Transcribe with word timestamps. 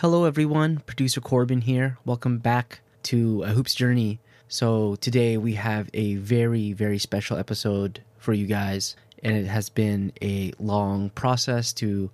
Hello, 0.00 0.24
everyone. 0.24 0.80
Producer 0.80 1.22
Corbin 1.22 1.62
here. 1.62 1.96
Welcome 2.04 2.36
back 2.36 2.80
to 3.04 3.42
A 3.44 3.48
Hoops 3.48 3.74
Journey. 3.74 4.20
So, 4.46 4.96
today 4.96 5.38
we 5.38 5.54
have 5.54 5.88
a 5.94 6.16
very, 6.16 6.74
very 6.74 6.98
special 6.98 7.38
episode 7.38 8.02
for 8.18 8.34
you 8.34 8.44
guys, 8.46 8.94
and 9.22 9.34
it 9.34 9.46
has 9.46 9.70
been 9.70 10.12
a 10.20 10.52
long 10.58 11.08
process 11.08 11.72
to 11.74 12.10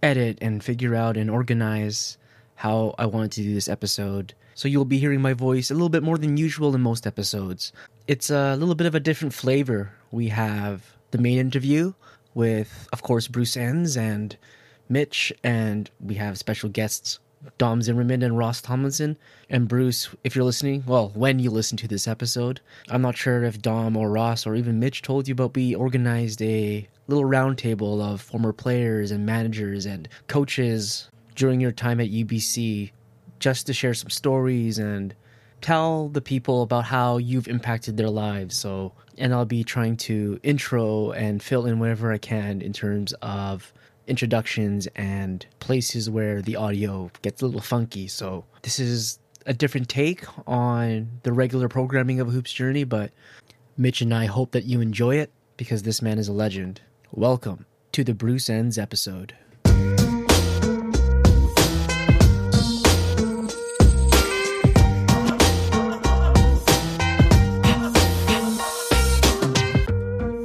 edit 0.00 0.38
and 0.40 0.62
figure 0.62 0.94
out 0.94 1.16
and 1.16 1.28
organize 1.28 2.18
how 2.54 2.94
I 2.98 3.06
wanted 3.06 3.32
to 3.32 3.42
do 3.42 3.52
this 3.52 3.68
episode. 3.68 4.34
So, 4.54 4.68
you'll 4.68 4.84
be 4.84 5.00
hearing 5.00 5.20
my 5.20 5.32
voice 5.32 5.72
a 5.72 5.74
little 5.74 5.88
bit 5.88 6.04
more 6.04 6.18
than 6.18 6.36
usual 6.36 6.72
in 6.72 6.82
most 6.82 7.04
episodes. 7.04 7.72
It's 8.06 8.30
a 8.30 8.54
little 8.54 8.76
bit 8.76 8.86
of 8.86 8.94
a 8.94 9.00
different 9.00 9.34
flavor. 9.34 9.90
We 10.12 10.28
have 10.28 10.84
the 11.10 11.18
main 11.18 11.38
interview 11.38 11.94
with, 12.32 12.88
of 12.92 13.02
course, 13.02 13.26
Bruce 13.26 13.56
Enns 13.56 13.96
and 13.96 14.36
Mitch, 14.88 15.32
and 15.42 15.90
we 15.98 16.14
have 16.14 16.38
special 16.38 16.68
guests 16.68 17.18
Dom 17.58 17.82
Zimmermann 17.82 18.22
and 18.22 18.36
Ross 18.36 18.60
Tomlinson. 18.60 19.16
And 19.48 19.68
Bruce, 19.68 20.08
if 20.24 20.34
you're 20.34 20.44
listening, 20.44 20.84
well, 20.86 21.10
when 21.14 21.38
you 21.38 21.50
listen 21.50 21.76
to 21.78 21.88
this 21.88 22.08
episode, 22.08 22.60
I'm 22.88 23.02
not 23.02 23.16
sure 23.16 23.44
if 23.44 23.60
Dom 23.60 23.96
or 23.96 24.10
Ross 24.10 24.46
or 24.46 24.54
even 24.54 24.80
Mitch 24.80 25.02
told 25.02 25.28
you, 25.28 25.34
but 25.34 25.54
we 25.54 25.74
organized 25.74 26.42
a 26.42 26.88
little 27.06 27.24
roundtable 27.24 28.02
of 28.02 28.20
former 28.20 28.52
players 28.52 29.10
and 29.10 29.26
managers 29.26 29.86
and 29.86 30.08
coaches 30.26 31.10
during 31.34 31.60
your 31.60 31.72
time 31.72 32.00
at 32.00 32.10
UBC 32.10 32.90
just 33.38 33.66
to 33.66 33.72
share 33.72 33.94
some 33.94 34.10
stories 34.10 34.78
and 34.78 35.14
tell 35.60 36.08
the 36.08 36.20
people 36.20 36.62
about 36.62 36.84
how 36.84 37.16
you've 37.18 37.48
impacted 37.48 37.96
their 37.96 38.10
lives. 38.10 38.56
So, 38.56 38.92
and 39.18 39.32
I'll 39.34 39.44
be 39.44 39.64
trying 39.64 39.96
to 39.98 40.38
intro 40.42 41.12
and 41.12 41.42
fill 41.42 41.66
in 41.66 41.78
wherever 41.78 42.12
I 42.12 42.18
can 42.18 42.60
in 42.60 42.72
terms 42.72 43.12
of 43.22 43.72
introductions 44.06 44.86
and 44.94 45.46
places 45.60 46.10
where 46.10 46.42
the 46.42 46.56
audio 46.56 47.10
gets 47.22 47.42
a 47.42 47.46
little 47.46 47.60
funky. 47.60 48.08
So 48.08 48.44
this 48.62 48.78
is 48.78 49.18
a 49.46 49.54
different 49.54 49.88
take 49.88 50.24
on 50.46 51.20
the 51.22 51.32
regular 51.32 51.68
programming 51.68 52.20
of 52.20 52.28
Hoops 52.28 52.52
Journey, 52.52 52.84
but 52.84 53.12
Mitch 53.76 54.00
and 54.00 54.14
I 54.14 54.26
hope 54.26 54.52
that 54.52 54.64
you 54.64 54.80
enjoy 54.80 55.16
it 55.16 55.30
because 55.56 55.82
this 55.82 56.02
man 56.02 56.18
is 56.18 56.28
a 56.28 56.32
legend. 56.32 56.80
Welcome 57.10 57.66
to 57.92 58.04
the 58.04 58.14
Bruce 58.14 58.48
Enns 58.48 58.78
episode. 58.78 59.34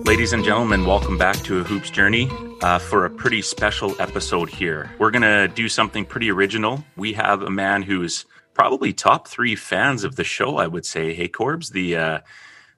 Ladies 0.06 0.34
and 0.34 0.44
gentlemen, 0.44 0.86
welcome 0.86 1.18
back 1.18 1.38
to 1.44 1.60
A 1.60 1.64
Hoops 1.64 1.92
Journey 1.92 2.30
uh, 2.62 2.80
for 2.80 3.06
a 3.06 3.10
pretty 3.10 3.42
special 3.42 3.96
episode 4.02 4.50
here. 4.50 4.92
We're 5.00 5.12
going 5.12 5.22
to 5.22 5.48
do 5.48 5.70
something 5.70 6.06
pretty 6.06 6.30
original. 6.30 6.84
We 6.96 7.14
have 7.14 7.42
a 7.42 7.50
man 7.50 7.84
who's 7.84 8.26
probably 8.54 8.92
top 8.92 9.28
three 9.28 9.56
fans 9.56 10.04
of 10.04 10.16
the 10.16 10.24
show, 10.24 10.58
I 10.58 10.68
would 10.68 10.86
say. 10.86 11.14
Hey, 11.14 11.30
Corbs, 11.30 11.72
the, 11.72 11.96
uh, 11.96 12.20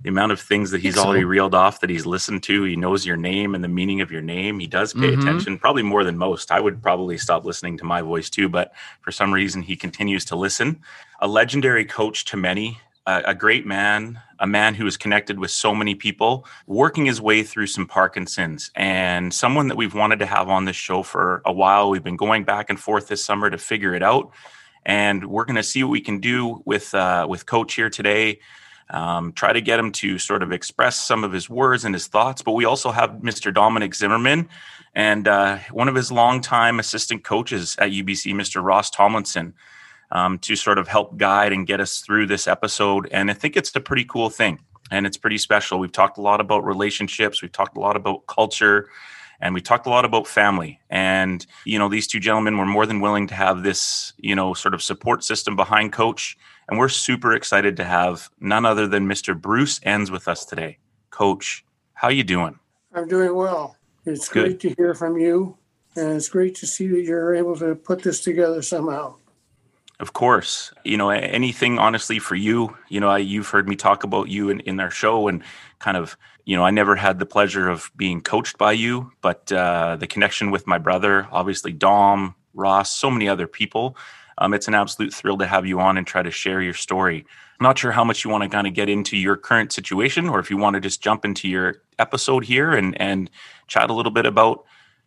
the 0.02 0.10
amount 0.10 0.32
of 0.32 0.40
things 0.40 0.72
that 0.72 0.82
he's 0.82 0.96
so. 0.96 1.04
already 1.04 1.24
reeled 1.24 1.56
off 1.56 1.80
that 1.82 1.90
he's 1.90 2.06
listened 2.06 2.44
to. 2.44 2.64
He 2.64 2.76
knows 2.76 3.06
your 3.06 3.18
name 3.18 3.56
and 3.56 3.64
the 3.64 3.68
meaning 3.68 4.02
of 4.02 4.12
your 4.12 4.22
name. 4.22 4.60
He 4.60 4.68
does 4.68 4.94
pay 4.94 5.00
mm-hmm. 5.00 5.22
attention, 5.22 5.60
probably 5.60 5.84
more 5.84 6.04
than 6.04 6.18
most. 6.18 6.52
I 6.52 6.60
would 6.60 6.82
probably 6.82 7.18
stop 7.18 7.46
listening 7.46 7.78
to 7.80 7.84
my 7.84 8.02
voice 8.02 8.30
too, 8.30 8.50
but 8.50 8.74
for 9.02 9.12
some 9.12 9.34
reason, 9.34 9.62
he 9.62 9.76
continues 9.76 10.26
to 10.26 10.36
listen. 10.36 10.82
A 11.20 11.28
legendary 11.28 11.86
coach 11.86 12.26
to 12.26 12.38
many, 12.38 12.80
a, 13.06 13.22
a 13.28 13.36
great 13.36 13.66
man, 13.66 14.20
a 14.40 14.48
man 14.48 14.76
who 14.76 14.86
is 14.86 14.98
connected 14.98 15.40
with 15.40 15.52
so 15.52 15.74
many 15.74 15.96
people, 15.96 16.46
working 16.68 17.06
his 17.06 17.22
way 17.22 17.44
through 17.44 17.68
some 17.68 17.88
Parkinson's, 17.88 18.72
and 18.76 19.34
someone 19.34 19.68
that 19.68 19.78
we've 19.78 19.94
wanted 19.94 20.20
to 20.20 20.26
have 20.26 20.50
on 20.50 20.66
this 20.66 20.76
show 20.76 21.04
for 21.04 21.42
a 21.46 21.54
while. 21.54 21.90
We've 21.90 22.04
been 22.04 22.18
going 22.18 22.44
back 22.44 22.70
and 22.70 22.80
forth 22.80 23.08
this 23.08 23.24
summer 23.24 23.50
to 23.50 23.58
figure 23.58 23.94
it 23.94 24.04
out, 24.04 24.32
and 24.86 25.26
we're 25.26 25.46
going 25.46 25.56
to 25.56 25.64
see 25.64 25.84
what 25.84 25.92
we 25.92 26.02
can 26.02 26.20
do 26.20 26.62
with 26.66 26.94
uh, 26.94 27.26
with 27.30 27.46
Coach 27.46 27.74
here 27.74 27.90
today. 27.90 28.40
Um, 28.90 29.32
try 29.32 29.54
to 29.54 29.62
get 29.62 29.80
him 29.80 29.94
to 29.94 30.20
sort 30.20 30.44
of 30.44 30.52
express 30.52 31.00
some 31.00 31.24
of 31.24 31.32
his 31.32 31.50
words 31.50 31.86
and 31.86 31.96
his 31.96 32.08
thoughts. 32.08 32.42
But 32.42 32.52
we 32.52 32.66
also 32.66 32.92
have 32.92 33.12
Mr. 33.24 33.54
Dominic 33.54 33.96
Zimmermann 33.96 34.50
and 34.94 35.30
uh, 35.30 35.60
one 35.72 35.88
of 35.88 35.96
his 35.96 36.12
longtime 36.12 36.78
assistant 36.78 37.24
coaches 37.24 37.78
at 37.80 37.92
UBC, 37.92 38.34
Mr. 38.34 38.62
Ross 38.62 38.90
Tomlinson 38.90 39.54
um, 40.12 40.40
to 40.40 40.56
sort 40.56 40.78
of 40.78 40.88
help 40.88 41.18
guide 41.18 41.54
and 41.54 41.68
get 41.68 41.80
us 41.80 42.00
through 42.00 42.28
this 42.28 42.48
episode. 42.48 43.08
And 43.12 43.32
I 43.32 43.34
think 43.34 43.56
it's 43.56 43.76
a 43.76 43.80
pretty 43.80 44.06
cool 44.06 44.30
thing 44.30 44.60
and 44.92 45.06
it's 45.06 45.18
pretty 45.18 45.38
special. 45.38 45.80
We've 45.80 45.92
talked 45.92 46.18
a 46.18 46.22
lot 46.22 46.42
about 46.42 46.66
relationships, 46.66 47.42
we've 47.42 47.52
talked 47.52 47.78
a 47.78 47.80
lot 47.80 47.96
about 47.96 48.28
culture, 48.28 48.90
and 49.40 49.56
we 49.56 49.62
talked 49.62 49.88
a 49.88 49.90
lot 49.90 50.06
about 50.06 50.28
family. 50.28 50.80
And, 50.90 51.46
you 51.66 51.80
know, 51.80 51.90
these 51.90 52.08
two 52.08 52.20
gentlemen 52.20 52.58
were 52.58 52.66
more 52.66 52.86
than 52.86 53.00
willing 53.00 53.26
to 53.28 53.34
have 53.34 53.64
this, 53.64 54.14
you 54.18 54.36
know, 54.36 54.54
sort 54.54 54.74
of 54.74 54.84
support 54.84 55.24
system 55.24 55.56
behind 55.56 55.94
Coach. 55.94 56.38
And 56.70 56.78
we're 56.78 56.90
super 56.90 57.34
excited 57.34 57.76
to 57.78 57.84
have 57.84 58.30
none 58.40 58.66
other 58.66 58.86
than 58.88 59.08
Mr. 59.08 59.40
Bruce 59.40 59.80
Enns 59.84 60.12
with 60.12 60.28
us 60.28 60.46
today. 60.46 60.78
Coach, 61.10 61.66
how 61.94 62.10
you 62.10 62.24
doing? 62.24 62.60
I'm 62.94 63.08
doing 63.08 63.34
well. 63.34 63.78
It's 64.06 64.30
Good. 64.30 64.44
great 64.44 64.60
to 64.62 64.76
hear 64.76 64.94
from 64.94 65.18
you. 65.18 65.58
And 65.96 66.14
it's 66.14 66.30
great 66.30 66.56
to 66.56 66.68
see 66.68 66.88
that 66.88 67.02
you're 67.02 67.36
able 67.36 67.56
to 67.58 67.76
put 67.76 68.04
this 68.04 68.22
together 68.22 68.62
somehow. 68.62 69.16
Of 70.02 70.14
course. 70.14 70.74
You 70.84 70.98
know, 70.98 71.12
anything 71.12 71.78
honestly 71.78 72.18
for 72.18 72.34
you, 72.34 72.76
you 72.90 73.00
know, 73.00 73.08
I, 73.08 73.20
you've 73.20 73.50
heard 73.50 73.70
me 73.70 73.76
talk 73.76 74.04
about 74.04 74.30
you 74.30 74.50
in, 74.50 74.60
in 74.62 74.80
our 74.80 74.90
show 74.90 75.28
and 75.28 75.44
kind 75.78 75.96
of, 75.96 76.18
you 76.44 76.58
know, 76.58 76.66
I 76.66 76.72
never 76.72 76.96
had 76.96 77.20
the 77.20 77.28
pleasure 77.28 77.70
of 77.70 77.92
being 77.96 78.20
coached 78.20 78.58
by 78.58 78.72
you, 78.72 79.12
but 79.22 79.52
uh, 79.52 79.98
the 79.98 80.08
connection 80.08 80.50
with 80.50 80.66
my 80.66 80.80
brother, 80.80 81.28
obviously 81.32 81.72
Dom, 81.72 82.34
Ross, 82.56 82.92
so 82.92 83.12
many 83.12 83.30
other 83.30 83.46
people. 83.46 83.96
Um, 84.40 84.56
it's 84.56 84.68
an 84.68 84.74
absolute 84.74 85.14
thrill 85.14 85.38
to 85.38 85.46
have 85.46 85.68
you 85.68 85.80
on 85.80 86.00
and 86.00 86.08
try 86.08 86.24
to 86.24 86.32
share 86.32 86.64
your 86.64 86.74
story. 86.74 87.28
Not 87.60 87.78
sure 87.78 87.92
how 87.92 88.04
much 88.04 88.26
you 88.26 88.32
want 88.32 88.42
to 88.42 88.50
kind 88.50 88.66
of 88.66 88.74
get 88.74 88.90
into 88.90 89.16
your 89.16 89.38
current 89.38 89.72
situation 89.72 90.28
or 90.28 90.40
if 90.40 90.50
you 90.50 90.58
want 90.58 90.74
to 90.74 90.80
just 90.80 91.04
jump 91.04 91.26
into 91.26 91.48
your 91.48 91.84
episode 92.00 92.44
here 92.44 92.72
and, 92.72 93.00
and 93.00 93.30
chat 93.68 93.92
a 93.92 93.94
little 93.94 94.12
bit 94.12 94.26
about 94.26 94.66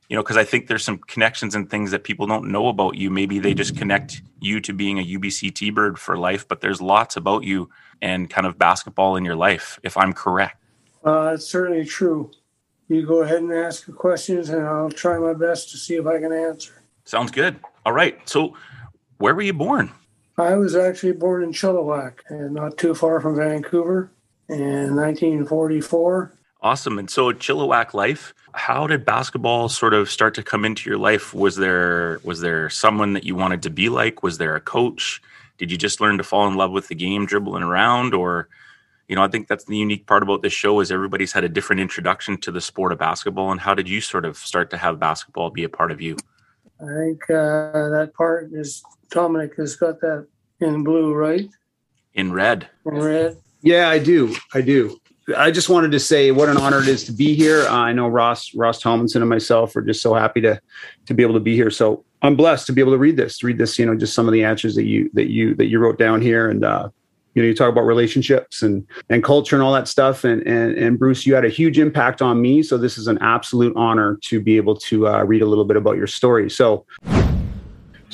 you 0.08 0.16
know, 0.16 0.22
because 0.22 0.36
I 0.36 0.44
think 0.44 0.66
there's 0.66 0.84
some 0.84 0.98
connections 0.98 1.54
and 1.54 1.68
things 1.68 1.90
that 1.90 2.04
people 2.04 2.26
don't 2.26 2.50
know 2.50 2.68
about 2.68 2.96
you. 2.96 3.10
Maybe 3.10 3.38
they 3.38 3.54
just 3.54 3.76
connect 3.76 4.22
you 4.40 4.60
to 4.60 4.72
being 4.72 4.98
a 4.98 5.04
UBC 5.04 5.54
T 5.54 5.70
Bird 5.70 5.98
for 5.98 6.16
life, 6.18 6.46
but 6.46 6.60
there's 6.60 6.80
lots 6.82 7.16
about 7.16 7.44
you 7.44 7.70
and 8.02 8.28
kind 8.28 8.46
of 8.46 8.58
basketball 8.58 9.16
in 9.16 9.24
your 9.24 9.36
life, 9.36 9.78
if 9.82 9.96
I'm 9.96 10.12
correct. 10.12 10.62
Uh, 11.04 11.32
it's 11.34 11.46
certainly 11.46 11.84
true. 11.84 12.30
You 12.88 13.06
go 13.06 13.22
ahead 13.22 13.38
and 13.38 13.52
ask 13.52 13.86
the 13.86 13.92
questions, 13.92 14.50
and 14.50 14.66
I'll 14.66 14.90
try 14.90 15.18
my 15.18 15.32
best 15.32 15.70
to 15.70 15.78
see 15.78 15.94
if 15.94 16.06
I 16.06 16.18
can 16.18 16.32
answer. 16.32 16.82
Sounds 17.04 17.30
good. 17.30 17.58
All 17.86 17.92
right. 17.92 18.18
So, 18.28 18.56
where 19.18 19.34
were 19.34 19.42
you 19.42 19.54
born? 19.54 19.90
I 20.36 20.54
was 20.56 20.74
actually 20.74 21.12
born 21.12 21.44
in 21.44 21.52
Chilliwack, 21.52 22.18
and 22.28 22.52
not 22.54 22.76
too 22.76 22.94
far 22.94 23.20
from 23.20 23.36
Vancouver, 23.36 24.10
in 24.48 24.94
1944. 24.96 26.36
Awesome. 26.64 26.98
And 26.98 27.08
so, 27.08 27.32
Chilliwack 27.32 27.94
life 27.94 28.34
how 28.54 28.86
did 28.86 29.04
basketball 29.04 29.68
sort 29.68 29.94
of 29.94 30.08
start 30.08 30.34
to 30.34 30.42
come 30.42 30.64
into 30.64 30.88
your 30.88 30.98
life? 30.98 31.34
Was 31.34 31.56
there 31.56 32.20
was 32.22 32.40
there 32.40 32.70
someone 32.70 33.12
that 33.14 33.24
you 33.24 33.34
wanted 33.34 33.62
to 33.62 33.70
be 33.70 33.88
like? 33.88 34.22
Was 34.22 34.38
there 34.38 34.54
a 34.54 34.60
coach? 34.60 35.20
Did 35.58 35.70
you 35.70 35.76
just 35.76 36.00
learn 36.00 36.18
to 36.18 36.24
fall 36.24 36.46
in 36.46 36.54
love 36.54 36.70
with 36.70 36.88
the 36.88 36.94
game 36.94 37.26
dribbling 37.26 37.62
around 37.62 38.14
or 38.14 38.48
you 39.06 39.14
know, 39.14 39.22
I 39.22 39.28
think 39.28 39.48
that's 39.48 39.64
the 39.64 39.76
unique 39.76 40.06
part 40.06 40.22
about 40.22 40.40
this 40.40 40.54
show 40.54 40.80
is 40.80 40.90
everybody's 40.90 41.32
had 41.32 41.44
a 41.44 41.48
different 41.48 41.80
introduction 41.80 42.38
to 42.38 42.50
the 42.50 42.60
sport 42.60 42.90
of 42.90 42.98
basketball 42.98 43.50
and 43.50 43.60
how 43.60 43.74
did 43.74 43.88
you 43.88 44.00
sort 44.00 44.24
of 44.24 44.38
start 44.38 44.70
to 44.70 44.78
have 44.78 44.98
basketball 44.98 45.50
be 45.50 45.64
a 45.64 45.68
part 45.68 45.90
of 45.90 46.00
you? 46.00 46.16
I 46.80 46.86
think 46.86 47.24
uh, 47.24 47.90
that 47.90 48.12
part 48.16 48.50
is 48.52 48.82
Dominic 49.10 49.56
has 49.56 49.76
got 49.76 50.00
that 50.00 50.26
in 50.60 50.84
blue, 50.84 51.12
right? 51.12 51.48
In 52.14 52.32
red. 52.32 52.68
In 52.86 52.94
red. 52.94 53.36
Yeah, 53.62 53.88
I 53.88 53.98
do. 53.98 54.34
I 54.54 54.60
do. 54.60 55.00
I 55.36 55.50
just 55.50 55.68
wanted 55.68 55.92
to 55.92 56.00
say 56.00 56.30
what 56.30 56.48
an 56.48 56.56
honor 56.56 56.80
it 56.80 56.88
is 56.88 57.04
to 57.04 57.12
be 57.12 57.34
here. 57.34 57.62
Uh, 57.62 57.72
I 57.72 57.92
know 57.92 58.08
Ross 58.08 58.54
Ross 58.54 58.78
Tomlinson 58.78 59.22
and 59.22 59.28
myself 59.28 59.74
are 59.76 59.82
just 59.82 60.02
so 60.02 60.14
happy 60.14 60.40
to 60.42 60.60
to 61.06 61.14
be 61.14 61.22
able 61.22 61.34
to 61.34 61.40
be 61.40 61.54
here. 61.54 61.70
So 61.70 62.04
I'm 62.22 62.36
blessed 62.36 62.66
to 62.66 62.72
be 62.72 62.80
able 62.80 62.92
to 62.92 62.98
read 62.98 63.16
this, 63.16 63.42
read 63.42 63.58
this, 63.58 63.78
you 63.78 63.86
know, 63.86 63.94
just 63.94 64.14
some 64.14 64.26
of 64.26 64.32
the 64.32 64.44
answers 64.44 64.74
that 64.74 64.84
you 64.84 65.10
that 65.14 65.30
you 65.30 65.54
that 65.56 65.66
you 65.66 65.78
wrote 65.78 65.98
down 65.98 66.20
here, 66.20 66.50
and 66.50 66.64
uh, 66.64 66.88
you 67.34 67.42
know, 67.42 67.48
you 67.48 67.54
talk 67.54 67.70
about 67.70 67.82
relationships 67.82 68.62
and 68.62 68.86
and 69.08 69.24
culture 69.24 69.56
and 69.56 69.62
all 69.62 69.72
that 69.72 69.88
stuff. 69.88 70.24
And 70.24 70.42
and 70.46 70.76
and 70.76 70.98
Bruce, 70.98 71.26
you 71.26 71.34
had 71.34 71.44
a 71.44 71.50
huge 71.50 71.78
impact 71.78 72.20
on 72.22 72.40
me. 72.40 72.62
So 72.62 72.76
this 72.76 72.98
is 72.98 73.06
an 73.06 73.18
absolute 73.20 73.74
honor 73.76 74.18
to 74.22 74.40
be 74.40 74.56
able 74.56 74.76
to 74.76 75.08
uh, 75.08 75.22
read 75.24 75.42
a 75.42 75.46
little 75.46 75.64
bit 75.64 75.76
about 75.76 75.96
your 75.96 76.06
story. 76.06 76.50
So. 76.50 76.86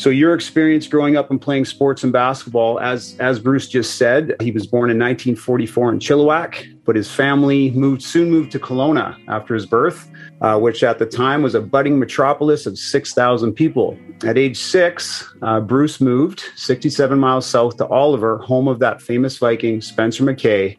So 0.00 0.08
your 0.08 0.32
experience 0.32 0.86
growing 0.86 1.18
up 1.18 1.30
and 1.30 1.38
playing 1.38 1.66
sports 1.66 2.02
and 2.04 2.10
basketball, 2.10 2.80
as 2.80 3.14
as 3.20 3.38
Bruce 3.38 3.68
just 3.68 3.96
said, 3.96 4.34
he 4.40 4.50
was 4.50 4.66
born 4.66 4.88
in 4.88 4.98
1944 4.98 5.92
in 5.92 5.98
Chilliwack, 5.98 6.84
but 6.86 6.96
his 6.96 7.10
family 7.10 7.70
moved 7.72 8.00
soon 8.00 8.30
moved 8.30 8.50
to 8.52 8.58
Kelowna 8.58 9.14
after 9.28 9.52
his 9.52 9.66
birth, 9.66 10.10
uh, 10.40 10.58
which 10.58 10.82
at 10.82 10.98
the 10.98 11.04
time 11.04 11.42
was 11.42 11.54
a 11.54 11.60
budding 11.60 11.98
metropolis 11.98 12.64
of 12.64 12.78
6,000 12.78 13.52
people. 13.52 13.94
At 14.24 14.38
age 14.38 14.56
six, 14.56 15.30
uh, 15.42 15.60
Bruce 15.60 16.00
moved 16.00 16.44
67 16.56 17.18
miles 17.18 17.44
south 17.44 17.76
to 17.76 17.86
Oliver, 17.88 18.38
home 18.38 18.68
of 18.68 18.78
that 18.78 19.02
famous 19.02 19.36
Viking 19.36 19.82
Spencer 19.82 20.24
McKay 20.24 20.78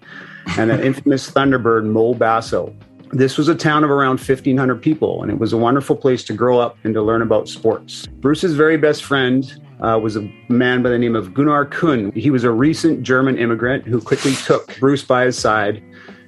and 0.58 0.72
that 0.72 0.84
infamous 0.84 1.30
Thunderbird 1.30 1.86
Mo 1.86 2.16
Basso. 2.16 2.76
This 3.14 3.38
was 3.38 3.50
a 3.50 3.56
town 3.56 3.84
of 3.84 3.90
around 3.90 4.20
1,500 4.20 4.82
people, 4.82 5.22
and 5.22 5.32
it 5.32 5.38
was 5.38 5.52
a 5.52 5.58
wonderful 5.58 5.96
place 5.96 6.24
to 6.26 6.34
grow 6.34 6.60
up 6.60 6.78
and 6.84 6.94
to 6.94 7.02
learn 7.02 7.22
about 7.22 7.50
sports. 7.50 8.08
Bruce's 8.08 8.54
very 8.54 8.78
best 8.78 9.04
friend 9.04 9.54
uh, 9.82 10.00
was 10.02 10.16
a 10.16 10.22
man 10.48 10.82
by 10.82 10.90
the 10.90 10.98
name 10.98 11.16
of 11.16 11.34
Gunnar 11.34 11.66
Kuhn. 11.66 12.12
He 12.14 12.30
was 12.30 12.44
a 12.44 12.52
recent 12.52 13.04
German 13.04 13.38
immigrant 13.38 13.86
who 13.86 14.00
quickly 14.00 14.34
took 14.36 14.80
Bruce 14.80 15.04
by 15.04 15.26
his 15.26 15.38
side 15.38 15.84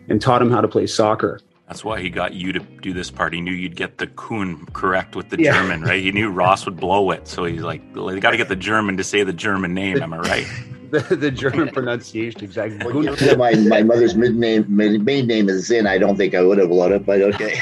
and 0.10 0.22
taught 0.22 0.42
him 0.42 0.52
how 0.52 0.60
to 0.60 0.68
play 0.68 0.86
soccer. 0.86 1.40
That's 1.68 1.86
why 1.86 2.02
he 2.02 2.10
got 2.10 2.34
you 2.34 2.52
to 2.52 2.60
do 2.60 2.94
this 2.94 3.10
part. 3.10 3.34
He 3.34 3.40
knew 3.40 3.54
you'd 3.54 3.78
get 3.78 3.98
the 3.98 4.08
Kuhn 4.08 4.66
correct 4.74 5.16
with 5.16 5.30
the 5.30 5.42
yeah. 5.42 5.54
German, 5.54 5.82
right? 5.82 6.04
He 6.04 6.12
knew 6.12 6.30
Ross 6.30 6.66
would 6.66 6.76
blow 6.76 7.12
it. 7.12 7.28
So 7.28 7.46
he's 7.46 7.62
like, 7.62 7.82
they 7.94 8.20
got 8.20 8.32
to 8.32 8.38
get 8.38 8.50
the 8.50 8.56
German 8.56 8.98
to 8.98 9.04
say 9.04 9.24
the 9.24 9.34
German 9.34 9.74
name. 9.74 10.02
Am 10.02 10.14
I 10.14 10.18
right? 10.18 10.48
the, 10.94 11.16
the 11.16 11.32
German 11.32 11.70
pronunciation, 11.74 12.44
exactly. 12.44 12.78
Well, 12.86 13.16
my, 13.36 13.56
my 13.56 13.82
mother's 13.82 14.16
maiden 14.16 14.40
name, 14.40 14.66
main 14.70 15.28
name 15.28 15.50
is 15.50 15.66
Zinn. 15.66 15.88
I 15.88 15.98
don't 15.98 16.16
think 16.16 16.36
I 16.36 16.42
would 16.42 16.60
have 16.60 16.70
loved 16.70 16.94
it, 16.94 17.06
but 17.06 17.22
okay. 17.22 17.60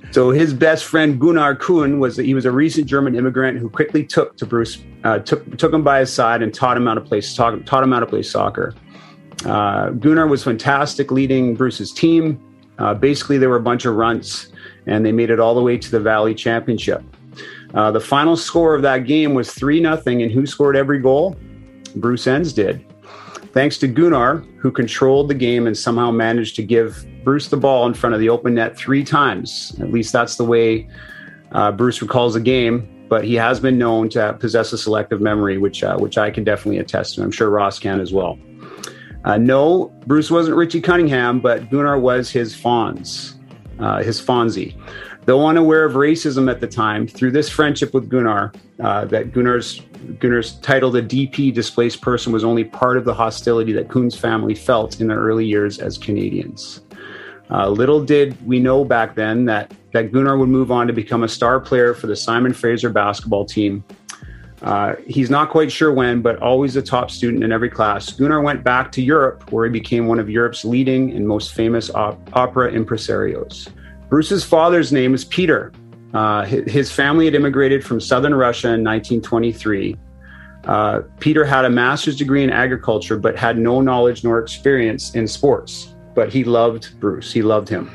so 0.10 0.30
his 0.30 0.52
best 0.52 0.84
friend 0.84 1.20
Gunnar 1.20 1.54
Kuhn 1.54 2.00
was 2.00 2.16
he 2.16 2.34
was 2.34 2.44
a 2.44 2.50
recent 2.50 2.88
German 2.88 3.14
immigrant 3.14 3.58
who 3.58 3.70
quickly 3.70 4.04
took 4.04 4.36
to 4.38 4.46
Bruce, 4.46 4.82
uh, 5.04 5.20
took 5.20 5.56
took 5.56 5.72
him 5.72 5.84
by 5.84 6.00
his 6.00 6.12
side 6.12 6.42
and 6.42 6.52
taught 6.52 6.76
him 6.76 6.86
how 6.86 6.94
to 6.94 7.00
play 7.00 7.20
taught, 7.20 7.64
taught 7.64 7.84
him 7.84 7.92
how 7.92 8.00
to 8.00 8.06
play 8.06 8.22
soccer. 8.22 8.74
Uh, 9.44 9.90
Gunnar 9.90 10.26
was 10.26 10.42
fantastic 10.42 11.12
leading 11.12 11.54
Bruce's 11.54 11.92
team. 11.92 12.40
Uh, 12.78 12.92
basically, 12.92 13.38
they 13.38 13.46
were 13.46 13.56
a 13.56 13.62
bunch 13.62 13.84
of 13.84 13.94
runts, 13.94 14.48
and 14.86 15.06
they 15.06 15.12
made 15.12 15.30
it 15.30 15.38
all 15.38 15.54
the 15.54 15.62
way 15.62 15.78
to 15.78 15.90
the 15.90 16.00
Valley 16.00 16.34
Championship. 16.34 17.04
Uh, 17.74 17.90
the 17.90 18.00
final 18.00 18.36
score 18.36 18.74
of 18.74 18.82
that 18.82 19.06
game 19.06 19.34
was 19.34 19.52
3 19.52 19.80
0, 19.80 20.02
and 20.06 20.30
who 20.30 20.46
scored 20.46 20.76
every 20.76 20.98
goal? 20.98 21.36
Bruce 21.96 22.26
Enns 22.26 22.52
did. 22.52 22.84
Thanks 23.52 23.78
to 23.78 23.88
Gunnar, 23.88 24.38
who 24.58 24.70
controlled 24.70 25.28
the 25.28 25.34
game 25.34 25.66
and 25.66 25.76
somehow 25.76 26.10
managed 26.10 26.54
to 26.56 26.62
give 26.62 27.04
Bruce 27.24 27.48
the 27.48 27.56
ball 27.56 27.86
in 27.86 27.94
front 27.94 28.14
of 28.14 28.20
the 28.20 28.28
open 28.28 28.54
net 28.54 28.76
three 28.76 29.02
times. 29.02 29.76
At 29.80 29.90
least 29.90 30.12
that's 30.12 30.36
the 30.36 30.44
way 30.44 30.88
uh, 31.52 31.72
Bruce 31.72 32.00
recalls 32.00 32.34
the 32.34 32.40
game. 32.40 32.88
But 33.08 33.24
he 33.24 33.34
has 33.34 33.58
been 33.58 33.76
known 33.76 34.08
to 34.10 34.34
possess 34.34 34.72
a 34.72 34.78
selective 34.78 35.20
memory, 35.20 35.58
which 35.58 35.82
uh, 35.82 35.98
which 35.98 36.16
I 36.16 36.30
can 36.30 36.44
definitely 36.44 36.78
attest 36.78 37.16
to. 37.16 37.22
I'm 37.24 37.32
sure 37.32 37.50
Ross 37.50 37.80
can 37.80 37.98
as 37.98 38.12
well. 38.12 38.38
Uh, 39.24 39.36
no, 39.36 39.92
Bruce 40.06 40.30
wasn't 40.30 40.56
Richie 40.56 40.80
Cunningham, 40.80 41.40
but 41.40 41.70
Gunnar 41.70 41.98
was 41.98 42.30
his 42.30 42.54
Fonz, 42.54 43.34
uh, 43.80 44.00
his 44.00 44.20
Fonzie. 44.20 44.76
Though 45.30 45.46
unaware 45.46 45.84
of 45.84 45.92
racism 45.92 46.50
at 46.50 46.60
the 46.60 46.66
time, 46.66 47.06
through 47.06 47.30
this 47.30 47.48
friendship 47.48 47.94
with 47.94 48.08
Gunnar, 48.08 48.52
uh, 48.82 49.04
that 49.04 49.30
Gunnar's 49.30 49.80
Gunnar's 50.18 50.54
title, 50.54 50.90
the 50.90 51.02
DP 51.02 51.54
displaced 51.54 52.00
person, 52.00 52.32
was 52.32 52.42
only 52.42 52.64
part 52.64 52.96
of 52.96 53.04
the 53.04 53.14
hostility 53.14 53.72
that 53.74 53.88
Kuhn's 53.88 54.18
family 54.18 54.56
felt 54.56 55.00
in 55.00 55.06
their 55.06 55.20
early 55.20 55.46
years 55.46 55.78
as 55.78 55.96
Canadians. 55.96 56.80
Uh, 57.48 57.68
little 57.68 58.04
did 58.04 58.44
we 58.44 58.58
know 58.58 58.84
back 58.84 59.14
then 59.14 59.44
that 59.44 59.72
that 59.92 60.10
Gunnar 60.10 60.36
would 60.36 60.48
move 60.48 60.72
on 60.72 60.88
to 60.88 60.92
become 60.92 61.22
a 61.22 61.28
star 61.28 61.60
player 61.60 61.94
for 61.94 62.08
the 62.08 62.16
Simon 62.16 62.52
Fraser 62.52 62.90
basketball 62.90 63.44
team. 63.44 63.84
Uh, 64.62 64.96
he's 65.06 65.30
not 65.30 65.48
quite 65.48 65.70
sure 65.70 65.92
when, 65.92 66.22
but 66.22 66.42
always 66.42 66.74
a 66.74 66.82
top 66.82 67.08
student 67.08 67.44
in 67.44 67.52
every 67.52 67.70
class. 67.70 68.10
Gunnar 68.10 68.40
went 68.40 68.64
back 68.64 68.90
to 68.90 69.00
Europe, 69.00 69.52
where 69.52 69.64
he 69.64 69.70
became 69.70 70.08
one 70.08 70.18
of 70.18 70.28
Europe's 70.28 70.64
leading 70.64 71.12
and 71.12 71.28
most 71.28 71.54
famous 71.54 71.88
op- 71.88 72.18
opera 72.36 72.72
impresarios. 72.72 73.68
Bruce's 74.10 74.44
father's 74.44 74.92
name 74.92 75.14
is 75.14 75.24
Peter. 75.24 75.72
Uh, 76.12 76.44
his 76.44 76.90
family 76.90 77.26
had 77.26 77.36
immigrated 77.36 77.84
from 77.84 78.00
southern 78.00 78.34
Russia 78.34 78.66
in 78.66 78.82
1923. 78.82 79.96
Uh, 80.64 81.02
Peter 81.20 81.44
had 81.44 81.64
a 81.64 81.70
master's 81.70 82.16
degree 82.16 82.42
in 82.42 82.50
agriculture, 82.50 83.16
but 83.16 83.36
had 83.36 83.56
no 83.56 83.80
knowledge 83.80 84.24
nor 84.24 84.40
experience 84.40 85.14
in 85.14 85.28
sports. 85.28 85.94
But 86.16 86.32
he 86.32 86.42
loved 86.42 86.98
Bruce, 86.98 87.32
he 87.32 87.40
loved 87.40 87.68
him. 87.68 87.88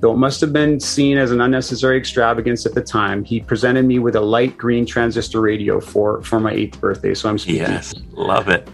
Though 0.00 0.12
it 0.12 0.16
must 0.16 0.40
have 0.40 0.52
been 0.52 0.80
seen 0.80 1.18
as 1.18 1.30
an 1.30 1.40
unnecessary 1.40 1.96
extravagance 1.96 2.66
at 2.66 2.74
the 2.74 2.82
time, 2.82 3.24
he 3.24 3.40
presented 3.40 3.84
me 3.84 4.00
with 4.00 4.16
a 4.16 4.20
light 4.20 4.56
green 4.56 4.84
transistor 4.84 5.40
radio 5.40 5.80
for, 5.80 6.20
for 6.22 6.40
my 6.40 6.52
eighth 6.52 6.80
birthday. 6.80 7.14
So 7.14 7.28
I'm 7.28 7.38
speaking. 7.38 7.62
Yes, 7.62 7.94
love 8.10 8.48
it. 8.48 8.68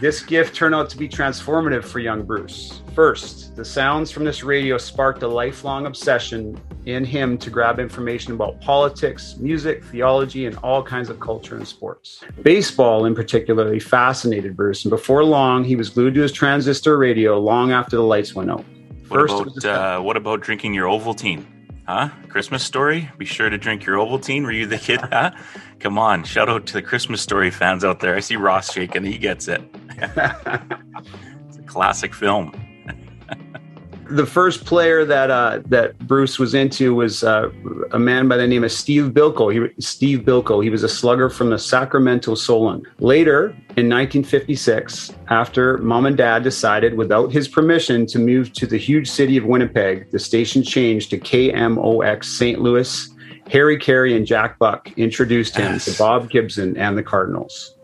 This 0.00 0.22
gift 0.22 0.54
turned 0.54 0.74
out 0.74 0.88
to 0.90 0.96
be 0.96 1.08
transformative 1.08 1.84
for 1.84 2.00
young 2.00 2.22
Bruce. 2.24 2.82
First, 2.96 3.54
the 3.56 3.62
sounds 3.62 4.10
from 4.10 4.24
this 4.24 4.42
radio 4.42 4.78
sparked 4.78 5.22
a 5.22 5.28
lifelong 5.28 5.84
obsession 5.84 6.58
in 6.86 7.04
him 7.04 7.36
to 7.36 7.50
grab 7.50 7.78
information 7.78 8.32
about 8.32 8.58
politics, 8.62 9.36
music, 9.36 9.84
theology, 9.84 10.46
and 10.46 10.56
all 10.62 10.82
kinds 10.82 11.10
of 11.10 11.20
culture 11.20 11.56
and 11.56 11.68
sports. 11.68 12.24
Baseball, 12.40 13.04
in 13.04 13.14
particular, 13.14 13.78
fascinated 13.80 14.56
Bruce, 14.56 14.86
and 14.86 14.90
before 14.90 15.24
long, 15.24 15.62
he 15.62 15.76
was 15.76 15.90
glued 15.90 16.14
to 16.14 16.22
his 16.22 16.32
transistor 16.32 16.96
radio 16.96 17.38
long 17.38 17.70
after 17.70 17.96
the 17.96 18.02
lights 18.02 18.34
went 18.34 18.50
out. 18.50 18.64
First, 19.04 19.34
what 19.34 19.48
about, 19.58 19.64
uh, 19.66 20.00
what 20.00 20.16
about 20.16 20.40
drinking 20.40 20.72
your 20.72 20.88
Ovaltine? 20.88 21.44
Huh? 21.86 22.08
Christmas 22.30 22.64
story? 22.64 23.10
Be 23.18 23.26
sure 23.26 23.50
to 23.50 23.58
drink 23.58 23.84
your 23.84 23.98
Ovaltine. 23.98 24.44
Were 24.44 24.52
you 24.52 24.64
the 24.64 24.78
kid? 24.78 25.00
Huh? 25.12 25.32
Come 25.80 25.98
on. 25.98 26.24
Shout 26.24 26.48
out 26.48 26.64
to 26.68 26.72
the 26.72 26.82
Christmas 26.82 27.20
story 27.20 27.50
fans 27.50 27.84
out 27.84 28.00
there. 28.00 28.16
I 28.16 28.20
see 28.20 28.36
Ross 28.36 28.72
shaking. 28.72 29.04
He 29.04 29.18
gets 29.18 29.48
it. 29.48 29.60
it's 29.98 31.58
a 31.58 31.62
classic 31.66 32.14
film 32.14 32.54
the 34.08 34.26
first 34.26 34.64
player 34.64 35.04
that 35.04 35.30
uh, 35.30 35.60
that 35.66 35.98
Bruce 36.06 36.38
was 36.38 36.54
into 36.54 36.94
was 36.94 37.24
uh, 37.24 37.50
a 37.92 37.98
man 37.98 38.28
by 38.28 38.36
the 38.36 38.46
name 38.46 38.64
of 38.64 38.72
Steve 38.72 39.12
Bilko. 39.12 39.52
He, 39.52 39.80
Steve 39.80 40.20
Bilko. 40.20 40.62
He 40.62 40.70
was 40.70 40.82
a 40.82 40.88
slugger 40.88 41.28
from 41.28 41.50
the 41.50 41.58
Sacramento 41.58 42.34
Solon. 42.34 42.82
Later, 42.98 43.48
in 43.76 43.88
1956, 43.88 45.14
after 45.28 45.78
mom 45.78 46.06
and 46.06 46.16
dad 46.16 46.42
decided, 46.42 46.96
without 46.96 47.32
his 47.32 47.48
permission, 47.48 48.06
to 48.06 48.18
move 48.18 48.52
to 48.54 48.66
the 48.66 48.78
huge 48.78 49.08
city 49.08 49.36
of 49.36 49.44
Winnipeg, 49.44 50.10
the 50.10 50.18
station 50.18 50.62
changed 50.62 51.10
to 51.10 51.18
KMOX 51.18 52.24
St. 52.24 52.60
Louis. 52.60 53.10
Harry 53.50 53.78
Caray 53.78 54.16
and 54.16 54.26
Jack 54.26 54.58
Buck 54.58 54.90
introduced 54.96 55.56
him 55.56 55.74
yes. 55.74 55.84
to 55.84 55.96
Bob 55.96 56.30
Gibson 56.30 56.76
and 56.76 56.98
the 56.98 57.02
Cardinals. 57.02 57.76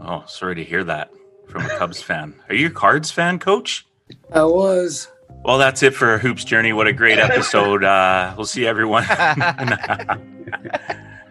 Oh, 0.00 0.22
sorry 0.26 0.54
to 0.56 0.64
hear 0.64 0.84
that 0.84 1.10
from 1.48 1.64
a 1.64 1.68
Cubs 1.70 2.02
fan. 2.02 2.34
Are 2.50 2.54
you 2.54 2.66
a 2.66 2.70
Cards 2.70 3.10
fan, 3.10 3.38
Coach? 3.38 3.86
I 4.32 4.44
was. 4.44 5.08
Well, 5.46 5.58
that's 5.58 5.84
it 5.84 5.94
for 5.94 6.18
Hoops 6.18 6.42
Journey. 6.42 6.72
What 6.72 6.88
a 6.88 6.92
great 6.92 7.18
episode. 7.20 7.84
Uh, 7.84 8.34
we'll 8.36 8.46
see 8.46 8.66
everyone. 8.66 9.04
I 9.08 10.18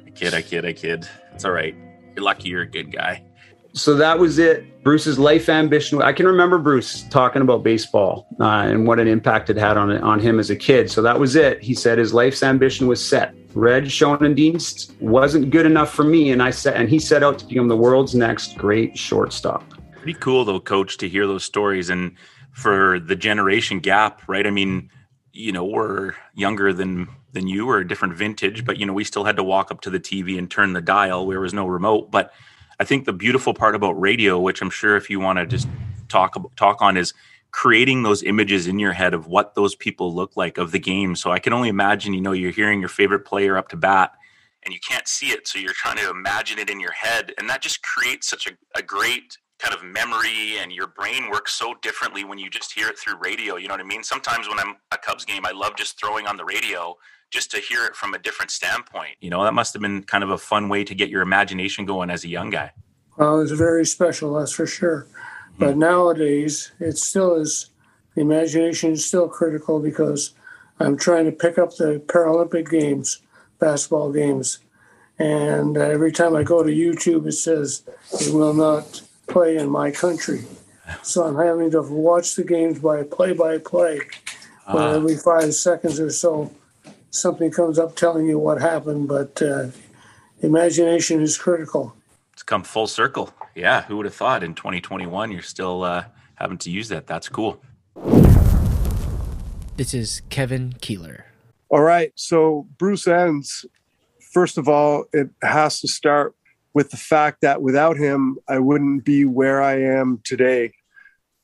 kid, 0.15 0.33
I 0.33 0.41
kid, 0.41 0.65
I 0.65 0.71
kid. 0.71 1.05
It's 1.33 1.43
all 1.43 1.51
right. 1.51 1.75
You're 2.15 2.23
lucky 2.23 2.47
you're 2.47 2.61
a 2.61 2.67
good 2.67 2.93
guy. 2.93 3.25
So 3.73 3.93
that 3.95 4.17
was 4.17 4.39
it. 4.39 4.81
Bruce's 4.85 5.19
life 5.19 5.49
ambition. 5.49 6.01
I 6.01 6.13
can 6.13 6.27
remember 6.27 6.57
Bruce 6.57 7.03
talking 7.09 7.41
about 7.41 7.61
baseball 7.61 8.25
uh, 8.39 8.63
and 8.65 8.87
what 8.87 9.01
an 9.01 9.09
impact 9.09 9.49
it 9.49 9.57
had 9.57 9.75
on 9.75 9.91
on 9.97 10.21
him 10.21 10.39
as 10.39 10.49
a 10.49 10.55
kid. 10.55 10.89
So 10.89 11.01
that 11.01 11.19
was 11.19 11.35
it. 11.35 11.61
He 11.61 11.73
said 11.73 11.97
his 11.97 12.13
life's 12.13 12.41
ambition 12.41 12.87
was 12.87 13.05
set. 13.05 13.35
Red 13.53 13.83
Schoendienst 13.83 14.97
wasn't 15.01 15.49
good 15.49 15.65
enough 15.65 15.93
for 15.93 16.05
me, 16.05 16.31
and 16.31 16.41
I 16.41 16.51
said, 16.51 16.77
and 16.77 16.87
he 16.87 16.99
set 16.99 17.21
out 17.21 17.37
to 17.39 17.45
become 17.45 17.67
the 17.67 17.75
world's 17.75 18.15
next 18.15 18.57
great 18.57 18.97
shortstop. 18.97 19.65
Pretty 19.91 20.17
cool, 20.19 20.45
though, 20.45 20.61
Coach, 20.61 20.95
to 20.97 21.09
hear 21.09 21.27
those 21.27 21.43
stories 21.43 21.89
and 21.89 22.15
for 22.55 23.01
the 23.01 23.17
generation 23.17 23.79
gap, 23.79 24.21
right? 24.27 24.47
I 24.47 24.49
mean, 24.49 24.89
you 25.33 25.51
know, 25.51 25.65
we're 25.65 26.13
younger 26.33 26.71
than 26.71 27.09
than 27.33 27.47
you, 27.47 27.69
or 27.69 27.79
a 27.79 27.87
different 27.87 28.13
vintage, 28.13 28.63
but 28.63 28.77
you 28.77 28.85
know, 28.85 28.93
we 28.93 29.03
still 29.03 29.25
had 29.25 29.35
to 29.35 29.43
walk 29.43 29.71
up 29.71 29.81
to 29.81 29.89
the 29.89 29.99
TV 29.99 30.37
and 30.37 30.49
turn 30.49 30.71
the 30.71 30.81
dial. 30.81 31.27
There 31.27 31.41
was 31.41 31.53
no 31.53 31.67
remote. 31.67 32.09
But 32.09 32.31
I 32.79 32.85
think 32.85 33.03
the 33.03 33.11
beautiful 33.11 33.53
part 33.53 33.75
about 33.75 33.99
radio, 33.99 34.39
which 34.39 34.61
I'm 34.61 34.69
sure 34.69 34.95
if 34.95 35.09
you 35.09 35.19
want 35.19 35.37
to 35.37 35.45
just 35.45 35.67
talk 36.07 36.35
talk 36.55 36.81
on, 36.81 36.95
is 36.95 37.13
creating 37.51 38.03
those 38.03 38.23
images 38.23 38.67
in 38.67 38.79
your 38.79 38.93
head 38.93 39.13
of 39.13 39.27
what 39.27 39.53
those 39.55 39.75
people 39.75 40.15
look 40.15 40.37
like 40.37 40.57
of 40.57 40.71
the 40.71 40.79
game. 40.79 41.13
So 41.17 41.31
I 41.31 41.39
can 41.39 41.51
only 41.51 41.67
imagine, 41.67 42.13
you 42.13 42.21
know, 42.21 42.31
you're 42.31 42.51
hearing 42.51 42.79
your 42.79 42.89
favorite 42.89 43.25
player 43.25 43.57
up 43.57 43.67
to 43.69 43.77
bat 43.77 44.13
and 44.63 44.73
you 44.73 44.79
can't 44.79 45.07
see 45.07 45.27
it. 45.27 45.45
So 45.47 45.59
you're 45.59 45.73
trying 45.73 45.97
to 45.97 46.09
imagine 46.09 46.57
it 46.57 46.69
in 46.69 46.79
your 46.79 46.93
head. 46.93 47.33
And 47.37 47.49
that 47.49 47.61
just 47.61 47.83
creates 47.83 48.29
such 48.29 48.47
a, 48.47 48.51
a 48.77 48.81
great 48.81 49.37
kind 49.59 49.73
of 49.73 49.83
memory 49.83 50.57
and 50.59 50.71
your 50.71 50.87
brain 50.87 51.29
works 51.29 51.53
so 51.53 51.75
differently 51.81 52.23
when 52.23 52.37
you 52.37 52.49
just 52.49 52.73
hear 52.73 52.87
it 52.87 52.97
through 52.97 53.15
radio. 53.17 53.55
You 53.55 53.67
know 53.67 53.73
what 53.73 53.81
I 53.81 53.85
mean? 53.85 54.03
Sometimes 54.03 54.47
when 54.47 54.59
I'm 54.59 54.75
a 54.91 54.97
Cubs 54.97 55.25
game, 55.25 55.45
I 55.45 55.51
love 55.51 55.75
just 55.75 55.99
throwing 55.99 56.27
on 56.27 56.37
the 56.37 56.45
radio 56.45 56.95
just 57.31 57.51
to 57.51 57.57
hear 57.57 57.85
it 57.85 57.95
from 57.95 58.13
a 58.13 58.19
different 58.19 58.51
standpoint. 58.51 59.15
You 59.21 59.29
know, 59.29 59.43
that 59.43 59.53
must 59.53 59.73
have 59.73 59.81
been 59.81 60.03
kind 60.03 60.23
of 60.23 60.29
a 60.29 60.37
fun 60.37 60.69
way 60.69 60.83
to 60.83 60.93
get 60.93 61.09
your 61.09 61.21
imagination 61.21 61.85
going 61.85 62.09
as 62.09 62.23
a 62.23 62.27
young 62.27 62.49
guy. 62.49 62.71
Well, 63.17 63.39
it's 63.39 63.51
very 63.51 63.85
special, 63.85 64.33
that's 64.33 64.51
for 64.51 64.67
sure. 64.67 65.07
But 65.57 65.71
mm-hmm. 65.71 65.79
nowadays, 65.79 66.71
it 66.79 66.97
still 66.97 67.35
is, 67.35 67.69
the 68.13 68.21
imagination 68.21 68.91
is 68.91 69.05
still 69.05 69.29
critical 69.29 69.79
because 69.79 70.33
I'm 70.79 70.97
trying 70.97 71.25
to 71.25 71.31
pick 71.31 71.57
up 71.57 71.75
the 71.75 72.01
Paralympic 72.07 72.69
Games, 72.69 73.21
basketball 73.59 74.11
games. 74.11 74.59
And 75.17 75.77
every 75.77 76.11
time 76.11 76.35
I 76.35 76.43
go 76.43 76.61
to 76.61 76.69
YouTube, 76.69 77.25
it 77.25 77.33
says 77.33 77.83
it 78.19 78.33
will 78.33 78.53
not 78.53 79.01
play 79.35 79.57
in 79.57 79.69
my 79.69 79.91
country. 79.91 80.45
So 81.03 81.25
I'm 81.25 81.35
having 81.35 81.69
to 81.71 81.81
watch 81.81 82.35
the 82.35 82.43
games 82.45 82.79
by 82.79 83.03
play 83.03 83.33
by 83.33 83.57
play. 83.57 83.99
Uh, 84.65 84.95
every 84.95 85.17
five 85.17 85.53
seconds 85.53 85.99
or 85.99 86.09
so, 86.09 86.53
something 87.09 87.51
comes 87.51 87.77
up 87.77 87.97
telling 87.97 88.27
you 88.27 88.39
what 88.39 88.61
happened, 88.61 89.09
but 89.09 89.41
uh, 89.41 89.67
imagination 90.39 91.21
is 91.21 91.37
critical. 91.37 91.93
It's 92.31 92.43
come 92.43 92.63
full 92.63 92.87
circle. 92.87 93.29
Yeah, 93.55 93.81
who 93.81 93.97
would 93.97 94.05
have 94.05 94.15
thought 94.15 94.41
in 94.41 94.53
2021 94.53 95.33
you're 95.33 95.41
still 95.41 95.83
uh, 95.83 96.05
having 96.35 96.57
to 96.59 96.71
use 96.71 96.87
that? 96.87 97.05
That's 97.05 97.27
cool. 97.27 97.61
This 99.75 99.93
is 99.93 100.21
Kevin 100.29 100.75
Keeler. 100.79 101.25
All 101.67 101.81
right. 101.81 102.13
So 102.15 102.67
Bruce 102.77 103.05
Enns. 103.05 103.65
first 104.31 104.57
of 104.57 104.69
all, 104.69 105.03
it 105.11 105.27
has 105.41 105.81
to 105.81 105.89
start 105.89 106.35
with 106.75 106.91
the 106.91 106.97
fact 106.97 107.39
that 107.41 107.61
without 107.61 107.97
him, 107.97 108.37
I 108.49 108.59
wouldn't 108.59 109.05
be 109.05 109.23
where 109.23 109.63
I 109.63 109.81
am 109.81 110.19
today. 110.25 110.73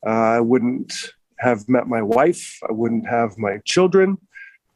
Uh, 0.06 0.10
I 0.10 0.40
wouldn't 0.40 0.92
have 1.38 1.68
met 1.70 1.88
my 1.88 2.02
wife. 2.02 2.58
I 2.68 2.72
wouldn't 2.72 3.08
have 3.08 3.38
my 3.38 3.58
children. 3.64 4.18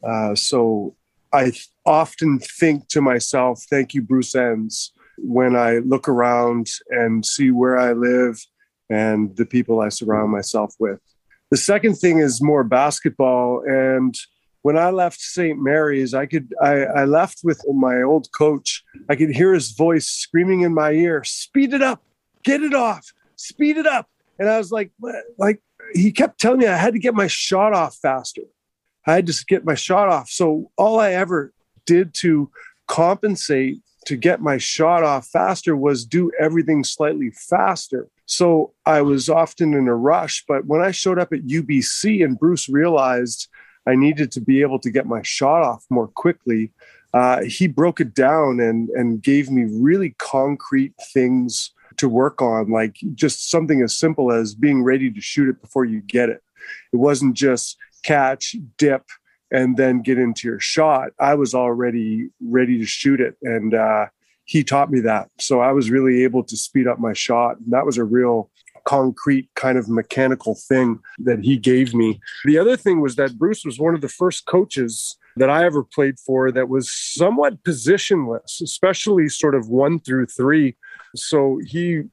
Uh, 0.03 0.35
so 0.35 0.97
I 1.33 1.53
often 1.85 2.39
think 2.39 2.89
to 2.89 3.03
myself, 3.03 3.65
thank 3.69 3.93
you, 3.93 4.01
Bruce 4.01 4.35
Enns, 4.35 4.93
when 5.19 5.55
I 5.55 5.79
look 5.79 6.09
around 6.09 6.69
and 6.89 7.25
see 7.25 7.51
where 7.51 7.79
I 7.79 7.93
live 7.93 8.41
and 8.89 9.37
the 9.37 9.47
people 9.47 9.81
I 9.81 9.91
surround 9.91 10.33
myself 10.33 10.75
with. 10.79 11.01
The 11.51 11.59
second 11.59 11.97
thing 11.97 12.19
is 12.19 12.43
more 12.43 12.65
basketball. 12.65 13.63
And 13.67 14.15
when 14.67 14.77
I 14.77 14.91
left 14.91 15.21
St. 15.21 15.63
Mary's, 15.63 16.13
I 16.13 16.27
could 16.27 16.53
I, 16.61 16.87
I 17.01 17.05
left 17.05 17.43
with 17.45 17.63
my 17.73 18.03
old 18.03 18.27
coach. 18.33 18.83
I 19.09 19.15
could 19.15 19.31
hear 19.31 19.55
his 19.55 19.71
voice 19.71 20.09
screaming 20.09 20.63
in 20.63 20.75
my 20.75 20.91
ear, 20.91 21.23
speed 21.23 21.73
it 21.73 21.83
up, 21.83 22.03
get 22.43 22.65
it 22.65 22.75
off, 22.75 23.13
speed 23.37 23.77
it 23.77 23.87
up. 23.87 24.09
And 24.41 24.49
I 24.49 24.59
was 24.59 24.73
like, 24.73 24.91
like 25.39 25.63
he 25.95 26.11
kept 26.11 26.41
telling 26.41 26.59
me 26.59 26.67
I 26.67 26.77
had 26.77 26.95
to 26.95 26.99
get 26.99 27.15
my 27.15 27.29
shot 27.29 27.75
off 27.75 27.95
faster. 27.95 28.43
I 29.07 29.15
had 29.15 29.27
to 29.29 29.45
get 29.47 29.65
my 29.65 29.77
shot 29.77 30.09
off. 30.09 30.31
So 30.31 30.73
all 30.77 30.99
I 30.99 31.13
ever 31.13 31.53
did 31.85 32.13
to 32.23 32.51
compensate 32.89 33.79
to 34.07 34.17
get 34.17 34.41
my 34.41 34.59
shot 34.59 35.05
off 35.05 35.29
faster 35.29 35.77
was 35.77 36.05
do 36.05 36.33
everything 36.41 36.83
slightly 36.83 37.31
faster. 37.31 38.09
So 38.25 38.73
I 38.85 39.03
was 39.03 39.29
often 39.29 39.75
in 39.75 39.87
a 39.87 39.95
rush. 39.95 40.45
But 40.49 40.67
when 40.67 40.81
I 40.81 40.91
showed 40.91 41.21
up 41.21 41.33
at 41.33 41.47
UBC 41.47 42.25
and 42.25 42.37
Bruce 42.37 42.69
realized 42.69 43.47
I 43.87 43.95
needed 43.95 44.33
to 44.33 44.41
be 44.41 44.63
able 44.63 44.79
to 44.81 44.91
get 44.91 45.07
my 45.07 45.23
shot 45.23 45.63
off 45.63 45.85
more 45.91 46.09
quickly, 46.09 46.73
uh, 47.15 47.43
he 47.45 47.67
broke 47.67 48.01
it 48.01 48.15
down 48.15 48.61
and, 48.61 48.91
and 48.91 49.23
gave 49.23 49.51
me 49.51 49.65
really 49.71 50.15
concrete 50.19 50.93
things 51.15 51.73
to 51.97 52.09
work 52.09 52.43
on, 52.43 52.71
like 52.71 52.97
just 53.15 53.51
something 53.51 53.81
as 53.81 53.97
simple 53.97 54.31
as 54.31 54.55
being 54.55 54.83
ready 54.83 55.11
to 55.11 55.21
shoot 55.21 55.49
it 55.49 55.61
before 55.63 55.85
you 55.85 56.03
get 56.03 56.29
it. 56.29 56.43
It 56.93 56.97
wasn't 56.97 57.35
just 57.35 57.79
catch, 58.03 58.55
dip, 58.77 59.05
and 59.51 59.77
then 59.77 60.03
get 60.03 60.19
into 60.19 60.47
your 60.47 60.61
shot. 60.61 61.11
I 61.19 61.35
was 61.35 61.55
already 61.55 62.29
ready 62.41 62.79
to 62.79 62.85
shoot 62.85 63.21
it. 63.21 63.37
And 63.43 63.73
uh, 63.73 64.07
he 64.45 64.63
taught 64.63 64.91
me 64.91 65.01
that. 65.01 65.31
So 65.39 65.61
I 65.61 65.73
was 65.73 65.91
really 65.91 66.25
able 66.25 66.45
to 66.45 66.57
speed 66.57 66.87
up 66.87 66.99
my 66.99 67.13
shot. 67.13 67.59
And 67.59 67.73
that 67.73 67.87
was 67.87 67.97
a 67.97 68.05
real 68.05 68.51
concrete 68.87 69.51
kind 69.55 69.77
of 69.77 69.89
mechanical 69.89 70.55
thing 70.55 71.01
that 71.19 71.41
he 71.41 71.59
gave 71.59 71.93
me. 71.93 72.21
The 72.45 72.57
other 72.59 72.77
thing 72.77 73.01
was 73.01 73.17
that 73.17 73.39
Bruce 73.39 73.65
was 73.65 73.79
one 73.79 73.95
of 73.95 74.01
the 74.01 74.09
first 74.09 74.47
coaches 74.47 75.19
that 75.37 75.51
I 75.51 75.67
ever 75.67 75.85
played 75.85 76.19
for 76.19 76.51
that 76.53 76.69
was 76.69 76.91
somewhat 76.91 77.63
positionless, 77.63 78.63
especially 78.63 79.29
sort 79.29 79.55
of 79.55 79.69
one 79.69 79.99
through 79.99 80.27
three. 80.27 80.77
So 81.15 81.61
he 81.67 82.05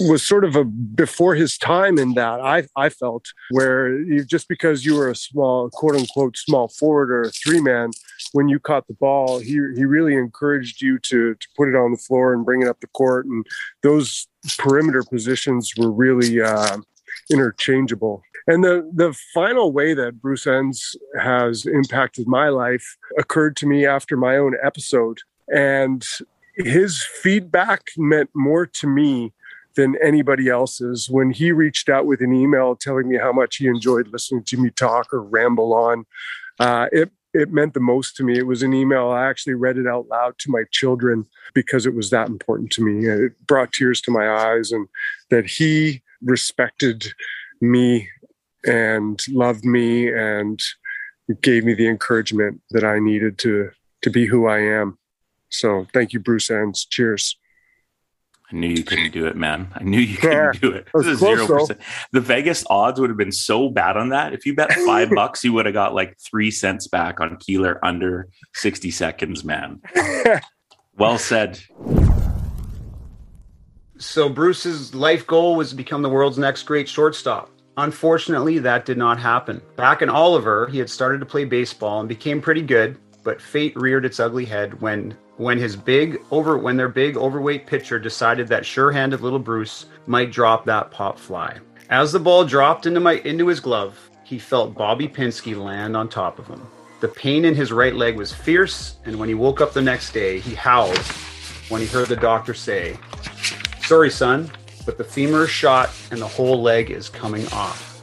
was 0.00 0.22
sort 0.22 0.44
of 0.44 0.56
a 0.56 0.64
before 0.64 1.34
his 1.34 1.56
time 1.56 1.98
in 1.98 2.14
that 2.14 2.40
I 2.40 2.66
I 2.76 2.88
felt 2.88 3.26
where 3.50 3.98
you, 3.98 4.24
just 4.24 4.48
because 4.48 4.84
you 4.84 4.94
were 4.94 5.10
a 5.10 5.16
small 5.16 5.70
quote 5.70 5.96
unquote 5.96 6.36
small 6.36 6.68
forward 6.68 7.10
or 7.10 7.22
a 7.22 7.30
three 7.30 7.60
man 7.60 7.90
when 8.32 8.48
you 8.48 8.58
caught 8.58 8.86
the 8.88 8.94
ball 8.94 9.38
he 9.38 9.54
he 9.74 9.84
really 9.84 10.14
encouraged 10.14 10.82
you 10.82 10.98
to 11.00 11.34
to 11.34 11.48
put 11.56 11.68
it 11.68 11.74
on 11.74 11.92
the 11.92 11.98
floor 11.98 12.34
and 12.34 12.44
bring 12.44 12.62
it 12.62 12.68
up 12.68 12.80
the 12.80 12.86
court 12.88 13.26
and 13.26 13.46
those 13.82 14.28
perimeter 14.58 15.02
positions 15.02 15.72
were 15.76 15.90
really 15.90 16.40
uh, 16.40 16.76
interchangeable. 17.30 18.22
And 18.46 18.62
the 18.62 18.88
the 18.94 19.12
final 19.34 19.72
way 19.72 19.94
that 19.94 20.20
Bruce 20.20 20.46
Enns 20.46 20.94
has 21.18 21.66
impacted 21.66 22.28
my 22.28 22.48
life 22.48 22.96
occurred 23.18 23.56
to 23.56 23.66
me 23.66 23.86
after 23.86 24.16
my 24.16 24.36
own 24.36 24.54
episode 24.62 25.18
and 25.48 26.04
his 26.56 27.02
feedback 27.02 27.88
meant 27.98 28.30
more 28.34 28.64
to 28.66 28.86
me 28.86 29.32
than 29.76 29.96
anybody 30.02 30.48
else's. 30.48 31.08
When 31.08 31.30
he 31.30 31.52
reached 31.52 31.88
out 31.88 32.06
with 32.06 32.20
an 32.20 32.32
email 32.32 32.74
telling 32.74 33.08
me 33.08 33.18
how 33.18 33.32
much 33.32 33.56
he 33.56 33.66
enjoyed 33.66 34.08
listening 34.08 34.44
to 34.44 34.56
me 34.56 34.70
talk 34.70 35.12
or 35.12 35.22
ramble 35.22 35.72
on, 35.72 36.06
uh, 36.58 36.86
it 36.92 37.10
it 37.34 37.52
meant 37.52 37.74
the 37.74 37.80
most 37.80 38.16
to 38.16 38.24
me. 38.24 38.38
It 38.38 38.46
was 38.46 38.62
an 38.62 38.72
email. 38.72 39.10
I 39.10 39.26
actually 39.26 39.54
read 39.54 39.76
it 39.76 39.86
out 39.86 40.08
loud 40.08 40.38
to 40.38 40.50
my 40.50 40.64
children 40.72 41.26
because 41.52 41.84
it 41.84 41.94
was 41.94 42.08
that 42.08 42.28
important 42.28 42.72
to 42.72 42.82
me. 42.82 43.06
It 43.06 43.46
brought 43.46 43.72
tears 43.72 44.00
to 44.02 44.10
my 44.10 44.28
eyes, 44.28 44.72
and 44.72 44.88
that 45.30 45.46
he 45.46 46.02
respected 46.22 47.12
me 47.60 48.08
and 48.64 49.22
loved 49.28 49.64
me 49.64 50.10
and 50.10 50.60
gave 51.42 51.64
me 51.64 51.74
the 51.74 51.88
encouragement 51.88 52.60
that 52.70 52.84
I 52.84 52.98
needed 52.98 53.38
to 53.38 53.70
to 54.02 54.10
be 54.10 54.26
who 54.26 54.46
I 54.46 54.60
am. 54.60 54.98
So 55.48 55.86
thank 55.92 56.12
you, 56.12 56.20
Bruce 56.20 56.50
Enns. 56.50 56.84
Cheers. 56.84 57.36
I 58.52 58.54
knew 58.54 58.68
you 58.68 58.84
couldn't 58.84 59.12
do 59.12 59.26
it, 59.26 59.36
man. 59.36 59.68
I 59.74 59.82
knew 59.82 59.98
you 59.98 60.16
couldn't 60.16 60.60
do 60.60 60.70
it. 60.70 60.86
This 60.94 61.06
is 61.06 61.18
Zero 61.18 61.46
percent. 61.46 61.80
The 62.12 62.20
Vegas 62.20 62.64
odds 62.70 63.00
would 63.00 63.10
have 63.10 63.16
been 63.16 63.32
so 63.32 63.68
bad 63.68 63.96
on 63.96 64.10
that. 64.10 64.32
If 64.32 64.46
you 64.46 64.54
bet 64.54 64.72
five 64.72 65.10
bucks, 65.14 65.42
you 65.42 65.52
would 65.54 65.66
have 65.66 65.74
got 65.74 65.94
like 65.94 66.16
three 66.20 66.52
cents 66.52 66.86
back 66.86 67.20
on 67.20 67.36
Keeler 67.38 67.84
under 67.84 68.28
sixty 68.54 68.92
seconds, 68.92 69.44
man. 69.44 69.80
well 70.96 71.18
said. 71.18 71.60
So 73.98 74.28
Bruce's 74.28 74.94
life 74.94 75.26
goal 75.26 75.56
was 75.56 75.70
to 75.70 75.76
become 75.76 76.02
the 76.02 76.10
world's 76.10 76.38
next 76.38 76.64
great 76.64 76.88
shortstop. 76.88 77.50
Unfortunately, 77.78 78.58
that 78.60 78.84
did 78.86 78.96
not 78.96 79.18
happen. 79.18 79.60
Back 79.74 80.02
in 80.02 80.08
Oliver, 80.08 80.68
he 80.68 80.78
had 80.78 80.88
started 80.88 81.18
to 81.18 81.26
play 81.26 81.44
baseball 81.44 82.00
and 82.00 82.08
became 82.08 82.40
pretty 82.40 82.62
good, 82.62 82.96
but 83.24 83.40
fate 83.40 83.74
reared 83.76 84.04
its 84.04 84.20
ugly 84.20 84.44
head 84.44 84.80
when 84.80 85.16
when 85.36 85.58
his 85.58 85.76
big 85.76 86.20
over 86.30 86.56
when 86.56 86.76
their 86.76 86.88
big 86.88 87.16
overweight 87.16 87.66
pitcher 87.66 87.98
decided 87.98 88.48
that 88.48 88.64
sure-handed 88.64 89.20
little 89.20 89.38
Bruce 89.38 89.86
might 90.06 90.32
drop 90.32 90.64
that 90.64 90.90
pop 90.90 91.18
fly. 91.18 91.58
As 91.90 92.12
the 92.12 92.18
ball 92.18 92.44
dropped 92.44 92.86
into 92.86 93.00
my 93.00 93.14
into 93.24 93.46
his 93.46 93.60
glove, 93.60 94.10
he 94.24 94.38
felt 94.38 94.74
Bobby 94.74 95.08
Pinsky 95.08 95.56
land 95.56 95.96
on 95.96 96.08
top 96.08 96.38
of 96.38 96.46
him. 96.46 96.66
The 97.00 97.08
pain 97.08 97.44
in 97.44 97.54
his 97.54 97.72
right 97.72 97.94
leg 97.94 98.16
was 98.16 98.32
fierce, 98.32 98.96
and 99.04 99.18
when 99.18 99.28
he 99.28 99.34
woke 99.34 99.60
up 99.60 99.72
the 99.72 99.82
next 99.82 100.12
day, 100.12 100.40
he 100.40 100.54
howled 100.54 100.98
when 101.68 101.80
he 101.80 101.86
heard 101.86 102.08
the 102.08 102.16
doctor 102.16 102.54
say, 102.54 102.98
"Sorry, 103.82 104.10
son, 104.10 104.50
but 104.86 104.96
the 104.98 105.04
femur 105.04 105.44
is 105.44 105.50
shot 105.50 105.90
and 106.10 106.20
the 106.20 106.26
whole 106.26 106.62
leg 106.62 106.90
is 106.90 107.08
coming 107.08 107.46
off." 107.52 107.95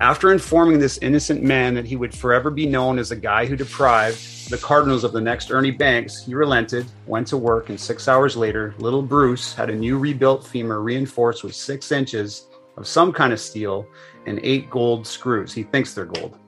After 0.00 0.30
informing 0.30 0.78
this 0.78 0.98
innocent 0.98 1.42
man 1.42 1.72
that 1.74 1.86
he 1.86 1.96
would 1.96 2.14
forever 2.14 2.50
be 2.50 2.66
known 2.66 2.98
as 2.98 3.08
the 3.08 3.16
guy 3.16 3.46
who 3.46 3.56
deprived 3.56 4.50
the 4.50 4.58
Cardinals 4.58 5.04
of 5.04 5.12
the 5.12 5.20
next 5.22 5.50
Ernie 5.50 5.70
Banks, 5.70 6.22
he 6.22 6.34
relented, 6.34 6.84
went 7.06 7.26
to 7.28 7.38
work, 7.38 7.70
and 7.70 7.80
six 7.80 8.06
hours 8.06 8.36
later, 8.36 8.74
little 8.78 9.00
Bruce 9.00 9.54
had 9.54 9.70
a 9.70 9.74
new 9.74 9.98
rebuilt 9.98 10.46
femur 10.46 10.82
reinforced 10.82 11.42
with 11.42 11.54
six 11.54 11.92
inches 11.92 12.48
of 12.76 12.86
some 12.86 13.10
kind 13.10 13.32
of 13.32 13.40
steel 13.40 13.88
and 14.26 14.38
eight 14.42 14.68
gold 14.68 15.06
screws. 15.06 15.54
He 15.54 15.62
thinks 15.62 15.94
they're 15.94 16.04
gold. 16.04 16.38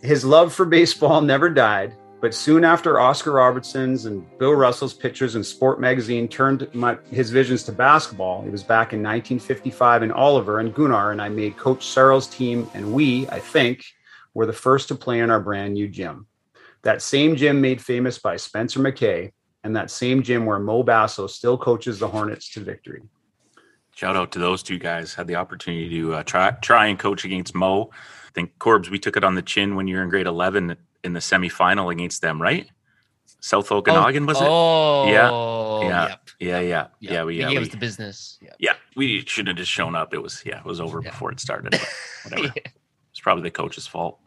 His 0.00 0.24
love 0.24 0.54
for 0.54 0.64
baseball 0.64 1.20
never 1.20 1.50
died, 1.50 1.94
but 2.20 2.34
soon 2.34 2.64
after 2.64 2.98
Oscar 2.98 3.32
Robertson's 3.32 4.06
and 4.06 4.26
Bill 4.38 4.52
Russell's 4.52 4.94
pictures 4.94 5.36
in 5.36 5.44
Sport 5.44 5.80
magazine 5.80 6.26
turned 6.26 6.68
my, 6.74 6.98
his 7.10 7.30
visions 7.30 7.62
to 7.64 7.72
basketball, 7.72 8.44
it 8.44 8.50
was 8.50 8.62
back 8.62 8.92
in 8.92 9.00
1955 9.00 10.02
in 10.02 10.10
Oliver 10.10 10.58
and 10.58 10.74
Gunnar, 10.74 11.12
and 11.12 11.22
I 11.22 11.28
made 11.28 11.56
Coach 11.56 11.86
Searle's 11.86 12.26
team, 12.26 12.68
and 12.74 12.92
we, 12.92 13.28
I 13.28 13.38
think, 13.38 13.84
were 14.34 14.46
the 14.46 14.52
first 14.52 14.88
to 14.88 14.94
play 14.94 15.20
in 15.20 15.30
our 15.30 15.40
brand 15.40 15.74
new 15.74 15.88
gym. 15.88 16.26
That 16.82 17.02
same 17.02 17.36
gym 17.36 17.60
made 17.60 17.80
famous 17.82 18.18
by 18.18 18.36
Spencer 18.36 18.80
McKay, 18.80 19.32
and 19.62 19.76
that 19.76 19.90
same 19.90 20.22
gym 20.22 20.46
where 20.46 20.58
Mo 20.58 20.82
Basso 20.82 21.26
still 21.26 21.58
coaches 21.58 21.98
the 21.98 22.08
Hornets 22.08 22.52
to 22.52 22.60
victory. 22.60 23.02
Shout 23.94 24.16
out 24.16 24.30
to 24.32 24.38
those 24.38 24.62
two 24.62 24.78
guys. 24.78 25.14
Had 25.14 25.26
the 25.26 25.34
opportunity 25.34 25.88
to 25.90 26.14
uh, 26.14 26.22
try 26.22 26.52
try 26.52 26.86
and 26.86 26.98
coach 26.98 27.24
against 27.24 27.54
Mo. 27.54 27.90
I 27.92 28.30
think 28.32 28.56
Corbs, 28.58 28.90
we 28.90 28.98
took 29.00 29.16
it 29.16 29.24
on 29.24 29.34
the 29.34 29.42
chin 29.42 29.74
when 29.74 29.88
you 29.88 29.96
were 29.96 30.04
in 30.04 30.08
grade 30.08 30.28
11 30.28 30.76
in 31.04 31.12
the 31.12 31.20
semifinal 31.20 31.92
against 31.92 32.22
them, 32.22 32.40
right? 32.40 32.68
South 33.40 33.70
Okanagan, 33.70 34.24
oh, 34.24 34.26
was 34.26 34.40
it? 34.40 34.46
Oh, 34.48 35.06
yeah, 35.06 35.88
yeah, 35.88 36.08
yep, 36.08 36.30
yeah, 36.40 36.60
yeah, 36.60 36.60
yep. 36.60 36.92
yeah. 37.00 37.24
We 37.24 37.38
yeah, 37.38 37.48
gave 37.48 37.58
we, 37.58 37.66
us 37.66 37.68
the 37.68 37.76
business. 37.76 38.38
Yep. 38.42 38.56
Yeah, 38.58 38.72
we 38.96 39.24
shouldn't 39.24 39.48
have 39.48 39.56
just 39.58 39.70
shown 39.70 39.94
up. 39.94 40.12
It 40.12 40.22
was 40.22 40.42
yeah, 40.44 40.58
it 40.58 40.64
was 40.64 40.80
over 40.80 41.00
yeah. 41.02 41.10
before 41.10 41.30
it 41.30 41.38
started. 41.38 41.74
whatever. 42.24 42.52
yeah. 42.56 42.72
It's 43.12 43.20
probably 43.20 43.44
the 43.44 43.50
coach's 43.50 43.86
fault. 43.86 44.18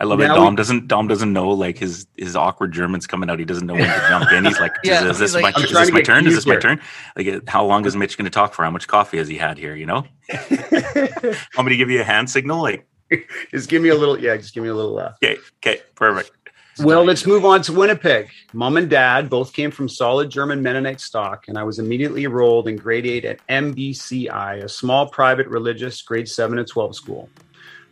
I 0.00 0.04
love 0.04 0.18
now 0.18 0.32
it. 0.32 0.36
Dom 0.36 0.54
we, 0.54 0.56
doesn't 0.56 0.88
Dom 0.88 1.08
doesn't 1.08 1.32
know 1.32 1.50
like 1.50 1.76
his 1.76 2.06
his 2.16 2.34
awkward 2.34 2.72
German's 2.72 3.06
coming 3.06 3.28
out. 3.28 3.38
He 3.38 3.44
doesn't 3.44 3.66
know 3.66 3.74
when 3.74 3.86
to 3.86 4.06
jump 4.08 4.32
in. 4.32 4.46
He's 4.46 4.58
like, 4.58 4.72
yeah, 4.84 5.04
is, 5.04 5.10
is 5.10 5.18
this 5.18 5.34
like, 5.34 5.54
my, 5.54 5.62
is 5.62 5.70
this 5.70 5.92
my 5.92 6.00
turn? 6.00 6.26
Is 6.26 6.34
this 6.34 6.46
my 6.46 6.56
turn? 6.56 6.80
Like, 7.16 7.26
uh, 7.26 7.40
how 7.46 7.66
long 7.66 7.84
is 7.84 7.94
Mitch 7.94 8.16
going 8.16 8.24
to 8.24 8.30
talk 8.30 8.54
for? 8.54 8.64
How 8.64 8.70
much 8.70 8.88
coffee 8.88 9.18
has 9.18 9.28
he 9.28 9.36
had 9.36 9.58
here? 9.58 9.76
You 9.76 9.84
know, 9.84 10.06
want 10.50 11.66
me 11.66 11.68
to 11.68 11.76
give 11.76 11.90
you 11.90 12.00
a 12.00 12.04
hand 12.04 12.30
signal? 12.30 12.62
Like, 12.62 12.86
just 13.50 13.68
give 13.68 13.82
me 13.82 13.88
a 13.88 13.94
little. 13.94 14.18
Yeah, 14.18 14.36
just 14.36 14.54
give 14.54 14.62
me 14.62 14.68
a 14.68 14.74
little. 14.74 14.98
Uh... 14.98 15.12
Okay. 15.22 15.38
Okay. 15.58 15.82
Perfect. 15.94 16.32
Well, 16.78 17.04
let's 17.04 17.26
move 17.26 17.44
on 17.44 17.60
to 17.62 17.74
Winnipeg. 17.74 18.30
Mom 18.54 18.78
and 18.78 18.88
dad 18.88 19.28
both 19.28 19.52
came 19.52 19.70
from 19.70 19.88
solid 19.88 20.30
German 20.30 20.62
Mennonite 20.62 21.00
stock, 21.00 21.46
and 21.48 21.58
I 21.58 21.62
was 21.62 21.78
immediately 21.78 22.24
enrolled 22.24 22.68
in 22.68 22.76
grade 22.76 23.06
eight 23.06 23.26
at 23.26 23.46
MBCI, 23.48 24.64
a 24.64 24.68
small 24.68 25.06
private 25.06 25.46
religious 25.48 26.00
grade 26.00 26.28
seven 26.28 26.58
and 26.58 26.66
12 26.66 26.96
school. 26.96 27.28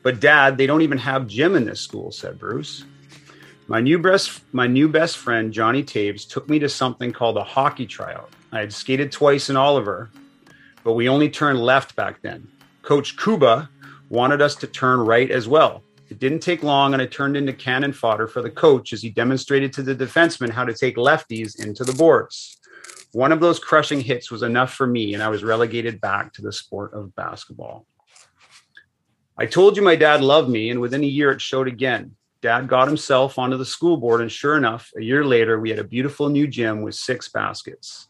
But 0.03 0.21
dad, 0.21 0.57
they 0.57 0.67
don't 0.67 0.81
even 0.81 0.97
have 0.97 1.27
gym 1.27 1.55
in 1.55 1.67
this 1.67 1.81
school, 1.81 2.11
said 2.11 2.39
Bruce. 2.39 2.85
My 3.67 3.81
new 3.81 3.99
best 3.99 4.41
my 4.55 4.67
new 4.67 4.89
best 4.89 5.19
friend 5.19 5.53
Johnny 5.53 5.83
Taves 5.83 6.27
took 6.27 6.49
me 6.49 6.59
to 6.61 6.69
something 6.69 7.13
called 7.13 7.37
a 7.37 7.45
hockey 7.45 7.85
tryout. 7.85 8.31
I 8.53 8.61
had 8.61 8.73
skated 8.73 9.13
twice 9.13 9.51
in 9.51 9.57
Oliver, 9.57 10.11
but 10.83 10.95
we 10.95 11.11
only 11.11 11.29
turned 11.29 11.61
left 11.61 11.95
back 11.95 12.23
then. 12.23 12.49
Coach 12.81 13.19
Kuba 13.19 13.69
wanted 14.09 14.41
us 14.41 14.55
to 14.57 14.67
turn 14.67 15.01
right 15.01 15.31
as 15.31 15.49
well. 15.49 15.83
It 16.09 16.19
didn't 16.19 16.41
take 16.41 16.63
long, 16.63 16.95
and 16.95 17.03
I 17.03 17.07
turned 17.07 17.37
into 17.37 17.53
cannon 17.53 17.93
fodder 17.93 18.27
for 18.27 18.41
the 18.41 18.51
coach 18.51 18.93
as 18.93 19.03
he 19.03 19.11
demonstrated 19.11 19.73
to 19.75 19.83
the 19.83 19.95
defensemen 19.95 20.51
how 20.51 20.65
to 20.65 20.73
take 20.73 20.97
lefties 20.97 21.63
into 21.63 21.85
the 21.85 21.93
boards. 21.93 22.59
One 23.13 23.33
of 23.33 23.41
those 23.41 23.59
crushing 23.59 24.01
hits 24.01 24.31
was 24.31 24.43
enough 24.43 24.73
for 24.73 24.87
me, 24.87 25.15
and 25.15 25.23
I 25.23 25.29
was 25.29 25.45
relegated 25.45 26.01
back 26.01 26.33
to 26.35 26.43
the 26.43 26.53
sport 26.53 26.95
of 26.95 27.15
basketball. 27.15 27.87
I 29.37 29.47
told 29.47 29.77
you 29.77 29.83
my 29.83 29.97
dad 29.97 30.23
loved 30.23 30.49
me, 30.49 30.71
and 30.71 30.81
within 30.81 31.05
a 31.05 31.07
year 31.07 31.31
it 31.31 31.41
showed 31.41 31.69
again. 31.69 32.17
Dad 32.41 32.69
got 32.69 32.89
himself 32.89 33.39
onto 33.39 33.57
the 33.57 33.65
school 33.65 33.97
board, 33.97 34.21
and 34.21 34.33
sure 34.33 34.57
enough, 34.57 34.91
a 34.97 35.03
year 35.03 35.25
later, 35.25 35.61
we 35.61 35.71
had 35.71 35.79
a 35.79 35.85
beautiful 35.85 36.29
new 36.29 36.47
gym 36.47 36.83
with 36.83 36.95
six 36.95 37.29
baskets. 37.29 38.08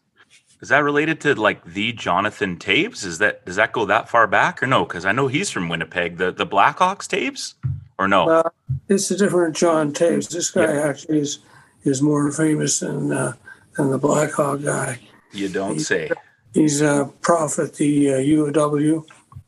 Is 0.61 0.69
that 0.69 0.79
related 0.79 1.21
to 1.21 1.35
like 1.35 1.63
the 1.63 1.93
Jonathan 1.93 2.57
Taves? 2.57 3.05
Is 3.05 3.19
that 3.19 3.45
does 3.45 3.55
that 3.55 3.71
go 3.71 3.85
that 3.85 4.09
far 4.09 4.27
back 4.27 4.61
or 4.61 4.67
no? 4.67 4.85
Because 4.85 5.05
I 5.05 5.11
know 5.11 5.27
he's 5.27 5.49
from 5.49 5.69
Winnipeg. 5.69 6.17
The 6.17 6.31
the 6.31 6.45
Blackhawks 6.45 7.07
Taves 7.07 7.53
or 7.97 8.07
no? 8.07 8.25
Well, 8.25 8.53
it's 8.87 9.09
a 9.11 9.17
different 9.17 9.55
John 9.55 9.93
Taves. 9.93 10.29
This 10.29 10.51
guy 10.51 10.73
yeah. 10.73 10.87
actually 10.87 11.19
is 11.19 11.39
is 11.83 12.01
more 12.01 12.31
famous 12.31 12.79
than 12.79 13.11
uh, 13.11 13.33
than 13.77 13.91
the 13.91 13.97
Blackhawk 13.97 14.63
guy. 14.63 14.99
You 15.31 15.47
don't 15.47 15.75
he's, 15.75 15.87
say. 15.87 16.09
He's 16.53 16.81
a 16.81 17.11
prof 17.21 17.59
at 17.59 17.75
the 17.75 18.13
uh, 18.13 18.17
UW. 18.17 19.05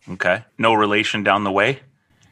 Okay, 0.10 0.44
no 0.58 0.74
relation 0.74 1.24
down 1.24 1.44
the 1.44 1.52
way. 1.52 1.80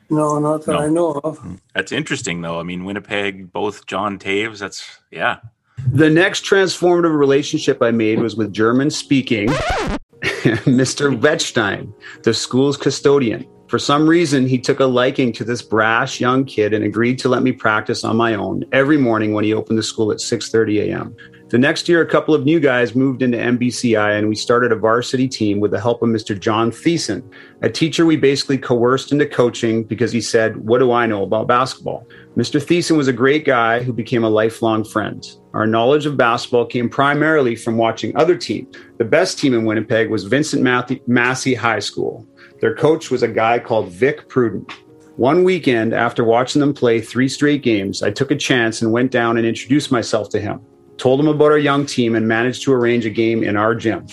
No, 0.09 0.39
not 0.39 0.65
that 0.65 0.74
no. 0.74 0.79
I 0.79 0.88
know 0.88 1.12
of. 1.24 1.59
That's 1.74 1.91
interesting, 1.91 2.41
though. 2.41 2.59
I 2.59 2.63
mean, 2.63 2.83
Winnipeg, 2.83 3.51
both 3.51 3.86
John 3.86 4.17
Taves. 4.17 4.59
That's 4.59 5.00
yeah. 5.12 5.39
The 5.88 6.09
next 6.09 6.45
transformative 6.45 7.17
relationship 7.17 7.81
I 7.81 7.91
made 7.91 8.19
was 8.19 8.36
with 8.36 8.53
German 8.53 8.89
speaking 8.89 9.48
Mr. 10.65 11.17
Wettstein, 11.19 11.93
the 12.24 12.33
school's 12.33 12.77
custodian. 12.77 13.48
For 13.67 13.77
some 13.77 14.07
reason, 14.07 14.48
he 14.48 14.57
took 14.57 14.79
a 14.79 14.86
liking 14.86 15.31
to 15.33 15.43
this 15.43 15.62
brash 15.62 16.19
young 16.19 16.43
kid 16.43 16.74
and 16.74 16.83
agreed 16.83 17.19
to 17.19 17.29
let 17.29 17.43
me 17.43 17.51
practice 17.51 18.03
on 18.03 18.17
my 18.17 18.33
own 18.33 18.63
every 18.71 18.98
morning 18.98 19.33
when 19.33 19.43
he 19.43 19.53
opened 19.53 19.77
the 19.77 19.83
school 19.83 20.12
at 20.12 20.17
6:30 20.17 20.89
a.m. 20.89 21.15
The 21.50 21.57
next 21.57 21.89
year, 21.89 22.01
a 22.01 22.05
couple 22.05 22.36
of 22.36 22.45
new 22.45 22.59
guys 22.59 22.95
moved 22.95 23.21
into 23.21 23.38
MBCI 23.38 24.17
and 24.17 24.29
we 24.29 24.36
started 24.36 24.71
a 24.71 24.75
varsity 24.75 25.27
team 25.27 25.59
with 25.59 25.71
the 25.71 25.79
help 25.79 26.03
of 26.03 26.09
Mr. 26.09 26.39
John 26.39 26.71
Thiessen, 26.71 27.24
a 27.62 27.69
teacher 27.69 28.05
we 28.05 28.17
basically 28.17 28.57
coerced 28.57 29.12
into 29.12 29.25
coaching 29.25 29.83
because 29.83 30.12
he 30.12 30.21
said, 30.21 30.57
What 30.57 30.79
do 30.79 30.91
I 30.91 31.05
know 31.05 31.24
about 31.24 31.48
basketball? 31.48 32.07
Mr. 32.38 32.59
Thiessen 32.59 32.98
was 32.98 33.07
a 33.07 33.13
great 33.13 33.45
guy 33.45 33.81
who 33.81 33.93
became 33.93 34.24
a 34.24 34.29
lifelong 34.29 34.83
friend. 34.83 35.25
Our 35.53 35.65
knowledge 35.65 36.05
of 36.05 36.17
basketball 36.17 36.65
came 36.65 36.89
primarily 36.89 37.55
from 37.55 37.77
watching 37.77 38.15
other 38.15 38.37
teams. 38.37 38.75
The 38.97 39.05
best 39.05 39.39
team 39.39 39.53
in 39.53 39.65
Winnipeg 39.65 40.09
was 40.09 40.25
Vincent 40.25 40.63
Massey 41.07 41.53
High 41.55 41.79
School. 41.79 42.27
Their 42.61 42.75
coach 42.75 43.09
was 43.09 43.23
a 43.23 43.27
guy 43.27 43.59
called 43.59 43.89
Vic 43.89 44.29
Pruden. 44.29 44.69
One 45.15 45.43
weekend, 45.43 45.93
after 45.93 46.23
watching 46.23 46.59
them 46.59 46.73
play 46.73 47.01
three 47.01 47.27
straight 47.27 47.63
games, 47.63 48.03
I 48.03 48.11
took 48.11 48.31
a 48.31 48.35
chance 48.35 48.81
and 48.81 48.91
went 48.91 49.11
down 49.11 49.37
and 49.37 49.45
introduced 49.45 49.91
myself 49.91 50.29
to 50.29 50.39
him 50.39 50.61
told 50.99 51.19
him 51.19 51.27
about 51.27 51.51
our 51.51 51.57
young 51.57 51.85
team, 51.85 52.15
and 52.15 52.27
managed 52.27 52.63
to 52.63 52.73
arrange 52.73 53.05
a 53.05 53.09
game 53.09 53.43
in 53.43 53.55
our 53.55 53.73
gym. 53.73 54.05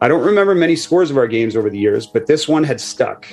I 0.00 0.08
don't 0.08 0.24
remember 0.24 0.54
many 0.54 0.76
scores 0.76 1.10
of 1.10 1.16
our 1.16 1.26
games 1.26 1.56
over 1.56 1.70
the 1.70 1.78
years, 1.78 2.06
but 2.06 2.26
this 2.26 2.46
one 2.46 2.62
had 2.62 2.80
stuck. 2.80 3.26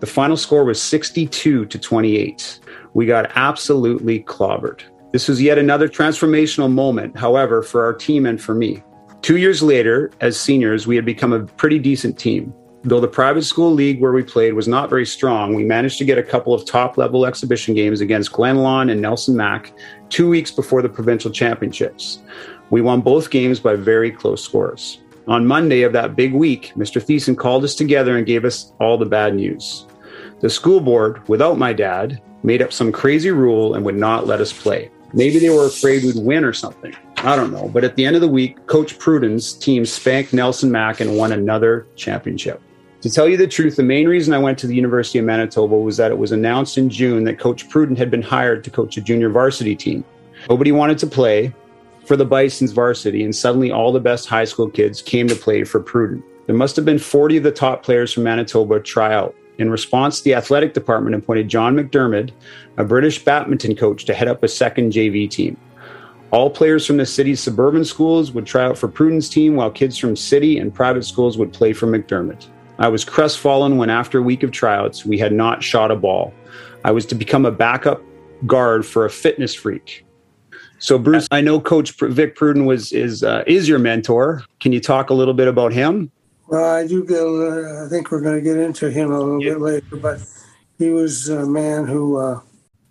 The 0.00 0.06
final 0.06 0.36
score 0.36 0.64
was 0.64 0.80
62 0.80 1.66
to 1.66 1.78
28. 1.78 2.60
We 2.94 3.06
got 3.06 3.32
absolutely 3.34 4.22
clobbered. 4.22 4.82
This 5.10 5.26
was 5.26 5.40
yet 5.40 5.56
another 5.56 5.88
transformational 5.88 6.70
moment, 6.70 7.16
however, 7.16 7.62
for 7.62 7.82
our 7.82 7.94
team 7.94 8.26
and 8.26 8.40
for 8.40 8.54
me. 8.54 8.82
Two 9.22 9.38
years 9.38 9.62
later, 9.62 10.10
as 10.20 10.38
seniors, 10.38 10.86
we 10.86 10.96
had 10.96 11.06
become 11.06 11.32
a 11.32 11.46
pretty 11.46 11.78
decent 11.78 12.18
team. 12.18 12.52
Though 12.84 13.00
the 13.00 13.08
private 13.08 13.42
school 13.42 13.72
league 13.72 14.00
where 14.00 14.12
we 14.12 14.22
played 14.22 14.52
was 14.52 14.68
not 14.68 14.90
very 14.90 15.06
strong, 15.06 15.54
we 15.54 15.64
managed 15.64 15.96
to 15.98 16.04
get 16.04 16.18
a 16.18 16.22
couple 16.22 16.52
of 16.52 16.66
top 16.66 16.98
level 16.98 17.24
exhibition 17.24 17.74
games 17.74 18.02
against 18.02 18.32
Glen 18.32 18.58
and 18.90 19.00
Nelson 19.00 19.34
Mack 19.34 19.72
two 20.10 20.28
weeks 20.28 20.50
before 20.50 20.82
the 20.82 20.88
provincial 20.90 21.30
championships. 21.30 22.18
We 22.68 22.82
won 22.82 23.00
both 23.00 23.30
games 23.30 23.60
by 23.60 23.76
very 23.76 24.10
close 24.10 24.44
scores. 24.44 25.00
On 25.26 25.46
Monday 25.46 25.82
of 25.82 25.94
that 25.94 26.16
big 26.16 26.34
week, 26.34 26.72
Mr. 26.76 27.02
Thiessen 27.02 27.36
called 27.36 27.64
us 27.64 27.74
together 27.74 28.16
and 28.16 28.26
gave 28.26 28.44
us 28.44 28.72
all 28.78 28.98
the 28.98 29.06
bad 29.06 29.34
news. 29.34 29.86
The 30.40 30.50
school 30.50 30.80
board, 30.80 31.26
without 31.28 31.58
my 31.58 31.72
dad, 31.72 32.20
made 32.42 32.62
up 32.62 32.74
some 32.74 32.92
crazy 32.92 33.30
rule 33.30 33.74
and 33.74 33.84
would 33.86 33.96
not 33.96 34.26
let 34.26 34.40
us 34.40 34.52
play. 34.52 34.90
Maybe 35.12 35.38
they 35.38 35.50
were 35.50 35.66
afraid 35.66 36.04
we'd 36.04 36.16
win 36.16 36.44
or 36.44 36.52
something. 36.52 36.94
I 37.18 37.34
don't 37.34 37.50
know. 37.50 37.68
But 37.68 37.84
at 37.84 37.96
the 37.96 38.04
end 38.04 38.16
of 38.16 38.22
the 38.22 38.28
week, 38.28 38.66
Coach 38.66 38.98
Pruden's 38.98 39.54
team 39.54 39.84
spanked 39.84 40.32
Nelson 40.32 40.70
Mack 40.70 41.00
and 41.00 41.16
won 41.16 41.32
another 41.32 41.86
championship. 41.96 42.60
To 43.00 43.10
tell 43.10 43.28
you 43.28 43.36
the 43.36 43.46
truth, 43.46 43.76
the 43.76 43.82
main 43.82 44.08
reason 44.08 44.34
I 44.34 44.38
went 44.38 44.58
to 44.58 44.66
the 44.66 44.74
University 44.74 45.18
of 45.18 45.24
Manitoba 45.24 45.76
was 45.76 45.96
that 45.96 46.10
it 46.10 46.18
was 46.18 46.32
announced 46.32 46.78
in 46.78 46.90
June 46.90 47.24
that 47.24 47.38
Coach 47.38 47.68
Pruden 47.68 47.96
had 47.96 48.10
been 48.10 48.22
hired 48.22 48.64
to 48.64 48.70
coach 48.70 48.96
a 48.96 49.00
junior 49.00 49.30
varsity 49.30 49.76
team. 49.76 50.04
Nobody 50.48 50.72
wanted 50.72 50.98
to 50.98 51.06
play, 51.06 51.54
for 52.04 52.16
the 52.16 52.24
Bison's 52.24 52.72
varsity, 52.72 53.22
and 53.22 53.36
suddenly 53.36 53.70
all 53.70 53.92
the 53.92 54.00
best 54.00 54.28
high 54.28 54.44
school 54.44 54.68
kids 54.68 55.02
came 55.02 55.28
to 55.28 55.34
play 55.36 55.62
for 55.62 55.80
Pruden. 55.80 56.22
There 56.46 56.56
must 56.56 56.74
have 56.76 56.84
been 56.84 56.98
40 56.98 57.36
of 57.36 57.42
the 57.42 57.52
top 57.52 57.82
players 57.82 58.12
from 58.12 58.24
Manitoba 58.24 58.80
try 58.80 59.14
out. 59.14 59.34
In 59.58 59.70
response, 59.70 60.20
the 60.20 60.34
athletic 60.34 60.72
department 60.72 61.16
appointed 61.16 61.48
John 61.48 61.74
McDermott, 61.74 62.30
a 62.76 62.84
British 62.84 63.24
badminton 63.24 63.74
coach, 63.74 64.04
to 64.04 64.14
head 64.14 64.28
up 64.28 64.42
a 64.44 64.48
second 64.48 64.92
JV 64.92 65.28
team. 65.28 65.56
All 66.30 66.48
players 66.48 66.86
from 66.86 66.98
the 66.98 67.06
city's 67.06 67.40
suburban 67.40 67.84
schools 67.84 68.30
would 68.32 68.46
try 68.46 68.64
out 68.64 68.78
for 68.78 68.88
Pruden's 68.88 69.28
team, 69.28 69.56
while 69.56 69.70
kids 69.70 69.98
from 69.98 70.14
city 70.14 70.58
and 70.58 70.72
private 70.72 71.04
schools 71.04 71.36
would 71.38 71.52
play 71.52 71.72
for 71.72 71.86
McDermott. 71.86 72.46
I 72.78 72.88
was 72.88 73.04
crestfallen 73.04 73.78
when, 73.78 73.90
after 73.90 74.18
a 74.18 74.22
week 74.22 74.44
of 74.44 74.52
tryouts, 74.52 75.04
we 75.04 75.18
had 75.18 75.32
not 75.32 75.62
shot 75.62 75.90
a 75.90 75.96
ball. 75.96 76.32
I 76.84 76.92
was 76.92 77.04
to 77.06 77.16
become 77.16 77.44
a 77.44 77.50
backup 77.50 78.00
guard 78.46 78.86
for 78.86 79.04
a 79.04 79.10
fitness 79.10 79.54
freak. 79.54 80.04
So, 80.78 80.96
Bruce, 80.96 81.26
I 81.32 81.40
know 81.40 81.60
Coach 81.60 81.98
Vic 81.98 82.36
Pruden 82.36 82.66
was 82.66 82.92
is 82.92 83.24
uh, 83.24 83.42
is 83.48 83.68
your 83.68 83.80
mentor. 83.80 84.44
Can 84.60 84.70
you 84.70 84.80
talk 84.80 85.10
a 85.10 85.14
little 85.14 85.34
bit 85.34 85.48
about 85.48 85.72
him? 85.72 86.12
Well, 86.48 86.64
I 86.64 86.86
do. 86.86 87.04
Get, 87.04 87.20
uh, 87.20 87.84
I 87.84 87.88
think 87.88 88.10
we're 88.10 88.20
going 88.20 88.36
to 88.36 88.42
get 88.42 88.56
into 88.56 88.90
him 88.90 89.12
a 89.12 89.18
little 89.18 89.42
yeah. 89.42 89.52
bit 89.52 89.60
later, 89.60 89.96
but 89.96 90.20
he 90.78 90.90
was 90.90 91.28
a 91.28 91.46
man 91.46 91.86
who 91.86 92.16
uh, 92.16 92.40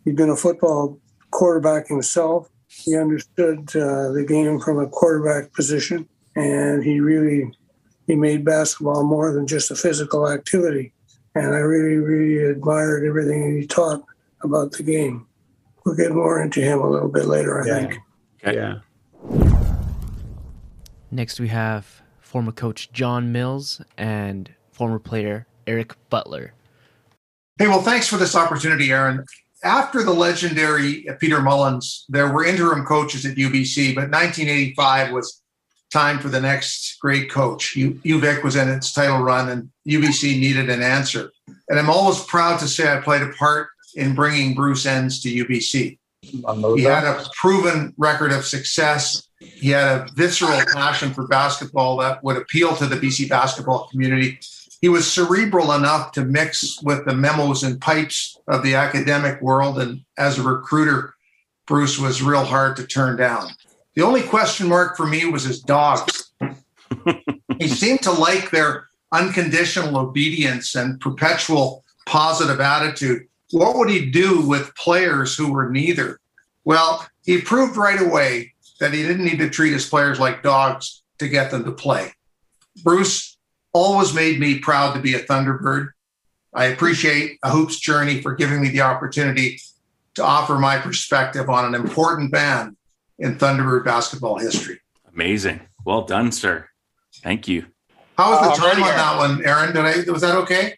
he'd 0.06 0.16
been 0.16 0.30
a 0.30 0.36
football 0.36 1.00
quarterback 1.32 1.88
himself. 1.88 2.50
He 2.68 2.96
understood 2.96 3.70
uh, 3.76 4.12
the 4.12 4.26
game 4.28 4.60
from 4.60 4.80
a 4.80 4.88
quarterback 4.88 5.54
position, 5.54 6.08
and 6.36 6.84
he 6.84 7.00
really 7.00 7.52
he 8.06 8.16
made 8.16 8.46
basketball 8.46 9.04
more 9.04 9.34
than 9.34 9.48
just 9.48 9.72
a 9.72 9.76
physical 9.76 10.30
activity. 10.30 10.94
And 11.36 11.54
I 11.54 11.60
really, 11.60 11.98
really 11.98 12.52
admired 12.52 13.06
everything 13.06 13.60
he 13.60 13.68
taught 13.68 14.04
about 14.42 14.72
the 14.72 14.84
game 14.84 15.28
we'll 15.88 15.96
get 15.96 16.14
more 16.14 16.42
into 16.42 16.60
him 16.60 16.80
a 16.80 16.90
little 16.90 17.08
bit 17.08 17.26
later, 17.26 17.64
I 17.64 17.68
yeah. 17.68 17.80
think. 17.80 18.00
Okay. 18.44 18.58
Yeah. 18.58 18.80
Next, 21.10 21.40
we 21.40 21.48
have 21.48 22.02
former 22.28 22.52
coach 22.52 22.92
John 22.92 23.32
Mills 23.32 23.82
and 23.98 24.54
former 24.72 25.00
player 25.00 25.48
Eric 25.66 25.96
Butler. 26.10 26.54
Hey, 27.58 27.68
well, 27.68 27.82
thanks 27.82 28.08
for 28.08 28.18
this 28.18 28.36
opportunity, 28.36 28.92
Aaron. 28.92 29.26
After 29.64 30.04
the 30.04 30.14
legendary 30.14 31.08
Peter 31.20 31.42
Mullins, 31.42 32.06
there 32.10 32.32
were 32.32 32.46
interim 32.46 32.86
coaches 32.86 33.26
at 33.26 33.38
UBC, 33.38 33.96
but 33.96 34.12
1985 34.12 35.12
was 35.14 35.42
time 35.90 36.20
for 36.20 36.28
the 36.28 36.40
next 36.40 37.00
great 37.00 37.32
coach. 37.32 37.76
U- 37.76 38.00
UVic 38.06 38.44
was 38.44 38.56
in 38.56 38.70
its 38.70 38.92
title 38.92 39.22
run, 39.22 39.50
and 39.50 39.70
UBC 39.88 40.40
needed 40.40 40.70
an 40.70 40.84
answer. 40.84 41.32
And 41.70 41.80
I'm 41.80 41.90
always 41.90 42.24
proud 42.26 42.60
to 42.60 42.68
say 42.68 42.94
I 42.94 43.00
played 43.00 43.24
a 43.24 43.30
part 43.30 43.70
in 43.96 44.14
bringing 44.14 44.54
Bruce 44.54 44.86
Enns 44.86 45.22
to 45.22 45.30
UBC. 45.30 45.98
He 46.22 46.84
had 46.84 47.06
a 47.06 47.26
proven 47.40 47.94
record 47.98 48.32
of 48.34 48.46
success. 48.46 49.27
He 49.40 49.70
had 49.70 49.84
a 49.88 50.08
visceral 50.16 50.60
passion 50.74 51.14
for 51.14 51.28
basketball 51.28 51.98
that 51.98 52.24
would 52.24 52.38
appeal 52.38 52.76
to 52.76 52.86
the 52.86 52.96
BC 52.96 53.30
basketball 53.30 53.88
community. 53.90 54.40
He 54.82 54.90
was 54.90 55.12
cerebral 55.12 55.74
enough 55.74 56.12
to 56.14 56.26
mix 56.26 56.82
with 56.82 57.06
the 57.06 57.16
memos 57.16 57.64
and 57.64 57.80
pipes 57.80 58.38
of 58.48 58.64
the 58.64 58.76
academic 58.76 59.42
world. 59.42 59.80
And 59.80 60.02
as 60.18 60.38
a 60.38 60.44
recruiter, 60.44 61.14
Bruce 61.66 62.00
was 62.00 62.22
real 62.22 62.46
hard 62.46 62.76
to 62.78 62.88
turn 62.88 63.18
down. 63.18 63.50
The 63.96 64.04
only 64.04 64.22
question 64.22 64.68
mark 64.68 64.96
for 64.96 65.06
me 65.06 65.26
was 65.26 65.44
his 65.44 65.62
dogs. 65.62 66.32
he 67.60 67.68
seemed 67.68 68.04
to 68.04 68.12
like 68.12 68.52
their 68.52 68.88
unconditional 69.12 69.98
obedience 69.98 70.76
and 70.76 71.00
perpetual 71.00 71.84
positive 72.06 72.60
attitude 72.60 73.28
what 73.52 73.78
would 73.78 73.90
he 73.90 74.10
do 74.10 74.42
with 74.42 74.76
players 74.76 75.36
who 75.36 75.52
were 75.52 75.70
neither? 75.70 76.20
Well, 76.66 77.08
he 77.24 77.40
proved 77.40 77.78
right 77.78 78.02
away 78.02 78.54
that 78.80 78.94
he 78.94 79.04
didn't 79.04 79.26
need 79.26 79.40
to 79.40 79.50
treat 79.50 79.74
his 79.74 79.88
players 79.88 80.20
like 80.20 80.44
dogs 80.44 81.04
to 81.20 81.28
get 81.28 81.52
them 81.52 81.64
to 81.66 81.72
play. 81.72 82.12
Bruce 82.84 83.38
always 83.74 84.14
made 84.14 84.40
me 84.40 84.60
proud 84.60 84.94
to 84.94 85.00
be 85.00 85.16
a 85.16 85.20
Thunderbird. 85.20 85.90
I 86.54 86.66
appreciate 86.66 87.40
a 87.44 87.50
hoops 87.50 87.80
journey 87.80 88.22
for 88.22 88.36
giving 88.36 88.62
me 88.62 88.70
the 88.70 88.82
opportunity 88.82 89.60
to 90.16 90.24
offer 90.24 90.58
my 90.58 90.78
perspective 90.78 91.50
on 91.50 91.66
an 91.66 91.76
important 91.76 92.32
band 92.32 92.76
in 93.20 93.36
Thunderbird 93.36 93.86
basketball 93.86 94.40
history. 94.40 94.80
Amazing. 95.14 95.62
Well 95.86 96.04
done, 96.04 96.32
sir. 96.32 96.68
Thank 97.24 97.48
you. 97.48 97.66
How 98.18 98.32
was 98.32 98.42
the 98.42 98.66
uh, 98.66 98.74
time 98.74 98.84
on 98.84 98.90
that 98.90 99.18
one, 99.18 99.46
Aaron? 99.46 99.74
Did 99.74 99.86
I 99.86 100.12
was 100.12 100.22
that 100.22 100.36
okay? 100.36 100.74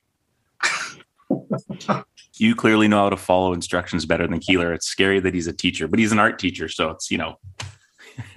you 2.38 2.55
clearly 2.55 2.88
know 2.88 3.03
how 3.03 3.09
to 3.09 3.17
follow 3.17 3.53
instructions 3.53 4.05
better 4.05 4.27
than 4.27 4.39
Keeler. 4.39 4.73
It's 4.73 4.88
scary 4.88 5.19
that 5.21 5.33
he's 5.33 5.47
a 5.47 5.53
teacher, 5.53 5.88
but 5.88 5.99
he's 5.99 6.12
an 6.12 6.19
art 6.19 6.39
teacher, 6.39 6.67
so 6.67 6.89
it's 6.89 7.09
you 7.09 7.17
know. 7.17 7.38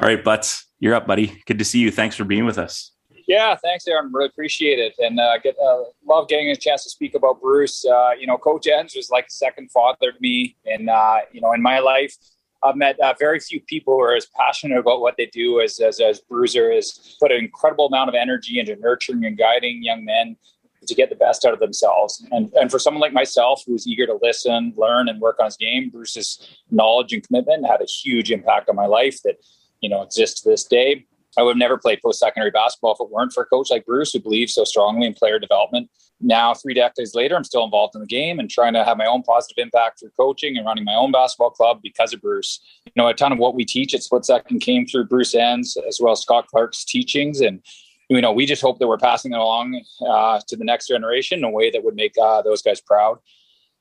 All 0.00 0.08
right, 0.08 0.22
Butts, 0.22 0.66
you're 0.78 0.94
up, 0.94 1.06
buddy. 1.06 1.40
Good 1.46 1.58
to 1.58 1.64
see 1.64 1.78
you. 1.78 1.90
Thanks 1.90 2.16
for 2.16 2.24
being 2.24 2.44
with 2.44 2.58
us. 2.58 2.92
Yeah, 3.26 3.56
thanks, 3.56 3.86
Aaron. 3.88 4.12
Really 4.12 4.26
appreciate 4.26 4.78
it, 4.78 4.94
and 4.98 5.18
uh, 5.18 5.38
get 5.38 5.56
uh, 5.58 5.84
love 6.06 6.28
getting 6.28 6.50
a 6.50 6.56
chance 6.56 6.84
to 6.84 6.90
speak 6.90 7.14
about 7.14 7.40
Bruce. 7.40 7.84
Uh, 7.84 8.10
you 8.18 8.26
know, 8.26 8.36
Coach 8.36 8.66
Enns 8.66 8.94
was 8.94 9.08
like 9.10 9.26
a 9.26 9.30
second 9.30 9.70
father 9.70 10.12
to 10.12 10.18
me, 10.20 10.56
and 10.66 10.90
uh, 10.90 11.20
you 11.32 11.40
know, 11.40 11.52
in 11.52 11.62
my 11.62 11.78
life, 11.78 12.14
I've 12.62 12.76
met 12.76 12.98
uh, 13.00 13.14
very 13.18 13.40
few 13.40 13.60
people 13.60 13.94
who 13.94 14.00
are 14.00 14.14
as 14.14 14.26
passionate 14.36 14.78
about 14.78 15.00
what 15.00 15.16
they 15.16 15.26
do 15.26 15.60
as 15.60 15.78
as, 15.80 16.00
as 16.00 16.20
Bruiser 16.20 16.72
has 16.72 17.16
put 17.20 17.32
an 17.32 17.38
incredible 17.38 17.86
amount 17.86 18.08
of 18.08 18.14
energy 18.14 18.58
into 18.58 18.76
nurturing 18.76 19.24
and 19.24 19.38
guiding 19.38 19.82
young 19.82 20.04
men 20.04 20.36
to 20.86 20.94
get 20.94 21.10
the 21.10 21.16
best 21.16 21.44
out 21.44 21.52
of 21.52 21.60
themselves. 21.60 22.24
And 22.30 22.52
and 22.54 22.70
for 22.70 22.78
someone 22.78 23.00
like 23.00 23.12
myself 23.12 23.62
who 23.66 23.72
was 23.72 23.86
eager 23.86 24.06
to 24.06 24.18
listen, 24.22 24.72
learn, 24.76 25.08
and 25.08 25.20
work 25.20 25.38
on 25.38 25.46
his 25.46 25.56
game, 25.56 25.90
Bruce's 25.90 26.58
knowledge 26.70 27.12
and 27.12 27.26
commitment 27.26 27.66
had 27.66 27.80
a 27.80 27.86
huge 27.86 28.30
impact 28.30 28.68
on 28.68 28.76
my 28.76 28.86
life 28.86 29.22
that 29.24 29.36
you 29.80 29.88
know 29.88 30.02
exists 30.02 30.40
to 30.42 30.48
this 30.48 30.64
day. 30.64 31.06
I 31.36 31.42
would 31.42 31.52
have 31.52 31.58
never 31.58 31.78
played 31.78 32.00
post 32.00 32.20
secondary 32.20 32.50
basketball 32.50 32.92
if 32.92 33.00
it 33.00 33.10
weren't 33.10 33.32
for 33.32 33.42
a 33.42 33.46
coach 33.46 33.70
like 33.70 33.84
Bruce, 33.86 34.12
who 34.12 34.20
believes 34.20 34.54
so 34.54 34.64
strongly 34.64 35.06
in 35.06 35.14
player 35.14 35.38
development. 35.38 35.90
Now, 36.20 36.54
three 36.54 36.74
decades 36.74 37.14
later, 37.14 37.36
I'm 37.36 37.44
still 37.44 37.64
involved 37.64 37.94
in 37.94 38.00
the 38.00 38.06
game 38.06 38.38
and 38.38 38.48
trying 38.48 38.72
to 38.74 38.84
have 38.84 38.96
my 38.96 39.06
own 39.06 39.22
positive 39.22 39.60
impact 39.60 40.00
through 40.00 40.10
coaching 40.16 40.56
and 40.56 40.64
running 40.64 40.84
my 40.84 40.94
own 40.94 41.10
basketball 41.10 41.50
club 41.50 41.80
because 41.82 42.14
of 42.14 42.22
Bruce. 42.22 42.60
You 42.86 42.92
know, 42.96 43.08
a 43.08 43.14
ton 43.14 43.32
of 43.32 43.38
what 43.38 43.54
we 43.54 43.64
teach 43.64 43.94
at 43.94 44.02
Split 44.02 44.24
Second 44.24 44.60
came 44.60 44.86
through 44.86 45.06
Bruce 45.06 45.34
Enns 45.34 45.76
as 45.88 45.98
well 46.00 46.12
as 46.12 46.20
Scott 46.20 46.46
Clark's 46.46 46.84
teachings. 46.84 47.40
And, 47.40 47.60
you 48.08 48.20
know, 48.20 48.32
we 48.32 48.46
just 48.46 48.62
hope 48.62 48.78
that 48.78 48.88
we're 48.88 48.98
passing 48.98 49.32
it 49.32 49.38
along 49.38 49.80
uh, 50.06 50.40
to 50.46 50.56
the 50.56 50.64
next 50.64 50.88
generation 50.88 51.38
in 51.38 51.44
a 51.44 51.50
way 51.50 51.70
that 51.70 51.82
would 51.84 51.94
make 51.94 52.14
uh, 52.22 52.42
those 52.42 52.62
guys 52.62 52.80
proud 52.80 53.18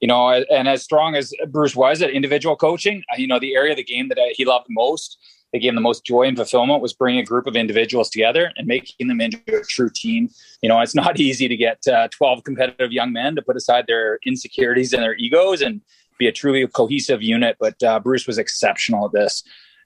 you 0.04 0.08
know, 0.08 0.32
and 0.32 0.68
as 0.68 0.84
strong 0.84 1.16
as 1.16 1.34
Bruce 1.48 1.78
was 1.78 2.02
at 2.02 2.10
individual 2.10 2.58
coaching, 2.58 3.06
you 3.18 3.26
know, 3.26 3.40
the 3.40 3.56
area 3.56 3.72
of 3.72 3.78
the 3.78 3.86
game 3.86 4.10
that 4.10 4.18
he 4.36 4.44
loved 4.44 4.66
most 4.70 5.18
that 5.54 5.60
gave 5.60 5.70
him 5.70 5.76
the 5.76 5.82
most 5.82 6.04
joy 6.04 6.24
and 6.24 6.36
fulfillment 6.36 6.82
was 6.82 6.94
bringing 6.94 7.22
a 7.22 7.26
group 7.26 7.48
of 7.48 7.56
individuals 7.56 8.10
together 8.10 8.52
and 8.58 8.68
making 8.68 9.08
them 9.08 9.22
into 9.22 9.40
a 9.48 9.64
true 9.64 9.90
team. 9.90 10.28
You 10.62 10.68
know, 10.68 10.82
it's 10.82 10.94
not 10.94 11.20
easy 11.22 11.48
to 11.48 11.56
get 11.56 11.88
uh, 11.88 12.10
12 12.12 12.44
competitive 12.44 12.92
young 12.92 13.14
men 13.14 13.34
to 13.36 13.42
put 13.42 13.56
aside 13.56 13.86
their 13.88 14.20
insecurities 14.26 14.92
and 14.92 15.02
their 15.02 15.16
egos 15.16 15.62
and 15.62 15.80
be 16.20 16.28
a 16.28 16.34
truly 16.34 16.68
cohesive 16.68 17.22
unit. 17.22 17.56
But 17.58 17.82
uh, 17.82 18.02
Bruce 18.02 18.28
was 18.28 18.38
exceptional 18.38 19.06
at 19.06 19.14
this. 19.14 19.42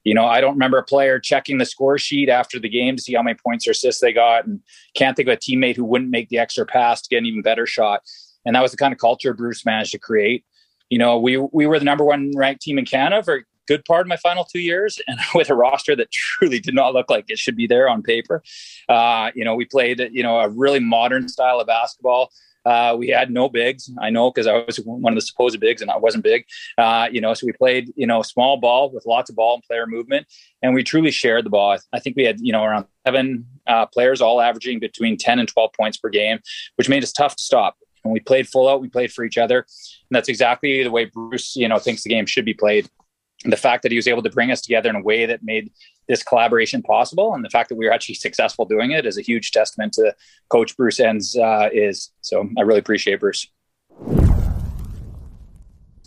You 0.08 0.13
know, 0.13 0.26
I 0.26 0.39
don't 0.39 0.54
remember 0.54 0.78
a 0.78 0.84
player 0.84 1.20
checking 1.20 1.58
the 1.58 1.65
score 1.65 1.98
sheet 1.98 2.30
after 2.30 2.60
the 2.60 2.70
game 2.70 2.96
to 2.96 3.02
see 3.02 3.13
how 3.13 3.22
many 3.22 3.38
points 3.46 3.67
or 3.67 3.72
assists 3.72 4.00
they 4.02 4.13
got, 4.13 4.46
and 4.46 4.62
can't 4.93 5.17
think 5.17 5.28
of 5.28 5.34
a 5.34 5.38
teammate 5.38 5.76
who 5.76 5.84
wouldn't 5.84 6.12
make 6.12 6.30
the 6.30 6.38
extra 6.38 6.65
pass 6.65 7.02
to 7.02 7.10
get 7.10 7.17
an 7.17 7.26
even 7.26 7.41
better 7.41 7.65
shot. 7.65 8.04
And 8.46 8.56
that 8.56 8.62
was 8.62 8.72
the 8.72 8.78
kind 8.78 8.93
of 8.93 9.00
culture 9.00 9.34
Bruce 9.34 9.65
managed 9.65 9.91
to 9.91 10.00
create. 10.00 10.46
You 10.89 10.98
know, 10.98 11.20
we 11.20 11.36
we 11.36 11.65
were 11.65 11.78
the 11.78 11.84
number 11.84 12.06
one 12.06 12.32
ranked 12.38 12.62
team 12.62 12.80
in 12.80 12.86
Canada 12.86 13.22
for 13.22 13.36
a 13.36 13.41
good 13.67 13.84
part 13.84 14.06
of 14.06 14.08
my 14.08 14.15
final 14.15 14.46
two 14.46 14.62
years, 14.62 14.98
and 15.08 15.20
with 15.36 15.50
a 15.50 15.56
roster 15.56 15.93
that 15.98 16.10
truly 16.10 16.60
did 16.60 16.74
not 16.74 16.93
look 16.93 17.10
like 17.10 17.26
it 17.30 17.38
should 17.38 17.58
be 17.58 17.67
there 17.67 17.89
on 17.89 18.02
paper. 18.02 18.41
Uh, 18.88 19.32
you 19.36 19.43
know, 19.43 19.56
we 19.56 19.65
played 19.65 20.00
you 20.13 20.24
know 20.24 20.39
a 20.39 20.48
really 20.48 20.80
modern 20.80 21.28
style 21.28 21.60
of 21.60 21.67
basketball. 21.67 22.32
Uh, 22.67 22.95
we 22.97 23.08
had 23.08 23.32
no 23.32 23.47
bigs. 23.47 23.89
I 24.01 24.10
know 24.10 24.30
because 24.30 24.45
I 24.45 24.58
was 24.65 24.77
one 24.84 25.13
of 25.13 25.15
the 25.15 25.21
supposed 25.21 25.58
bigs 25.60 25.82
and 25.82 25.89
I 25.89 25.95
wasn't 25.95 26.25
big. 26.25 26.45
Uh, 26.77 27.08
you 27.10 27.21
know, 27.21 27.34
so 27.34 27.47
we 27.47 27.53
played, 27.53 27.93
you 27.95 28.06
know, 28.06 28.21
small 28.21 28.58
ball 28.58 28.91
with 28.91 29.06
lots 29.06 29.30
of 29.30 29.38
ball 29.38 29.53
and 29.53 29.63
player 29.63 29.88
movement, 29.88 30.27
and 30.62 30.73
we 30.73 30.84
truly 30.84 31.12
shared 31.12 31.45
the 31.45 31.49
ball. 31.49 31.77
I 31.93 31.99
think 31.99 32.17
we 32.17 32.25
had, 32.25 32.41
you 32.41 32.51
know, 32.51 32.63
around 32.63 32.86
seven 33.06 33.45
uh, 33.67 33.86
players, 33.86 34.19
all 34.19 34.41
averaging 34.41 34.80
between 34.80 35.17
10 35.17 35.39
and 35.39 35.47
12 35.47 35.71
points 35.80 35.97
per 35.97 36.10
game, 36.10 36.39
which 36.75 36.89
made 36.89 37.03
us 37.03 37.13
tough 37.13 37.38
to 37.38 37.43
stop. 37.43 37.77
And 38.03 38.12
we 38.12 38.19
played 38.19 38.49
full 38.49 38.67
out. 38.67 38.82
We 38.82 38.89
played 38.89 39.13
for 39.13 39.23
each 39.23 39.38
other, 39.38 39.60
and 39.60 40.12
that's 40.12 40.27
exactly 40.27 40.84
the 40.84 40.91
way 40.91 41.06
Bruce, 41.06 41.56
you 41.56 41.69
know, 41.69 41.80
thinks 41.80 42.03
the 42.03 42.10
game 42.10 42.25
should 42.25 42.45
be 42.45 42.53
played 42.53 42.89
the 43.45 43.58
fact 43.58 43.84
that 43.84 43.91
he 43.91 43.97
was 43.97 44.08
able 44.08 44.23
to 44.23 44.30
bring 44.30 44.51
us 44.51 44.62
together 44.62 44.89
in 44.89 44.95
a 44.95 45.01
way 45.01 45.25
that 45.25 45.43
made 45.43 45.71
this 46.08 46.24
collaboration 46.24 46.82
possible 46.82 47.34
and 47.34 47.43
the 47.43 47.50
fact 47.50 47.70
that 47.70 47.76
we 47.76 47.86
were 47.86 47.93
actually 47.93 48.15
successful 48.15 48.65
doing 48.65 48.91
it 48.91 49.06
is 49.06 49.17
a 49.17 49.22
huge 49.22 49.52
testament 49.52 49.93
to 49.93 50.13
coach 50.50 50.76
bruce 50.78 51.00
enns 51.00 51.36
uh, 51.38 51.70
is 51.72 52.12
so 52.22 52.48
i 52.58 52.62
really 52.62 52.80
appreciate 52.80 53.20
bruce 53.20 53.48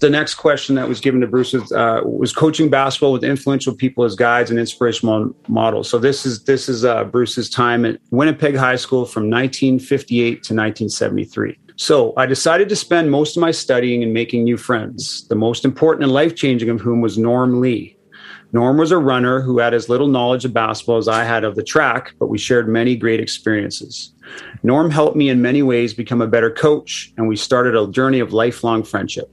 the 0.01 0.11
next 0.11 0.35
question 0.35 0.75
that 0.77 0.89
was 0.89 0.99
given 0.99 1.21
to 1.21 1.27
Bruce 1.27 1.53
was, 1.53 1.71
uh, 1.73 2.01
was 2.05 2.33
coaching 2.33 2.71
basketball 2.71 3.13
with 3.13 3.23
influential 3.23 3.75
people 3.75 4.03
as 4.05 4.15
guides 4.15 4.51
and 4.51 4.59
inspirational 4.59 5.35
models. 5.47 5.89
So 5.91 5.99
this 5.99 6.25
is 6.25 6.45
this 6.45 6.69
is 6.69 6.85
uh, 6.85 7.05
Bruce's 7.05 7.51
time 7.51 7.85
at 7.85 8.01
Winnipeg 8.11 8.57
High 8.57 8.77
School 8.77 9.05
from 9.05 9.25
1958 9.25 10.31
to 10.31 10.55
1973. 10.55 11.59
So 11.77 12.13
I 12.17 12.27
decided 12.27 12.69
to 12.71 12.77
spend 12.77 13.11
most 13.11 13.37
of 13.37 13.41
my 13.41 13.51
studying 13.51 14.03
and 14.03 14.13
making 14.13 14.45
new 14.45 14.57
friends, 14.57 15.27
the 15.29 15.35
most 15.35 15.65
important 15.65 16.05
and 16.05 16.13
life 16.13 16.35
changing 16.35 16.71
of 16.71 16.81
whom 16.81 17.01
was 17.01 17.17
Norm 17.17 17.61
Lee. 17.61 17.97
Norm 18.53 18.79
was 18.79 18.91
a 18.91 18.99
runner 18.99 19.41
who 19.41 19.59
had 19.59 19.75
as 19.75 19.89
little 19.89 20.09
knowledge 20.09 20.45
of 20.45 20.53
basketball 20.53 20.97
as 20.97 21.07
I 21.07 21.25
had 21.25 21.45
of 21.45 21.55
the 21.55 21.63
track, 21.63 22.15
but 22.19 22.27
we 22.27 22.39
shared 22.39 22.69
many 22.69 22.97
great 22.97 23.21
experiences. 23.21 24.13
Norm 24.63 24.91
helped 24.91 25.17
me 25.17 25.29
in 25.29 25.41
many 25.41 25.63
ways 25.63 25.95
become 25.95 26.21
a 26.21 26.27
better 26.27 26.51
coach, 26.51 27.13
and 27.17 27.29
we 27.29 27.37
started 27.37 27.77
a 27.77 27.91
journey 27.91 28.19
of 28.19 28.33
lifelong 28.33 28.83
friendship. 28.83 29.31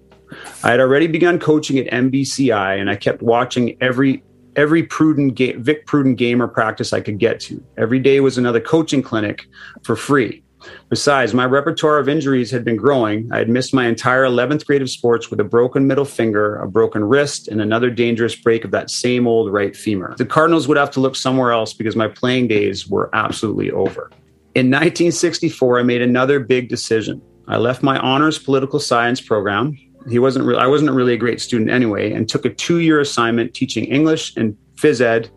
I 0.63 0.71
had 0.71 0.80
already 0.80 1.08
begun 1.08 1.39
coaching 1.39 1.80
at 1.80 1.88
MBCI, 1.88 2.80
and 2.80 2.89
I 2.89 2.95
kept 2.95 3.21
watching 3.21 3.75
every 3.82 4.23
every 4.56 4.86
Pruden 4.86 5.34
ga- 5.34 5.56
Vic 5.58 5.86
Pruden 5.86 6.17
gamer 6.17 6.47
practice 6.47 6.91
I 6.91 6.99
could 6.99 7.19
get 7.19 7.39
to. 7.41 7.63
Every 7.77 7.99
day 7.99 8.19
was 8.19 8.38
another 8.39 8.60
coaching 8.60 9.03
clinic 9.03 9.45
for 9.84 9.95
free. 9.95 10.43
Besides, 10.89 11.34
my 11.34 11.45
repertoire 11.45 11.97
of 11.97 12.08
injuries 12.08 12.49
had 12.51 12.63
been 12.63 12.77
growing. 12.77 13.30
I 13.32 13.38
had 13.38 13.49
missed 13.49 13.73
my 13.73 13.88
entire 13.88 14.23
11th 14.23 14.65
grade 14.65 14.82
of 14.82 14.89
sports 14.89 15.30
with 15.30 15.39
a 15.39 15.43
broken 15.43 15.86
middle 15.86 16.06
finger, 16.06 16.56
a 16.58 16.67
broken 16.67 17.03
wrist, 17.03 17.47
and 17.47 17.62
another 17.62 17.89
dangerous 17.89 18.36
break 18.36 18.63
of 18.63 18.71
that 18.71 18.89
same 18.89 19.27
old 19.27 19.51
right 19.51 19.75
femur. 19.75 20.15
The 20.17 20.25
Cardinals 20.25 20.67
would 20.67 20.77
have 20.77 20.91
to 20.91 20.99
look 20.99 21.15
somewhere 21.15 21.51
else 21.51 21.73
because 21.73 21.95
my 21.95 22.08
playing 22.08 22.47
days 22.47 22.88
were 22.88 23.10
absolutely 23.13 23.71
over. 23.71 24.12
In 24.56 24.67
1964, 24.67 25.80
I 25.80 25.84
made 25.84 26.01
another 26.01 26.39
big 26.39 26.69
decision. 26.69 27.21
I 27.47 27.58
left 27.58 27.84
my 27.84 27.99
honors 27.99 28.39
political 28.39 28.80
science 28.80 29.21
program. 29.21 29.77
He 30.10 30.19
wasn't 30.19 30.45
re- 30.45 30.58
I 30.58 30.67
wasn't 30.67 30.91
really 30.91 31.13
a 31.13 31.17
great 31.17 31.41
student 31.41 31.69
anyway, 31.69 32.12
and 32.12 32.27
took 32.27 32.45
a 32.45 32.49
two-year 32.49 32.99
assignment 32.99 33.53
teaching 33.53 33.86
English 33.86 34.36
and 34.38 34.58
phys 34.75 35.01
ed 35.01 35.30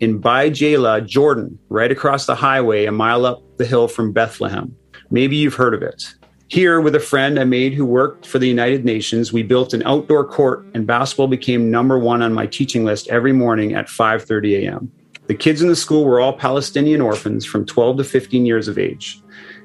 in 0.00 0.18
Beit 0.18 0.54
Jala, 0.54 1.00
Jordan, 1.00 1.58
right 1.68 1.90
across 1.90 2.26
the 2.26 2.34
highway 2.34 2.86
a 2.86 2.92
mile 2.92 3.26
up 3.26 3.42
the 3.56 3.66
hill 3.66 3.88
from 3.88 4.12
Bethlehem. 4.12 4.74
Maybe 5.10 5.36
you've 5.36 5.54
heard 5.54 5.74
of 5.74 5.82
it. 5.82 6.14
Here, 6.48 6.80
with 6.80 6.94
a 6.94 7.00
friend 7.00 7.38
I 7.38 7.44
made 7.44 7.74
who 7.74 7.84
worked 7.84 8.26
for 8.26 8.38
the 8.38 8.48
United 8.48 8.84
Nations, 8.84 9.32
we 9.32 9.42
built 9.42 9.74
an 9.74 9.82
outdoor 9.84 10.26
court, 10.26 10.64
and 10.72 10.86
basketball 10.86 11.26
became 11.26 11.70
number 11.70 11.98
one 11.98 12.22
on 12.22 12.32
my 12.32 12.46
teaching 12.46 12.84
list 12.84 13.08
every 13.08 13.32
morning 13.32 13.74
at 13.74 13.86
5:30 13.86 14.62
a.m. 14.62 14.90
The 15.26 15.34
kids 15.34 15.60
in 15.60 15.68
the 15.68 15.76
school 15.76 16.06
were 16.06 16.20
all 16.20 16.32
Palestinian 16.32 17.02
orphans 17.02 17.44
from 17.44 17.66
12 17.66 17.98
to 17.98 18.04
15 18.04 18.46
years 18.46 18.66
of 18.66 18.78
age. 18.78 19.20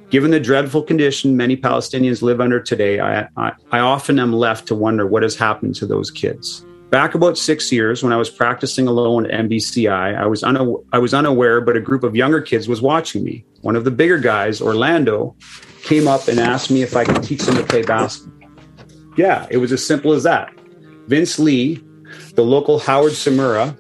Given 0.10 0.32
the 0.32 0.40
dreadful 0.40 0.84
condition 0.84 1.38
many 1.38 1.56
Palestinians 1.56 2.22
live 2.22 2.42
under 2.42 2.60
today, 2.60 3.00
I, 3.00 3.30
I, 3.38 3.54
I 3.72 3.80
often 3.80 4.20
am 4.20 4.34
left 4.34 4.68
to 4.68 4.76
wonder 4.76 5.08
what 5.08 5.24
has 5.24 5.36
happened 5.36 5.76
to 5.76 5.86
those 5.86 6.12
kids. 6.12 6.66
Back 6.94 7.16
about 7.16 7.40
six 7.40 7.72
years, 7.72 8.04
when 8.04 8.14
I 8.14 8.18
was 8.18 8.30
practicing 8.30 8.88
alone 8.88 9.26
at 9.26 9.50
MBCI, 9.50 10.16
I 10.16 10.28
was, 10.28 10.44
una- 10.44 10.76
I 10.92 11.00
was 11.00 11.12
unaware, 11.12 11.60
but 11.60 11.76
a 11.76 11.80
group 11.80 12.04
of 12.04 12.16
younger 12.16 12.40
kids 12.40 12.68
was 12.68 12.84
watching 12.84 13.24
me. 13.24 13.44
One 13.62 13.76
of 13.76 13.84
the 13.84 13.90
bigger 13.90 14.20
guys, 14.20 14.62
Orlando, 14.62 15.36
came 15.82 16.08
up 16.08 16.28
and 16.28 16.40
asked 16.40 16.70
me 16.70 16.84
if 16.84 16.96
I 16.96 17.04
could 17.04 17.24
teach 17.24 17.42
them 17.42 17.56
to 17.56 17.64
play 17.64 17.82
basketball. 17.82 18.48
Yeah, 19.18 19.48
it 19.50 19.58
was 19.58 19.72
as 19.72 19.84
simple 19.84 20.14
as 20.14 20.22
that. 20.22 20.54
Vince 21.08 21.40
Leah, 21.40 21.80
the 22.36 22.44
local 22.44 22.78
Howard 22.78 23.14
Samura, 23.14 23.76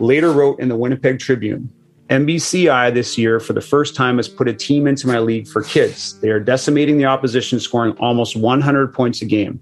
later 0.00 0.32
wrote 0.32 0.58
in 0.58 0.70
the 0.70 0.76
Winnipeg 0.76 1.18
Tribune 1.18 1.70
MBCI 2.12 2.92
this 2.92 3.16
year, 3.16 3.40
for 3.40 3.54
the 3.54 3.62
first 3.62 3.96
time, 3.96 4.18
has 4.18 4.28
put 4.28 4.46
a 4.46 4.52
team 4.52 4.86
into 4.86 5.06
my 5.06 5.18
league 5.18 5.48
for 5.48 5.62
kids. 5.62 6.20
They 6.20 6.28
are 6.28 6.38
decimating 6.38 6.98
the 6.98 7.06
opposition, 7.06 7.58
scoring 7.58 7.96
almost 8.00 8.36
100 8.36 8.92
points 8.92 9.22
a 9.22 9.24
game. 9.24 9.58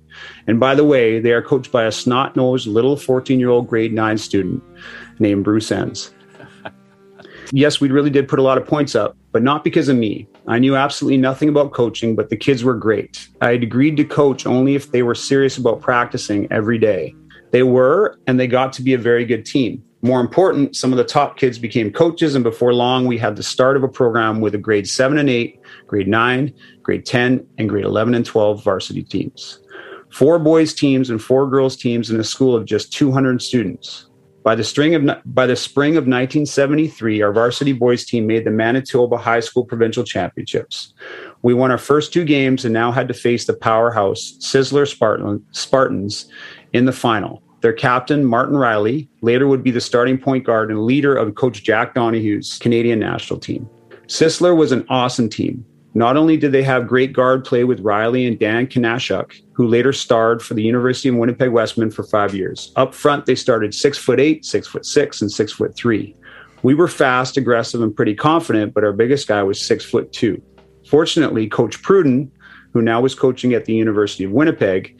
And 0.48 0.58
by 0.58 0.74
the 0.74 0.84
way, 0.84 1.20
they 1.20 1.30
are 1.30 1.42
coached 1.42 1.70
by 1.70 1.84
a 1.84 1.92
snot 1.92 2.34
nosed 2.34 2.66
little 2.66 2.96
14 2.96 3.38
year 3.38 3.50
old 3.50 3.68
grade 3.68 3.92
nine 3.92 4.18
student 4.18 4.64
named 5.20 5.44
Bruce 5.44 5.70
Enns. 5.70 6.12
yes, 7.52 7.80
we 7.80 7.88
really 7.88 8.10
did 8.10 8.26
put 8.26 8.40
a 8.40 8.42
lot 8.42 8.58
of 8.58 8.66
points 8.66 8.96
up, 8.96 9.16
but 9.30 9.44
not 9.44 9.62
because 9.62 9.88
of 9.88 9.96
me. 9.96 10.26
I 10.48 10.58
knew 10.58 10.74
absolutely 10.74 11.18
nothing 11.18 11.48
about 11.48 11.70
coaching, 11.70 12.16
but 12.16 12.30
the 12.30 12.36
kids 12.36 12.64
were 12.64 12.74
great. 12.74 13.28
I 13.40 13.52
had 13.52 13.62
agreed 13.62 13.96
to 13.98 14.04
coach 14.04 14.44
only 14.44 14.74
if 14.74 14.90
they 14.90 15.04
were 15.04 15.14
serious 15.14 15.56
about 15.56 15.82
practicing 15.82 16.50
every 16.50 16.78
day. 16.78 17.14
They 17.52 17.62
were, 17.62 18.18
and 18.26 18.40
they 18.40 18.48
got 18.48 18.72
to 18.72 18.82
be 18.82 18.92
a 18.92 18.98
very 18.98 19.24
good 19.24 19.46
team. 19.46 19.84
More 20.02 20.20
important, 20.20 20.76
some 20.76 20.92
of 20.92 20.96
the 20.96 21.04
top 21.04 21.36
kids 21.36 21.58
became 21.58 21.92
coaches, 21.92 22.34
and 22.34 22.42
before 22.42 22.72
long, 22.72 23.04
we 23.04 23.18
had 23.18 23.36
the 23.36 23.42
start 23.42 23.76
of 23.76 23.82
a 23.82 23.88
program 23.88 24.40
with 24.40 24.54
a 24.54 24.58
grade 24.58 24.88
seven 24.88 25.18
and 25.18 25.28
eight, 25.28 25.60
grade 25.86 26.08
nine, 26.08 26.54
grade 26.82 27.04
10, 27.04 27.46
and 27.58 27.68
grade 27.68 27.84
11 27.84 28.14
and 28.14 28.24
12 28.24 28.64
varsity 28.64 29.02
teams. 29.02 29.60
four 30.10 30.38
boys 30.38 30.74
teams 30.74 31.10
and 31.10 31.22
four 31.22 31.48
girls 31.48 31.76
teams 31.76 32.10
in 32.10 32.18
a 32.18 32.24
school 32.24 32.56
of 32.56 32.64
just 32.64 32.92
200 32.92 33.40
students. 33.42 34.06
By 34.42 34.54
the, 34.54 34.64
string 34.64 34.94
of, 34.94 35.06
by 35.26 35.46
the 35.46 35.54
spring 35.54 35.92
of 35.92 36.04
1973, 36.04 37.20
our 37.20 37.32
varsity 37.32 37.74
boys 37.74 38.06
team 38.06 38.26
made 38.26 38.46
the 38.46 38.50
Manitoba 38.50 39.18
High 39.18 39.40
School 39.40 39.66
Provincial 39.66 40.02
Championships. 40.02 40.94
We 41.42 41.52
won 41.52 41.70
our 41.70 41.78
first 41.78 42.12
two 42.12 42.24
games 42.24 42.64
and 42.64 42.72
now 42.72 42.90
had 42.90 43.06
to 43.08 43.14
face 43.14 43.44
the 43.44 43.52
powerhouse 43.54 44.38
Sisler 44.40 44.88
Spartan, 44.88 45.44
Spartans 45.52 46.26
in 46.72 46.86
the 46.86 46.92
final. 46.92 47.42
Their 47.60 47.72
captain, 47.72 48.24
Martin 48.24 48.56
Riley, 48.56 49.08
later 49.20 49.46
would 49.46 49.62
be 49.62 49.70
the 49.70 49.80
starting 49.80 50.16
point 50.18 50.44
guard 50.44 50.70
and 50.70 50.84
leader 50.84 51.14
of 51.14 51.34
Coach 51.34 51.62
Jack 51.62 51.94
Donahue's 51.94 52.58
Canadian 52.58 52.98
national 52.98 53.38
team. 53.38 53.68
Sisler 54.06 54.56
was 54.56 54.72
an 54.72 54.86
awesome 54.88 55.28
team. 55.28 55.64
Not 55.92 56.16
only 56.16 56.36
did 56.36 56.52
they 56.52 56.62
have 56.62 56.86
great 56.86 57.12
guard 57.12 57.44
play 57.44 57.64
with 57.64 57.80
Riley 57.80 58.24
and 58.26 58.38
Dan 58.38 58.66
Kanashuk, 58.66 59.42
who 59.52 59.66
later 59.66 59.92
starred 59.92 60.40
for 60.40 60.54
the 60.54 60.62
University 60.62 61.08
of 61.08 61.16
Winnipeg 61.16 61.50
Wesmen 61.50 61.90
for 61.90 62.04
five 62.04 62.34
years. 62.34 62.72
Up 62.76 62.94
front, 62.94 63.26
they 63.26 63.34
started 63.34 63.74
six 63.74 63.98
foot 63.98 64.20
eight, 64.20 64.44
six 64.44 64.68
foot 64.68 64.86
six, 64.86 65.20
and 65.20 65.30
six 65.30 65.52
foot 65.52 65.76
three. 65.76 66.16
We 66.62 66.74
were 66.74 66.88
fast, 66.88 67.36
aggressive, 67.36 67.82
and 67.82 67.94
pretty 67.94 68.14
confident, 68.14 68.72
but 68.72 68.84
our 68.84 68.92
biggest 68.92 69.26
guy 69.26 69.42
was 69.42 69.60
six 69.60 69.84
foot 69.84 70.12
two. 70.12 70.40
Fortunately, 70.88 71.48
Coach 71.48 71.82
Pruden, 71.82 72.30
who 72.72 72.82
now 72.82 73.00
was 73.00 73.14
coaching 73.14 73.52
at 73.54 73.64
the 73.64 73.74
University 73.74 74.24
of 74.24 74.30
Winnipeg, 74.30 74.96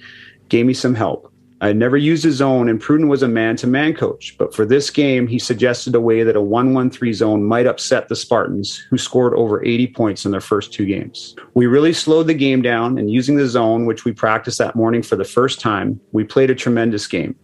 gave 0.48 0.66
me 0.66 0.74
some 0.74 0.94
help. 0.94 1.29
I 1.62 1.66
had 1.66 1.76
never 1.76 1.98
used 1.98 2.24
a 2.24 2.32
zone, 2.32 2.70
and 2.70 2.80
Pruden 2.80 3.08
was 3.08 3.22
a 3.22 3.28
man 3.28 3.54
to 3.56 3.66
man 3.66 3.92
coach. 3.92 4.34
But 4.38 4.54
for 4.54 4.64
this 4.64 4.88
game, 4.88 5.26
he 5.26 5.38
suggested 5.38 5.94
a 5.94 6.00
way 6.00 6.22
that 6.22 6.36
a 6.36 6.40
1 6.40 6.72
1 6.72 6.90
3 6.90 7.12
zone 7.12 7.44
might 7.44 7.66
upset 7.66 8.08
the 8.08 8.16
Spartans, 8.16 8.78
who 8.88 8.96
scored 8.96 9.34
over 9.34 9.62
80 9.62 9.88
points 9.88 10.24
in 10.24 10.30
their 10.30 10.40
first 10.40 10.72
two 10.72 10.86
games. 10.86 11.36
We 11.52 11.66
really 11.66 11.92
slowed 11.92 12.28
the 12.28 12.34
game 12.34 12.62
down, 12.62 12.96
and 12.96 13.10
using 13.10 13.36
the 13.36 13.46
zone, 13.46 13.84
which 13.84 14.06
we 14.06 14.12
practiced 14.12 14.56
that 14.56 14.74
morning 14.74 15.02
for 15.02 15.16
the 15.16 15.24
first 15.24 15.60
time, 15.60 16.00
we 16.12 16.24
played 16.24 16.50
a 16.50 16.54
tremendous 16.54 17.06
game. 17.06 17.36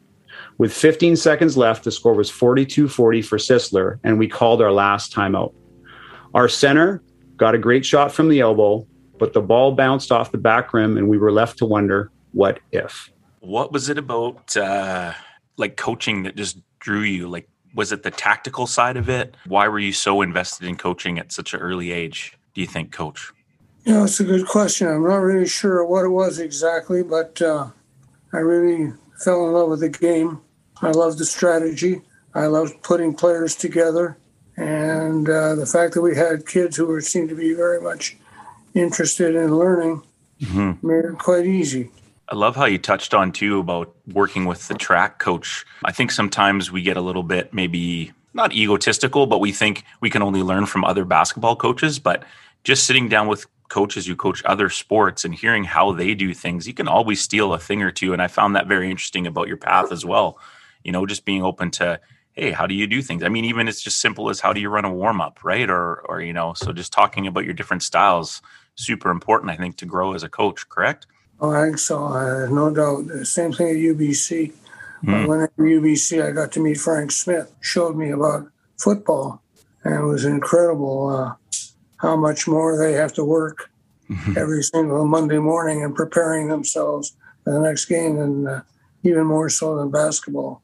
With 0.56 0.72
15 0.72 1.16
seconds 1.16 1.58
left, 1.58 1.84
the 1.84 1.90
score 1.90 2.14
was 2.14 2.30
42 2.30 2.88
40 2.88 3.20
for 3.20 3.36
Sisler, 3.36 3.98
and 4.02 4.18
we 4.18 4.28
called 4.28 4.62
our 4.62 4.72
last 4.72 5.12
timeout. 5.12 5.52
Our 6.32 6.48
center 6.48 7.02
got 7.36 7.54
a 7.54 7.58
great 7.58 7.84
shot 7.84 8.12
from 8.12 8.30
the 8.30 8.40
elbow, 8.40 8.86
but 9.18 9.34
the 9.34 9.42
ball 9.42 9.72
bounced 9.72 10.10
off 10.10 10.32
the 10.32 10.38
back 10.38 10.72
rim, 10.72 10.96
and 10.96 11.10
we 11.10 11.18
were 11.18 11.32
left 11.32 11.58
to 11.58 11.66
wonder 11.66 12.10
what 12.32 12.60
if 12.72 13.10
what 13.46 13.72
was 13.72 13.88
it 13.88 13.96
about 13.96 14.56
uh, 14.56 15.12
like 15.56 15.76
coaching 15.76 16.24
that 16.24 16.36
just 16.36 16.58
drew 16.80 17.00
you? 17.00 17.28
Like, 17.28 17.48
was 17.74 17.92
it 17.92 18.02
the 18.02 18.10
tactical 18.10 18.66
side 18.66 18.96
of 18.96 19.08
it? 19.08 19.36
Why 19.46 19.68
were 19.68 19.78
you 19.78 19.92
so 19.92 20.22
invested 20.22 20.66
in 20.66 20.76
coaching 20.76 21.18
at 21.18 21.32
such 21.32 21.54
an 21.54 21.60
early 21.60 21.92
age? 21.92 22.36
Do 22.54 22.60
you 22.60 22.66
think, 22.66 22.90
Coach? 22.90 23.32
You 23.84 23.92
know, 23.92 24.04
it's 24.04 24.18
a 24.18 24.24
good 24.24 24.46
question. 24.46 24.88
I'm 24.88 25.06
not 25.06 25.18
really 25.18 25.46
sure 25.46 25.84
what 25.84 26.04
it 26.04 26.08
was 26.08 26.40
exactly, 26.40 27.02
but 27.02 27.40
uh, 27.40 27.68
I 28.32 28.38
really 28.38 28.92
fell 29.22 29.46
in 29.46 29.52
love 29.52 29.68
with 29.68 29.80
the 29.80 29.90
game. 29.90 30.40
I 30.82 30.90
loved 30.90 31.18
the 31.18 31.24
strategy. 31.24 32.02
I 32.34 32.46
loved 32.46 32.82
putting 32.82 33.14
players 33.14 33.54
together, 33.54 34.18
and 34.56 35.28
uh, 35.28 35.54
the 35.54 35.66
fact 35.66 35.94
that 35.94 36.02
we 36.02 36.16
had 36.16 36.46
kids 36.46 36.76
who 36.76 36.86
were 36.86 37.00
seemed 37.00 37.28
to 37.30 37.36
be 37.36 37.54
very 37.54 37.80
much 37.80 38.16
interested 38.74 39.34
in 39.34 39.56
learning 39.56 40.02
mm-hmm. 40.40 40.86
made 40.86 41.04
it 41.04 41.18
quite 41.18 41.46
easy. 41.46 41.90
I 42.28 42.34
love 42.34 42.56
how 42.56 42.64
you 42.64 42.78
touched 42.78 43.14
on 43.14 43.30
too 43.30 43.60
about 43.60 43.94
working 44.12 44.46
with 44.46 44.66
the 44.66 44.74
track 44.74 45.20
coach. 45.20 45.64
I 45.84 45.92
think 45.92 46.10
sometimes 46.10 46.72
we 46.72 46.82
get 46.82 46.96
a 46.96 47.00
little 47.00 47.22
bit 47.22 47.54
maybe 47.54 48.12
not 48.34 48.52
egotistical, 48.52 49.26
but 49.26 49.38
we 49.38 49.52
think 49.52 49.84
we 50.00 50.10
can 50.10 50.22
only 50.22 50.42
learn 50.42 50.66
from 50.66 50.84
other 50.84 51.04
basketball 51.04 51.54
coaches. 51.54 52.00
But 52.00 52.24
just 52.64 52.84
sitting 52.84 53.08
down 53.08 53.28
with 53.28 53.46
coaches 53.68 54.06
who 54.06 54.16
coach 54.16 54.42
other 54.44 54.68
sports 54.70 55.24
and 55.24 55.34
hearing 55.34 55.62
how 55.62 55.92
they 55.92 56.14
do 56.14 56.34
things, 56.34 56.66
you 56.66 56.74
can 56.74 56.88
always 56.88 57.20
steal 57.20 57.54
a 57.54 57.60
thing 57.60 57.82
or 57.82 57.92
two. 57.92 58.12
And 58.12 58.20
I 58.20 58.26
found 58.26 58.56
that 58.56 58.66
very 58.66 58.90
interesting 58.90 59.26
about 59.26 59.46
your 59.46 59.56
path 59.56 59.92
as 59.92 60.04
well. 60.04 60.38
You 60.82 60.90
know, 60.90 61.06
just 61.06 61.24
being 61.24 61.44
open 61.44 61.70
to, 61.72 62.00
hey, 62.32 62.50
how 62.50 62.66
do 62.66 62.74
you 62.74 62.88
do 62.88 63.02
things? 63.02 63.22
I 63.22 63.28
mean, 63.28 63.44
even 63.44 63.68
it's 63.68 63.82
just 63.82 64.00
simple 64.00 64.30
as 64.30 64.40
how 64.40 64.52
do 64.52 64.60
you 64.60 64.68
run 64.68 64.84
a 64.84 64.92
warm 64.92 65.20
up, 65.20 65.44
right? 65.44 65.70
Or, 65.70 66.00
or 66.00 66.20
you 66.20 66.32
know, 66.32 66.54
so 66.54 66.72
just 66.72 66.92
talking 66.92 67.28
about 67.28 67.44
your 67.44 67.54
different 67.54 67.84
styles, 67.84 68.42
super 68.74 69.10
important, 69.10 69.52
I 69.52 69.56
think, 69.56 69.76
to 69.76 69.86
grow 69.86 70.12
as 70.12 70.24
a 70.24 70.28
coach. 70.28 70.68
Correct? 70.68 71.06
Oh, 71.40 71.50
I 71.50 71.66
think 71.66 71.78
so. 71.78 72.04
Uh, 72.06 72.48
no 72.50 72.72
doubt. 72.74 73.08
The 73.08 73.26
same 73.26 73.52
thing 73.52 73.68
at 73.68 73.76
UBC. 73.76 74.52
Mm. 75.04 75.28
When 75.28 75.40
at 75.42 75.56
UBC, 75.56 76.26
I 76.26 76.32
got 76.32 76.52
to 76.52 76.60
meet 76.60 76.78
Frank 76.78 77.12
Smith. 77.12 77.52
Showed 77.60 77.96
me 77.96 78.10
about 78.10 78.48
football, 78.78 79.42
and 79.84 79.94
it 79.94 80.04
was 80.04 80.24
incredible 80.24 81.10
uh, 81.10 81.34
how 81.98 82.16
much 82.16 82.48
more 82.48 82.78
they 82.78 82.92
have 82.92 83.12
to 83.14 83.24
work 83.24 83.70
mm-hmm. 84.08 84.34
every 84.38 84.62
single 84.62 85.06
Monday 85.06 85.38
morning 85.38 85.84
and 85.84 85.94
preparing 85.94 86.48
themselves 86.48 87.14
for 87.44 87.52
the 87.52 87.60
next 87.60 87.84
game, 87.86 88.18
and 88.18 88.48
uh, 88.48 88.60
even 89.02 89.26
more 89.26 89.50
so 89.50 89.76
than 89.76 89.90
basketball. 89.90 90.62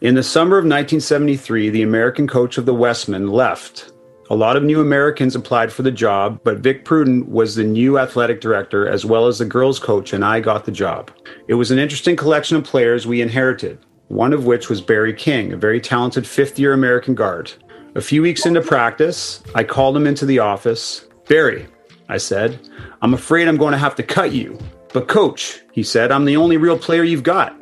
In 0.00 0.14
the 0.14 0.22
summer 0.22 0.56
of 0.56 0.64
1973, 0.64 1.70
the 1.70 1.82
American 1.82 2.26
coach 2.26 2.58
of 2.58 2.66
the 2.66 2.74
Wesmen 2.74 3.28
left 3.28 3.92
a 4.30 4.34
lot 4.34 4.56
of 4.56 4.62
new 4.62 4.80
Americans 4.80 5.36
applied 5.36 5.70
for 5.70 5.82
the 5.82 5.90
job, 5.90 6.40
but 6.44 6.58
Vic 6.58 6.84
Pruden 6.84 7.28
was 7.28 7.54
the 7.54 7.64
new 7.64 7.98
athletic 7.98 8.40
director 8.40 8.88
as 8.88 9.04
well 9.04 9.26
as 9.26 9.38
the 9.38 9.44
girls' 9.44 9.78
coach, 9.78 10.12
and 10.12 10.24
I 10.24 10.40
got 10.40 10.64
the 10.64 10.72
job. 10.72 11.10
It 11.46 11.54
was 11.54 11.70
an 11.70 11.78
interesting 11.78 12.16
collection 12.16 12.56
of 12.56 12.64
players 12.64 13.06
we 13.06 13.20
inherited, 13.20 13.78
one 14.08 14.32
of 14.32 14.46
which 14.46 14.70
was 14.70 14.80
Barry 14.80 15.12
King, 15.12 15.52
a 15.52 15.58
very 15.58 15.80
talented 15.80 16.26
fifth 16.26 16.58
year 16.58 16.72
American 16.72 17.14
guard. 17.14 17.52
A 17.96 18.00
few 18.00 18.22
weeks 18.22 18.46
into 18.46 18.62
practice, 18.62 19.42
I 19.54 19.62
called 19.62 19.96
him 19.96 20.06
into 20.06 20.24
the 20.24 20.38
office. 20.38 21.06
Barry, 21.28 21.66
I 22.08 22.16
said, 22.16 22.58
I'm 23.02 23.14
afraid 23.14 23.46
I'm 23.46 23.56
going 23.58 23.72
to 23.72 23.78
have 23.78 23.94
to 23.96 24.02
cut 24.02 24.32
you. 24.32 24.58
But, 24.92 25.08
coach, 25.08 25.60
he 25.72 25.82
said, 25.82 26.12
I'm 26.12 26.24
the 26.24 26.36
only 26.36 26.56
real 26.56 26.78
player 26.78 27.02
you've 27.02 27.22
got. 27.22 27.60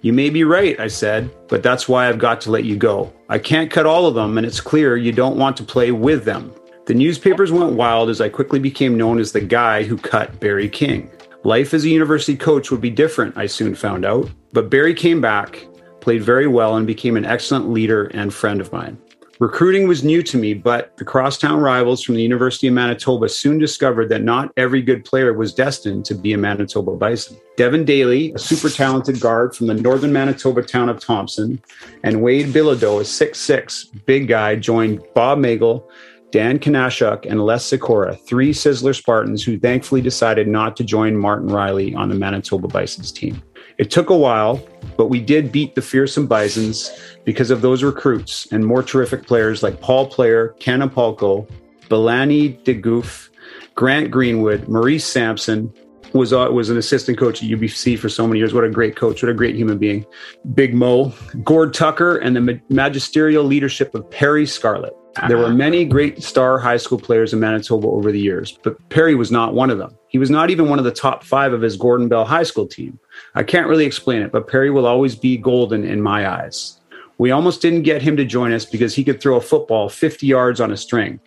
You 0.00 0.12
may 0.12 0.30
be 0.30 0.44
right, 0.44 0.78
I 0.78 0.86
said, 0.86 1.28
but 1.48 1.64
that's 1.64 1.88
why 1.88 2.08
I've 2.08 2.20
got 2.20 2.40
to 2.42 2.52
let 2.52 2.62
you 2.62 2.76
go. 2.76 3.12
I 3.28 3.38
can't 3.38 3.70
cut 3.70 3.84
all 3.84 4.06
of 4.06 4.14
them, 4.14 4.38
and 4.38 4.46
it's 4.46 4.60
clear 4.60 4.96
you 4.96 5.10
don't 5.10 5.36
want 5.36 5.56
to 5.56 5.64
play 5.64 5.90
with 5.90 6.24
them. 6.24 6.52
The 6.86 6.94
newspapers 6.94 7.50
went 7.50 7.72
wild 7.72 8.08
as 8.08 8.20
I 8.20 8.28
quickly 8.28 8.60
became 8.60 8.96
known 8.96 9.18
as 9.18 9.32
the 9.32 9.40
guy 9.40 9.82
who 9.82 9.98
cut 9.98 10.38
Barry 10.38 10.68
King. 10.68 11.10
Life 11.42 11.74
as 11.74 11.84
a 11.84 11.88
university 11.88 12.36
coach 12.36 12.70
would 12.70 12.80
be 12.80 12.90
different, 12.90 13.36
I 13.36 13.46
soon 13.46 13.74
found 13.74 14.04
out, 14.04 14.30
but 14.52 14.70
Barry 14.70 14.94
came 14.94 15.20
back, 15.20 15.66
played 16.00 16.22
very 16.22 16.46
well, 16.46 16.76
and 16.76 16.86
became 16.86 17.16
an 17.16 17.24
excellent 17.24 17.68
leader 17.68 18.04
and 18.14 18.32
friend 18.32 18.60
of 18.60 18.72
mine. 18.72 18.98
Recruiting 19.40 19.86
was 19.86 20.02
new 20.02 20.20
to 20.24 20.36
me, 20.36 20.52
but 20.52 20.96
the 20.96 21.04
crosstown 21.04 21.60
rivals 21.60 22.02
from 22.02 22.16
the 22.16 22.22
University 22.22 22.66
of 22.66 22.74
Manitoba 22.74 23.28
soon 23.28 23.56
discovered 23.56 24.08
that 24.08 24.24
not 24.24 24.50
every 24.56 24.82
good 24.82 25.04
player 25.04 25.32
was 25.32 25.54
destined 25.54 26.04
to 26.06 26.14
be 26.16 26.32
a 26.32 26.38
Manitoba 26.38 26.96
Bison. 26.96 27.36
Devin 27.56 27.84
Daly, 27.84 28.32
a 28.32 28.38
super 28.38 28.68
talented 28.68 29.20
guard 29.20 29.54
from 29.54 29.68
the 29.68 29.74
northern 29.74 30.12
Manitoba 30.12 30.62
town 30.62 30.88
of 30.88 30.98
Thompson, 30.98 31.62
and 32.02 32.20
Wade 32.20 32.46
Bilodeau, 32.46 32.98
a 32.98 33.04
6'6 33.04 34.04
big 34.06 34.26
guy, 34.26 34.56
joined 34.56 35.04
Bob 35.14 35.38
Magel, 35.38 35.84
Dan 36.32 36.58
Kanashuk, 36.58 37.24
and 37.24 37.40
Les 37.40 37.64
Sikora, 37.64 38.16
three 38.16 38.52
Sisler 38.52 38.94
Spartans 38.94 39.44
who 39.44 39.56
thankfully 39.56 40.00
decided 40.00 40.48
not 40.48 40.76
to 40.76 40.82
join 40.82 41.16
Martin 41.16 41.48
Riley 41.48 41.94
on 41.94 42.08
the 42.08 42.16
Manitoba 42.16 42.66
Bison's 42.66 43.12
team. 43.12 43.40
It 43.78 43.92
took 43.92 44.10
a 44.10 44.16
while, 44.16 44.60
but 44.96 45.06
we 45.06 45.20
did 45.20 45.52
beat 45.52 45.76
the 45.76 45.82
fearsome 45.82 46.26
Bisons 46.26 46.90
because 47.24 47.50
of 47.50 47.62
those 47.62 47.84
recruits 47.84 48.50
and 48.50 48.66
more 48.66 48.82
terrific 48.82 49.26
players 49.26 49.62
like 49.62 49.80
Paul 49.80 50.06
Player, 50.08 50.56
Ken 50.58 50.80
Apolko, 50.80 51.48
Belani 51.88 52.60
DeGoof, 52.64 53.28
Grant 53.76 54.10
Greenwood, 54.10 54.68
Maurice 54.68 55.06
Sampson, 55.06 55.72
was 56.14 56.32
uh, 56.32 56.48
was 56.50 56.70
an 56.70 56.78
assistant 56.78 57.18
coach 57.18 57.42
at 57.42 57.48
UBC 57.48 57.98
for 57.98 58.08
so 58.08 58.26
many 58.26 58.38
years. 58.38 58.54
What 58.54 58.64
a 58.64 58.70
great 58.70 58.96
coach! 58.96 59.22
What 59.22 59.30
a 59.30 59.34
great 59.34 59.54
human 59.54 59.78
being. 59.78 60.06
Big 60.54 60.74
Mo, 60.74 61.12
Gord 61.44 61.74
Tucker, 61.74 62.16
and 62.16 62.34
the 62.34 62.60
magisterial 62.70 63.44
leadership 63.44 63.94
of 63.94 64.08
Perrie 64.10 64.48
Scarlett. 64.48 64.94
There 65.26 65.36
were 65.36 65.52
many 65.52 65.84
great 65.84 66.22
star 66.22 66.58
high 66.58 66.76
school 66.76 66.98
players 66.98 67.32
in 67.32 67.40
Manitoba 67.40 67.88
over 67.88 68.12
the 68.12 68.20
years, 68.20 68.58
but 68.62 68.76
Perrie 68.88 69.16
was 69.16 69.30
not 69.30 69.52
one 69.52 69.68
of 69.68 69.78
them. 69.78 69.97
He 70.08 70.18
was 70.18 70.30
not 70.30 70.50
even 70.50 70.68
one 70.68 70.78
of 70.78 70.84
the 70.84 70.90
top 70.90 71.22
five 71.22 71.52
of 71.52 71.60
his 71.60 71.76
Gordon 71.76 72.08
Bell 72.08 72.24
High 72.24 72.42
School 72.42 72.66
team. 72.66 72.98
I 73.34 73.42
can't 73.42 73.68
really 73.68 73.84
explain 73.84 74.22
it, 74.22 74.32
but 74.32 74.48
Perrie 74.48 74.72
will 74.72 74.86
always 74.86 75.14
be 75.14 75.36
golden 75.36 75.84
in 75.84 76.00
my 76.00 76.28
eyes. 76.28 76.80
We 77.18 77.30
almost 77.30 77.60
didn't 77.60 77.82
get 77.82 78.00
him 78.00 78.16
to 78.16 78.24
join 78.24 78.52
us 78.52 78.64
because 78.64 78.94
he 78.94 79.04
could 79.04 79.20
throw 79.20 79.36
a 79.36 79.40
football 79.40 79.88
50 79.88 80.26
yards 80.26 80.60
on 80.60 80.72
a 80.72 80.76
string. 80.76 81.20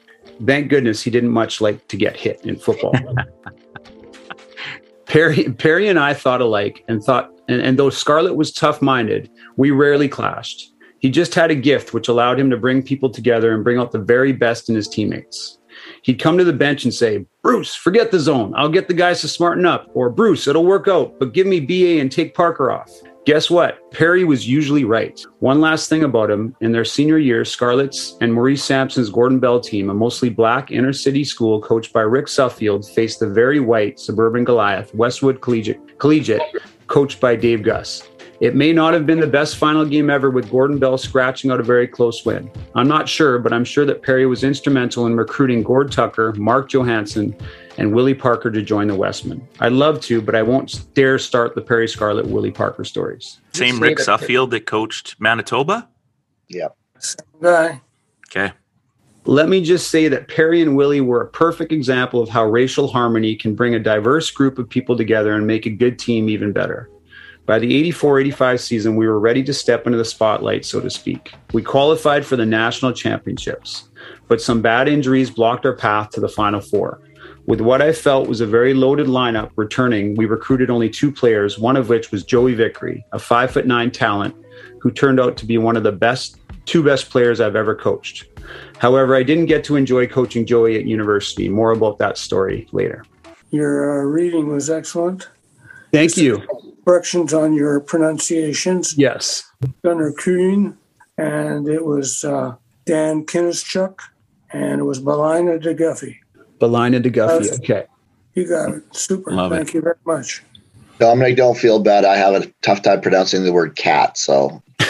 Thank 0.46 0.70
goodness 0.70 1.02
he 1.02 1.12
didn't 1.12 1.32
much 1.32 1.62
like 1.62 1.88
to 1.90 1.98
get 1.98 2.16
hit 2.16 2.42
in 2.46 2.56
football. 2.56 2.94
Perrie, 5.06 5.54
Perrie 5.58 5.90
and 5.90 6.00
I 6.00 6.14
thought 6.14 6.40
alike 6.40 6.86
and 6.88 7.04
thought, 7.04 7.30
and, 7.50 7.62
and 7.62 7.78
though 7.78 7.90
Scarlett 7.90 8.38
was 8.38 8.54
tough 8.54 8.82
minded, 8.82 9.30
we 9.58 9.70
rarely 9.70 10.08
clashed. 10.08 10.72
He 11.00 11.10
just 11.10 11.36
had 11.36 11.52
a 11.52 11.56
gift 11.56 11.94
which 11.94 12.08
allowed 12.08 12.40
him 12.40 12.50
to 12.50 12.58
bring 12.58 12.82
people 12.82 13.10
together 13.10 13.54
and 13.54 13.64
bring 13.64 13.78
out 13.78 13.92
the 13.92 14.00
very 14.00 14.32
best 14.32 14.70
in 14.70 14.76
his 14.76 14.88
teammates. 14.88 15.58
He'd 16.04 16.20
come 16.20 16.38
to 16.38 16.44
the 16.44 16.54
bench 16.54 16.84
and 16.84 16.94
say, 16.94 17.26
Bruce, 17.42 17.76
forget 17.76 18.12
the 18.12 18.20
zone. 18.20 18.54
I'll 18.56 18.70
get 18.70 18.88
the 18.88 18.94
guys 18.94 19.22
to 19.22 19.28
smarten 19.28 19.66
up. 19.66 19.90
Or 19.94 20.10
Bruce, 20.10 20.48
it'll 20.48 20.66
work 20.66 20.88
out, 20.88 21.20
but 21.20 21.34
give 21.34 21.48
me 21.48 21.60
BA 21.60 22.02
and 22.02 22.12
take 22.12 22.34
Parker 22.36 22.72
off. 22.72 22.92
Guess 23.26 23.52
what? 23.52 23.92
Perrie 23.92 24.26
was 24.26 24.48
usually 24.48 24.84
right. 24.84 25.24
One 25.40 25.62
last 25.62 25.90
thing 25.90 26.04
about 26.04 26.32
him 26.32 26.56
in 26.60 26.72
their 26.72 26.84
senior 26.84 27.20
year, 27.20 27.46
Scarlett's 27.46 28.18
and 28.20 28.34
Maurice 28.34 28.64
Sampson's 28.64 29.12
Gordon 29.12 29.40
Bell 29.40 29.60
team, 29.60 29.92
a 29.92 29.94
mostly 29.94 30.30
black 30.30 30.72
inner 30.72 30.92
city 30.92 31.24
school 31.24 31.62
coached 31.62 31.94
by 31.94 32.02
Rick 32.02 32.28
Suffield, 32.28 32.90
faced 32.90 33.20
the 33.20 33.30
very 33.30 33.60
white 33.60 34.00
suburban 34.00 34.44
Goliath, 34.44 34.96
Westwood 34.96 35.40
Collegiate, 35.40 36.00
Collegiate 36.00 36.42
coached 36.88 37.20
by 37.20 37.36
Dave 37.36 37.62
Gus. 37.62 38.08
It 38.42 38.56
may 38.56 38.74
not 38.74 38.96
have 38.96 39.06
been 39.06 39.20
the 39.20 39.28
best 39.28 39.58
final 39.58 39.86
game 39.86 40.10
ever 40.10 40.32
with 40.32 40.50
Gordon 40.50 40.80
Bell 40.80 40.98
scratching 40.98 41.52
out 41.52 41.60
a 41.60 41.64
very 41.64 41.88
close 41.88 42.26
win. 42.26 42.50
I'm 42.74 42.88
not 42.88 43.08
sure, 43.08 43.38
but 43.38 43.54
I'm 43.54 43.64
sure 43.64 43.86
that 43.86 44.02
Perrie 44.02 44.28
was 44.28 44.44
instrumental 44.44 45.06
in 45.06 45.16
recruiting 45.16 45.62
Gord 45.62 45.92
Tucker, 45.92 46.34
Mark 46.34 46.68
Johansson, 46.74 47.36
and 47.78 47.94
Willie 47.94 48.16
Parker 48.16 48.50
to 48.50 48.64
join 48.64 48.88
the 48.88 48.96
Wesmen. 48.96 49.48
I'd 49.60 49.74
love 49.74 50.02
to, 50.02 50.24
but 50.24 50.34
I 50.34 50.42
won't 50.42 50.92
dare 50.96 51.20
start 51.20 51.54
the 51.54 51.62
Perrie 51.62 51.88
Scarlett 51.88 52.26
Willie 52.26 52.50
Parker 52.50 52.84
stories. 52.84 53.40
Same 53.54 53.80
Rick 53.80 54.00
Suffield 54.00 54.50
that 54.52 54.66
coached 54.66 55.18
Manitoba? 55.20 55.88
Yep. 56.48 56.76
Same 56.98 57.42
guy. 57.44 57.82
Okay. 58.28 58.54
Let 59.26 59.50
me 59.50 59.64
just 59.64 59.92
say 59.92 60.08
that 60.08 60.28
Perrie 60.28 60.64
and 60.64 60.76
Willie 60.76 61.02
were 61.02 61.22
a 61.22 61.28
perfect 61.28 61.72
example 61.72 62.24
of 62.24 62.30
how 62.30 62.46
racial 62.46 62.88
harmony 62.88 63.36
can 63.36 63.54
bring 63.54 63.76
a 63.76 63.80
diverse 63.80 64.32
group 64.32 64.58
of 64.58 64.68
people 64.68 64.98
together 64.98 65.34
and 65.34 65.46
make 65.46 65.68
a 65.68 65.70
good 65.70 66.00
team 66.00 66.28
even 66.28 66.52
better. 66.52 66.90
By 67.52 67.60
the 67.60 67.76
84 67.76 68.22
85 68.22 68.62
season, 68.62 68.96
we 68.96 69.06
were 69.10 69.20
ready 69.20 69.44
to 69.44 69.54
step 69.54 69.86
into 69.86 69.98
the 69.98 70.06
spotlight, 70.06 70.64
so 70.64 70.80
to 70.80 70.90
speak. 70.90 71.34
We 71.52 71.62
qualified 71.62 72.26
for 72.26 72.38
the 72.38 72.46
national 72.46 72.94
championships, 72.94 73.90
but 74.30 74.42
some 74.42 74.62
bad 74.62 74.88
injuries 74.88 75.30
blocked 75.30 75.66
our 75.66 75.76
path 75.76 76.12
to 76.12 76.22
the 76.22 76.30
Final 76.30 76.62
Four. 76.62 77.02
With 77.48 77.60
what 77.60 77.82
I 77.82 77.92
felt 77.92 78.30
was 78.30 78.40
a 78.40 78.46
very 78.46 78.74
loaded 78.74 79.08
lineup 79.08 79.52
returning, 79.58 80.16
we 80.16 80.28
recruited 80.28 80.70
only 80.70 80.90
two 80.90 81.12
players, 81.12 81.60
one 81.60 81.76
of 81.76 81.90
which 81.90 82.10
was 82.10 82.24
Joey 82.24 82.54
Vickery, 82.54 83.04
a 83.12 83.20
five 83.20 83.52
foot 83.52 83.68
nine 83.68 83.92
talent 83.92 84.34
who 84.80 84.90
turned 84.90 85.20
out 85.20 85.36
to 85.36 85.46
be 85.46 85.58
one 85.58 85.76
of 85.76 85.84
the 85.84 85.92
best 85.92 86.40
two 86.64 86.82
best 86.82 87.10
players 87.10 87.42
I've 87.42 87.58
ever 87.58 87.76
coached. 87.76 88.28
However, 88.78 89.14
I 89.14 89.24
didn't 89.24 89.48
get 89.48 89.66
to 89.66 89.76
enjoy 89.76 90.08
coaching 90.08 90.46
Joey 90.46 90.78
at 90.78 90.86
university. 90.86 91.50
More 91.50 91.72
about 91.72 91.98
that 91.98 92.18
story 92.18 92.70
later. 92.72 93.04
Your 93.50 94.00
uh, 94.00 94.06
reading 94.06 94.48
was 94.48 94.70
excellent. 94.70 95.28
Thank 95.92 96.16
you. 96.16 96.42
Corrections 96.86 97.34
on 97.34 97.54
your 97.54 97.80
pronunciations. 97.80 98.98
Yes. 98.98 99.44
Gunnar 99.84 100.12
Kuhn, 100.14 100.78
and 101.18 101.68
it 101.68 101.86
was 101.86 102.24
uh, 102.24 102.56
Dan 102.86 103.26
Kinnischuk, 103.26 104.00
and 104.52 104.80
it 104.82 104.84
was 104.84 105.00
Belina 105.00 105.62
DeGuffey. 105.62 106.18
Belina 106.60 107.02
DeGuffey. 107.02 107.42
That's- 107.44 107.60
Okay. 107.60 107.86
You 108.34 108.48
got 108.48 108.70
it. 108.76 108.84
Super. 108.96 109.32
Love 109.32 109.52
it. 109.52 109.56
Thank 109.58 109.74
you 109.74 109.82
very 109.82 109.98
much. 110.06 110.42
Dominic, 111.00 111.36
don't 111.36 111.58
feel 111.58 111.80
bad. 111.80 112.06
I 112.06 112.16
have 112.16 112.34
a 112.34 112.48
tough 112.62 112.82
time 112.82 113.02
pronouncing 113.02 113.44
the 113.44 113.52
word 113.52 113.76
cat. 113.76 114.18
So 114.18 114.62
and 114.80 114.88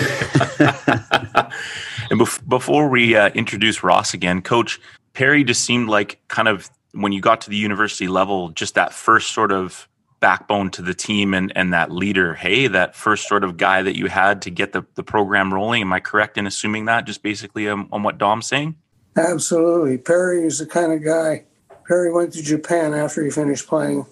bef- 2.20 2.48
before 2.48 2.90
we 2.90 3.16
uh, 3.16 3.30
introduce 3.30 3.84
Ross 3.84 4.14
again, 4.14 4.42
Coach 4.42 4.80
Perrie 5.14 5.46
just 5.46 5.64
seemed 5.64 5.90
like 5.90 6.20
kind 6.28 6.48
of 6.48 6.70
when 6.94 7.12
you 7.14 7.22
got 7.22 7.42
to 7.42 7.50
the 7.50 7.56
university 7.56 8.08
level, 8.08 8.50
just 8.50 8.76
that 8.76 8.94
first 8.94 9.32
sort 9.34 9.52
of 9.52 9.88
backbone 10.22 10.70
to 10.72 10.82
the 10.82 10.94
team 10.94 11.34
and, 11.34 11.52
and 11.56 11.74
that 11.74 11.92
leader. 11.92 12.36
Hey, 12.36 12.68
that 12.68 12.96
first 12.96 13.28
sort 13.28 13.44
of 13.44 13.58
guy 13.58 13.82
that 13.82 13.98
you 13.98 14.08
had 14.08 14.42
to 14.44 14.50
get 14.50 14.72
the, 14.72 14.86
the 14.96 15.04
program 15.04 15.54
rolling. 15.54 15.82
Am 15.82 15.92
I 15.92 16.00
correct 16.00 16.38
in 16.38 16.48
assuming 16.48 16.86
that 16.86 17.06
just 17.06 17.22
basically 17.22 17.68
um, 17.68 17.90
on 17.92 18.04
what 18.04 18.18
Dom's 18.18 18.48
saying? 18.48 18.76
Absolutely. 19.18 19.98
Perrie 19.98 20.46
is 20.46 20.60
the 20.60 20.66
kind 20.66 20.94
of 20.94 21.04
guy. 21.04 21.44
Perrie 21.90 22.14
went 22.14 22.32
to 22.34 22.42
Japan 22.42 22.94
after 22.94 23.24
he 23.24 23.30
finished 23.30 23.68
playing. 23.68 24.06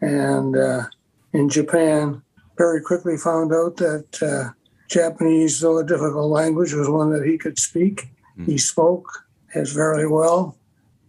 And 0.00 0.56
uh, 0.56 0.84
in 1.32 1.48
Japan, 1.48 2.22
Perrie 2.58 2.82
quickly 2.82 3.16
found 3.16 3.52
out 3.52 3.76
that 3.76 4.22
uh, 4.22 4.50
Japanese, 4.88 5.60
though 5.60 5.78
a 5.78 5.84
difficult 5.84 6.30
language, 6.30 6.72
was 6.72 6.88
one 6.88 7.12
that 7.12 7.24
he 7.24 7.38
could 7.38 7.58
speak. 7.58 8.08
Mm. 8.38 8.46
He 8.46 8.58
spoke 8.58 9.26
as 9.54 9.72
very 9.72 10.06
well. 10.08 10.56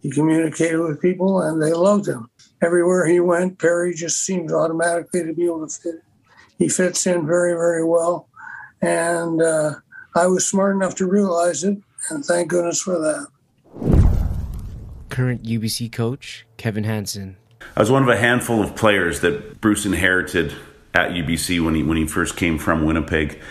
He 0.01 0.11
communicated 0.11 0.79
with 0.79 1.01
people, 1.01 1.41
and 1.41 1.61
they 1.61 1.73
loved 1.73 2.07
him. 2.07 2.29
Everywhere 2.61 3.05
he 3.05 3.19
went, 3.19 3.59
Perry 3.59 3.93
just 3.93 4.25
seemed 4.25 4.51
automatically 4.51 5.23
to 5.23 5.33
be 5.33 5.45
able 5.45 5.67
to 5.67 5.73
fit. 5.73 5.95
He 6.57 6.69
fits 6.69 7.05
in 7.05 7.25
very, 7.25 7.53
very 7.53 7.83
well. 7.83 8.29
And 8.81 9.41
uh, 9.41 9.75
I 10.15 10.27
was 10.27 10.45
smart 10.45 10.75
enough 10.75 10.95
to 10.95 11.05
realize 11.05 11.63
it, 11.63 11.77
and 12.09 12.23
thank 12.23 12.49
goodness 12.49 12.81
for 12.81 12.99
that. 12.99 13.27
Current 15.09 15.43
UBC 15.43 15.91
coach, 15.91 16.45
Kevin 16.57 16.85
Hanson. 16.85 17.37
I 17.75 17.79
was 17.79 17.91
one 17.91 18.03
of 18.03 18.09
a 18.09 18.17
handful 18.17 18.61
of 18.61 18.75
players 18.75 19.21
that 19.21 19.59
Bruce 19.59 19.85
inherited 19.85 20.53
at 20.93 21.11
UBC 21.11 21.63
when 21.63 21.75
he 21.75 21.83
when 21.83 21.97
he 21.97 22.07
first 22.07 22.37
came 22.37 22.57
from 22.57 22.85
Winnipeg. 22.85 23.41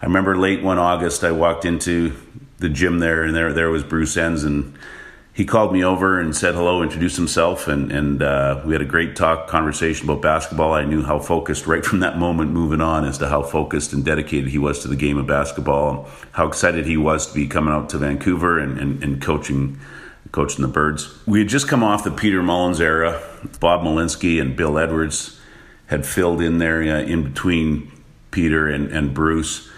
I 0.00 0.06
remember 0.06 0.36
late 0.36 0.62
one 0.62 0.78
August, 0.78 1.24
I 1.24 1.32
walked 1.32 1.64
into 1.64 2.14
the 2.58 2.68
gym 2.68 2.98
there, 2.98 3.24
and 3.24 3.34
there 3.34 3.52
there 3.52 3.70
was 3.70 3.82
Bruce 3.82 4.16
Enns, 4.16 4.44
and 4.44 4.76
he 5.34 5.44
called 5.44 5.72
me 5.72 5.82
over 5.82 6.20
and 6.20 6.34
said 6.34 6.54
hello, 6.54 6.80
introduced 6.80 7.16
himself, 7.16 7.66
and 7.66 7.90
and 7.90 8.22
uh, 8.22 8.62
we 8.64 8.72
had 8.72 8.80
a 8.80 8.86
great 8.86 9.16
talk 9.16 9.48
conversation 9.48 10.08
about 10.08 10.22
basketball. 10.22 10.72
I 10.72 10.84
knew 10.84 11.02
how 11.02 11.18
focused 11.18 11.66
right 11.66 11.84
from 11.84 12.00
that 12.00 12.16
moment 12.18 12.52
moving 12.52 12.80
on 12.80 13.04
as 13.04 13.18
to 13.18 13.28
how 13.28 13.42
focused 13.42 13.92
and 13.92 14.04
dedicated 14.04 14.50
he 14.50 14.58
was 14.58 14.78
to 14.80 14.88
the 14.88 14.96
game 14.96 15.18
of 15.18 15.26
basketball, 15.26 16.08
how 16.32 16.46
excited 16.46 16.86
he 16.86 16.96
was 16.96 17.26
to 17.26 17.34
be 17.34 17.48
coming 17.48 17.74
out 17.74 17.90
to 17.90 17.98
Vancouver 17.98 18.60
and, 18.60 18.78
and, 18.78 19.02
and 19.02 19.20
coaching 19.20 19.80
coaching 20.30 20.62
the 20.62 20.68
Birds. 20.68 21.12
We 21.26 21.40
had 21.40 21.48
just 21.48 21.68
come 21.68 21.82
off 21.82 22.04
the 22.04 22.10
Peter 22.12 22.42
Mullins 22.42 22.80
era. 22.80 23.20
Bob 23.60 23.82
Malinsky 23.82 24.40
and 24.40 24.56
Bill 24.56 24.78
Edwards 24.78 25.40
had 25.86 26.06
filled 26.06 26.40
in 26.40 26.58
there 26.58 26.80
uh, 26.82 27.02
in 27.02 27.24
between 27.24 27.90
Peter 28.30 28.68
and, 28.68 28.90
and 28.90 29.14
Bruce. 29.14 29.68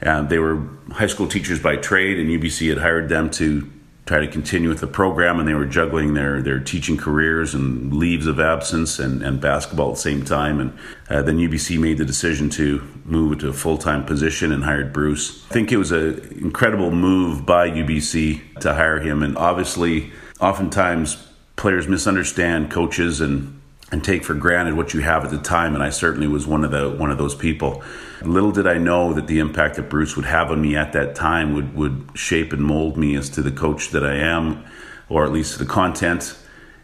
And 0.00 0.28
they 0.28 0.38
were 0.38 0.68
high 0.90 1.06
school 1.06 1.26
teachers 1.26 1.60
by 1.60 1.76
trade, 1.76 2.18
and 2.18 2.28
UBC 2.28 2.68
had 2.68 2.78
hired 2.78 3.08
them 3.08 3.30
to 3.32 3.70
try 4.06 4.20
to 4.20 4.28
continue 4.28 4.68
with 4.68 4.78
the 4.80 4.86
program, 4.86 5.40
and 5.40 5.48
they 5.48 5.54
were 5.54 5.66
juggling 5.66 6.14
their, 6.14 6.40
their 6.40 6.60
teaching 6.60 6.96
careers 6.96 7.54
and 7.54 7.92
leaves 7.92 8.28
of 8.28 8.38
absence 8.38 9.00
and, 9.00 9.20
and 9.20 9.40
basketball 9.40 9.88
at 9.88 9.94
the 9.96 10.00
same 10.00 10.24
time. 10.24 10.60
And 10.60 10.78
uh, 11.10 11.22
then 11.22 11.38
UBC 11.38 11.78
made 11.80 11.98
the 11.98 12.04
decision 12.04 12.48
to 12.50 12.86
move 13.04 13.40
to 13.40 13.48
a 13.48 13.52
full 13.52 13.76
time 13.76 14.04
position 14.04 14.52
and 14.52 14.62
hired 14.62 14.92
Bruce. 14.92 15.44
I 15.50 15.54
think 15.54 15.72
it 15.72 15.76
was 15.76 15.90
an 15.90 16.20
incredible 16.40 16.92
move 16.92 17.44
by 17.44 17.68
UBC 17.68 18.60
to 18.60 18.74
hire 18.74 19.00
him, 19.00 19.24
and 19.24 19.36
obviously, 19.36 20.12
oftentimes 20.40 21.26
players 21.56 21.88
misunderstand 21.88 22.70
coaches 22.70 23.20
and 23.20 23.60
and 23.92 24.02
take 24.02 24.24
for 24.24 24.34
granted 24.34 24.74
what 24.74 24.94
you 24.94 25.00
have 25.00 25.24
at 25.24 25.30
the 25.30 25.38
time 25.38 25.74
and 25.74 25.82
I 25.82 25.90
certainly 25.90 26.26
was 26.26 26.46
one 26.46 26.64
of 26.64 26.72
the 26.72 26.90
one 26.90 27.10
of 27.10 27.18
those 27.18 27.34
people. 27.34 27.82
Little 28.22 28.50
did 28.50 28.66
I 28.66 28.78
know 28.78 29.12
that 29.12 29.28
the 29.28 29.38
impact 29.38 29.76
that 29.76 29.88
Bruce 29.88 30.16
would 30.16 30.24
have 30.24 30.50
on 30.50 30.60
me 30.60 30.76
at 30.76 30.92
that 30.92 31.14
time 31.14 31.54
would 31.54 31.74
would 31.76 32.10
shape 32.14 32.52
and 32.52 32.62
mold 32.62 32.96
me 32.96 33.14
as 33.14 33.30
to 33.30 33.42
the 33.42 33.52
coach 33.52 33.90
that 33.90 34.04
I 34.04 34.14
am 34.16 34.64
or 35.08 35.24
at 35.24 35.32
least 35.32 35.58
the 35.58 35.66
content 35.66 36.36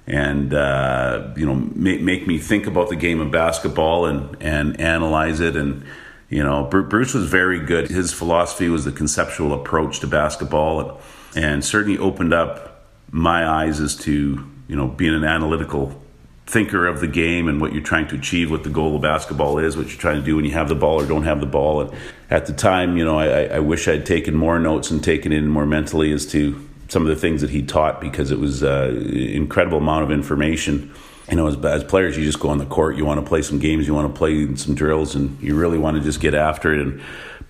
and 0.07 0.53
uh, 0.55 1.33
you 1.37 1.47
know 1.47 1.55
make, 1.55 2.01
make 2.01 2.27
me 2.27 2.38
think 2.38 2.67
about 2.67 2.88
the 2.88 2.97
game 2.97 3.21
of 3.21 3.31
basketball 3.31 4.07
and 4.07 4.37
and 4.41 4.81
analyze 4.81 5.41
it 5.41 5.57
and 5.57 5.85
you 6.29 6.43
know 6.43 6.65
Bru- 6.65 6.87
Bruce 6.87 7.15
was 7.15 7.27
very 7.27 7.61
good 7.61 7.88
his 7.88 8.12
philosophy 8.12 8.69
was 8.69 8.85
the 8.85 8.93
conceptual 8.93 9.53
approach 9.53 10.01
to 10.01 10.07
basketball 10.07 10.81
and, 10.81 11.45
and 11.45 11.65
certainly 11.65 11.99
opened 11.99 12.33
up 12.33 12.87
my 13.11 13.47
eyes 13.47 13.81
as 13.81 13.97
to 13.97 14.45
you 14.69 14.77
know 14.77 14.88
being 14.88 15.15
an 15.15 15.25
analytical 15.25 16.02
thinker 16.46 16.87
of 16.87 17.00
the 17.00 17.07
game 17.07 17.48
and 17.48 17.61
what 17.61 17.72
you're 17.72 17.83
trying 17.83 18.09
to 18.09 18.16
achieve, 18.16 18.50
what 18.50 18.64
the 18.64 18.70
goal 18.70 18.96
of 18.96 19.02
basketball 19.02 19.59
is, 19.59 19.76
what 19.76 19.88
you're 19.88 19.98
trying 19.98 20.18
to 20.18 20.24
do 20.24 20.37
when 20.37 20.44
you 20.44 20.50
have 20.50 20.68
the 20.68 20.74
ball 20.74 21.00
or 21.00 21.07
don't 21.07 21.22
have 21.22 21.40
the 21.40 21.46
ball. 21.46 21.83
And 21.83 21.92
at 22.31 22.46
the 22.46 22.52
time, 22.52 22.96
you 22.96 23.05
know, 23.05 23.18
I, 23.18 23.44
I 23.44 23.59
wish 23.61 23.88
I'd 23.88 24.05
taken 24.05 24.35
more 24.35 24.59
notes 24.59 24.90
and 24.90 25.02
taken 25.02 25.33
in 25.33 25.48
more 25.48 25.66
mentally 25.66 26.12
as 26.12 26.26
to 26.33 26.68
some 26.88 27.02
of 27.02 27.09
the 27.09 27.16
things 27.16 27.40
that 27.40 27.50
he 27.50 27.62
taught 27.62 28.00
because 28.00 28.31
it 28.31 28.38
was 28.38 28.62
an 28.62 29.16
incredible 29.16 29.78
amount 29.78 30.05
of 30.05 30.11
information. 30.11 30.92
You 31.31 31.37
know, 31.37 31.46
as, 31.46 31.57
as 31.64 31.85
players, 31.85 32.18
you 32.18 32.24
just 32.24 32.40
go 32.40 32.50
on 32.50 32.59
the 32.59 32.66
court, 32.66 32.96
you 32.96 33.07
want 33.07 33.18
to 33.20 33.26
play 33.26 33.40
some 33.40 33.59
games, 33.59 33.87
you 33.87 33.94
want 33.94 34.12
to 34.12 34.18
play 34.18 34.55
some 34.57 34.74
drills, 34.74 35.14
and 35.14 35.40
you 35.40 35.55
really 35.55 35.78
want 35.78 35.96
to 35.96 36.02
just 36.02 36.20
get 36.20 36.35
after 36.35 36.74
it. 36.74 36.81
And 36.81 37.00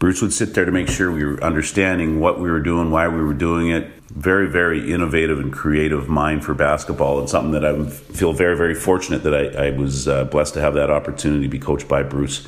Bruce 0.03 0.21
would 0.21 0.33
sit 0.33 0.53
there 0.53 0.65
to 0.65 0.73
make 0.73 0.89
sure 0.89 1.13
we 1.13 1.25
were 1.25 1.41
understanding 1.45 2.19
what 2.19 2.41
we 2.41 2.51
were 2.51 2.59
doing, 2.59 2.91
why 2.91 3.07
we 3.07 3.23
were 3.23 3.33
doing 3.33 3.71
it. 3.71 3.87
Very, 4.11 4.49
very 4.49 4.93
innovative 4.93 5.39
and 5.39 5.53
creative 5.53 6.09
mind 6.09 6.45
for 6.45 6.55
basketball, 6.55 7.21
and 7.21 7.31
something 7.31 7.53
that 7.53 7.65
I 7.65 7.89
feel 7.89 8.33
very, 8.33 8.57
very 8.57 8.75
fortunate 8.75 9.23
that 9.23 9.33
I, 9.33 9.69
I 9.69 9.71
was 9.71 10.09
uh, 10.09 10.25
blessed 10.25 10.55
to 10.55 10.61
have 10.61 10.75
that 10.75 10.91
opportunity 10.91 11.45
to 11.45 11.49
be 11.49 11.61
coached 11.61 11.87
by 11.87 12.03
Bruce. 12.03 12.45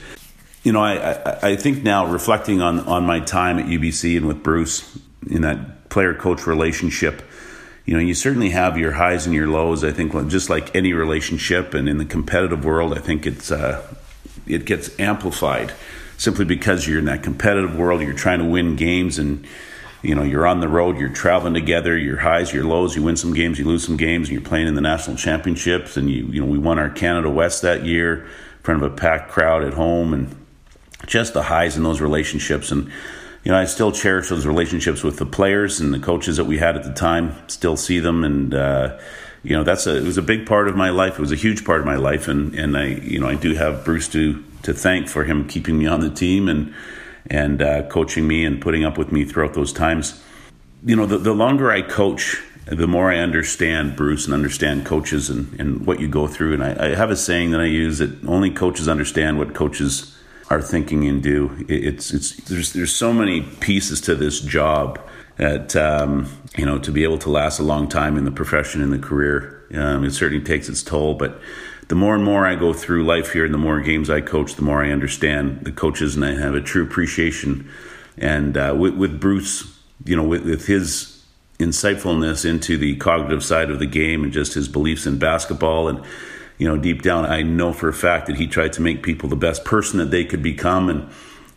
You 0.65 0.73
know, 0.73 0.83
I, 0.83 1.13
I, 1.13 1.39
I 1.51 1.57
think 1.57 1.85
now 1.85 2.07
reflecting 2.07 2.61
on, 2.61 2.81
on 2.81 3.07
my 3.07 3.21
time 3.21 3.61
at 3.61 3.67
UBC 3.67 4.17
and 4.17 4.27
with 4.27 4.43
Bruce 4.43 4.99
in 5.31 5.43
that 5.43 5.91
player 5.91 6.13
coach 6.13 6.49
relationship, 6.49 7.23
you 7.85 7.95
know, 7.95 8.01
you 8.01 8.15
certainly 8.15 8.51
have 8.51 8.77
your 8.77 8.91
highs 8.91 9.27
and 9.27 9.35
your 9.35 9.47
lows. 9.47 9.85
I 9.85 9.93
think 9.93 10.13
just 10.27 10.51
like 10.51 10.75
any 10.75 10.93
relationship, 10.93 11.73
and 11.73 11.89
in 11.89 11.99
the 11.99 12.05
competitive 12.05 12.65
world, 12.65 12.99
I 12.99 13.01
think 13.01 13.29
it's 13.29 13.53
uh, 13.53 13.81
it 14.45 14.65
gets 14.65 14.99
amplified 14.99 15.73
simply 16.17 16.45
because 16.45 16.87
you're 16.87 16.99
in 16.99 17.05
that 17.07 17.23
competitive 17.23 17.77
world. 17.77 18.01
You're 18.03 18.15
trying 18.15 18.41
to 18.41 18.45
win 18.45 18.77
games, 18.77 19.19
and 19.19 19.47
you 20.03 20.15
know 20.15 20.23
you're 20.23 20.47
on 20.47 20.61
the 20.61 20.69
road. 20.69 20.99
You're 20.99 21.09
traveling 21.09 21.55
together. 21.55 21.97
Your 21.97 22.19
highs, 22.19 22.53
your 22.53 22.65
lows. 22.65 22.97
You 22.97 23.03
win 23.03 23.17
some 23.17 23.35
games, 23.35 23.59
you 23.59 23.65
lose 23.65 23.85
some 23.85 23.97
games, 23.97 24.29
and 24.29 24.35
you're 24.39 24.49
playing 24.49 24.69
in 24.69 24.75
the 24.75 24.81
national 24.81 25.17
championships. 25.17 25.97
And 25.97 26.11
you 26.11 26.27
you 26.27 26.41
know 26.41 26.47
we 26.47 26.59
won 26.59 26.79
our 26.79 26.91
Canada 26.91 27.31
West 27.31 27.62
that 27.62 27.85
year 27.85 28.25
in 28.25 28.31
front 28.62 28.83
of 28.83 28.93
a 28.93 28.95
packed 28.95 29.31
crowd 29.31 29.65
at 29.65 29.75
home, 29.75 30.12
and 30.15 30.35
just 31.07 31.35
the 31.35 31.43
highs 31.43 31.77
in 31.77 31.83
those 31.83 32.01
relationships 32.01 32.71
and 32.71 32.91
you 33.45 33.53
know, 33.53 33.59
I 33.59 33.67
still 33.67 33.93
cherish 33.93 34.31
those 34.31 34.47
relationships 34.47 35.03
with 35.03 35.19
the 35.19 35.27
players 35.27 35.79
and 35.79 35.93
the 35.93 35.99
coaches 35.99 36.39
that 36.39 36.47
we 36.47 36.57
had 36.57 36.77
at 36.77 36.83
the 36.83 36.95
time. 36.95 37.37
Still 37.47 37.77
see 37.77 38.01
them, 38.01 38.25
and 38.25 38.55
uh, 38.55 38.99
you 39.45 39.55
know 39.55 39.63
that's 39.63 39.87
a 39.87 39.97
it 39.97 40.05
was 40.05 40.19
a 40.19 40.23
big 40.23 40.47
part 40.47 40.69
of 40.69 40.77
my 40.77 40.91
life. 40.91 41.15
It 41.15 41.21
was 41.21 41.33
a 41.33 41.37
huge 41.37 41.65
part 41.65 41.81
of 41.81 41.87
my 41.87 41.97
life, 41.97 42.27
and 42.27 42.55
and 42.55 42.77
I 42.77 42.87
you 42.87 43.21
know 43.21 43.29
I 43.29 43.35
do 43.35 43.55
have 43.55 43.85
Bruce 43.85 44.09
to 44.09 44.43
to 44.63 44.73
thank 44.73 45.09
for 45.09 45.25
him 45.25 45.47
keeping 45.47 45.79
me 45.79 45.87
on 45.87 46.01
the 46.01 46.11
team 46.11 46.49
and 46.49 46.75
and 47.31 47.63
uh, 47.63 47.83
coaching 47.89 48.27
me 48.27 48.45
and 48.45 48.61
putting 48.61 48.85
up 48.85 48.99
with 48.99 49.13
me 49.13 49.25
throughout 49.25 49.55
those 49.55 49.73
times. 49.73 50.23
You 50.85 50.97
know, 50.97 51.07
the, 51.07 51.17
the 51.17 51.33
longer 51.33 51.71
I 51.71 51.81
coach, 51.81 52.43
the 52.67 52.87
more 52.87 53.11
I 53.11 53.19
understand 53.19 53.97
Bruce 53.97 54.27
and 54.27 54.35
understand 54.35 54.85
coaches 54.85 55.31
and, 55.31 55.59
and 55.59 55.87
what 55.87 56.01
you 56.01 56.09
go 56.09 56.27
through. 56.27 56.55
And 56.55 56.63
I, 56.63 56.93
I 56.93 56.95
have 56.95 57.11
a 57.11 57.17
saying 57.17 57.53
that 57.53 57.61
I 57.61 57.67
use 57.67 57.99
that 57.99 58.25
only 58.27 58.51
coaches 58.51 58.89
understand 58.89 59.39
what 59.39 59.55
coaches 59.55 60.19
are 60.51 60.61
thinking 60.61 61.07
and 61.07 61.23
do. 61.23 61.65
It's 61.69 62.13
it's 62.13 62.37
there's 62.45 62.73
there's 62.73 62.95
so 62.95 63.13
many 63.13 63.43
pieces 63.43 64.01
to 64.03 64.15
this 64.15 64.41
job 64.41 64.99
that 65.37 65.74
um, 65.76 66.28
you 66.57 66.64
know 66.64 66.78
to 66.78 66.93
be 66.93 67.05
able 67.05 67.18
to 67.18 67.30
last 67.30 67.59
a 67.59 67.62
long 67.62 67.89
time 67.89 68.16
in 68.16 68.24
the 68.24 68.30
profession 68.30 68.82
in 68.82 68.91
the 68.91 68.99
career. 68.99 69.66
Um, 69.74 70.05
it 70.05 70.12
certainly 70.12 70.45
takes 70.45 70.68
its 70.68 70.82
toll, 70.82 71.14
but 71.14 71.41
the 71.89 71.95
more 71.95 72.14
and 72.14 72.24
more 72.24 72.47
I 72.47 72.55
go 72.55 72.72
through 72.72 73.05
life 73.05 73.32
here, 73.32 73.45
and 73.45 73.53
the 73.53 73.59
more 73.59 73.80
games 73.80 74.09
I 74.09 74.20
coach, 74.20 74.55
the 74.55 74.62
more 74.62 74.85
I 74.85 74.91
understand 74.91 75.64
the 75.64 75.72
coaches, 75.72 76.14
and 76.14 76.24
I 76.24 76.35
have 76.35 76.55
a 76.55 76.61
true 76.61 76.85
appreciation. 76.85 77.68
And 78.16 78.57
uh, 78.57 78.74
with, 78.78 78.95
with 78.95 79.20
Bruce, 79.20 79.76
you 80.05 80.16
know, 80.16 80.22
with, 80.22 80.45
with 80.45 80.66
his 80.66 81.14
insightfulness 81.59 82.49
into 82.49 82.76
the 82.76 82.97
cognitive 82.97 83.45
side 83.45 83.70
of 83.70 83.78
the 83.78 83.87
game 83.87 84.24
and 84.24 84.32
just 84.32 84.55
his 84.55 84.68
beliefs 84.68 85.07
in 85.07 85.18
basketball 85.18 85.89
and 85.89 86.05
you 86.59 86.66
know 86.66 86.76
deep 86.76 87.01
down 87.01 87.24
i 87.24 87.43
know 87.43 87.72
for 87.72 87.89
a 87.89 87.93
fact 87.93 88.26
that 88.26 88.37
he 88.37 88.47
tried 88.49 88.72
to 88.72 88.82
make 88.82 89.05
people 89.05 89.28
the 89.28 89.37
best 89.37 89.64
person 89.64 90.01
that 90.01 90.11
they 90.11 90.24
could 90.24 90.43
become 90.43 90.89
and 90.89 91.09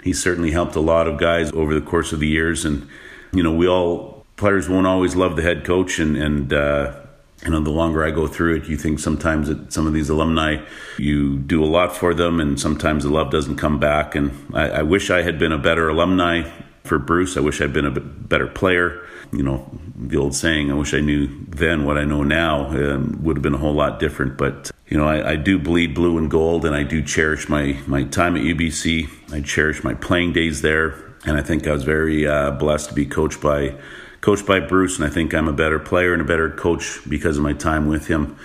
he 0.04 0.14
certainly 0.14 0.52
helped 0.52 0.76
a 0.76 0.80
lot 0.80 1.08
of 1.08 1.20
guys 1.20 1.52
over 1.54 1.74
the 1.74 1.82
course 1.82 2.14
of 2.14 2.20
the 2.20 2.28
years 2.28 2.64
and 2.64 2.88
you 3.32 3.44
know 3.44 3.54
we 3.54 3.68
all 3.68 4.26
players 4.36 4.70
won't 4.70 4.88
always 4.88 5.16
love 5.16 5.36
the 5.36 5.42
head 5.42 5.66
coach 5.66 6.00
and 6.00 6.18
and 6.18 6.54
uh, 6.54 7.00
you 7.44 7.52
know 7.52 7.60
the 7.60 7.70
longer 7.70 8.04
i 8.04 8.12
go 8.12 8.28
through 8.28 8.56
it 8.56 8.66
you 8.66 8.78
think 8.78 9.00
sometimes 9.00 9.48
that 9.48 9.72
some 9.72 9.88
of 9.88 9.94
these 9.94 10.10
alumni 10.10 10.58
you 10.98 11.38
do 11.38 11.64
a 11.64 11.66
lot 11.66 11.96
for 11.96 12.14
them 12.14 12.40
and 12.40 12.60
sometimes 12.60 13.04
the 13.04 13.10
love 13.10 13.32
doesn't 13.32 13.58
come 13.58 13.80
back 13.80 14.16
and 14.16 14.32
i, 14.54 14.70
I 14.70 14.82
wish 14.82 15.10
i 15.10 15.22
had 15.22 15.38
been 15.38 15.52
a 15.52 15.58
better 15.58 15.90
alumni 15.90 16.50
for 16.84 16.98
bruce 17.00 17.38
i 17.38 17.40
wish 17.40 17.62
i'd 17.62 17.74
been 17.74 17.86
a 17.86 17.92
better 17.92 18.48
player 18.48 19.08
you 19.32 19.44
know, 19.44 19.70
the 19.96 20.18
old 20.18 20.36
saying, 20.36 20.72
I 20.72 20.76
wish 20.76 20.94
I 20.94 21.00
knew 21.00 21.28
then 21.48 21.86
what 21.86 21.98
I 21.98 22.04
know 22.04 22.24
now 22.24 22.68
um, 22.68 23.20
would 23.24 23.38
have 23.38 23.44
been 23.44 23.54
a 23.54 23.60
whole 23.60 23.74
lot 23.74 24.00
different. 24.00 24.38
But, 24.38 24.72
you 24.88 24.98
know, 24.98 25.08
I, 25.08 25.32
I, 25.32 25.36
do 25.36 25.60
bleed 25.60 25.94
blue 25.94 26.18
and 26.18 26.30
gold 26.30 26.66
and 26.66 26.76
I 26.76 26.84
do 26.84 27.04
cherish 27.04 27.50
my, 27.50 27.78
my 27.88 28.04
time 28.04 28.36
at 28.36 28.44
UBC. 28.44 29.34
I 29.34 29.42
cherish 29.42 29.84
my 29.84 29.94
playing 29.94 30.34
days 30.34 30.62
there. 30.62 31.07
And 31.28 31.38
I 31.38 31.42
think 31.42 31.68
I 31.68 31.74
was 31.74 31.84
very 31.84 32.26
uh, 32.26 32.52
blessed 32.52 32.90
to 32.90 32.96
be 32.96 33.06
coached 33.06 33.42
by, 33.42 33.76
coached 34.22 34.46
by 34.46 34.60
Bruce. 34.60 34.98
And 34.98 35.06
I 35.06 35.10
think 35.10 35.34
I'm 35.34 35.48
a 35.48 35.54
better 35.54 35.78
player 35.78 36.14
and 36.14 36.22
a 36.22 36.26
better 36.26 36.50
coach 36.50 37.00
because 37.08 37.38
of 37.38 37.44
my 37.44 37.54
time 37.54 37.88
with 37.88 38.08
him. 38.08 38.38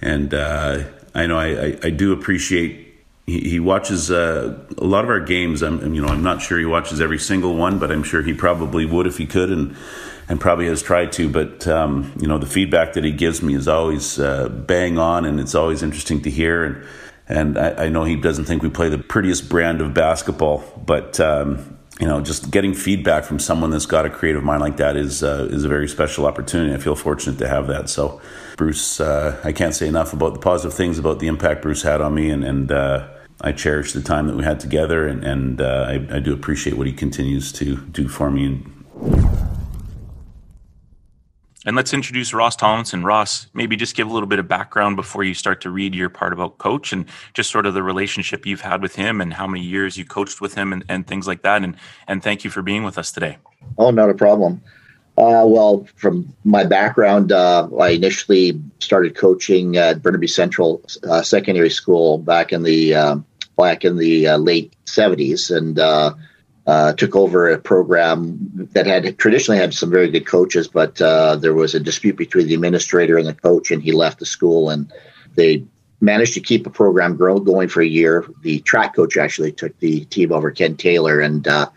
And 0.00 0.34
uh, 0.34 0.84
I 1.14 1.26
know 1.26 1.38
I, 1.38 1.66
I, 1.66 1.78
I 1.84 1.90
do 1.90 2.12
appreciate 2.12 2.88
he, 3.24 3.60
watches 3.60 4.10
uh, 4.10 4.58
a 4.76 4.84
lot 4.84 5.04
of 5.04 5.10
our 5.10 5.20
games. 5.20 5.62
I'm, 5.62 5.94
you 5.94 6.02
know, 6.02 6.08
I'm 6.08 6.24
not 6.24 6.42
sure 6.42 6.58
he 6.58 6.64
watches 6.64 7.00
every 7.00 7.20
single 7.20 7.54
one, 7.54 7.78
but 7.78 7.92
I'm 7.92 8.02
sure 8.02 8.20
he 8.22 8.34
probably 8.34 8.84
would 8.84 9.06
if 9.06 9.16
he 9.16 9.26
could. 9.26 9.50
And 9.50 9.76
and 10.28 10.40
probably 10.40 10.66
has 10.66 10.82
tried 10.82 11.12
to. 11.12 11.28
But 11.28 11.66
um, 11.68 12.12
you 12.20 12.26
know, 12.26 12.38
the 12.38 12.46
feedback 12.46 12.94
that 12.94 13.04
he 13.04 13.12
gives 13.12 13.42
me 13.42 13.54
is 13.54 13.68
always 13.68 14.18
uh, 14.18 14.48
bang 14.48 14.98
on, 14.98 15.24
and 15.24 15.38
it's 15.38 15.54
always 15.54 15.82
interesting 15.82 16.22
to 16.22 16.30
hear. 16.30 16.64
And 16.64 16.86
and 17.28 17.58
I, 17.58 17.84
I, 17.84 17.88
know 17.88 18.04
he 18.04 18.16
doesn't 18.16 18.46
think 18.46 18.62
we 18.62 18.68
play 18.68 18.88
the 18.88 18.98
prettiest 18.98 19.48
brand 19.48 19.80
of 19.80 19.94
basketball, 19.94 20.64
but 20.84 21.20
um, 21.20 21.78
you 22.00 22.06
know, 22.06 22.20
just 22.20 22.50
getting 22.50 22.74
feedback 22.74 23.24
from 23.24 23.38
someone 23.38 23.70
that's 23.70 23.86
got 23.86 24.06
a 24.06 24.10
creative 24.10 24.42
mind 24.42 24.60
like 24.60 24.78
that 24.78 24.96
is 24.96 25.22
uh, 25.22 25.48
is 25.50 25.64
a 25.64 25.68
very 25.68 25.88
special 25.88 26.26
opportunity. 26.26 26.74
I 26.74 26.78
feel 26.78 26.96
fortunate 26.96 27.38
to 27.38 27.48
have 27.48 27.66
that. 27.68 27.88
So, 27.88 28.20
Bruce, 28.56 29.00
uh, 29.00 29.40
I 29.44 29.52
can't 29.52 29.74
say 29.74 29.88
enough 29.88 30.12
about 30.12 30.34
the 30.34 30.40
positive 30.40 30.74
things 30.74 30.98
about 30.98 31.18
the 31.18 31.26
impact 31.26 31.62
Bruce 31.62 31.82
had 31.82 32.00
on 32.00 32.14
me, 32.14 32.30
and 32.30 32.44
and 32.44 32.72
uh, 32.72 33.08
I 33.40 33.52
cherish 33.52 33.92
the 33.92 34.02
time 34.02 34.26
that 34.28 34.36
we 34.36 34.44
had 34.44 34.60
together, 34.60 35.06
and, 35.06 35.24
and 35.24 35.60
uh, 35.60 35.86
I, 35.88 36.16
I 36.16 36.18
do 36.20 36.32
appreciate 36.32 36.76
what 36.78 36.86
he 36.86 36.92
continues 36.92 37.52
to 37.52 37.76
do 37.76 38.08
for 38.08 38.30
me. 38.30 38.46
And, 38.46 39.51
and 41.64 41.76
let's 41.76 41.94
introduce 41.94 42.34
Ross 42.34 42.56
Tomlinson. 42.56 43.04
Ross, 43.04 43.46
maybe 43.54 43.76
just 43.76 43.94
give 43.94 44.08
a 44.08 44.12
little 44.12 44.28
bit 44.28 44.38
of 44.38 44.48
background 44.48 44.96
before 44.96 45.22
you 45.22 45.34
start 45.34 45.60
to 45.62 45.70
read 45.70 45.94
your 45.94 46.08
part 46.08 46.32
about 46.32 46.58
coach 46.58 46.92
and 46.92 47.04
just 47.34 47.50
sort 47.50 47.66
of 47.66 47.74
the 47.74 47.82
relationship 47.82 48.44
you've 48.44 48.62
had 48.62 48.82
with 48.82 48.96
him 48.96 49.20
and 49.20 49.34
how 49.34 49.46
many 49.46 49.64
years 49.64 49.96
you 49.96 50.04
coached 50.04 50.40
with 50.40 50.54
him 50.54 50.72
and, 50.72 50.84
and 50.88 51.06
things 51.06 51.26
like 51.26 51.42
that. 51.42 51.62
And, 51.62 51.76
and 52.08 52.22
thank 52.22 52.44
you 52.44 52.50
for 52.50 52.62
being 52.62 52.82
with 52.82 52.98
us 52.98 53.12
today. 53.12 53.38
Oh, 53.78 53.90
not 53.90 54.10
a 54.10 54.14
problem. 54.14 54.60
Uh, 55.16 55.44
well, 55.46 55.86
from 55.94 56.34
my 56.44 56.64
background, 56.64 57.32
uh, 57.32 57.68
I 57.78 57.90
initially 57.90 58.60
started 58.80 59.14
coaching 59.14 59.76
at 59.76 60.02
Burnaby 60.02 60.26
Central 60.26 60.82
uh, 61.08 61.22
Secondary 61.22 61.70
School 61.70 62.18
back 62.18 62.50
in 62.52 62.62
the 62.62 62.94
uh, 62.94 63.16
back 63.58 63.84
in 63.84 63.98
the 63.98 64.26
uh, 64.28 64.38
late 64.38 64.74
'70s, 64.86 65.54
and 65.54 65.78
uh, 66.66 66.70
uh, 66.70 66.92
took 66.92 67.16
over 67.16 67.50
a 67.50 67.58
program 67.58 68.68
that 68.72 68.86
had 68.86 69.18
traditionally 69.18 69.58
had 69.58 69.74
some 69.74 69.90
very 69.90 70.10
good 70.10 70.26
coaches, 70.26 70.68
but 70.68 71.00
uh, 71.00 71.36
there 71.36 71.54
was 71.54 71.74
a 71.74 71.80
dispute 71.80 72.16
between 72.16 72.46
the 72.46 72.54
administrator 72.54 73.18
and 73.18 73.26
the 73.26 73.34
coach, 73.34 73.70
and 73.70 73.82
he 73.82 73.92
left 73.92 74.18
the 74.18 74.26
school. 74.26 74.70
And 74.70 74.92
they 75.34 75.64
managed 76.00 76.34
to 76.34 76.40
keep 76.40 76.66
a 76.66 76.70
program 76.70 77.16
grow, 77.16 77.40
going 77.40 77.68
for 77.68 77.80
a 77.80 77.86
year. 77.86 78.26
The 78.42 78.60
track 78.60 78.94
coach 78.94 79.16
actually 79.16 79.52
took 79.52 79.78
the 79.80 80.04
team 80.06 80.32
over, 80.32 80.50
Ken 80.50 80.76
Taylor, 80.76 81.20
and 81.20 81.46
uh, 81.48 81.68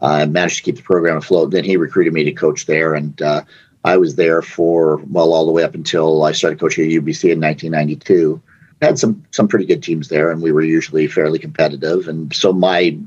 managed 0.00 0.56
to 0.58 0.62
keep 0.62 0.76
the 0.76 0.82
program 0.82 1.16
afloat. 1.16 1.50
Then 1.50 1.64
he 1.64 1.76
recruited 1.76 2.12
me 2.12 2.24
to 2.24 2.32
coach 2.32 2.66
there, 2.66 2.94
and 2.94 3.20
uh, 3.22 3.42
I 3.84 3.96
was 3.96 4.16
there 4.16 4.42
for 4.42 4.96
well 5.10 5.32
all 5.32 5.46
the 5.46 5.52
way 5.52 5.62
up 5.62 5.74
until 5.74 6.24
I 6.24 6.32
started 6.32 6.60
coaching 6.60 6.84
at 6.84 7.02
UBC 7.02 7.32
in 7.32 7.40
1992 7.40 8.42
had 8.82 8.98
some 8.98 9.24
some 9.30 9.48
pretty 9.48 9.64
good 9.64 9.82
teams 9.82 10.08
there, 10.08 10.30
and 10.30 10.42
we 10.42 10.52
were 10.52 10.62
usually 10.62 11.06
fairly 11.06 11.38
competitive. 11.38 12.08
And 12.08 12.34
so 12.34 12.52
my 12.52 12.98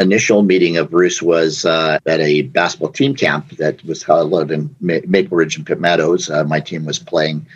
initial 0.00 0.42
meeting 0.42 0.76
of 0.76 0.90
Bruce 0.90 1.20
was 1.20 1.64
uh, 1.64 1.98
at 2.06 2.20
a 2.20 2.42
basketball 2.42 2.92
team 2.92 3.14
camp 3.14 3.50
that 3.56 3.84
was 3.84 4.02
held 4.02 4.50
in 4.50 4.74
Maple 4.80 5.36
Ridge 5.36 5.56
and 5.56 5.66
Pitt 5.66 5.80
Meadows. 5.80 6.30
Uh, 6.30 6.44
my 6.44 6.60
team 6.60 6.84
was 6.84 6.98
playing 6.98 7.46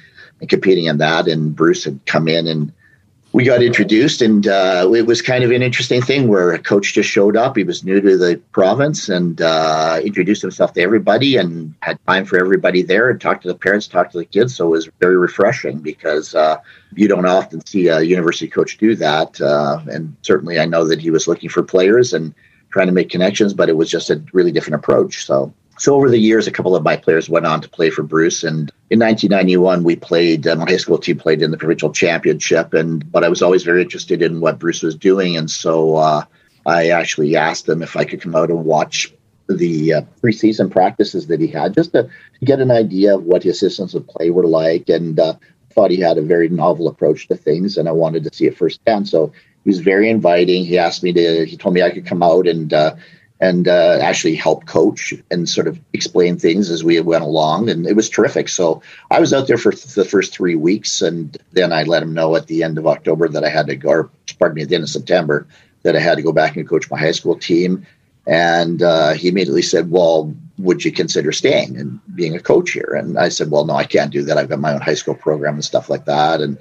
and 0.41 0.49
competing 0.49 0.87
in 0.87 0.99
that, 0.99 1.29
and 1.29 1.55
Bruce 1.55 1.85
had 1.85 2.05
come 2.07 2.29
in 2.29 2.47
and 2.47 2.73
we 3.33 3.45
got 3.45 3.63
introduced, 3.63 4.21
and 4.21 4.47
uh, 4.47 4.91
it 4.95 5.07
was 5.07 5.23
kind 5.23 5.43
of 5.43 5.51
an 5.51 5.63
interesting 5.63 6.03
thing 6.03 6.29
where 6.29 6.53
a 6.53 6.59
coach 6.59 6.93
just 6.93 7.09
showed 7.09 7.35
up. 7.35 7.57
He 7.57 7.65
was 7.65 7.83
new 7.83 7.99
to 8.01 8.19
the 8.19 8.41
province 8.53 9.09
and 9.09 9.41
uh, 9.41 10.01
introduced 10.05 10.43
himself 10.43 10.75
to 10.75 10.83
everybody 10.83 11.39
and 11.39 11.75
had 11.81 11.99
time 12.07 12.27
for 12.27 12.39
everybody 12.39 12.83
there 12.83 13.09
and 13.09 13.19
talked 13.19 13.43
to 13.43 13.49
the 13.49 13.55
parents, 13.55 13.89
talked 13.89 14.13
to 14.13 14.19
the 14.19 14.27
kids. 14.27 14.55
So 14.55 14.67
it 14.67 14.71
was 14.71 14.91
very 15.01 15.17
refreshing 15.17 15.79
because 15.79 16.35
uh, 16.35 16.59
you 16.95 17.09
don't 17.09 17.25
often 17.25 17.65
see 17.65 17.89
a 17.89 18.03
university 18.03 18.49
coach 18.49 18.77
do 18.77 18.95
that. 18.97 19.41
Uh, 19.41 19.81
and 19.91 20.15
certainly, 20.21 20.61
I 20.61 20.67
know 20.67 20.87
that 20.87 21.01
he 21.01 21.11
was 21.11 21.27
looking 21.27 21.49
for 21.49 21.63
players 21.63 22.13
and 22.13 22.35
trying 22.71 22.87
to 22.87 22.93
make 22.93 23.09
connections, 23.09 23.55
but 23.55 23.71
it 23.71 23.77
was 23.77 23.91
just 23.91 24.11
a 24.11 24.23
really 24.35 24.53
different 24.53 24.77
approach. 24.77 25.25
So 25.25 25.55
so 25.83 25.97
over 25.97 26.09
the 26.09 26.17
years, 26.17 26.47
a 26.47 26.53
couple 26.53 26.77
of 26.77 26.85
my 26.85 26.97
players 26.97 27.29
went 27.29 27.45
on 27.45 27.61
to 27.61 27.69
play 27.69 27.91
for 27.91 28.05
Bruce, 28.05 28.45
and 28.45 28.71
in 28.89 29.01
1991, 29.01 29.83
we 29.83 29.97
played. 29.97 30.47
Uh, 30.47 30.55
my 30.55 30.71
high 30.71 30.77
school 30.77 30.97
team 30.97 31.19
played 31.19 31.43
in 31.43 31.51
the 31.51 31.57
provincial 31.57 31.91
championship, 31.91 32.73
and 32.73 33.11
but 33.11 33.25
I 33.25 33.29
was 33.29 33.43
always 33.43 33.65
very 33.65 33.83
interested 33.83 34.23
in 34.23 34.39
what 34.39 34.61
Bruce 34.61 34.85
was 34.85 34.95
doing, 34.95 35.37
and 35.37 35.51
so 35.51 35.97
uh, 35.97 36.25
I 36.65 36.91
actually 36.91 37.35
asked 37.35 37.69
him 37.69 37.83
if 37.83 37.97
I 37.97 38.05
could 38.05 38.21
come 38.21 38.37
out 38.37 38.51
and 38.51 38.65
watch 38.65 39.13
the 39.49 39.95
uh, 39.95 40.03
preseason 40.23 40.71
practices 40.71 41.27
that 41.27 41.41
he 41.41 41.49
had, 41.49 41.75
just 41.75 41.95
to, 41.95 42.09
get 42.45 42.61
an 42.61 42.71
idea 42.71 43.17
of 43.17 43.25
what 43.25 43.43
his 43.43 43.59
systems 43.59 43.97
of 43.97 44.07
play 44.07 44.31
were 44.31 44.47
like, 44.47 44.89
and 44.89 45.19
uh, 45.19 45.35
thought 45.73 45.91
he 45.91 45.99
had 45.99 46.17
a 46.17 46.23
very 46.23 46.49
novel 46.49 46.87
approach 46.87 47.27
to 47.27 47.35
things, 47.35 47.77
and 47.77 47.89
I 47.89 47.93
wanted 47.93 48.23
to 48.23 48.33
see 48.33 48.47
it 48.47 48.57
firsthand. 48.57 49.09
So 49.09 49.33
he 49.65 49.71
was 49.71 49.81
very 49.81 50.11
inviting. 50.11 50.65
He 50.65 50.79
asked 50.79 51.03
me 51.03 51.13
to. 51.13 51.45
He 51.45 51.57
told 51.57 51.75
me 51.75 51.83
I 51.83 51.91
could 51.91 52.07
come 52.07 52.23
out 52.23 52.47
and 52.47 52.73
uh, 52.73 52.95
and 53.43 53.67
uh, 53.67 53.99
actually 54.01 54.37
help 54.37 54.67
coach 54.67 55.13
and 55.33 55.49
sort 55.49 55.67
of 55.67 55.77
explain 55.93 56.39
things 56.39 56.71
as 56.71 56.85
we 56.85 57.01
went 57.01 57.25
along. 57.25 57.69
And 57.69 57.89
it 57.89 57.97
was 57.97 58.09
terrific. 58.09 58.49
So 58.49 58.81
I 59.11 59.19
was 59.19 59.35
out 59.35 59.49
there 59.49 59.59
for 59.59 59.73
the 59.73 60.05
first 60.05 60.33
three 60.33 60.55
weeks, 60.55 61.03
and 61.03 61.37
then 61.51 61.73
I 61.73 61.83
let 61.83 62.05
him 62.05 62.15
know 62.15 62.37
at 62.37 62.47
the 62.47 62.63
end 62.63 62.79
of 62.79 62.87
October 62.87 63.29
that 63.29 63.43
I 63.43 63.49
had 63.49 63.67
to 63.67 63.75
go, 63.75 63.91
or 63.91 64.11
pardon 64.39 64.55
me, 64.55 64.63
at 64.63 64.69
the 64.69 64.77
end 64.77 64.85
of 64.85 64.91
September 64.91 65.49
that 65.83 65.97
I 65.97 65.99
had 65.99 66.19
to 66.19 66.23
go 66.23 66.31
back 66.31 66.57
and 66.57 66.69
coach 66.69 66.89
my 66.89 66.97
high 66.97 67.11
school 67.11 67.37
team. 67.37 67.85
And 68.29 68.81
uh, 68.81 69.15
he 69.15 69.27
immediately 69.27 69.63
said, 69.63 69.91
"Well, 69.91 70.33
would 70.59 70.85
you 70.85 70.93
consider 70.93 71.33
staying 71.33 71.77
and 71.77 71.99
being 72.15 72.37
a 72.37 72.41
coach 72.41 72.71
here?" 72.71 72.95
And 72.97 73.19
I 73.19 73.29
said, 73.29 73.51
"Well, 73.51 73.65
no, 73.65 73.75
I 73.75 73.83
can't 73.83 74.13
do 74.13 74.23
that. 74.23 74.39
I've 74.39 74.51
got 74.51 74.61
my 74.61 74.73
own 74.73 74.81
high 74.81 74.95
school 74.95 75.17
program 75.17 75.55
and 75.55 75.65
stuff 75.65 75.91
like 75.91 76.05
that." 76.05 76.41
And 76.41 76.57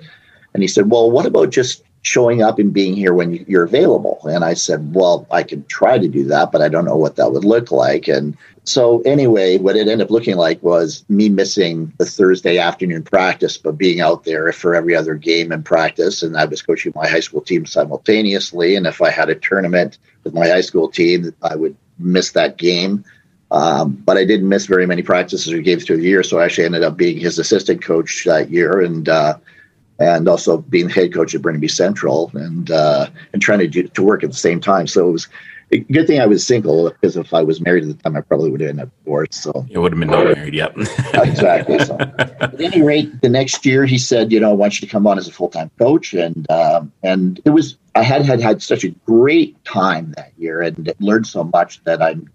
and 0.55 0.63
he 0.63 0.67
said, 0.67 0.89
"Well, 0.89 1.11
what 1.11 1.27
about 1.27 1.51
just 1.51 1.83
showing 2.03 2.41
up 2.41 2.57
and 2.57 2.73
being 2.73 2.95
here 2.95 3.13
when 3.13 3.33
you're 3.47 3.63
available. 3.63 4.19
And 4.23 4.43
I 4.43 4.55
said, 4.55 4.93
well, 4.95 5.27
I 5.29 5.43
could 5.43 5.67
try 5.67 5.99
to 5.99 6.07
do 6.07 6.23
that, 6.25 6.51
but 6.51 6.61
I 6.61 6.69
don't 6.69 6.85
know 6.85 6.95
what 6.95 7.15
that 7.17 7.31
would 7.31 7.45
look 7.45 7.71
like. 7.71 8.07
And 8.07 8.35
so, 8.63 9.01
anyway, 9.01 9.57
what 9.57 9.75
it 9.75 9.87
ended 9.87 10.01
up 10.01 10.11
looking 10.11 10.35
like 10.35 10.61
was 10.63 11.03
me 11.09 11.29
missing 11.29 11.93
the 11.97 12.05
Thursday 12.05 12.57
afternoon 12.57 13.03
practice, 13.03 13.57
but 13.57 13.77
being 13.77 14.01
out 14.01 14.23
there 14.23 14.51
for 14.51 14.75
every 14.75 14.95
other 14.95 15.15
game 15.15 15.51
and 15.51 15.63
practice. 15.63 16.23
And 16.23 16.35
I 16.37 16.45
was 16.45 16.61
coaching 16.61 16.93
my 16.95 17.07
high 17.07 17.19
school 17.19 17.41
team 17.41 17.65
simultaneously. 17.65 18.75
And 18.75 18.87
if 18.87 19.01
I 19.01 19.11
had 19.11 19.29
a 19.29 19.35
tournament 19.35 19.99
with 20.23 20.33
my 20.33 20.47
high 20.47 20.61
school 20.61 20.89
team, 20.89 21.33
I 21.43 21.55
would 21.55 21.75
miss 21.99 22.31
that 22.31 22.57
game. 22.57 23.03
Um, 23.51 24.01
but 24.05 24.17
I 24.17 24.23
didn't 24.23 24.47
miss 24.47 24.65
very 24.65 24.87
many 24.87 25.01
practices 25.01 25.51
or 25.51 25.59
games 25.59 25.85
through 25.85 25.97
the 25.97 26.07
year, 26.07 26.23
so 26.23 26.39
I 26.39 26.45
actually 26.45 26.65
ended 26.65 26.83
up 26.83 26.95
being 26.95 27.19
his 27.19 27.37
assistant 27.37 27.83
coach 27.83 28.23
that 28.23 28.49
year, 28.49 28.79
and 28.79 29.09
uh, 29.09 29.37
and 30.01 30.27
also 30.27 30.57
being 30.57 30.89
head 30.89 31.13
coach 31.13 31.35
at 31.35 31.41
Burnaby 31.41 31.67
Central, 31.67 32.31
and 32.33 32.71
uh, 32.71 33.07
and 33.33 33.41
trying 33.41 33.59
to 33.59 33.67
do, 33.67 33.87
to 33.87 34.03
work 34.03 34.23
at 34.23 34.31
the 34.31 34.37
same 34.37 34.59
time. 34.59 34.87
So 34.87 35.09
it 35.09 35.11
was 35.11 35.27
a 35.71 35.79
good 35.79 36.07
thing 36.07 36.19
I 36.19 36.25
was 36.25 36.45
single 36.45 36.89
because 36.89 37.15
if 37.15 37.33
I 37.33 37.43
was 37.43 37.61
married 37.61 37.83
at 37.83 37.95
the 37.95 38.03
time, 38.03 38.15
I 38.15 38.21
probably 38.21 38.51
would 38.51 38.61
have 38.61 38.69
ended 38.69 38.87
up 38.87 38.91
divorced. 39.03 39.35
So 39.35 39.65
it 39.69 39.77
would 39.77 39.93
have 39.93 39.99
been 39.99 40.09
not 40.09 40.25
married. 40.25 40.53
Yep. 40.53 40.77
exactly. 41.13 41.79
So 41.79 41.97
at 42.19 42.59
any 42.59 42.81
rate, 42.81 43.21
the 43.21 43.29
next 43.29 43.65
year 43.65 43.85
he 43.85 43.97
said, 43.97 44.31
you 44.31 44.39
know, 44.39 44.51
I 44.51 44.53
want 44.53 44.81
you 44.81 44.87
to 44.87 44.91
come 44.91 45.07
on 45.07 45.17
as 45.17 45.27
a 45.27 45.31
full 45.31 45.49
time 45.49 45.71
coach, 45.79 46.13
and 46.13 46.49
um, 46.51 46.91
and 47.03 47.39
it 47.45 47.51
was 47.51 47.77
I 47.95 48.03
had 48.03 48.25
had 48.25 48.41
had 48.41 48.61
such 48.61 48.83
a 48.83 48.89
great 48.89 49.63
time 49.65 50.13
that 50.17 50.31
year 50.37 50.61
and 50.61 50.93
learned 50.99 51.27
so 51.27 51.43
much 51.43 51.83
that 51.83 52.01
I'm 52.01 52.29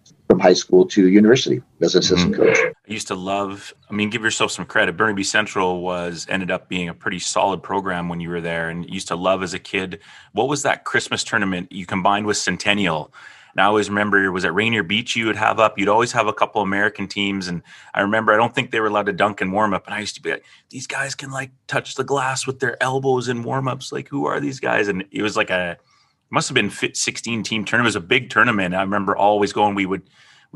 high 0.46 0.52
school 0.52 0.86
to 0.86 1.08
university 1.08 1.60
as 1.80 1.96
an 1.96 1.98
assistant 1.98 2.34
mm-hmm. 2.34 2.44
coach. 2.44 2.58
I 2.58 2.92
used 2.92 3.08
to 3.08 3.16
love, 3.16 3.74
I 3.90 3.94
mean, 3.94 4.10
give 4.10 4.22
yourself 4.22 4.52
some 4.52 4.64
credit. 4.64 4.96
Burnaby 4.96 5.24
Central 5.24 5.80
was 5.80 6.24
ended 6.28 6.52
up 6.52 6.68
being 6.68 6.88
a 6.88 6.94
pretty 6.94 7.18
solid 7.18 7.64
program 7.64 8.08
when 8.08 8.20
you 8.20 8.28
were 8.28 8.40
there 8.40 8.68
and 8.68 8.88
used 8.88 9.08
to 9.08 9.16
love 9.16 9.42
as 9.42 9.54
a 9.54 9.58
kid. 9.58 9.98
What 10.32 10.48
was 10.48 10.62
that 10.62 10.84
Christmas 10.84 11.24
tournament 11.24 11.72
you 11.72 11.84
combined 11.84 12.26
with 12.26 12.36
Centennial? 12.36 13.12
And 13.52 13.60
I 13.60 13.64
always 13.64 13.88
remember 13.88 14.30
was 14.30 14.44
at 14.44 14.54
Rainier 14.54 14.84
Beach 14.84 15.16
you 15.16 15.26
would 15.26 15.36
have 15.36 15.58
up, 15.58 15.78
you'd 15.78 15.88
always 15.88 16.12
have 16.12 16.28
a 16.28 16.32
couple 16.32 16.62
American 16.62 17.08
teams. 17.08 17.48
And 17.48 17.62
I 17.92 18.02
remember 18.02 18.32
I 18.32 18.36
don't 18.36 18.54
think 18.54 18.70
they 18.70 18.78
were 18.78 18.86
allowed 18.86 19.06
to 19.06 19.12
dunk 19.12 19.40
and 19.40 19.52
warm 19.52 19.74
up. 19.74 19.86
And 19.86 19.94
I 19.94 20.00
used 20.00 20.14
to 20.14 20.22
be 20.22 20.30
like, 20.30 20.44
these 20.70 20.86
guys 20.86 21.16
can 21.16 21.32
like 21.32 21.50
touch 21.66 21.96
the 21.96 22.04
glass 22.04 22.46
with 22.46 22.60
their 22.60 22.80
elbows 22.80 23.28
in 23.28 23.42
warm 23.42 23.66
ups. 23.66 23.90
Like, 23.90 24.08
who 24.08 24.26
are 24.26 24.38
these 24.38 24.60
guys? 24.60 24.86
And 24.86 25.06
it 25.10 25.22
was 25.22 25.36
like 25.36 25.50
a 25.50 25.76
must 26.30 26.48
have 26.48 26.54
been 26.54 26.70
16 26.70 27.42
team 27.42 27.64
tournament. 27.64 27.86
It 27.86 27.96
was 27.98 28.04
a 28.04 28.06
big 28.06 28.30
tournament. 28.30 28.74
I 28.74 28.82
remember 28.82 29.16
always 29.16 29.52
going, 29.52 29.74
we 29.74 29.86
would, 29.86 30.02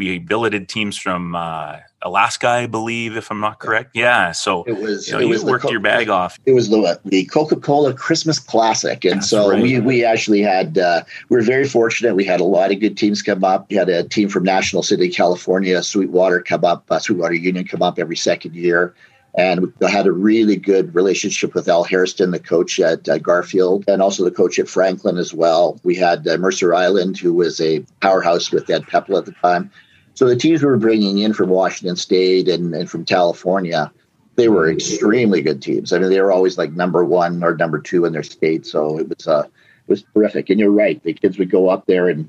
we 0.01 0.19
billeted 0.19 0.67
teams 0.67 0.97
from 0.97 1.37
uh, 1.37 1.77
Alaska, 2.01 2.49
I 2.49 2.67
believe, 2.67 3.19
if 3.19 3.31
I'm 3.31 3.41
not 3.41 3.59
correct. 3.59 3.91
Yeah, 3.95 4.33
so 4.33 4.65
it 4.65 4.73
was. 4.73 5.07
You, 5.07 5.13
know, 5.13 5.19
it 5.21 5.23
you 5.25 5.29
was 5.29 5.45
worked 5.45 5.65
Co- 5.65 5.71
your 5.71 5.81
bag 5.81 6.09
off. 6.09 6.39
It 6.47 6.53
was 6.53 6.71
the 6.71 6.99
the 7.05 7.27
Coca 7.27 7.57
Cola 7.57 7.93
Christmas 7.93 8.39
Classic, 8.39 9.05
and 9.05 9.17
That's 9.17 9.29
so 9.29 9.51
right. 9.51 9.63
we 9.63 9.79
we 9.79 10.05
actually 10.05 10.41
had 10.41 10.79
uh, 10.79 11.03
we 11.29 11.37
were 11.37 11.43
very 11.43 11.69
fortunate. 11.69 12.15
We 12.17 12.25
had 12.25 12.41
a 12.41 12.45
lot 12.45 12.73
of 12.73 12.81
good 12.81 12.97
teams 12.97 13.21
come 13.21 13.45
up. 13.45 13.69
We 13.69 13.77
had 13.77 13.91
a 13.91 14.05
team 14.05 14.31
from 14.31 14.45
National 14.45 14.83
City, 14.83 15.11
California, 15.11 15.83
Sweetwater 15.83 16.41
come 16.41 16.65
up, 16.65 16.85
uh, 16.91 16.99
Sweetwater 16.99 17.35
Union 17.35 17.67
come 17.67 17.83
up 17.83 17.99
every 17.99 18.17
second 18.17 18.55
year. 18.55 18.95
And 19.35 19.73
we 19.79 19.91
had 19.91 20.07
a 20.07 20.13
really 20.13 20.57
good 20.57 20.93
relationship 20.95 21.55
with 21.55 21.69
Al 21.69 21.85
Hairston, 21.85 22.33
the 22.33 22.41
coach 22.41 22.81
at 22.81 23.09
uh, 23.09 23.19
Garfield, 23.19 23.85
and 23.87 24.03
also 24.03 24.25
the 24.25 24.31
coach 24.31 24.59
at 24.59 24.69
Franklin 24.69 25.19
as 25.19 25.33
well. 25.33 25.79
We 25.85 25.95
had 25.95 26.27
uh, 26.27 26.37
Mercer 26.37 26.75
Island, 26.75 27.17
who 27.17 27.33
was 27.33 27.61
a 27.61 27.81
powerhouse 28.01 28.51
with 28.51 28.69
Ed 28.69 28.89
Pepple 28.89 29.19
at 29.19 29.27
the 29.27 29.33
time. 29.33 29.71
So 30.15 30.27
the 30.27 30.37
teams 30.37 30.63
we 30.63 30.69
were 30.69 30.77
bringing 30.77 31.19
in 31.19 31.33
from 31.33 31.49
Washington 31.49 31.97
State 31.97 32.49
and, 32.49 32.75
and 32.75 32.91
from 32.91 33.05
California, 33.05 33.91
they 34.37 34.49
were 34.49 34.71
extremely 34.71 35.43
good 35.43 35.63
teams. 35.63 35.93
I 35.93 35.99
mean, 35.99 36.11
they 36.11 36.21
were 36.21 36.33
always 36.33 36.59
like 36.59 36.73
number 36.73 37.05
one 37.05 37.43
or 37.43 37.57
number 37.57 37.79
two 37.79 38.05
in 38.05 38.13
their 38.13 38.23
state. 38.23 38.67
So 38.67 38.99
it 38.99 39.09
was 39.09 39.27
uh, 39.27 39.47
it 39.47 39.89
was 39.89 40.05
terrific. 40.15 40.51
And 40.51 40.61
you're 40.61 40.71
right, 40.71 41.03
the 41.03 41.13
kids 41.13 41.39
would 41.39 41.51
go 41.51 41.69
up 41.69 41.87
there 41.87 42.09
and 42.09 42.29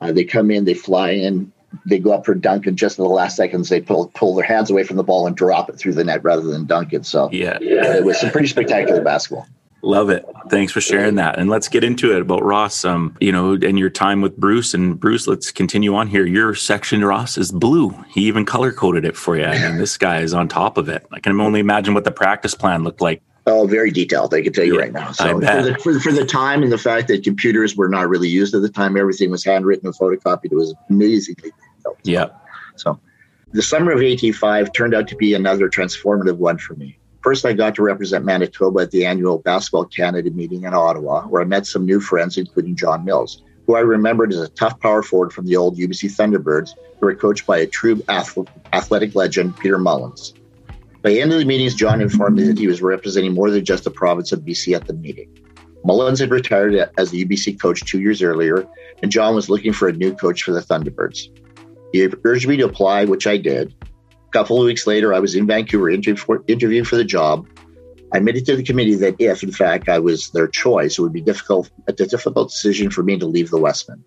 uh, 0.00 0.12
they 0.12 0.24
come 0.24 0.50
in, 0.50 0.64
they 0.64 0.74
fly 0.74 1.10
in, 1.10 1.52
they 1.86 1.98
go 1.98 2.12
up 2.12 2.24
for 2.24 2.34
dunk, 2.34 2.66
and 2.66 2.76
just 2.78 2.98
in 2.98 3.04
the 3.04 3.10
last 3.10 3.36
seconds 3.36 3.68
they 3.68 3.80
pull 3.80 4.10
pull 4.14 4.34
their 4.34 4.44
hands 4.44 4.70
away 4.70 4.84
from 4.84 4.96
the 4.96 5.04
ball 5.04 5.26
and 5.26 5.36
drop 5.36 5.68
it 5.68 5.76
through 5.76 5.94
the 5.94 6.04
net 6.04 6.24
rather 6.24 6.42
than 6.42 6.66
dunk 6.66 6.92
it. 6.92 7.06
So 7.06 7.28
yeah, 7.60 7.96
it 7.96 8.04
was 8.04 8.20
some 8.20 8.30
pretty 8.30 8.48
spectacular 8.48 9.02
basketball. 9.02 9.46
Love 9.82 10.10
it. 10.10 10.26
Thanks 10.50 10.72
for 10.72 10.80
sharing 10.80 11.14
that. 11.14 11.38
And 11.38 11.48
let's 11.48 11.68
get 11.68 11.82
into 11.84 12.14
it 12.14 12.20
about 12.20 12.42
Ross. 12.42 12.84
Um, 12.84 13.16
you 13.20 13.32
know, 13.32 13.54
and 13.54 13.78
your 13.78 13.90
time 13.90 14.20
with 14.20 14.36
Bruce. 14.36 14.74
And 14.74 14.98
Bruce, 14.98 15.26
let's 15.26 15.50
continue 15.50 15.94
on 15.94 16.06
here. 16.06 16.26
Your 16.26 16.54
section, 16.54 17.04
Ross, 17.04 17.38
is 17.38 17.50
blue. 17.50 17.90
He 18.08 18.22
even 18.22 18.44
color 18.44 18.72
coded 18.72 19.04
it 19.04 19.16
for 19.16 19.36
you. 19.36 19.44
I 19.44 19.58
mean, 19.58 19.78
this 19.78 19.96
guy 19.96 20.20
is 20.20 20.34
on 20.34 20.48
top 20.48 20.76
of 20.76 20.88
it. 20.88 21.06
I 21.12 21.20
can 21.20 21.40
only 21.40 21.60
imagine 21.60 21.94
what 21.94 22.04
the 22.04 22.10
practice 22.10 22.54
plan 22.54 22.84
looked 22.84 23.00
like. 23.00 23.22
Oh, 23.46 23.66
very 23.66 23.90
detailed. 23.90 24.34
I 24.34 24.42
can 24.42 24.52
tell 24.52 24.64
you 24.64 24.74
yeah, 24.74 24.80
right 24.80 24.92
now. 24.92 25.12
So 25.12 25.40
for 25.40 25.62
the, 25.62 25.78
for, 25.82 25.98
for, 25.98 26.12
the 26.12 26.26
time 26.26 26.62
and 26.62 26.70
the 26.70 26.78
fact 26.78 27.08
that 27.08 27.24
computers 27.24 27.74
were 27.74 27.88
not 27.88 28.08
really 28.08 28.28
used 28.28 28.54
at 28.54 28.60
the 28.60 28.68
time, 28.68 28.98
everything 28.98 29.30
was 29.30 29.42
handwritten 29.42 29.86
and 29.86 29.96
photocopied. 29.96 30.52
It 30.52 30.54
was 30.54 30.74
amazingly 30.90 31.50
detailed. 31.78 31.96
Yeah. 32.04 32.26
So 32.76 33.00
the 33.52 33.62
summer 33.62 33.92
of 33.92 34.02
85 34.02 34.72
turned 34.72 34.94
out 34.94 35.08
to 35.08 35.16
be 35.16 35.34
another 35.34 35.70
transformative 35.70 36.36
one 36.36 36.58
for 36.58 36.74
me. 36.74 36.98
First, 37.22 37.44
I 37.44 37.52
got 37.52 37.74
to 37.74 37.82
represent 37.82 38.24
Manitoba 38.24 38.80
at 38.80 38.90
the 38.92 39.04
annual 39.04 39.38
Basketball 39.38 39.84
Canada 39.84 40.30
meeting 40.30 40.64
in 40.64 40.72
Ottawa, 40.72 41.26
where 41.26 41.42
I 41.42 41.44
met 41.44 41.66
some 41.66 41.84
new 41.84 42.00
friends, 42.00 42.38
including 42.38 42.76
John 42.76 43.04
Mills, 43.04 43.42
who 43.66 43.76
I 43.76 43.80
remembered 43.80 44.32
as 44.32 44.40
a 44.40 44.48
tough 44.48 44.80
power 44.80 45.02
forward 45.02 45.32
from 45.32 45.46
the 45.46 45.56
old 45.56 45.76
UBC 45.76 46.10
Thunderbirds, 46.10 46.70
who 46.98 47.06
were 47.06 47.14
coached 47.14 47.46
by 47.46 47.58
a 47.58 47.66
true 47.66 48.02
athletic 48.08 49.14
legend, 49.14 49.56
Peter 49.58 49.78
Mullins. 49.78 50.32
By 51.02 51.10
the 51.10 51.20
end 51.20 51.32
of 51.32 51.38
the 51.38 51.44
meetings, 51.44 51.74
John 51.74 52.00
informed 52.00 52.36
me 52.36 52.44
that 52.44 52.58
he 52.58 52.66
was 52.66 52.82
representing 52.82 53.34
more 53.34 53.50
than 53.50 53.64
just 53.64 53.84
the 53.84 53.90
province 53.90 54.32
of 54.32 54.40
BC 54.40 54.74
at 54.74 54.86
the 54.86 54.94
meeting. 54.94 55.30
Mullins 55.84 56.20
had 56.20 56.30
retired 56.30 56.90
as 56.98 57.10
the 57.10 57.24
UBC 57.24 57.60
coach 57.60 57.84
two 57.84 58.00
years 58.00 58.22
earlier, 58.22 58.66
and 59.02 59.10
John 59.10 59.34
was 59.34 59.48
looking 59.48 59.72
for 59.72 59.88
a 59.88 59.92
new 59.92 60.14
coach 60.14 60.42
for 60.42 60.52
the 60.52 60.60
Thunderbirds. 60.60 61.28
He 61.92 62.08
urged 62.24 62.48
me 62.48 62.56
to 62.58 62.66
apply, 62.66 63.04
which 63.04 63.26
I 63.26 63.36
did. 63.36 63.74
Couple 64.32 64.60
of 64.60 64.66
weeks 64.66 64.86
later, 64.86 65.12
I 65.12 65.18
was 65.18 65.34
in 65.34 65.46
Vancouver 65.46 65.90
for, 66.16 66.44
interviewing 66.46 66.84
for 66.84 66.96
the 66.96 67.04
job. 67.04 67.48
I 68.12 68.18
admitted 68.18 68.46
to 68.46 68.56
the 68.56 68.62
committee 68.62 68.94
that 68.96 69.16
if, 69.18 69.42
in 69.42 69.50
fact, 69.50 69.88
I 69.88 69.98
was 69.98 70.30
their 70.30 70.46
choice, 70.46 70.98
it 70.98 71.02
would 71.02 71.12
be 71.12 71.20
difficult 71.20 71.70
a 71.88 71.92
difficult 71.92 72.50
decision 72.50 72.90
for 72.90 73.02
me 73.02 73.18
to 73.18 73.26
leave 73.26 73.50
the 73.50 73.58
Wesmen. 73.58 74.04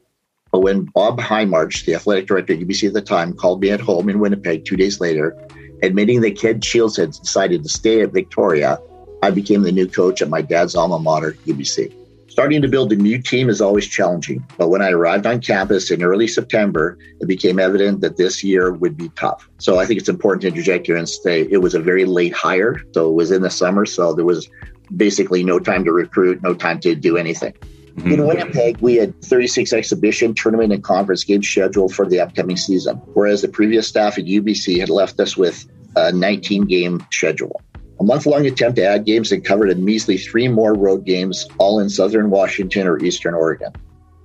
But 0.52 0.60
when 0.60 0.84
Bob 0.84 1.20
Hindmarch, 1.20 1.86
the 1.86 1.96
athletic 1.96 2.28
director 2.28 2.54
at 2.54 2.60
UBC 2.60 2.88
at 2.88 2.94
the 2.94 3.02
time, 3.02 3.34
called 3.34 3.62
me 3.62 3.72
at 3.72 3.82
home 3.82 4.08
in 4.08 4.20
Winnipeg 4.20 4.66
two 4.66 4.78
days 4.78 5.02
later, 5.02 5.36
admitting 5.82 6.22
that 6.22 6.38
Ken 6.38 6.62
Shields 6.62 6.98
had 6.98 7.12
decided 7.12 7.64
to 7.64 7.70
stay 7.70 8.02
at 8.02 8.14
Victoria, 8.14 8.80
I 9.22 9.32
became 9.32 9.64
the 9.64 9.72
new 9.72 9.88
coach 9.88 10.22
at 10.22 10.30
my 10.30 10.42
dad's 10.42 10.76
alma 10.76 11.00
mater, 11.00 11.34
UBC. 11.46 11.94
Starting 12.34 12.64
to 12.64 12.68
build 12.68 12.92
a 12.92 12.96
new 12.96 13.22
team 13.22 13.48
is 13.48 13.62
always 13.62 13.86
challenging, 13.86 14.44
but 14.58 14.70
when 14.70 14.82
I 14.82 14.90
arrived 14.90 15.28
on 15.28 15.40
campus 15.40 15.92
in 15.92 16.02
early 16.02 16.28
September, 16.28 16.98
it 17.22 17.28
became 17.28 17.60
evident 17.60 18.02
that 18.02 18.18
this 18.18 18.44
year 18.44 18.72
would 18.72 18.98
be 18.98 19.10
tough. 19.10 19.48
So 19.60 19.78
I 19.78 19.86
think 19.86 20.00
it's 20.00 20.10
important 20.10 20.42
to 20.42 20.48
interject 20.48 20.88
here 20.88 20.96
and 20.96 21.08
say 21.08 21.48
it 21.52 21.60
was 21.60 21.76
a 21.76 21.80
very 21.80 22.06
late 22.06 22.34
hire. 22.34 22.82
So 22.94 23.08
it 23.08 23.14
was 23.14 23.30
in 23.30 23.44
the 23.44 23.52
summer, 23.52 23.86
so 23.86 24.16
there 24.16 24.26
was 24.26 24.50
basically 24.98 25.44
no 25.44 25.60
time 25.60 25.84
to 25.84 25.92
recruit, 25.92 26.42
no 26.42 26.56
time 26.56 26.80
to 26.80 26.96
do 26.96 27.18
anything. 27.18 27.54
Mm-hmm. 27.98 28.12
In 28.12 28.26
Winnipeg, 28.26 28.78
we 28.80 28.96
had 28.96 29.22
36 29.22 29.72
exhibition, 29.72 30.34
tournament, 30.34 30.74
and 30.74 30.84
conference 30.84 31.24
games 31.24 31.48
scheduled 31.48 31.94
for 31.94 32.08
the 32.08 32.20
upcoming 32.20 32.58
season, 32.58 32.96
whereas 33.14 33.44
the 33.44 33.48
previous 33.48 33.88
staff 33.88 34.18
at 34.18 34.26
UBC 34.26 34.80
had 34.80 34.90
left 34.90 35.20
us 35.20 35.38
with 35.38 35.68
a 35.96 36.12
19 36.12 36.66
game 36.66 37.06
schedule. 37.12 37.62
A 38.00 38.04
month 38.04 38.26
long 38.26 38.46
attempt 38.46 38.78
to 38.78 38.86
add 38.86 39.06
games 39.06 39.30
that 39.30 39.46
covered 39.46 39.70
a 39.70 39.76
measly 39.76 40.18
three 40.18 40.48
more 40.48 40.74
road 40.74 41.06
games, 41.06 41.48
all 41.58 41.80
in 41.80 41.90
southern 41.90 42.30
Washington 42.30 42.88
or 42.88 43.04
eastern 43.04 43.34
Oregon. 43.34 43.72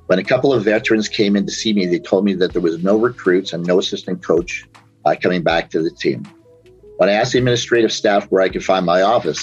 When 0.06 0.18
a 0.18 0.24
couple 0.24 0.54
of 0.54 0.64
veterans 0.64 1.08
came 1.08 1.36
in 1.36 1.44
to 1.44 1.52
see 1.52 1.74
me, 1.74 1.84
they 1.84 1.98
told 1.98 2.24
me 2.24 2.32
that 2.34 2.52
there 2.52 2.62
was 2.62 2.82
no 2.82 2.96
recruits 2.96 3.52
and 3.52 3.66
no 3.66 3.78
assistant 3.78 4.24
coach 4.24 4.66
uh, 5.04 5.14
coming 5.22 5.42
back 5.42 5.70
to 5.70 5.82
the 5.82 5.90
team. 5.90 6.26
When 6.96 7.10
I 7.10 7.12
asked 7.12 7.32
the 7.32 7.38
administrative 7.38 7.92
staff 7.92 8.24
where 8.30 8.42
I 8.42 8.48
could 8.48 8.64
find 8.64 8.86
my 8.86 9.02
office, 9.02 9.42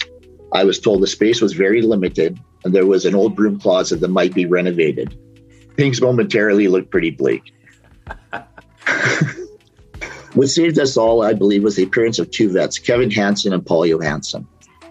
I 0.51 0.63
was 0.63 0.79
told 0.79 1.01
the 1.01 1.07
space 1.07 1.39
was 1.39 1.53
very 1.53 1.81
limited 1.81 2.39
and 2.63 2.73
there 2.73 2.87
was 2.87 3.05
an 3.05 3.13
old 3.13 3.35
broom 3.35 3.59
closet 3.59 4.01
that 4.01 4.07
might 4.07 4.33
be 4.33 4.45
renovated. 4.45 5.17
Things 5.77 6.01
momentarily 6.01 6.67
looked 6.67 6.89
pretty 6.89 7.11
bleak. 7.11 7.53
What 10.35 10.49
saved 10.49 10.77
us 10.79 10.97
all, 10.97 11.23
I 11.23 11.31
believe, 11.31 11.63
was 11.63 11.77
the 11.77 11.83
appearance 11.83 12.19
of 12.19 12.29
two 12.29 12.51
vets, 12.51 12.77
Kevin 12.77 13.09
Hanson 13.09 13.53
and 13.53 13.65
Paul 13.65 13.85
Johansson. 13.85 14.45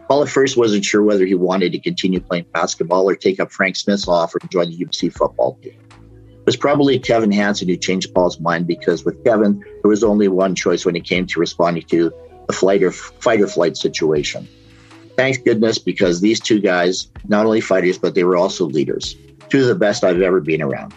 Paul 0.08 0.22
at 0.22 0.30
first 0.30 0.56
wasn't 0.56 0.86
sure 0.86 1.02
whether 1.02 1.26
he 1.26 1.34
wanted 1.34 1.72
to 1.72 1.78
continue 1.78 2.18
playing 2.18 2.46
basketball 2.54 3.06
or 3.06 3.14
take 3.14 3.38
up 3.38 3.52
Frank 3.52 3.76
Smith's 3.76 4.08
offer 4.08 4.38
to 4.38 4.48
join 4.48 4.70
the 4.70 4.78
UBC 4.78 5.12
football 5.12 5.58
team. 5.62 5.78
It 5.90 6.46
was 6.46 6.56
probably 6.56 6.98
Kevin 6.98 7.30
Hanson 7.30 7.68
who 7.68 7.76
changed 7.76 8.14
Paul's 8.14 8.40
mind 8.40 8.66
because 8.66 9.04
with 9.04 9.22
Kevin, 9.22 9.60
there 9.60 9.90
was 9.90 10.02
only 10.02 10.28
one 10.28 10.54
choice 10.54 10.86
when 10.86 10.96
it 10.96 11.04
came 11.04 11.26
to 11.26 11.40
responding 11.40 11.82
to 11.84 12.10
the 12.46 12.52
flight 12.54 12.82
or 12.82 12.90
fight 12.90 13.42
or 13.42 13.46
flight 13.46 13.76
situation. 13.76 14.48
Thanks 15.14 15.36
goodness 15.36 15.78
because 15.78 16.22
these 16.22 16.40
two 16.40 16.60
guys, 16.60 17.08
not 17.28 17.44
only 17.44 17.60
fighters, 17.60 17.98
but 17.98 18.14
they 18.14 18.24
were 18.24 18.36
also 18.36 18.64
leaders. 18.64 19.14
Two 19.50 19.60
of 19.60 19.66
the 19.66 19.74
best 19.74 20.04
I've 20.04 20.22
ever 20.22 20.40
been 20.40 20.62
around. 20.62 20.94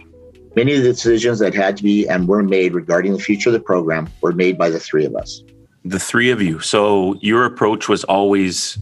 Many 0.57 0.73
of 0.73 0.81
the 0.81 0.89
decisions 0.89 1.37
that 1.37 1.53
had 1.53 1.77
to 1.77 1.83
be 1.83 2.07
and 2.07 2.27
were 2.27 2.41
made 2.41 2.73
regarding 2.73 3.13
the 3.13 3.19
future 3.19 3.49
of 3.49 3.53
the 3.53 3.59
program 3.59 4.09
were 4.21 4.31
made 4.31 4.57
by 4.57 4.71
the 4.71 4.79
three 4.79 5.05
of 5.05 5.15
us. 5.15 5.43
The 5.85 5.99
three 5.99 6.31
of 6.31 6.41
you. 6.41 6.59
So 6.61 7.13
your 7.21 7.45
approach 7.45 7.87
was 7.87 8.03
always 8.05 8.79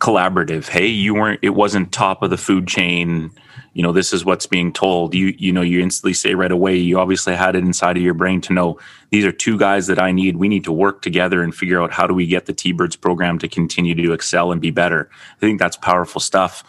collaborative. 0.00 0.68
Hey, 0.68 0.86
you 0.86 1.14
weren't 1.14 1.40
it 1.40 1.54
wasn't 1.54 1.92
top 1.92 2.22
of 2.22 2.28
the 2.28 2.36
food 2.36 2.68
chain. 2.68 3.30
You 3.72 3.82
know, 3.82 3.90
this 3.90 4.12
is 4.12 4.26
what's 4.26 4.44
being 4.44 4.70
told. 4.70 5.14
You 5.14 5.34
you 5.38 5.50
know, 5.50 5.62
you 5.62 5.80
instantly 5.80 6.12
say 6.12 6.34
right 6.34 6.52
away, 6.52 6.76
you 6.76 6.98
obviously 6.98 7.34
had 7.34 7.56
it 7.56 7.64
inside 7.64 7.96
of 7.96 8.02
your 8.02 8.12
brain 8.12 8.42
to 8.42 8.52
know 8.52 8.78
these 9.08 9.24
are 9.24 9.32
two 9.32 9.58
guys 9.58 9.86
that 9.86 9.98
I 9.98 10.12
need. 10.12 10.36
We 10.36 10.48
need 10.48 10.64
to 10.64 10.72
work 10.72 11.00
together 11.00 11.42
and 11.42 11.54
figure 11.54 11.80
out 11.80 11.90
how 11.90 12.06
do 12.06 12.12
we 12.12 12.26
get 12.26 12.44
the 12.44 12.52
T-Birds 12.52 12.96
program 12.96 13.38
to 13.38 13.48
continue 13.48 13.94
to 13.94 14.12
excel 14.12 14.52
and 14.52 14.60
be 14.60 14.70
better. 14.70 15.08
I 15.38 15.40
think 15.40 15.58
that's 15.58 15.78
powerful 15.78 16.20
stuff. 16.20 16.64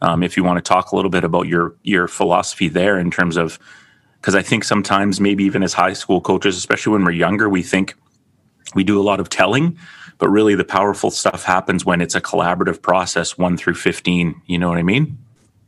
Um, 0.00 0.22
if 0.22 0.36
you 0.36 0.44
want 0.44 0.58
to 0.58 0.68
talk 0.68 0.92
a 0.92 0.96
little 0.96 1.10
bit 1.10 1.24
about 1.24 1.48
your 1.48 1.74
your 1.82 2.06
philosophy 2.06 2.68
there 2.68 3.00
in 3.00 3.10
terms 3.10 3.36
of 3.36 3.58
Because 4.20 4.34
I 4.34 4.42
think 4.42 4.64
sometimes, 4.64 5.20
maybe 5.20 5.44
even 5.44 5.62
as 5.62 5.72
high 5.72 5.92
school 5.92 6.20
coaches, 6.20 6.56
especially 6.56 6.92
when 6.92 7.04
we're 7.04 7.12
younger, 7.12 7.48
we 7.48 7.62
think 7.62 7.94
we 8.74 8.84
do 8.84 9.00
a 9.00 9.02
lot 9.02 9.20
of 9.20 9.28
telling, 9.28 9.78
but 10.18 10.28
really 10.28 10.54
the 10.54 10.64
powerful 10.64 11.10
stuff 11.10 11.44
happens 11.44 11.84
when 11.84 12.00
it's 12.00 12.14
a 12.14 12.20
collaborative 12.20 12.82
process, 12.82 13.38
one 13.38 13.56
through 13.56 13.74
15. 13.74 14.42
You 14.46 14.58
know 14.58 14.68
what 14.68 14.78
I 14.78 14.82
mean? 14.82 15.18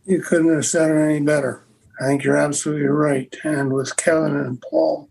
You 0.07 0.21
couldn't 0.21 0.53
have 0.55 0.67
said 0.67 0.91
it 0.91 1.01
any 1.01 1.21
better. 1.21 1.63
I 2.01 2.07
think 2.07 2.25
you're 2.25 2.37
absolutely 2.37 2.87
right. 2.87 3.35
And 3.45 3.73
with 3.73 3.97
Kevin 3.97 4.37
and 4.37 4.63
Paul, 4.63 5.09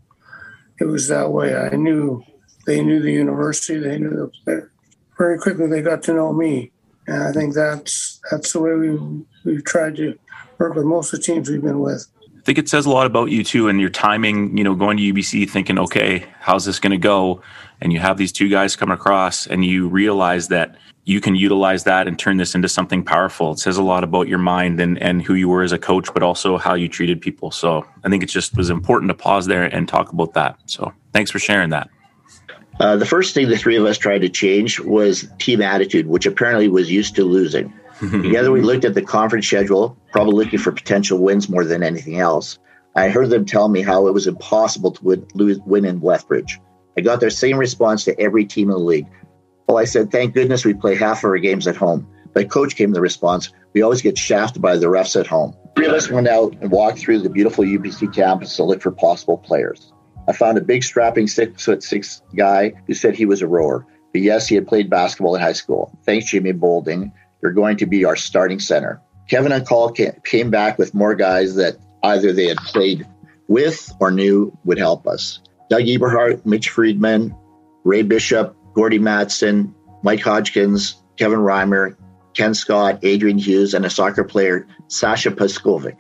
it 0.80 0.86
was 0.86 1.08
that 1.08 1.32
way. 1.32 1.56
I 1.56 1.76
knew 1.76 2.24
they 2.66 2.84
knew 2.84 3.02
the 3.02 3.12
university, 3.12 3.80
they 3.80 3.98
knew 3.98 4.10
the 4.10 4.32
player. 4.44 4.72
Very 5.18 5.40
quickly, 5.40 5.68
they 5.68 5.82
got 5.82 6.04
to 6.04 6.14
know 6.14 6.32
me, 6.32 6.72
and 7.08 7.24
I 7.24 7.32
think 7.32 7.56
that's 7.56 8.20
that's 8.30 8.54
the 8.54 8.60
way 8.60 8.74
we 8.76 9.24
we've 9.46 9.64
tried 9.64 9.96
to 9.96 10.18
work 10.60 10.76
with 10.76 10.86
most 10.86 11.14
of 11.14 11.20
the 11.20 11.26
teams 11.26 11.50
we've 11.50 11.62
been 11.62 11.80
with. 11.80 12.06
Think 12.48 12.60
it 12.60 12.70
says 12.70 12.86
a 12.86 12.90
lot 12.90 13.06
about 13.06 13.30
you 13.30 13.44
too 13.44 13.68
and 13.68 13.82
your 13.82 13.90
timing, 13.90 14.58
you 14.58 14.64
know, 14.64 14.74
going 14.74 14.96
to 14.96 15.04
UBC 15.04 15.50
thinking, 15.50 15.78
okay, 15.78 16.26
how's 16.40 16.64
this 16.64 16.80
going 16.80 16.92
to 16.92 16.98
go? 16.98 17.42
And 17.82 17.92
you 17.92 18.00
have 18.00 18.16
these 18.16 18.32
two 18.32 18.48
guys 18.48 18.78
come 18.78 18.90
across 18.90 19.48
and 19.48 19.66
you 19.66 19.90
realize 19.90 20.48
that 20.48 20.78
you 21.04 21.20
can 21.20 21.36
utilize 21.36 21.84
that 21.84 22.08
and 22.08 22.18
turn 22.18 22.38
this 22.38 22.56
into 22.56 22.70
something 22.70 23.04
powerful. 23.04 23.52
It 23.52 23.60
says 23.60 23.76
a 23.76 23.84
lot 23.84 24.06
about 24.06 24.30
your 24.30 24.38
mind 24.38 24.80
and, 24.80 24.98
and 25.00 25.22
who 25.22 25.34
you 25.34 25.50
were 25.50 25.62
as 25.62 25.74
a 25.74 25.78
coach, 25.78 26.14
but 26.14 26.24
also 26.24 26.58
how 26.58 26.74
you 26.74 26.88
treated 26.88 27.20
people. 27.20 27.52
So 27.52 27.86
I 28.06 28.10
think 28.10 28.24
it 28.24 28.28
just 28.28 28.56
was 28.56 28.70
important 28.70 29.10
to 29.10 29.14
pause 29.14 29.48
there 29.48 29.66
and 29.66 29.86
talk 29.86 30.14
about 30.14 30.32
that. 30.36 30.58
So 30.68 30.94
thanks 31.12 31.30
for 31.30 31.40
sharing 31.40 31.72
that. 31.72 31.90
Uh, 32.80 32.96
the 32.96 33.06
first 33.06 33.34
thing 33.34 33.50
the 33.50 33.58
three 33.58 33.76
of 33.76 33.84
us 33.84 33.98
tried 33.98 34.20
to 34.20 34.30
change 34.30 34.80
was 34.80 35.28
team 35.38 35.62
attitude, 35.62 36.08
which 36.08 36.26
apparently 36.26 36.70
was 36.70 36.90
used 36.90 37.14
to 37.16 37.26
losing. 37.26 37.74
Together, 38.00 38.52
we 38.52 38.62
looked 38.62 38.86
at 38.86 38.94
the 38.94 39.02
conference 39.02 39.48
schedule, 39.48 39.98
probably 40.12 40.34
looking 40.34 40.60
for 40.60 40.72
potential 40.72 41.20
wins 41.20 41.50
more 41.50 41.66
than 41.66 41.84
anything 41.84 42.20
else. 42.20 42.60
I 42.96 43.10
heard 43.10 43.30
them 43.30 43.46
tell 43.46 43.70
me 43.70 43.82
how 43.82 44.08
it 44.08 44.14
was 44.14 44.28
impossible 44.28 44.92
to 44.92 45.04
win, 45.04 45.28
lose, 45.34 45.60
win 45.66 45.86
in 45.86 46.00
Lethbridge. 46.00 46.60
I 46.98 47.02
got 47.02 47.20
their 47.20 47.30
same 47.30 47.58
response 47.58 48.04
to 48.06 48.20
every 48.20 48.46
team 48.46 48.70
in 48.70 48.76
the 48.76 48.80
league. 48.80 49.08
Well, 49.68 49.78
I 49.78 49.86
said, 49.86 50.12
thank 50.12 50.34
goodness 50.34 50.66
we 50.66 50.74
play 50.74 50.96
half 50.96 51.20
of 51.20 51.26
our 51.26 51.38
games 51.38 51.68
at 51.68 51.76
home. 51.76 52.08
But 52.34 52.50
coach 52.50 52.76
came 52.76 52.92
the 52.92 53.02
response, 53.02 53.52
we 53.74 53.82
always 53.82 54.02
get 54.02 54.18
shafted 54.18 54.62
by 54.62 54.78
the 54.78 54.88
refs 54.88 55.20
at 55.20 55.28
home. 55.28 55.56
Three 55.76 55.88
of 55.88 55.94
us 55.94 56.10
went 56.10 56.28
out 56.28 56.56
and 56.62 56.72
walked 56.72 57.00
through 57.00 57.20
the 57.20 57.30
beautiful 57.30 57.64
UBC 57.64 58.14
campus 58.14 58.56
to 58.56 58.64
look 58.64 58.82
for 58.82 58.92
possible 58.92 59.38
players. 59.38 59.92
I 60.28 60.34
found 60.34 60.58
a 60.58 60.62
big 60.62 60.84
strapping 60.84 61.28
six 61.28 61.64
foot 61.64 61.84
six 61.84 62.22
guy 62.36 62.74
who 62.88 62.94
said 62.94 63.16
he 63.16 63.26
was 63.26 63.42
a 63.42 63.48
rower. 63.48 63.86
But 64.14 64.22
yes, 64.22 64.48
he 64.48 64.56
had 64.56 64.68
played 64.68 64.90
basketball 64.90 65.36
in 65.36 65.42
high 65.42 65.54
school. 65.54 65.96
Thanks, 66.04 66.26
Jimmy 66.26 66.52
Bolding. 66.52 67.12
You're 67.42 67.54
going 67.54 67.78
to 67.78 67.86
be 67.86 68.06
our 68.06 68.16
starting 68.16 68.60
center. 68.60 69.02
Kevin 69.30 69.52
and 69.52 69.66
Paul 69.66 69.92
came 69.92 70.50
back 70.50 70.78
with 70.78 70.94
more 70.94 71.16
guys 71.16 71.56
that 71.56 71.78
either 72.04 72.32
they 72.32 72.48
had 72.48 72.58
played 72.58 73.06
with 73.48 73.92
or 74.00 74.12
knew 74.12 74.58
would 74.64 74.78
help 74.78 75.08
us. 75.08 75.40
Doug 75.70 75.88
Eberhardt, 75.88 76.46
Mitch 76.46 76.70
Friedman, 76.70 77.36
Ray 77.84 78.02
Bishop, 78.04 78.56
Gordy 78.74 79.00
Matson, 79.00 79.74
Mike 80.04 80.22
Hodgkins, 80.22 81.02
Kevin 81.18 81.40
Reimer, 81.40 81.96
Ken 82.34 82.54
Scott, 82.54 83.00
Adrian 83.04 83.38
Hughes, 83.38 83.74
and 83.74 83.86
a 83.86 83.90
soccer 83.90 84.24
player, 84.24 84.68
Sasha 84.88 85.32
Paskovic. 85.32 85.98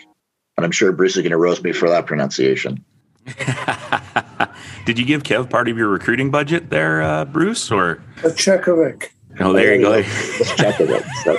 And 0.55 0.65
I'm 0.65 0.71
sure 0.71 0.91
Bruce 0.91 1.15
is 1.17 1.23
going 1.23 1.31
to 1.31 1.37
roast 1.37 1.63
me 1.63 1.73
for 1.73 1.89
that 1.89 2.05
pronunciation. 2.05 2.83
Did 4.85 4.99
you 4.99 5.05
give 5.05 5.23
Kev 5.23 5.49
part 5.49 5.67
of 5.67 5.77
your 5.77 5.89
recruiting 5.89 6.31
budget 6.31 6.69
there, 6.69 7.01
uh, 7.01 7.25
Bruce, 7.25 7.71
or? 7.71 8.01
Pachekovic. 8.17 9.09
Oh, 9.39 9.53
there 9.53 9.75
you 9.75 9.81
go. 9.81 9.89
Let's 9.91 10.55
check 10.55 10.79
it 10.81 10.89
out. 10.89 11.03
So, 11.23 11.37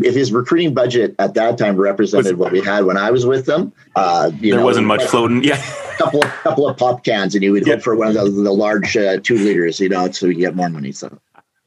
if 0.00 0.14
his 0.14 0.32
recruiting 0.32 0.72
budget 0.72 1.14
at 1.18 1.34
that 1.34 1.58
time 1.58 1.76
represented 1.76 2.38
what 2.38 2.52
we 2.52 2.60
had 2.62 2.84
when 2.84 2.96
I 2.96 3.10
was 3.10 3.26
with 3.26 3.46
them, 3.46 3.72
uh, 3.96 4.30
you 4.40 4.52
there 4.52 4.60
know, 4.60 4.64
wasn't 4.66 4.86
much 4.86 5.02
floating. 5.04 5.44
Yeah. 5.44 5.60
couple 5.98 6.22
of 6.24 6.30
couple 6.42 6.68
of 6.68 6.76
pop 6.78 7.04
cans, 7.04 7.34
and 7.34 7.44
you 7.44 7.52
would 7.52 7.66
Yeah. 7.66 7.74
hope 7.74 7.82
for 7.82 7.94
one 7.94 8.08
of 8.08 8.14
the, 8.14 8.22
the 8.30 8.52
large 8.52 8.96
uh, 8.96 9.18
two 9.22 9.36
liters, 9.36 9.78
you 9.80 9.88
know, 9.90 10.10
so 10.10 10.26
you 10.26 10.34
get 10.34 10.56
more 10.56 10.70
money. 10.70 10.92
So 10.92 11.18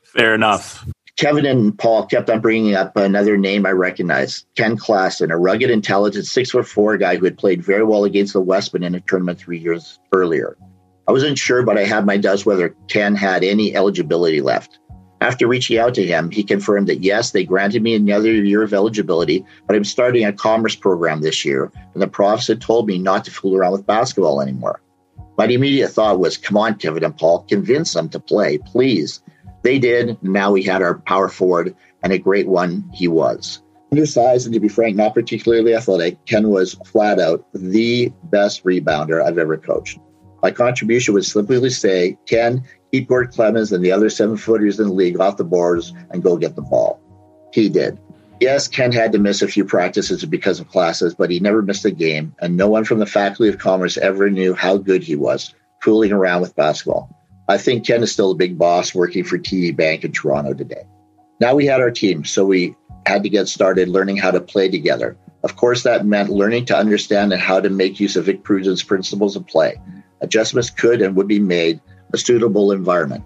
Fair 0.04 0.34
enough. 0.34 0.86
Kevin 1.18 1.46
and 1.46 1.78
Paul 1.78 2.08
kept 2.08 2.32
on 2.32 2.40
bringing 2.42 2.74
up 2.74 2.98
another 2.98 3.38
name 3.38 3.68
I 3.68 3.72
recognized, 3.72 4.48
Ken 4.56 4.76
Klassen, 4.78 5.32
a 5.32 5.38
rugged, 5.38 5.70
intelligent, 5.70 6.26
six 6.26 6.50
foot 6.50 6.68
four 6.68 6.98
guy 6.98 7.18
who 7.18 7.26
had 7.26 7.38
played 7.38 7.64
very 7.64 7.84
well 7.84 8.04
against 8.04 8.34
the 8.34 8.42
Wesmen 8.42 8.82
in 8.84 8.96
a 8.96 9.00
tournament 9.02 9.38
three 9.38 9.60
years 9.60 10.00
earlier. 10.12 10.58
I 11.08 11.12
wasn't 11.12 11.38
sure, 11.38 11.64
but 11.64 11.78
I 11.78 11.84
had 11.84 12.06
my 12.06 12.18
doubts 12.18 12.45
whether 12.45 12.76
Ken 12.88 13.16
had 13.16 13.43
any 13.43 13.76
eligibility 13.76 14.41
left. 14.41 14.80
After 15.20 15.47
reaching 15.47 15.78
out 15.78 15.93
to 15.95 16.06
him, 16.06 16.32
he 16.32 16.43
confirmed 16.43 16.88
that 16.88 17.04
yes, 17.04 17.32
they 17.32 17.45
granted 17.45 17.82
me 17.82 17.95
another 17.95 18.32
year 18.32 18.62
of 18.62 18.74
eligibility, 18.74 19.45
but 19.68 19.76
I'm 19.76 19.86
starting 19.86 20.26
a 20.26 20.34
commerce 20.34 20.76
program 20.76 21.22
this 21.22 21.45
year, 21.45 21.72
and 21.93 22.01
the 22.01 22.08
profs 22.08 22.47
had 22.47 22.62
told 22.62 22.88
me 22.88 22.97
not 22.97 23.24
to 23.26 23.32
fool 23.32 23.56
around 23.56 23.72
with 23.72 23.86
basketball 23.86 24.41
anymore. 24.41 24.82
My 25.38 25.45
immediate 25.45 25.89
thought 25.89 26.20
was, 26.20 26.38
come 26.38 26.58
on, 26.58 26.76
Kevin 26.76 27.04
and 27.04 27.18
Paul, 27.18 27.45
convince 27.49 27.93
them 27.93 28.10
to 28.10 28.20
play, 28.20 28.58
please. 28.58 29.22
They 29.62 29.80
did. 29.80 30.18
Now 30.22 30.51
we 30.51 30.62
had 30.64 30.82
our 30.82 30.99
power 30.99 31.30
forward, 31.30 31.76
and 32.04 32.14
a 32.14 32.18
great 32.18 32.47
one 32.47 32.89
he 32.93 33.08
was. 33.08 33.62
Undersized, 33.91 34.45
and 34.45 34.54
to 34.54 34.60
be 34.60 34.68
frank, 34.68 34.95
not 34.95 35.14
particularly 35.14 35.74
athletic, 35.74 36.24
Ken 36.26 36.49
was 36.49 36.74
flat 36.86 37.20
out 37.20 37.45
the 37.54 38.12
best 38.26 38.64
rebounder 38.64 39.24
I've 39.24 39.38
ever 39.38 39.58
coached. 39.58 39.99
My 40.44 40.52
contribution 40.52 41.14
would 41.14 41.24
simply 41.24 41.70
say, 41.70 42.18
Ken, 42.26 42.64
keep 42.91 43.08
Gord 43.08 43.32
Clemens 43.32 43.72
and 43.72 43.84
the 43.84 43.94
other 43.94 44.10
seven 44.10 44.36
footers 44.36 44.78
in 44.78 44.88
the 44.88 44.94
league 44.94 45.18
off 45.20 45.38
the 45.38 45.46
boards 45.46 45.94
and 46.12 46.22
go 46.22 46.36
get 46.36 46.58
the 46.58 46.62
ball. 46.62 47.00
He 47.54 47.70
did. 47.70 47.98
Yes, 48.41 48.68
Ken 48.68 48.91
had 48.91 49.14
to 49.14 49.20
miss 49.20 49.41
a 49.41 49.48
few 49.48 49.64
practices 49.64 50.26
because 50.26 50.60
of 50.60 50.68
classes, 50.68 51.16
but 51.16 51.32
he 51.32 51.39
never 51.39 51.62
missed 51.62 51.86
a 51.86 51.91
game, 51.91 52.36
and 52.39 52.58
no 52.58 52.68
one 52.68 52.84
from 52.84 53.00
the 53.00 53.06
Faculty 53.06 53.48
of 53.48 53.58
Commerce 53.58 53.98
ever 53.98 54.30
knew 54.30 54.54
how 54.54 54.76
good 54.76 55.02
he 55.02 55.16
was 55.16 55.56
fooling 55.82 56.12
around 56.12 56.41
with 56.41 56.56
basketball. 56.58 57.10
I 57.48 57.58
think 57.58 57.86
Ken 57.86 58.04
is 58.04 58.12
still 58.12 58.32
a 58.32 58.36
big 58.36 58.58
boss 58.58 58.94
working 58.94 59.24
for 59.24 59.38
TD 59.38 59.76
Bank 59.78 60.04
in 60.04 60.12
Toronto 60.12 60.54
today. 60.54 60.84
Now 61.39 61.56
we 61.56 61.66
had 61.66 61.80
our 61.80 61.91
team, 61.91 62.26
so 62.26 62.44
we 62.44 62.76
had 63.06 63.24
to 63.24 63.30
get 63.30 63.48
started 63.48 63.88
learning 63.88 64.18
how 64.18 64.32
to 64.32 64.41
play 64.41 64.70
together. 64.70 65.16
Of 65.44 65.56
course, 65.56 65.84
that 65.84 66.06
meant 66.06 66.30
learning 66.30 66.66
to 66.66 66.78
understand 66.78 67.32
and 67.32 67.41
how 67.41 67.62
to 67.62 67.70
make 67.70 68.00
use 68.00 68.18
of 68.18 68.26
Vic 68.26 68.44
Pruden's 68.44 68.84
principles 68.84 69.38
of 69.38 69.48
play. 69.48 69.76
Adjustments 70.24 70.70
could 70.70 71.02
and 71.02 71.16
would 71.16 71.28
be 71.28 71.40
made 71.40 71.80
a 72.14 72.18
suitable 72.18 72.72
environment. 72.72 73.24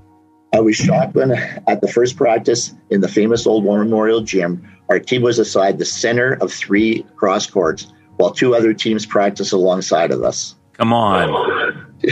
I 0.53 0.59
was 0.59 0.75
shocked 0.75 1.13
when, 1.15 1.31
at 1.31 1.81
the 1.81 1.87
first 1.87 2.17
practice 2.17 2.73
in 2.89 3.01
the 3.01 3.07
famous 3.07 3.45
old 3.45 3.63
War 3.63 3.83
Memorial 3.83 4.21
Gym, 4.21 4.67
our 4.89 4.99
team 4.99 5.21
was 5.21 5.39
assigned 5.39 5.79
the 5.79 5.85
center 5.85 6.33
of 6.41 6.51
three 6.51 7.05
cross 7.15 7.45
courts, 7.47 7.93
while 8.15 8.31
two 8.31 8.55
other 8.55 8.73
teams 8.73 9.05
practiced 9.05 9.53
alongside 9.53 10.11
of 10.11 10.23
us. 10.23 10.55
Come 10.73 10.93
on. 10.93 11.85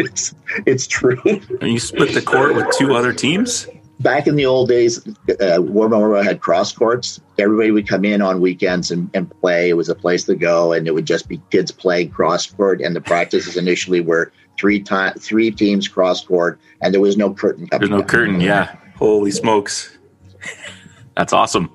It's 0.00 0.34
it's 0.64 0.86
true. 0.86 1.20
And 1.60 1.70
you 1.70 1.78
split 1.78 2.14
the 2.14 2.22
court 2.22 2.54
with 2.54 2.66
two 2.78 2.94
other 2.94 3.12
teams? 3.12 3.68
Back 4.00 4.26
in 4.26 4.36
the 4.36 4.46
old 4.46 4.68
days, 4.68 5.06
uh, 5.40 5.60
War 5.60 5.88
Memorial 5.88 6.24
had 6.24 6.40
cross 6.40 6.72
courts. 6.72 7.20
Everybody 7.38 7.70
would 7.70 7.86
come 7.86 8.04
in 8.04 8.22
on 8.22 8.40
weekends 8.40 8.90
and, 8.90 9.10
and 9.12 9.30
play. 9.40 9.68
It 9.68 9.74
was 9.74 9.88
a 9.88 9.94
place 9.94 10.24
to 10.24 10.34
go, 10.34 10.72
and 10.72 10.86
it 10.88 10.94
would 10.94 11.06
just 11.06 11.28
be 11.28 11.40
kids 11.50 11.70
playing 11.70 12.10
cross 12.10 12.46
court. 12.46 12.80
And 12.80 12.96
the 12.96 13.00
practices 13.00 13.56
initially 13.56 14.00
were 14.00 14.32
three 14.58 14.80
time, 14.80 15.14
three 15.14 15.50
teams 15.50 15.86
cross 15.86 16.24
court, 16.24 16.58
and 16.80 16.94
there 16.94 17.00
was 17.00 17.16
no 17.16 17.32
curtain. 17.34 17.68
There's 17.70 17.80
coming 17.80 17.90
no 17.90 17.98
down. 17.98 18.08
curtain. 18.08 18.40
Yeah. 18.40 18.74
Holy 18.96 19.30
smokes. 19.30 19.98
That's 21.16 21.32
awesome. 21.32 21.70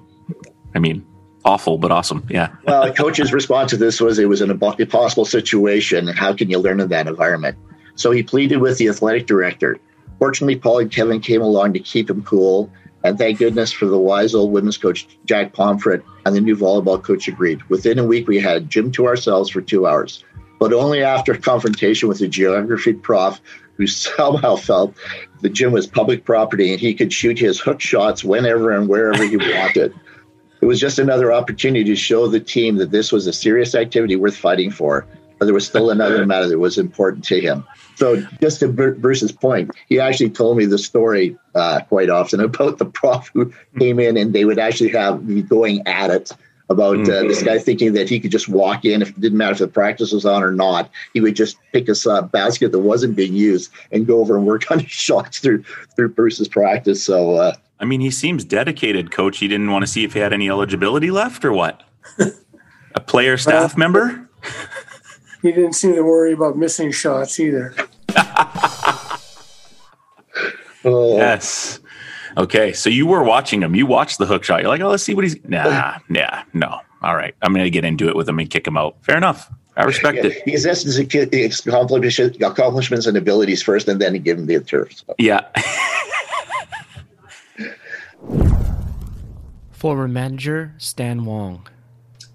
I 0.74 0.80
mean, 0.80 1.06
awful, 1.44 1.78
but 1.78 1.92
awesome. 1.92 2.26
Yeah. 2.30 2.50
well, 2.66 2.86
the 2.88 2.94
coach's 2.94 3.32
response 3.34 3.72
to 3.72 3.78
this 3.78 4.02
was 4.02 4.20
it 4.20 4.28
was 4.28 4.42
an 4.42 4.50
impossible 4.52 5.26
situation. 5.26 6.10
and 6.10 6.18
How 6.18 6.34
can 6.34 6.50
you 6.50 6.58
learn 6.60 6.80
in 6.80 6.90
that 6.90 7.08
environment? 7.08 7.58
So 7.96 8.12
he 8.12 8.24
pleaded 8.24 8.58
with 8.58 8.78
the 8.78 8.90
athletic 8.90 9.26
director. 9.28 9.78
Fortunately, 10.20 10.56
Paul 10.56 10.80
and 10.80 10.92
Kevin 10.92 11.20
came 11.20 11.42
along 11.42 11.74
to 11.74 11.80
keep 11.80 12.10
him 12.10 12.24
cool. 12.24 12.72
And 13.04 13.20
thank 13.20 13.38
goodness 13.38 13.72
for 13.72 13.86
the 13.86 14.00
wise 14.00 14.34
old 14.34 14.52
women's 14.52 14.80
coach, 14.80 15.08
Jack 15.26 15.54
Pomfret, 15.54 16.02
and 16.26 16.36
the 16.36 16.42
new 16.42 16.56
volleyball 16.56 17.02
coach 17.02 17.28
agreed. 17.28 17.62
Within 17.70 18.00
a 18.00 18.04
week, 18.04 18.28
we 18.28 18.40
had 18.40 18.68
gym 18.68 18.92
to 18.94 19.06
ourselves 19.06 19.52
for 19.52 19.62
two 19.62 19.86
hours, 19.86 20.24
but 20.60 20.74
only 20.74 21.04
after 21.04 21.36
confrontation 21.36 22.10
with 22.10 22.18
the 22.18 22.28
geography 22.28 22.94
prof 22.94 23.40
who 23.78 23.86
somehow 23.88 24.56
felt 24.56 24.96
the 25.42 25.50
gym 25.50 25.72
was 25.72 25.86
public 25.86 26.26
property 26.26 26.72
and 26.72 26.80
he 26.80 26.96
could 26.96 27.14
shoot 27.14 27.38
his 27.38 27.60
hook 27.60 27.80
shots 27.80 28.24
whenever 28.24 28.72
and 28.72 28.90
wherever 28.90 29.24
he 29.24 29.38
wanted. 29.38 29.94
It 30.62 30.66
was 30.66 30.80
just 30.80 30.98
another 30.98 31.32
opportunity 31.32 31.84
to 31.84 31.96
show 31.96 32.28
the 32.28 32.40
team 32.40 32.78
that 32.78 32.90
this 32.90 33.12
was 33.12 33.28
a 33.28 33.34
serious 33.34 33.76
activity 33.76 34.16
worth 34.16 34.36
fighting 34.36 34.72
for. 34.72 35.06
But 35.38 35.46
there 35.46 35.54
was 35.54 35.66
still 35.66 35.90
another 35.90 36.26
matter 36.32 36.48
that 36.48 36.60
was 36.60 36.78
important 36.78 37.24
to 37.26 37.40
him. 37.40 37.66
So, 37.96 38.22
just 38.42 38.60
to 38.60 38.68
Bruce's 38.68 39.32
point, 39.32 39.72
he 39.88 40.00
actually 40.00 40.30
told 40.30 40.58
me 40.58 40.66
the 40.66 40.78
story 40.78 41.38
uh, 41.56 41.80
quite 41.88 42.10
often 42.10 42.40
about 42.42 42.78
the 42.78 42.86
prof 42.86 43.32
who 43.34 43.54
came 43.80 44.00
in 44.00 44.18
and 44.18 44.34
they 44.34 44.46
would 44.46 44.60
actually 44.60 44.90
have 44.92 45.26
be 45.26 45.42
going 45.42 45.86
at 45.88 46.10
it 46.10 46.32
about 46.70 47.00
uh, 47.02 47.22
this 47.22 47.44
guy 47.44 47.60
thinking 47.60 47.94
that 47.94 48.10
he 48.10 48.20
could 48.20 48.32
just 48.32 48.50
walk 48.50 48.86
in 48.86 49.02
if 49.02 49.10
it 49.10 49.22
didn't 49.22 49.38
matter 49.38 49.52
if 49.52 49.60
the 49.60 49.68
practice 49.68 50.12
was 50.12 50.26
on 50.26 50.44
or 50.44 50.52
not. 50.52 50.90
He 51.14 51.22
would 51.22 51.36
just 51.36 51.58
pick 51.72 51.88
a 51.88 51.96
uh, 52.10 52.24
basket 52.24 52.72
that 52.72 52.80
wasn't 52.80 53.16
being 53.16 53.34
used 53.34 53.72
and 53.92 54.08
go 54.08 54.20
over 54.20 54.36
and 54.36 54.46
work 54.46 54.70
on 54.72 54.80
his 54.80 54.92
shots 54.92 55.40
through 55.40 55.64
through 55.96 56.10
Bruce's 56.10 56.48
practice. 56.48 57.04
So. 57.04 57.36
Uh, 57.36 57.54
I 57.80 57.86
mean, 57.86 58.00
he 58.00 58.10
seems 58.10 58.46
dedicated, 58.46 59.12
coach. 59.12 59.40
He 59.40 59.48
didn't 59.48 59.70
want 59.70 59.84
to 59.84 59.88
see 59.88 60.06
if 60.06 60.14
he 60.14 60.20
had 60.20 60.32
any 60.32 60.50
eligibility 60.50 61.12
left 61.12 61.44
or 61.44 61.52
what? 61.52 61.84
A 62.96 63.02
player 63.02 63.38
staff 63.38 63.78
member? 63.78 64.30
He 65.46 65.52
didn't 65.52 65.74
seem 65.74 65.94
to 65.94 66.02
worry 66.02 66.34
about 66.34 66.58
missing 66.58 66.92
shots 66.92 67.40
either. 67.40 67.76
Oh, 70.88 71.18
Yes. 71.18 71.80
Okay, 72.38 72.72
so 72.74 72.92
you 72.92 73.08
were 73.08 73.24
watching 73.24 73.64
him. 73.64 73.74
You 73.74 73.88
watched 73.88 74.20
the 74.20 74.28
hook 74.28 74.44
shot. 74.44 74.62
You're 74.62 74.70
like, 74.70 74.82
oh, 74.82 74.90
let's 74.90 75.02
see 75.02 75.16
what 75.16 75.24
he's. 75.24 75.44
Nah, 75.44 75.98
nah, 76.10 76.44
no. 76.54 76.80
All 77.02 77.16
right, 77.16 77.34
I'm 77.42 77.54
going 77.54 77.64
to 77.64 77.72
get 77.72 77.84
into 77.84 78.08
it 78.08 78.16
with 78.16 78.30
him 78.30 78.38
and 78.38 78.48
kick 78.48 78.68
him 78.68 78.78
out. 78.78 78.96
Fair 79.02 79.18
enough. 79.18 79.52
I 79.76 79.86
respect 79.86 80.18
yeah, 80.18 80.26
it. 80.28 80.44
he 80.46 80.54
assesses 80.54 80.84
his 80.84 80.98
his 81.32 81.66
accomplishments, 81.66 82.38
accomplishments 82.40 83.08
and 83.08 83.18
abilities 83.18 83.64
first, 83.64 83.88
and 83.88 84.00
then 84.00 84.14
he 84.14 84.20
give 84.20 84.38
him 84.38 84.46
the 84.46 84.60
turf. 84.60 84.94
So, 84.94 85.16
Yeah. 85.18 85.42
Former 89.72 90.08
manager 90.08 90.76
Stan 90.78 91.26
Wong. 91.26 91.66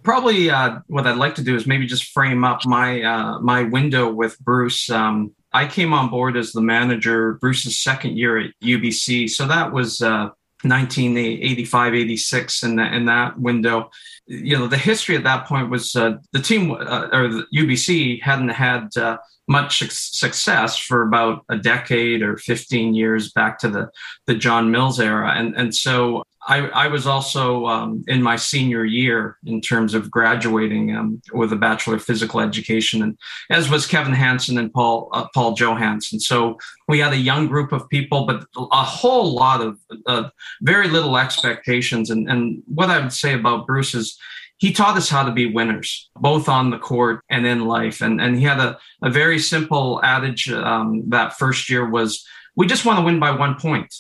Probably 0.03 0.51
uh, 0.51 0.81
what 0.87 1.07
I'd 1.07 1.17
like 1.17 1.35
to 1.37 1.43
do 1.43 1.57
is 1.57 1.67
maybe 1.67 1.87
just 1.87 2.13
frame 2.13 2.45
up 2.45 2.65
my 2.67 3.03
uh, 3.03 3.39
my 3.41 3.63
window 3.65 4.11
with 4.11 4.39
Bruce. 4.41 4.91
Um, 4.91 5.33
I 5.53 5.67
came 5.67 5.93
on 5.93 6.11
board 6.11 6.37
as 6.37 6.53
the 6.53 6.61
manager 6.61 7.35
Bruce's 7.35 7.79
second 7.79 8.17
year 8.17 8.39
at 8.39 8.51
UBC, 8.63 9.29
so 9.31 9.47
that 9.47 9.73
was 9.73 10.01
uh, 10.01 10.31
1985, 10.63 11.95
86, 11.95 12.63
in 12.63 12.77
that 12.77 12.93
in 12.93 13.07
that 13.07 13.39
window. 13.39 13.91
You 14.27 14.59
know, 14.59 14.67
the 14.67 14.77
history 14.77 15.17
at 15.17 15.25
that 15.25 15.47
point 15.47 15.71
was 15.71 15.97
uh, 15.97 16.19
the 16.33 16.41
team 16.41 16.71
uh, 16.71 17.09
or 17.13 17.29
the 17.29 17.47
UBC 17.55 18.23
hadn't 18.23 18.51
had 18.51 18.97
uh, 18.97 19.19
much 19.49 19.79
success 19.91 20.79
for 20.79 21.03
about 21.03 21.45
a 21.49 21.57
decade 21.57 22.23
or 22.23 22.37
15 22.37 22.95
years 22.95 23.33
back 23.33 23.59
to 23.61 23.69
the 23.69 23.91
the 24.27 24.35
John 24.35 24.71
Mills 24.71 25.01
era, 25.01 25.33
and 25.37 25.57
and 25.57 25.75
so 25.75 26.23
I, 26.49 26.69
I 26.69 26.87
was 26.87 27.07
also 27.07 27.67
um, 27.67 28.03
in 28.09 28.23
my 28.23 28.37
senior 28.37 28.85
year 28.85 29.37
in 29.45 29.61
terms 29.61 29.93
of 29.93 30.11
graduating 30.11 30.97
um, 30.97 31.21
with 31.33 31.53
a 31.53 31.57
bachelor 31.57 31.97
of 31.97 32.03
physical 32.03 32.41
education, 32.41 33.03
and 33.03 33.19
as 33.51 33.69
was 33.69 33.87
Kevin 33.87 34.15
Hanson 34.15 34.57
and 34.57 34.73
Paul 34.73 35.11
uh, 35.13 35.27
Paul 35.35 35.55
Johansson. 35.55 36.19
So 36.19 36.57
we 36.89 36.99
had 36.99 37.13
a 37.13 37.19
young 37.19 37.47
group 37.47 37.73
of 37.73 37.89
people, 37.91 38.25
but 38.25 38.47
a 38.57 38.83
whole 38.83 39.35
lot 39.35 39.61
of 39.61 39.79
uh, 40.07 40.31
very 40.63 40.89
little 40.89 41.19
expectations. 41.19 42.09
And, 42.09 42.29
and 42.31 42.63
what 42.67 42.89
I 42.89 42.99
would 42.99 43.13
say 43.13 43.35
about 43.35 43.67
Bruce 43.67 43.95
is 43.95 44.19
he 44.57 44.73
taught 44.73 44.97
us 44.97 45.09
how 45.09 45.25
to 45.25 45.33
be 45.33 45.47
winners, 45.47 46.11
both 46.17 46.49
on 46.49 46.71
the 46.71 46.79
court 46.79 47.23
and 47.29 47.47
in 47.47 47.67
life. 47.67 48.01
And 48.01 48.19
and 48.21 48.37
he 48.37 48.45
had 48.45 48.61
a, 48.61 48.79
a 49.03 49.11
very 49.11 49.39
simple 49.39 50.01
adage 50.03 50.51
um, 50.51 51.03
that 51.11 51.37
first 51.39 51.69
year 51.69 51.89
was, 51.89 52.25
"We 52.57 52.67
just 52.67 52.87
want 52.87 52.99
to 52.99 53.05
win 53.05 53.21
by 53.21 53.31
one 53.31 53.57
point." 53.57 53.95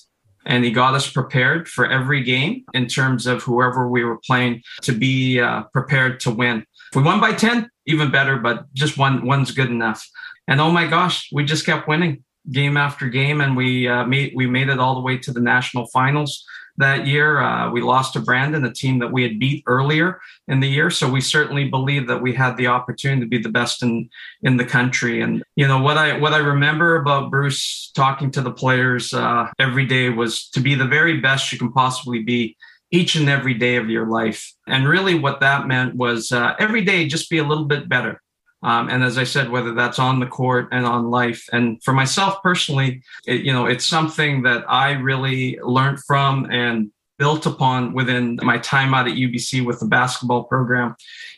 And 0.46 0.64
he 0.64 0.70
got 0.70 0.94
us 0.94 1.10
prepared 1.10 1.68
for 1.68 1.90
every 1.90 2.22
game 2.22 2.64
in 2.74 2.86
terms 2.86 3.26
of 3.26 3.42
whoever 3.42 3.88
we 3.88 4.04
were 4.04 4.18
playing 4.26 4.62
to 4.82 4.92
be 4.92 5.40
uh, 5.40 5.64
prepared 5.72 6.20
to 6.20 6.30
win. 6.30 6.64
If 6.90 6.96
we 6.96 7.02
won 7.02 7.20
by 7.20 7.32
10, 7.32 7.68
even 7.86 8.10
better, 8.10 8.36
but 8.36 8.72
just 8.74 8.98
one 8.98 9.26
one's 9.26 9.52
good 9.52 9.70
enough. 9.70 10.06
And 10.48 10.60
oh 10.60 10.70
my 10.70 10.86
gosh, 10.86 11.28
we 11.32 11.44
just 11.44 11.66
kept 11.66 11.86
winning 11.86 12.24
game 12.50 12.76
after 12.76 13.08
game, 13.08 13.40
and 13.40 13.56
we 13.56 13.86
uh, 13.86 14.04
made 14.04 14.32
we 14.34 14.46
made 14.46 14.68
it 14.68 14.80
all 14.80 14.94
the 14.94 15.00
way 15.00 15.18
to 15.18 15.32
the 15.32 15.40
national 15.40 15.86
finals 15.88 16.44
that 16.76 17.06
year. 17.06 17.40
Uh, 17.40 17.70
we 17.70 17.80
lost 17.80 18.12
to 18.14 18.20
Brandon, 18.20 18.64
a 18.64 18.72
team 18.72 18.98
that 18.98 19.12
we 19.12 19.22
had 19.22 19.38
beat 19.38 19.62
earlier 19.66 20.20
in 20.48 20.60
the 20.60 20.68
year. 20.68 20.90
So 20.90 21.08
we 21.08 21.20
certainly 21.20 21.68
believe 21.68 22.06
that 22.08 22.22
we 22.22 22.34
had 22.34 22.56
the 22.56 22.66
opportunity 22.68 23.20
to 23.20 23.28
be 23.28 23.38
the 23.38 23.48
best 23.48 23.82
in 23.82 24.08
in 24.42 24.56
the 24.56 24.64
country. 24.64 25.22
And 25.22 25.42
you 25.56 25.66
know 25.66 25.80
what 25.80 25.98
I 25.98 26.18
what 26.18 26.32
I 26.32 26.38
remember 26.38 26.96
about 26.96 27.30
Bruce 27.30 27.90
talking 27.94 28.30
to 28.32 28.40
the 28.40 28.52
players 28.52 29.12
uh, 29.12 29.48
every 29.58 29.86
day 29.86 30.08
was 30.08 30.48
to 30.50 30.60
be 30.60 30.74
the 30.74 30.86
very 30.86 31.20
best 31.20 31.52
you 31.52 31.58
can 31.58 31.72
possibly 31.72 32.22
be 32.22 32.56
each 32.90 33.14
and 33.14 33.28
every 33.28 33.54
day 33.54 33.76
of 33.76 33.88
your 33.88 34.06
life. 34.08 34.52
And 34.66 34.88
really, 34.88 35.14
what 35.14 35.40
that 35.40 35.66
meant 35.66 35.94
was 35.94 36.32
uh, 36.32 36.54
every 36.58 36.84
day 36.84 37.06
just 37.06 37.30
be 37.30 37.38
a 37.38 37.44
little 37.44 37.64
bit 37.64 37.88
better. 37.88 38.20
Um, 38.62 38.90
and 38.90 39.02
as 39.02 39.16
I 39.16 39.24
said, 39.24 39.50
whether 39.50 39.72
that's 39.74 39.98
on 39.98 40.20
the 40.20 40.26
court 40.26 40.68
and 40.70 40.84
on 40.84 41.10
life, 41.10 41.48
and 41.52 41.82
for 41.82 41.94
myself 41.94 42.42
personally, 42.42 43.02
it, 43.26 43.42
you 43.42 43.52
know, 43.52 43.66
it's 43.66 43.86
something 43.86 44.42
that 44.42 44.64
I 44.68 44.92
really 44.92 45.58
learned 45.62 46.00
from 46.04 46.50
and 46.50 46.90
built 47.18 47.44
upon 47.46 47.92
within 47.92 48.38
my 48.42 48.58
time 48.58 48.94
out 48.94 49.06
at 49.06 49.14
UBC 49.14 49.64
with 49.64 49.78
the 49.78 49.86
basketball 49.86 50.44
program 50.44 50.96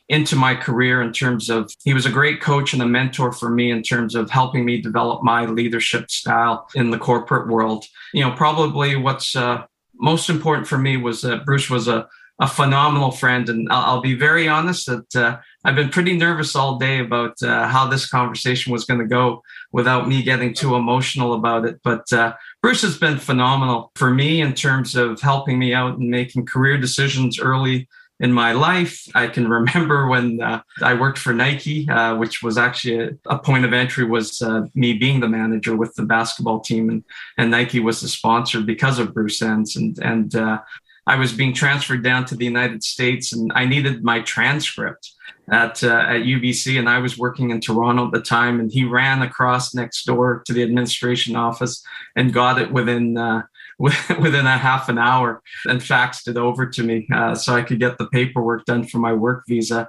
into 0.08 0.36
my 0.36 0.54
career 0.54 1.02
in 1.02 1.12
terms 1.12 1.50
of 1.50 1.72
he 1.84 1.92
was 1.92 2.06
a 2.06 2.10
great 2.10 2.40
coach 2.40 2.72
and 2.72 2.82
a 2.82 2.86
mentor 2.86 3.32
for 3.32 3.50
me 3.50 3.70
in 3.70 3.82
terms 3.82 4.14
of 4.14 4.30
helping 4.30 4.64
me 4.64 4.80
develop 4.80 5.22
my 5.22 5.44
leadership 5.44 6.10
style 6.10 6.68
in 6.74 6.90
the 6.90 6.98
corporate 6.98 7.48
world. 7.48 7.84
You 8.12 8.22
know, 8.22 8.32
probably 8.32 8.94
what's 8.94 9.34
uh, 9.34 9.64
most 9.94 10.28
important 10.28 10.68
for 10.68 10.78
me 10.78 10.96
was 10.96 11.22
that 11.22 11.44
Bruce 11.44 11.68
was 11.68 11.88
a 11.88 12.08
a 12.42 12.46
phenomenal 12.48 13.12
friend. 13.12 13.48
And 13.48 13.68
I'll, 13.70 13.84
I'll 13.84 14.00
be 14.00 14.14
very 14.14 14.48
honest 14.48 14.86
that 14.86 15.16
uh, 15.16 15.38
I've 15.64 15.76
been 15.76 15.90
pretty 15.90 16.16
nervous 16.16 16.56
all 16.56 16.76
day 16.76 16.98
about 16.98 17.40
uh, 17.40 17.68
how 17.68 17.86
this 17.86 18.08
conversation 18.08 18.72
was 18.72 18.84
going 18.84 18.98
to 18.98 19.06
go 19.06 19.44
without 19.70 20.08
me 20.08 20.24
getting 20.24 20.52
too 20.52 20.74
emotional 20.74 21.34
about 21.34 21.64
it. 21.64 21.78
But 21.84 22.12
uh, 22.12 22.34
Bruce 22.60 22.82
has 22.82 22.98
been 22.98 23.18
phenomenal 23.18 23.92
for 23.94 24.12
me 24.12 24.40
in 24.40 24.54
terms 24.54 24.96
of 24.96 25.20
helping 25.20 25.56
me 25.56 25.72
out 25.72 25.98
and 25.98 26.10
making 26.10 26.46
career 26.46 26.76
decisions 26.78 27.38
early 27.38 27.88
in 28.18 28.32
my 28.32 28.50
life. 28.50 29.06
I 29.14 29.28
can 29.28 29.48
remember 29.48 30.08
when 30.12 30.42
uh, 30.42 30.62
I 30.82 30.94
worked 30.94 31.18
for 31.18 31.32
Nike, 31.32 31.88
uh, 31.88 32.16
which 32.16 32.42
was 32.42 32.58
actually 32.58 32.98
a, 32.98 33.10
a, 33.26 33.38
point 33.38 33.64
of 33.64 33.72
entry 33.72 34.04
was 34.04 34.42
uh, 34.42 34.62
me 34.74 34.94
being 34.94 35.20
the 35.20 35.28
manager 35.28 35.76
with 35.76 35.94
the 35.94 36.04
basketball 36.04 36.58
team, 36.58 36.90
and, 36.90 37.04
and 37.38 37.52
Nike 37.52 37.78
was 37.78 38.00
the 38.00 38.08
sponsor 38.08 38.62
because 38.62 38.98
of 38.98 39.14
Bruce 39.14 39.40
Enns. 39.40 39.76
And 39.76 39.96
and 40.00 40.34
uh, 40.34 40.58
I 41.06 41.16
was 41.16 41.32
being 41.32 41.52
transferred 41.52 42.04
down 42.04 42.24
to 42.26 42.36
the 42.36 42.44
United 42.44 42.84
States, 42.84 43.32
and 43.32 43.52
I 43.54 43.64
needed 43.64 44.04
my 44.04 44.20
transcript 44.20 45.12
at 45.50 45.82
uh, 45.82 46.04
at 46.08 46.22
UBC, 46.22 46.78
and 46.78 46.88
I 46.88 46.98
was 46.98 47.18
working 47.18 47.50
in 47.50 47.60
Toronto 47.60 48.06
at 48.06 48.12
the 48.12 48.20
time. 48.20 48.60
And 48.60 48.70
he 48.70 48.84
ran 48.84 49.22
across 49.22 49.74
next 49.74 50.04
door 50.04 50.42
to 50.46 50.52
the 50.52 50.62
administration 50.62 51.34
office 51.34 51.84
and 52.14 52.32
got 52.32 52.60
it 52.60 52.72
within 52.72 53.16
uh, 53.16 53.42
within 53.78 54.46
a 54.46 54.58
half 54.58 54.88
an 54.88 54.98
hour, 54.98 55.42
and 55.64 55.80
faxed 55.80 56.28
it 56.28 56.36
over 56.36 56.66
to 56.66 56.82
me 56.82 57.08
uh, 57.12 57.34
so 57.34 57.54
I 57.54 57.62
could 57.62 57.80
get 57.80 57.98
the 57.98 58.06
paperwork 58.06 58.64
done 58.64 58.84
for 58.84 58.98
my 58.98 59.12
work 59.12 59.44
visa. 59.48 59.88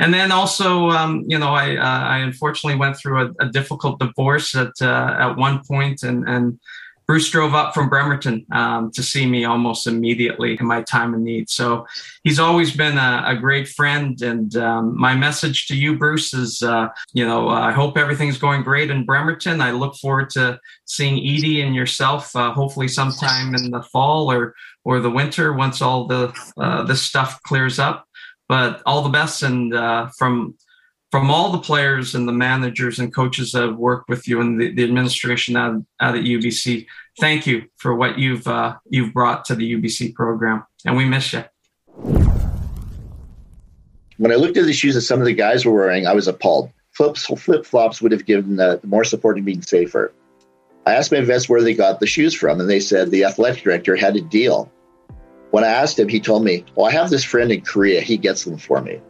And 0.00 0.14
then 0.14 0.30
also, 0.30 0.90
um, 0.90 1.24
you 1.26 1.38
know, 1.38 1.54
I 1.54 1.76
uh, 1.76 2.00
I 2.08 2.18
unfortunately 2.18 2.78
went 2.78 2.96
through 2.96 3.26
a, 3.26 3.46
a 3.46 3.48
difficult 3.48 3.98
divorce 3.98 4.54
at 4.54 4.72
uh, 4.80 5.16
at 5.18 5.36
one 5.36 5.62
point, 5.64 6.02
and 6.02 6.28
and 6.28 6.58
Bruce 7.08 7.30
drove 7.30 7.54
up 7.54 7.72
from 7.72 7.88
Bremerton 7.88 8.44
um, 8.52 8.90
to 8.92 9.02
see 9.02 9.24
me 9.24 9.46
almost 9.46 9.86
immediately 9.86 10.58
in 10.60 10.66
my 10.66 10.82
time 10.82 11.14
of 11.14 11.20
need. 11.20 11.48
So 11.48 11.86
he's 12.22 12.38
always 12.38 12.76
been 12.76 12.98
a, 12.98 13.24
a 13.28 13.34
great 13.34 13.66
friend. 13.66 14.20
And 14.20 14.54
um, 14.56 14.94
my 14.94 15.14
message 15.14 15.66
to 15.68 15.74
you, 15.76 15.96
Bruce, 15.96 16.34
is 16.34 16.62
uh, 16.62 16.88
you 17.14 17.26
know, 17.26 17.48
I 17.48 17.72
hope 17.72 17.96
everything's 17.96 18.36
going 18.36 18.62
great 18.62 18.90
in 18.90 19.06
Bremerton. 19.06 19.62
I 19.62 19.70
look 19.70 19.96
forward 19.96 20.28
to 20.30 20.60
seeing 20.84 21.16
Edie 21.16 21.62
and 21.62 21.74
yourself, 21.74 22.36
uh, 22.36 22.52
hopefully 22.52 22.88
sometime 22.88 23.54
in 23.54 23.70
the 23.70 23.82
fall 23.82 24.30
or 24.30 24.54
or 24.84 25.00
the 25.00 25.10
winter 25.10 25.54
once 25.54 25.80
all 25.80 26.06
the 26.06 26.34
uh, 26.58 26.82
this 26.82 27.02
stuff 27.02 27.42
clears 27.42 27.78
up. 27.78 28.06
But 28.50 28.82
all 28.84 29.02
the 29.02 29.08
best, 29.08 29.42
and 29.42 29.74
uh, 29.74 30.08
from 30.18 30.56
from 31.10 31.30
all 31.30 31.52
the 31.52 31.58
players 31.58 32.14
and 32.14 32.28
the 32.28 32.32
managers 32.32 32.98
and 32.98 33.14
coaches 33.14 33.52
that 33.52 33.62
have 33.62 33.76
worked 33.76 34.08
with 34.08 34.28
you 34.28 34.40
and 34.40 34.60
the, 34.60 34.72
the 34.72 34.84
administration 34.84 35.56
out, 35.56 35.82
out 36.00 36.16
at 36.16 36.24
UBC, 36.24 36.86
thank 37.18 37.46
you 37.46 37.64
for 37.76 37.94
what 37.94 38.18
you've 38.18 38.46
uh, 38.46 38.76
you've 38.90 39.14
brought 39.14 39.44
to 39.46 39.54
the 39.54 39.74
UBC 39.74 40.14
program, 40.14 40.64
and 40.84 40.96
we 40.96 41.04
miss 41.04 41.32
you. 41.32 41.44
When 44.18 44.32
I 44.32 44.34
looked 44.34 44.56
at 44.56 44.66
the 44.66 44.72
shoes 44.72 44.94
that 44.96 45.02
some 45.02 45.20
of 45.20 45.26
the 45.26 45.32
guys 45.32 45.64
were 45.64 45.72
wearing, 45.72 46.06
I 46.06 46.12
was 46.12 46.28
appalled. 46.28 46.70
Flips, 46.92 47.26
flip 47.26 47.64
flops 47.64 48.02
would 48.02 48.10
have 48.10 48.26
given 48.26 48.58
uh, 48.58 48.78
more 48.82 49.04
support 49.04 49.36
and 49.36 49.46
been 49.46 49.62
safer. 49.62 50.12
I 50.84 50.94
asked 50.94 51.12
my 51.12 51.20
vets 51.20 51.48
where 51.48 51.62
they 51.62 51.74
got 51.74 52.00
the 52.00 52.06
shoes 52.06 52.34
from, 52.34 52.60
and 52.60 52.68
they 52.68 52.80
said 52.80 53.10
the 53.10 53.24
athletic 53.24 53.62
director 53.62 53.94
had 53.94 54.16
a 54.16 54.20
deal. 54.20 54.70
When 55.50 55.62
I 55.62 55.68
asked 55.68 55.98
him, 55.98 56.08
he 56.08 56.20
told 56.20 56.44
me, 56.44 56.64
"Well, 56.74 56.86
I 56.86 56.92
have 56.92 57.08
this 57.08 57.24
friend 57.24 57.52
in 57.52 57.62
Korea. 57.62 58.00
He 58.00 58.16
gets 58.16 58.44
them 58.44 58.58
for 58.58 58.82
me." 58.82 59.00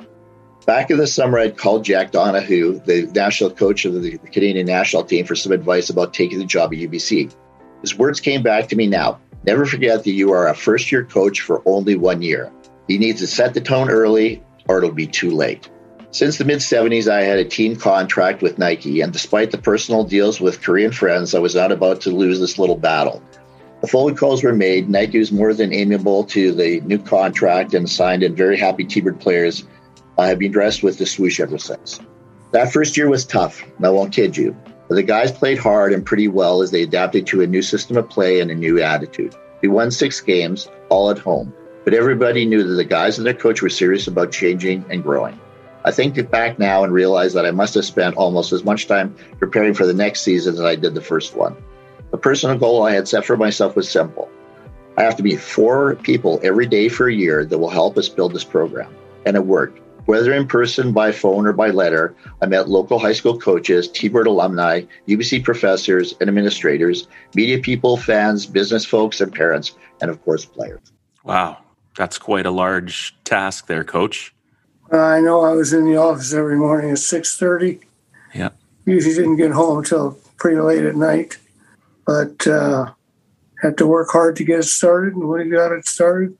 Back 0.68 0.90
in 0.90 0.98
the 0.98 1.06
summer, 1.06 1.38
I'd 1.38 1.56
called 1.56 1.82
Jack 1.82 2.10
Donohue, 2.10 2.82
the 2.84 3.10
national 3.14 3.48
coach 3.52 3.86
of 3.86 4.02
the 4.02 4.18
Canadian 4.18 4.66
national 4.66 5.02
team, 5.02 5.24
for 5.24 5.34
some 5.34 5.50
advice 5.50 5.88
about 5.88 6.12
taking 6.12 6.38
the 6.38 6.44
job 6.44 6.74
at 6.74 6.78
UBC. 6.78 7.34
His 7.80 7.96
words 7.96 8.20
came 8.20 8.42
back 8.42 8.68
to 8.68 8.76
me 8.76 8.86
now. 8.86 9.18
Never 9.46 9.64
forget 9.64 10.04
that 10.04 10.10
you 10.10 10.30
are 10.30 10.46
a 10.46 10.54
first 10.54 10.92
year 10.92 11.04
coach 11.04 11.40
for 11.40 11.62
only 11.64 11.96
one 11.96 12.20
year. 12.20 12.52
You 12.86 12.98
need 12.98 13.16
to 13.16 13.26
set 13.26 13.54
the 13.54 13.62
tone 13.62 13.88
early 13.88 14.42
or 14.68 14.76
it'll 14.76 14.90
be 14.90 15.06
too 15.06 15.30
late. 15.30 15.70
Since 16.10 16.36
the 16.36 16.44
mid 16.44 16.58
70s, 16.58 17.10
I 17.10 17.22
had 17.22 17.38
a 17.38 17.46
team 17.46 17.74
contract 17.74 18.42
with 18.42 18.58
Nike, 18.58 19.00
and 19.00 19.10
despite 19.10 19.52
the 19.52 19.56
personal 19.56 20.04
deals 20.04 20.38
with 20.38 20.60
Korean 20.60 20.92
friends, 20.92 21.34
I 21.34 21.38
was 21.38 21.54
not 21.54 21.72
about 21.72 22.02
to 22.02 22.10
lose 22.10 22.40
this 22.40 22.58
little 22.58 22.76
battle. 22.76 23.22
The 23.80 23.86
phone 23.86 24.14
calls 24.16 24.44
were 24.44 24.52
made. 24.52 24.90
Nike 24.90 25.18
was 25.18 25.32
more 25.32 25.54
than 25.54 25.72
amiable 25.72 26.24
to 26.24 26.52
the 26.52 26.82
new 26.82 26.98
contract 26.98 27.72
and 27.72 27.88
signed 27.88 28.22
in 28.22 28.36
very 28.36 28.58
happy 28.58 28.84
T-Bird 28.84 29.18
players 29.18 29.64
I 30.18 30.26
have 30.26 30.40
been 30.40 30.50
dressed 30.50 30.82
with 30.82 30.98
the 30.98 31.06
swoosh 31.06 31.38
ever 31.38 31.58
since. 31.58 32.00
That 32.50 32.72
first 32.72 32.96
year 32.96 33.08
was 33.08 33.24
tough, 33.24 33.62
and 33.76 33.86
I 33.86 33.90
won't 33.90 34.12
kid 34.12 34.36
you. 34.36 34.56
But 34.88 34.96
the 34.96 35.04
guys 35.04 35.30
played 35.30 35.58
hard 35.58 35.92
and 35.92 36.04
pretty 36.04 36.26
well 36.26 36.60
as 36.60 36.72
they 36.72 36.82
adapted 36.82 37.26
to 37.28 37.42
a 37.42 37.46
new 37.46 37.62
system 37.62 37.96
of 37.96 38.08
play 38.08 38.40
and 38.40 38.50
a 38.50 38.54
new 38.54 38.82
attitude. 38.82 39.36
We 39.62 39.68
won 39.68 39.92
six 39.92 40.20
games, 40.20 40.68
all 40.88 41.10
at 41.10 41.18
home, 41.18 41.54
but 41.84 41.94
everybody 41.94 42.46
knew 42.46 42.64
that 42.64 42.74
the 42.74 42.84
guys 42.84 43.18
and 43.18 43.26
their 43.26 43.34
coach 43.34 43.62
were 43.62 43.68
serious 43.68 44.08
about 44.08 44.32
changing 44.32 44.84
and 44.90 45.04
growing. 45.04 45.38
I 45.84 45.92
think 45.92 46.30
back 46.30 46.58
now 46.58 46.82
and 46.82 46.92
realize 46.92 47.32
that 47.34 47.46
I 47.46 47.52
must 47.52 47.74
have 47.74 47.84
spent 47.84 48.16
almost 48.16 48.52
as 48.52 48.64
much 48.64 48.88
time 48.88 49.14
preparing 49.38 49.74
for 49.74 49.86
the 49.86 49.94
next 49.94 50.22
season 50.22 50.54
as 50.54 50.60
I 50.60 50.74
did 50.74 50.94
the 50.94 51.00
first 51.00 51.36
one. 51.36 51.56
The 52.10 52.18
personal 52.18 52.58
goal 52.58 52.82
I 52.82 52.92
had 52.92 53.06
set 53.06 53.24
for 53.24 53.36
myself 53.36 53.76
was 53.76 53.88
simple. 53.88 54.28
I 54.96 55.04
have 55.04 55.16
to 55.16 55.22
meet 55.22 55.40
four 55.40 55.94
people 55.94 56.40
every 56.42 56.66
day 56.66 56.88
for 56.88 57.06
a 57.06 57.14
year 57.14 57.44
that 57.44 57.58
will 57.58 57.70
help 57.70 57.96
us 57.96 58.08
build 58.08 58.34
this 58.34 58.42
program. 58.42 58.92
And 59.24 59.36
it 59.36 59.46
worked. 59.46 59.80
Whether 60.09 60.32
in 60.32 60.48
person, 60.48 60.92
by 60.92 61.12
phone, 61.12 61.46
or 61.46 61.52
by 61.52 61.68
letter, 61.68 62.16
I 62.40 62.46
met 62.46 62.66
local 62.66 62.98
high 62.98 63.12
school 63.12 63.38
coaches, 63.38 63.88
T-Bird 63.88 64.26
alumni, 64.26 64.84
UBC 65.06 65.44
professors 65.44 66.14
and 66.18 66.30
administrators, 66.30 67.06
media 67.34 67.59
people, 67.59 67.98
fans, 67.98 68.46
business 68.46 68.86
folks, 68.86 69.20
and 69.20 69.30
parents, 69.30 69.76
and 70.00 70.11
of 70.11 70.24
course, 70.24 70.46
players. 70.46 70.80
Wow. 71.24 71.59
That's 71.94 72.16
quite 72.16 72.46
a 72.46 72.50
large 72.50 73.14
task 73.24 73.66
there, 73.66 73.84
coach. 73.84 74.34
I 74.90 75.20
know 75.20 75.42
I 75.42 75.52
was 75.52 75.74
in 75.74 75.84
the 75.84 75.98
office 75.98 76.32
every 76.32 76.56
morning 76.56 76.90
at 76.90 76.96
6.30. 76.96 77.78
Yeah. 78.34 78.48
Usually 78.86 79.14
didn't 79.14 79.36
get 79.36 79.50
home 79.50 79.80
until 79.80 80.18
pretty 80.38 80.59
late 80.59 80.86
at 80.86 80.96
night. 80.96 81.36
But 82.06 82.46
uh, 82.46 82.92
had 83.61 83.76
to 83.76 83.86
work 83.86 84.09
hard 84.09 84.36
to 84.36 84.44
get 84.44 84.61
it 84.61 84.64
started. 84.64 85.16
And 85.16 85.28
when 85.28 85.50
we 85.50 85.54
got 85.54 85.72
it 85.72 85.86
started, 85.86 86.34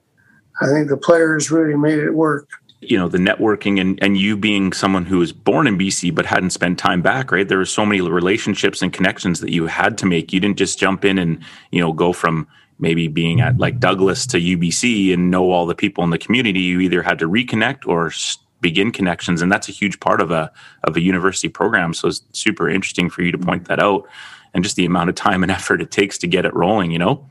I 0.58 0.68
think 0.68 0.88
the 0.88 0.96
players 0.96 1.50
really 1.50 1.76
made 1.76 1.98
it 1.98 2.14
work 2.14 2.57
you 2.80 2.96
know 2.96 3.08
the 3.08 3.18
networking 3.18 3.80
and 3.80 3.98
and 4.02 4.16
you 4.16 4.36
being 4.36 4.72
someone 4.72 5.04
who 5.04 5.18
was 5.18 5.32
born 5.32 5.66
in 5.66 5.76
BC 5.76 6.14
but 6.14 6.26
hadn't 6.26 6.50
spent 6.50 6.78
time 6.78 7.02
back 7.02 7.32
right? 7.32 7.48
There 7.48 7.58
were 7.58 7.64
so 7.64 7.84
many 7.84 8.00
relationships 8.00 8.82
and 8.82 8.92
connections 8.92 9.40
that 9.40 9.50
you 9.50 9.66
had 9.66 9.98
to 9.98 10.06
make. 10.06 10.32
You 10.32 10.40
didn't 10.40 10.58
just 10.58 10.78
jump 10.78 11.04
in 11.04 11.18
and 11.18 11.42
you 11.72 11.80
know 11.80 11.92
go 11.92 12.12
from 12.12 12.46
maybe 12.78 13.08
being 13.08 13.40
at 13.40 13.58
like 13.58 13.80
Douglas 13.80 14.26
to 14.28 14.38
UBC 14.38 15.12
and 15.12 15.30
know 15.30 15.50
all 15.50 15.66
the 15.66 15.74
people 15.74 16.04
in 16.04 16.10
the 16.10 16.18
community. 16.18 16.60
You 16.60 16.80
either 16.80 17.02
had 17.02 17.18
to 17.18 17.28
reconnect 17.28 17.86
or 17.86 18.12
begin 18.60 18.90
connections 18.92 19.42
and 19.42 19.50
that's 19.50 19.68
a 19.68 19.72
huge 19.72 19.98
part 20.00 20.20
of 20.20 20.30
a 20.30 20.52
of 20.84 20.96
a 20.96 21.00
university 21.00 21.48
program. 21.48 21.94
So 21.94 22.08
it's 22.08 22.22
super 22.32 22.68
interesting 22.68 23.10
for 23.10 23.22
you 23.22 23.32
to 23.32 23.38
point 23.38 23.66
that 23.66 23.80
out 23.80 24.08
and 24.54 24.64
just 24.64 24.76
the 24.76 24.86
amount 24.86 25.10
of 25.10 25.16
time 25.16 25.42
and 25.42 25.52
effort 25.52 25.82
it 25.82 25.90
takes 25.90 26.18
to 26.18 26.26
get 26.26 26.44
it 26.44 26.54
rolling 26.54 26.90
you 26.90 26.98
know 26.98 27.28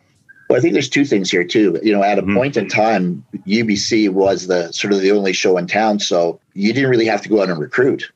well, 0.47 0.57
I 0.57 0.61
think 0.61 0.73
there's 0.73 0.89
two 0.89 1.05
things 1.05 1.29
here 1.29 1.43
too. 1.43 1.79
You 1.83 1.91
know, 1.91 2.03
at 2.03 2.19
a 2.19 2.21
mm-hmm. 2.21 2.35
point 2.35 2.57
in 2.57 2.69
time, 2.69 3.25
UBC 3.45 4.09
was 4.09 4.47
the 4.47 4.71
sort 4.71 4.93
of 4.93 5.01
the 5.01 5.11
only 5.11 5.33
show 5.33 5.57
in 5.57 5.67
town, 5.67 5.99
so 5.99 6.39
you 6.53 6.73
didn't 6.73 6.89
really 6.89 7.05
have 7.05 7.21
to 7.23 7.29
go 7.29 7.41
out 7.41 7.49
and 7.49 7.59
recruit. 7.59 8.11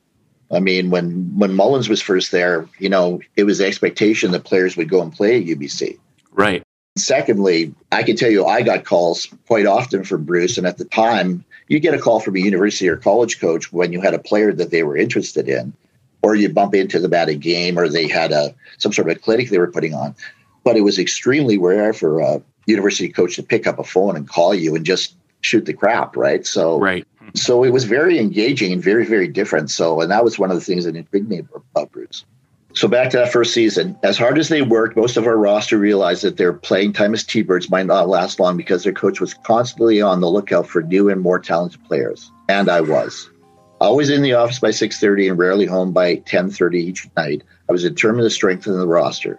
I 0.50 0.60
mean, 0.60 0.90
when 0.90 1.36
when 1.36 1.54
Mullins 1.54 1.88
was 1.88 2.00
first 2.00 2.32
there, 2.32 2.68
you 2.78 2.88
know, 2.88 3.20
it 3.36 3.44
was 3.44 3.58
the 3.58 3.66
expectation 3.66 4.30
that 4.32 4.44
players 4.44 4.76
would 4.76 4.88
go 4.88 5.02
and 5.02 5.12
play 5.12 5.38
at 5.38 5.46
UBC. 5.46 5.98
Right. 6.32 6.62
Secondly, 6.96 7.74
I 7.90 8.02
can 8.02 8.16
tell 8.16 8.30
you, 8.30 8.44
I 8.44 8.60
got 8.62 8.84
calls 8.84 9.28
quite 9.46 9.66
often 9.66 10.04
from 10.04 10.24
Bruce, 10.24 10.58
and 10.58 10.66
at 10.66 10.76
the 10.76 10.84
time, 10.84 11.44
you 11.68 11.80
get 11.80 11.94
a 11.94 11.98
call 11.98 12.20
from 12.20 12.36
a 12.36 12.40
university 12.40 12.88
or 12.88 12.96
college 12.96 13.40
coach 13.40 13.72
when 13.72 13.92
you 13.92 14.00
had 14.02 14.12
a 14.12 14.18
player 14.18 14.52
that 14.52 14.70
they 14.70 14.82
were 14.82 14.96
interested 14.96 15.48
in, 15.48 15.72
or 16.22 16.34
you 16.34 16.50
bump 16.50 16.74
into 16.74 16.98
them 16.98 17.14
at 17.14 17.30
a 17.30 17.34
game, 17.34 17.78
or 17.78 17.88
they 17.88 18.08
had 18.08 18.32
a 18.32 18.54
some 18.78 18.92
sort 18.92 19.10
of 19.10 19.16
a 19.16 19.20
clinic 19.20 19.50
they 19.50 19.58
were 19.58 19.70
putting 19.70 19.94
on 19.94 20.14
but 20.64 20.76
it 20.76 20.82
was 20.82 20.98
extremely 20.98 21.58
rare 21.58 21.92
for 21.92 22.20
a 22.20 22.42
university 22.66 23.08
coach 23.08 23.36
to 23.36 23.42
pick 23.42 23.66
up 23.66 23.78
a 23.78 23.84
phone 23.84 24.16
and 24.16 24.28
call 24.28 24.54
you 24.54 24.74
and 24.74 24.86
just 24.86 25.16
shoot 25.40 25.64
the 25.66 25.72
crap, 25.72 26.16
right? 26.16 26.46
So, 26.46 26.78
right. 26.78 27.06
So 27.34 27.64
it 27.64 27.70
was 27.70 27.84
very 27.84 28.18
engaging 28.18 28.72
and 28.72 28.82
very, 28.82 29.06
very 29.06 29.28
different. 29.28 29.70
So, 29.70 30.00
and 30.00 30.10
that 30.10 30.24
was 30.24 30.38
one 30.38 30.50
of 30.50 30.56
the 30.56 30.64
things 30.64 30.84
that 30.84 30.96
intrigued 30.96 31.28
me 31.28 31.42
about 31.74 31.90
Bruce. 31.90 32.24
So 32.74 32.88
back 32.88 33.10
to 33.10 33.18
that 33.18 33.32
first 33.32 33.52
season, 33.52 33.98
as 34.02 34.16
hard 34.16 34.38
as 34.38 34.48
they 34.48 34.62
worked, 34.62 34.96
most 34.96 35.18
of 35.18 35.26
our 35.26 35.36
roster 35.36 35.78
realized 35.78 36.22
that 36.22 36.38
their 36.38 36.54
playing 36.54 36.94
time 36.94 37.12
as 37.12 37.22
T-Birds 37.22 37.70
might 37.70 37.86
not 37.86 38.08
last 38.08 38.40
long 38.40 38.56
because 38.56 38.82
their 38.82 38.94
coach 38.94 39.20
was 39.20 39.34
constantly 39.34 40.00
on 40.00 40.20
the 40.20 40.30
lookout 40.30 40.66
for 40.66 40.82
new 40.82 41.10
and 41.10 41.20
more 41.20 41.38
talented 41.38 41.84
players. 41.84 42.30
And 42.48 42.70
I 42.70 42.80
was. 42.80 43.30
Always 43.80 44.08
in 44.08 44.22
the 44.22 44.32
office 44.32 44.58
by 44.58 44.70
6.30 44.70 45.30
and 45.30 45.38
rarely 45.38 45.66
home 45.66 45.92
by 45.92 46.16
10.30 46.16 46.74
each 46.76 47.08
night. 47.16 47.42
I 47.68 47.72
was 47.72 47.82
determined 47.82 48.24
to 48.24 48.30
strengthen 48.30 48.78
the 48.78 48.86
roster. 48.86 49.38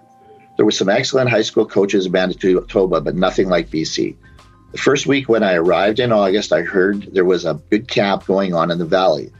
There 0.56 0.66
were 0.66 0.72
some 0.72 0.90
excellent 0.90 1.30
high 1.30 1.42
school 1.42 1.66
coaches 1.66 2.06
in 2.06 2.12
Manitoba, 2.12 3.02
but 3.02 3.16
nothing 3.16 3.50
like 3.50 3.70
BC. 3.70 4.16
The 4.72 4.78
first 4.78 5.08
week 5.08 5.30
when 5.30 5.44
I 5.44 5.54
arrived 5.54 6.00
in 6.00 6.12
August, 6.12 6.54
I 6.54 6.62
heard 6.62 7.14
there 7.14 7.26
was 7.26 7.46
a 7.46 7.62
good 7.70 7.88
camp 7.88 8.26
going 8.26 8.54
on 8.54 8.72
in 8.72 8.78
the 8.78 8.86
valley. 8.86 9.32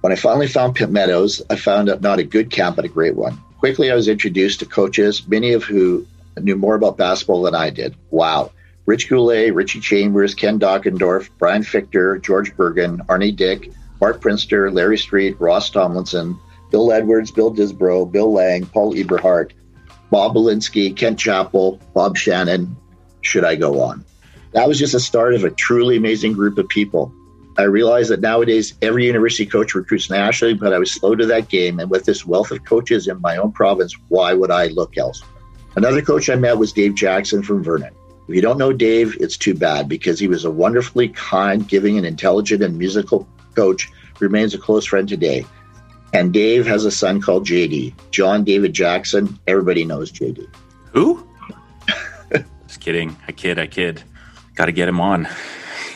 When 0.00 0.12
I 0.12 0.16
finally 0.16 0.48
found 0.48 0.74
Pitt 0.74 0.90
Meadows, 0.90 1.42
I 1.48 1.56
found 1.56 1.88
out 1.88 2.00
not 2.00 2.18
a 2.18 2.24
good 2.24 2.50
camp, 2.50 2.76
but 2.76 2.84
a 2.84 2.88
great 2.88 3.14
one. 3.14 3.38
Quickly, 3.58 3.90
I 3.90 3.94
was 3.94 4.08
introduced 4.08 4.60
to 4.60 4.66
coaches, 4.66 5.26
many 5.28 5.52
of 5.52 5.62
who 5.62 6.06
knew 6.40 6.56
more 6.56 6.74
about 6.74 6.96
basketball 6.96 7.42
than 7.42 7.54
I 7.54 7.70
did. 7.70 7.94
Wow. 8.10 8.50
Rich 8.84 9.08
Goulet, 9.08 9.54
Richie 9.54 9.80
Chambers, 9.80 10.34
Ken 10.34 10.58
Dockendorf, 10.58 11.28
Brian 11.38 11.62
Fichter, 11.62 12.20
George 12.20 12.56
Bergen, 12.56 12.98
Arnie 13.08 13.36
Dick, 13.36 13.70
Mark 14.00 14.20
Prinster, 14.20 14.72
Larry 14.72 14.98
Street, 14.98 15.40
Ross 15.40 15.70
Tomlinson, 15.70 16.36
Bill 16.70 16.90
Edwards, 16.90 17.30
Bill 17.30 17.54
Disbro, 17.54 18.10
Bill 18.10 18.32
Lang, 18.32 18.66
Paul 18.66 18.94
Eberhardt, 18.94 19.52
Bob 20.12 20.34
Belinsky, 20.34 20.94
Kent 20.94 21.18
Chappell, 21.18 21.80
Bob 21.94 22.18
Shannon. 22.18 22.76
Should 23.22 23.46
I 23.46 23.56
go 23.56 23.80
on? 23.80 24.04
That 24.52 24.68
was 24.68 24.78
just 24.78 24.92
the 24.92 25.00
start 25.00 25.32
of 25.32 25.42
a 25.42 25.50
truly 25.50 25.96
amazing 25.96 26.34
group 26.34 26.58
of 26.58 26.68
people. 26.68 27.14
I 27.56 27.62
realized 27.62 28.10
that 28.10 28.20
nowadays 28.20 28.74
every 28.82 29.06
university 29.06 29.46
coach 29.46 29.74
recruits 29.74 30.10
nationally, 30.10 30.52
but 30.52 30.74
I 30.74 30.78
was 30.78 30.92
slow 30.92 31.14
to 31.14 31.24
that 31.24 31.48
game. 31.48 31.80
And 31.80 31.90
with 31.90 32.04
this 32.04 32.26
wealth 32.26 32.50
of 32.50 32.62
coaches 32.66 33.08
in 33.08 33.22
my 33.22 33.38
own 33.38 33.52
province, 33.52 33.96
why 34.08 34.34
would 34.34 34.50
I 34.50 34.66
look 34.66 34.98
elsewhere? 34.98 35.30
Another 35.76 36.02
coach 36.02 36.28
I 36.28 36.34
met 36.34 36.58
was 36.58 36.74
Dave 36.74 36.94
Jackson 36.94 37.42
from 37.42 37.64
Vernon. 37.64 37.94
If 38.28 38.34
you 38.34 38.42
don't 38.42 38.58
know 38.58 38.74
Dave, 38.74 39.16
it's 39.18 39.38
too 39.38 39.54
bad 39.54 39.88
because 39.88 40.18
he 40.18 40.28
was 40.28 40.44
a 40.44 40.50
wonderfully 40.50 41.08
kind, 41.08 41.66
giving, 41.66 41.96
and 41.96 42.06
intelligent 42.06 42.62
and 42.62 42.76
musical 42.76 43.26
coach 43.54 43.90
remains 44.20 44.52
a 44.52 44.58
close 44.58 44.84
friend 44.84 45.08
today. 45.08 45.46
And 46.12 46.32
Dave 46.32 46.66
has 46.66 46.84
a 46.84 46.90
son 46.90 47.20
called 47.20 47.46
JD, 47.46 47.94
John 48.10 48.44
David 48.44 48.72
Jackson. 48.72 49.38
Everybody 49.46 49.84
knows 49.84 50.12
JD. 50.12 50.46
Who? 50.92 51.26
Just 52.66 52.80
kidding. 52.80 53.16
I 53.26 53.32
kid. 53.32 53.58
I 53.58 53.66
kid. 53.66 54.02
Got 54.54 54.66
to 54.66 54.72
get 54.72 54.88
him 54.88 55.00
on. 55.00 55.26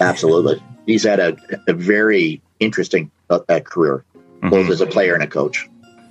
Absolutely. 0.01 0.63
He's 0.87 1.05
had 1.05 1.21
a, 1.21 1.37
a 1.69 1.75
very 1.75 2.41
interesting 2.61 3.11
uh, 3.29 3.41
career, 3.65 4.05
mm-hmm. 4.15 4.49
both 4.49 4.71
as 4.71 4.81
a 4.81 4.87
player 4.87 5.15
and 5.15 5.23
a 5.23 5.27
coach. 5.27 5.69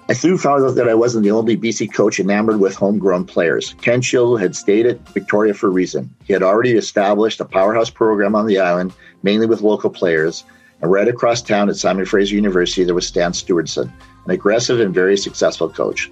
I 0.07 0.13
soon 0.13 0.37
found 0.37 0.63
out 0.63 0.75
that 0.75 0.87
I 0.87 0.93
wasn't 0.93 1.23
the 1.23 1.31
only 1.31 1.57
BC 1.57 1.91
coach 1.91 2.19
enamored 2.19 2.59
with 2.59 2.75
homegrown 2.75 3.25
players. 3.25 3.73
Ken 3.81 4.01
Shield 4.01 4.39
had 4.39 4.55
stayed 4.55 4.85
at 4.85 4.99
Victoria 5.09 5.55
for 5.55 5.65
a 5.67 5.71
reason. 5.71 6.13
He 6.25 6.33
had 6.33 6.43
already 6.43 6.73
established 6.73 7.39
a 7.39 7.45
powerhouse 7.45 7.89
program 7.89 8.35
on 8.35 8.45
the 8.45 8.59
island, 8.59 8.93
mainly 9.23 9.47
with 9.47 9.61
local 9.61 9.89
players, 9.89 10.43
and 10.81 10.91
right 10.91 11.07
across 11.07 11.41
town 11.41 11.69
at 11.69 11.75
Simon 11.75 12.05
Fraser 12.05 12.35
University, 12.35 12.83
there 12.83 12.95
was 12.95 13.07
Stan 13.07 13.31
Stewardson, 13.31 13.91
an 14.25 14.31
aggressive 14.31 14.79
and 14.79 14.93
very 14.93 15.17
successful 15.17 15.69
coach. 15.69 16.11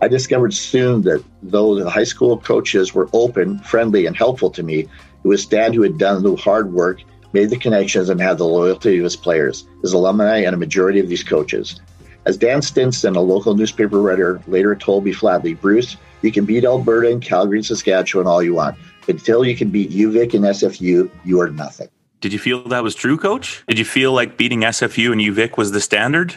I 0.00 0.08
discovered 0.08 0.54
soon 0.54 1.02
that 1.02 1.24
though 1.42 1.74
the 1.74 1.90
high 1.90 2.04
school 2.04 2.38
coaches 2.38 2.94
were 2.94 3.08
open, 3.12 3.58
friendly, 3.60 4.06
and 4.06 4.16
helpful 4.16 4.50
to 4.50 4.62
me, 4.62 4.80
it 4.80 5.28
was 5.28 5.42
Stan 5.42 5.72
who 5.72 5.82
had 5.82 5.98
done 5.98 6.22
the 6.22 6.36
hard 6.36 6.72
work, 6.72 7.02
made 7.32 7.50
the 7.50 7.58
connections, 7.58 8.08
and 8.08 8.20
had 8.20 8.38
the 8.38 8.46
loyalty 8.46 8.98
of 8.98 9.04
his 9.04 9.16
players, 9.16 9.66
his 9.82 9.92
alumni, 9.92 10.38
and 10.38 10.54
a 10.54 10.58
majority 10.58 11.00
of 11.00 11.08
these 11.08 11.24
coaches. 11.24 11.80
As 12.26 12.36
Dan 12.36 12.62
Stinson, 12.62 13.16
a 13.16 13.20
local 13.20 13.54
newspaper 13.54 14.00
writer, 14.00 14.40
later 14.46 14.74
told 14.74 15.04
me 15.04 15.12
flatly, 15.12 15.54
Bruce, 15.54 15.96
you 16.22 16.32
can 16.32 16.44
beat 16.44 16.64
Alberta 16.64 17.10
and 17.10 17.22
Calgary 17.22 17.58
and 17.58 17.66
Saskatchewan 17.66 18.26
all 18.26 18.42
you 18.42 18.54
want. 18.54 18.76
But 19.06 19.16
until 19.16 19.44
you 19.44 19.56
can 19.56 19.70
beat 19.70 19.90
UVic 19.90 20.34
and 20.34 20.44
SFU, 20.44 21.10
you 21.24 21.40
are 21.40 21.48
nothing. 21.48 21.88
Did 22.20 22.32
you 22.32 22.38
feel 22.38 22.66
that 22.68 22.82
was 22.82 22.94
true, 22.94 23.16
Coach? 23.16 23.62
Did 23.68 23.78
you 23.78 23.84
feel 23.84 24.12
like 24.12 24.36
beating 24.36 24.62
SFU 24.62 25.12
and 25.12 25.20
UVic 25.20 25.56
was 25.56 25.70
the 25.70 25.80
standard? 25.80 26.34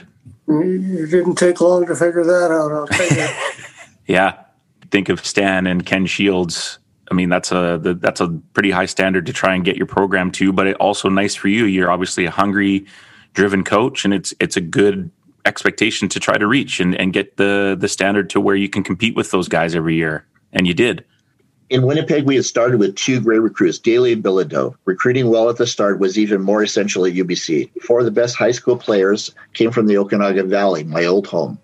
It 0.47 1.09
didn't 1.09 1.35
take 1.35 1.61
long 1.61 1.85
to 1.87 1.95
figure 1.95 2.23
that 2.23 2.51
out. 2.51 2.71
I'll 2.71 2.87
tell 2.87 3.17
you. 3.17 3.27
yeah, 4.05 4.43
think 4.91 5.09
of 5.09 5.25
Stan 5.25 5.65
and 5.65 5.85
Ken 5.85 6.05
Shields. 6.05 6.77
I 7.09 7.13
mean, 7.13 7.29
that's 7.29 7.51
a 7.51 7.79
that's 7.99 8.21
a 8.21 8.29
pretty 8.53 8.71
high 8.71 8.85
standard 8.85 9.25
to 9.25 9.33
try 9.33 9.55
and 9.55 9.65
get 9.65 9.75
your 9.75 9.87
program 9.87 10.31
to. 10.33 10.53
But 10.53 10.67
it 10.67 10.75
also 10.77 11.09
nice 11.09 11.35
for 11.35 11.47
you. 11.47 11.65
You're 11.65 11.91
obviously 11.91 12.25
a 12.25 12.31
hungry, 12.31 12.85
driven 13.33 13.63
coach, 13.63 14.05
and 14.05 14.13
it's 14.13 14.33
it's 14.39 14.57
a 14.57 14.61
good 14.61 15.09
expectation 15.45 16.07
to 16.09 16.19
try 16.19 16.37
to 16.37 16.45
reach 16.45 16.79
and, 16.79 16.95
and 16.95 17.11
get 17.13 17.37
the 17.37 17.75
the 17.79 17.87
standard 17.87 18.29
to 18.31 18.39
where 18.39 18.55
you 18.55 18.69
can 18.69 18.83
compete 18.83 19.15
with 19.15 19.31
those 19.31 19.47
guys 19.47 19.75
every 19.75 19.95
year. 19.95 20.25
And 20.53 20.67
you 20.67 20.73
did 20.73 21.05
in 21.71 21.83
Winnipeg, 21.83 22.25
we 22.25 22.35
had 22.35 22.43
started 22.43 22.81
with 22.81 22.97
two 22.97 23.21
great 23.21 23.39
recruits, 23.39 23.79
Daly 23.79 24.13
and. 24.13 24.75
Recruiting 24.83 25.29
well 25.29 25.49
at 25.49 25.55
the 25.55 25.65
start 25.65 26.01
was 26.01 26.19
even 26.19 26.41
more 26.41 26.61
essential 26.61 27.05
at 27.05 27.13
UBC. 27.13 27.71
Four 27.83 27.99
of 27.99 28.05
the 28.05 28.11
best 28.11 28.35
high 28.35 28.51
school 28.51 28.75
players 28.75 29.33
came 29.53 29.71
from 29.71 29.87
the 29.87 29.97
Okanagan 29.97 30.49
Valley, 30.49 30.83
my 30.83 31.05
old 31.05 31.27
home. 31.27 31.57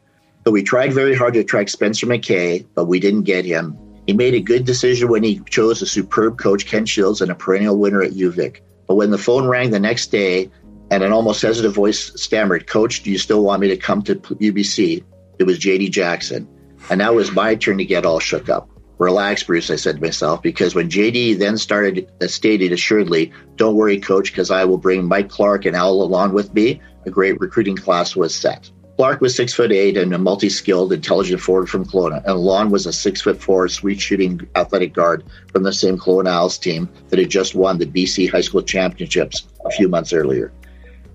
So 0.45 0.51
we 0.51 0.63
tried 0.63 0.93
very 0.93 1.13
hard 1.13 1.33
to 1.33 1.41
attract 1.41 1.71
Spencer 1.71 2.07
McKay, 2.07 2.65
but 2.73 2.85
we 2.85 3.01
didn't 3.01 3.23
get 3.23 3.43
him. 3.43 3.77
He 4.07 4.13
made 4.13 4.33
a 4.33 4.39
good 4.39 4.63
decision 4.63 5.09
when 5.09 5.23
he 5.23 5.41
chose 5.49 5.81
a 5.81 5.85
superb 5.85 6.37
coach, 6.37 6.65
Ken 6.65 6.85
Shields, 6.85 7.19
and 7.19 7.29
a 7.29 7.35
perennial 7.35 7.77
winner 7.77 8.01
at 8.01 8.13
UVic. 8.13 8.61
But 8.87 8.95
when 8.95 9.11
the 9.11 9.17
phone 9.17 9.45
rang 9.45 9.71
the 9.71 9.79
next 9.79 10.07
day 10.07 10.49
and 10.89 11.03
an 11.03 11.11
almost 11.11 11.41
hesitant 11.41 11.75
voice 11.75 12.13
stammered, 12.15 12.67
Coach, 12.67 13.03
do 13.03 13.11
you 13.11 13.17
still 13.17 13.43
want 13.43 13.59
me 13.59 13.67
to 13.67 13.75
come 13.75 14.01
to 14.03 14.15
UBC? 14.15 15.03
It 15.37 15.43
was 15.43 15.59
JD 15.59 15.91
Jackson. 15.91 16.47
And 16.89 16.99
now 16.99 17.11
it 17.11 17.17
was 17.17 17.33
my 17.33 17.55
turn 17.55 17.77
to 17.79 17.83
get 17.83 18.05
all 18.05 18.21
shook 18.21 18.47
up. 18.47 18.69
Relax, 18.97 19.43
Bruce, 19.43 19.69
I 19.69 19.75
said 19.75 19.97
to 19.97 20.01
myself, 20.01 20.41
because 20.41 20.73
when 20.73 20.89
JD 20.89 21.37
then 21.37 21.57
started 21.57 22.11
uh, 22.21 22.27
stated 22.27 22.71
assuredly, 22.71 23.31
Don't 23.55 23.75
worry, 23.75 23.99
coach, 23.99 24.31
because 24.31 24.49
I 24.49 24.65
will 24.65 24.79
bring 24.79 25.05
Mike 25.05 25.29
Clark 25.29 25.65
and 25.65 25.75
Al 25.75 26.01
along 26.01 26.33
with 26.33 26.53
me, 26.53 26.81
a 27.05 27.11
great 27.11 27.39
recruiting 27.39 27.75
class 27.75 28.15
was 28.15 28.33
set. 28.33 28.71
Clark 28.97 29.21
was 29.21 29.35
six 29.35 29.53
foot 29.53 29.71
eight 29.71 29.95
and 29.95 30.11
a 30.15 30.17
multi 30.17 30.49
skilled, 30.49 30.91
intelligent 30.91 31.39
forward 31.39 31.69
from 31.69 31.85
Kelowna, 31.85 32.25
and 32.25 32.39
Lon 32.39 32.71
was 32.71 32.87
a 32.87 32.93
six 32.93 33.21
foot 33.21 33.39
four, 33.39 33.67
sweet 33.67 34.01
shooting 34.01 34.41
athletic 34.55 34.93
guard 34.93 35.23
from 35.51 35.61
the 35.61 35.71
same 35.71 35.99
Kelowna 35.99 36.29
Owls 36.29 36.57
team 36.57 36.89
that 37.09 37.19
had 37.19 37.29
just 37.29 37.53
won 37.53 37.77
the 37.77 37.85
BC 37.85 38.31
High 38.31 38.41
School 38.41 38.63
Championships 38.63 39.47
a 39.63 39.69
few 39.69 39.87
months 39.87 40.13
earlier. 40.13 40.51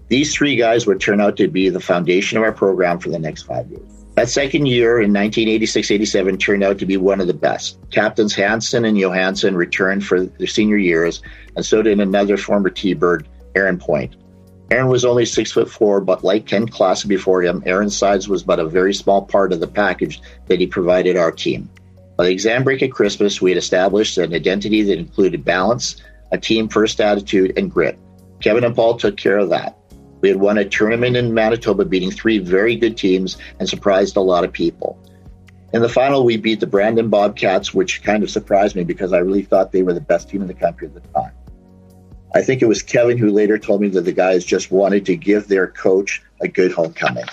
These 0.07 0.33
three 0.33 0.55
guys 0.55 0.87
would 0.87 1.01
turn 1.01 1.20
out 1.20 1.37
to 1.39 1.49
be 1.49 1.70
the 1.70 1.80
foundation 1.80 2.39
of 2.39 2.45
our 2.45 2.53
program 2.53 3.01
for 3.01 3.09
the 3.09 3.18
next 3.18 3.43
five 3.43 3.68
years. 3.68 4.01
That 4.15 4.29
second 4.29 4.67
year 4.67 5.01
in 5.01 5.13
1986 5.13 5.91
87 5.91 6.37
turned 6.37 6.63
out 6.63 6.79
to 6.79 6.87
be 6.87 6.99
one 6.99 7.21
of 7.21 7.27
the 7.27 7.35
best. 7.35 7.79
Captains 7.91 8.35
Hanson 8.35 8.85
and 8.85 8.99
Johansson 8.99 9.57
returned 9.57 10.05
for 10.05 10.21
their 10.25 10.47
senior 10.47 10.77
years, 10.77 11.23
and 11.57 11.65
so 11.65 11.81
did 11.81 11.99
another 11.99 12.37
former 12.37 12.69
T 12.69 12.93
Bird, 12.93 13.27
Aaron 13.55 13.79
Point. 13.79 14.17
Aaron 14.71 14.89
was 14.89 15.07
only 15.07 15.25
six 15.25 15.53
foot 15.53 15.71
four, 15.71 16.01
but 16.01 16.25
like 16.25 16.47
Ken 16.47 16.67
Klassen 16.67 17.09
before 17.09 17.43
him, 17.43 17.63
Aaron's 17.65 17.97
size 17.97 18.29
was 18.29 18.43
but 18.43 18.59
a 18.59 18.67
very 18.67 18.93
small 18.93 19.23
part 19.23 19.53
of 19.53 19.61
the 19.61 19.67
package 19.67 20.21
that 20.47 20.61
he 20.61 20.67
provided 20.67 21.17
our 21.17 21.33
team. 21.33 21.71
By 22.17 22.25
the 22.25 22.33
exam 22.33 22.65
break 22.65 22.83
at 22.83 22.93
Christmas, 22.93 23.41
we 23.41 23.51
had 23.51 23.59
established 23.59 24.19
an 24.19 24.35
identity 24.35 24.83
that 24.83 24.99
included 24.99 25.45
balance, 25.45 25.97
a 26.33 26.39
team 26.39 26.69
first 26.69 27.01
attitude, 27.01 27.55
and 27.57 27.71
grit. 27.71 27.99
Kevin 28.41 28.65
and 28.65 28.77
Paul 28.77 28.97
took 28.97 29.17
care 29.17 29.39
of 29.39 29.51
that. 29.51 29.79
We 30.23 30.29
had 30.29 30.39
won 30.39 30.57
a 30.57 30.64
tournament 30.64 31.16
in 31.16 31.35
Manitoba, 31.35 31.85
beating 31.85 32.12
three 32.12 32.39
very 32.39 32.77
good 32.77 32.97
teams 32.97 33.37
and 33.59 33.68
surprised 33.68 34.16
a 34.16 34.20
lot 34.20 34.45
of 34.45 34.53
people. 34.53 34.99
In 35.75 35.83
the 35.83 35.89
final, 35.89 36.25
we 36.25 36.37
beat 36.37 36.61
the 36.61 36.66
Brandon 36.66 37.09
Bobcats, 37.09 37.75
which 37.75 38.03
kind 38.03 38.23
of 38.23 38.31
surprised 38.31 38.77
me 38.77 38.85
because 38.85 39.12
I 39.12 39.18
really 39.18 39.43
thought 39.43 39.73
they 39.73 39.83
were 39.83 39.93
the 39.93 40.01
best 40.01 40.31
team 40.31 40.41
in 40.41 40.49
the 40.49 40.55
country 40.55 40.87
at 40.87 40.95
the 40.95 41.01
time. 41.01 41.33
I 42.35 42.43
think 42.43 42.62
it 42.62 42.66
was 42.66 42.83
Kevin 42.83 43.18
who 43.18 43.31
later 43.31 43.59
told 43.59 43.81
me 43.81 43.89
that 43.89 44.03
the 44.03 44.12
guys 44.12 44.45
just 44.45 44.70
wanted 44.70 45.05
to 45.07 45.16
give 45.16 45.49
their 45.49 45.66
coach 45.66 46.23
a 46.41 46.49
good 46.49 46.73
homecoming. 46.73 47.25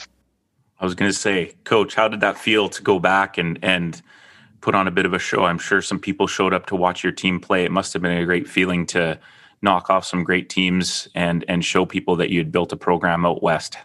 I 0.80 0.86
was 0.86 0.96
going 0.96 1.12
to 1.12 1.18
say, 1.18 1.54
Coach, 1.66 1.96
how 1.96 2.08
did 2.08 2.22
that 2.22 2.38
feel 2.38 2.70
to 2.70 2.82
go 2.82 3.00
back 3.00 3.38
and 3.38 3.60
and 3.62 4.02
put 4.62 4.76
on 4.76 4.88
a 4.88 4.92
bit 4.92 5.06
of 5.06 5.14
a 5.14 5.20
show? 5.20 5.44
I'm 5.46 5.60
sure 5.60 5.82
some 5.82 6.00
people 6.00 6.26
showed 6.26 6.54
up 6.54 6.66
to 6.68 6.76
watch 6.76 7.04
your 7.04 7.14
team 7.14 7.40
play. 7.40 7.66
It 7.66 7.72
must 7.72 7.94
have 7.94 8.02
been 8.02 8.18
a 8.18 8.26
great 8.26 8.48
feeling 8.48 8.86
to 8.88 9.20
knock 9.62 9.90
off 9.90 10.06
some 10.06 10.24
great 10.24 10.50
teams 10.50 11.08
and 11.16 11.44
and 11.48 11.64
show 11.64 11.86
people 11.86 12.16
that 12.18 12.30
you 12.30 12.40
had 12.40 12.52
built 12.52 12.72
a 12.72 12.78
program 12.78 13.26
out 13.26 13.44
west. 13.44 13.78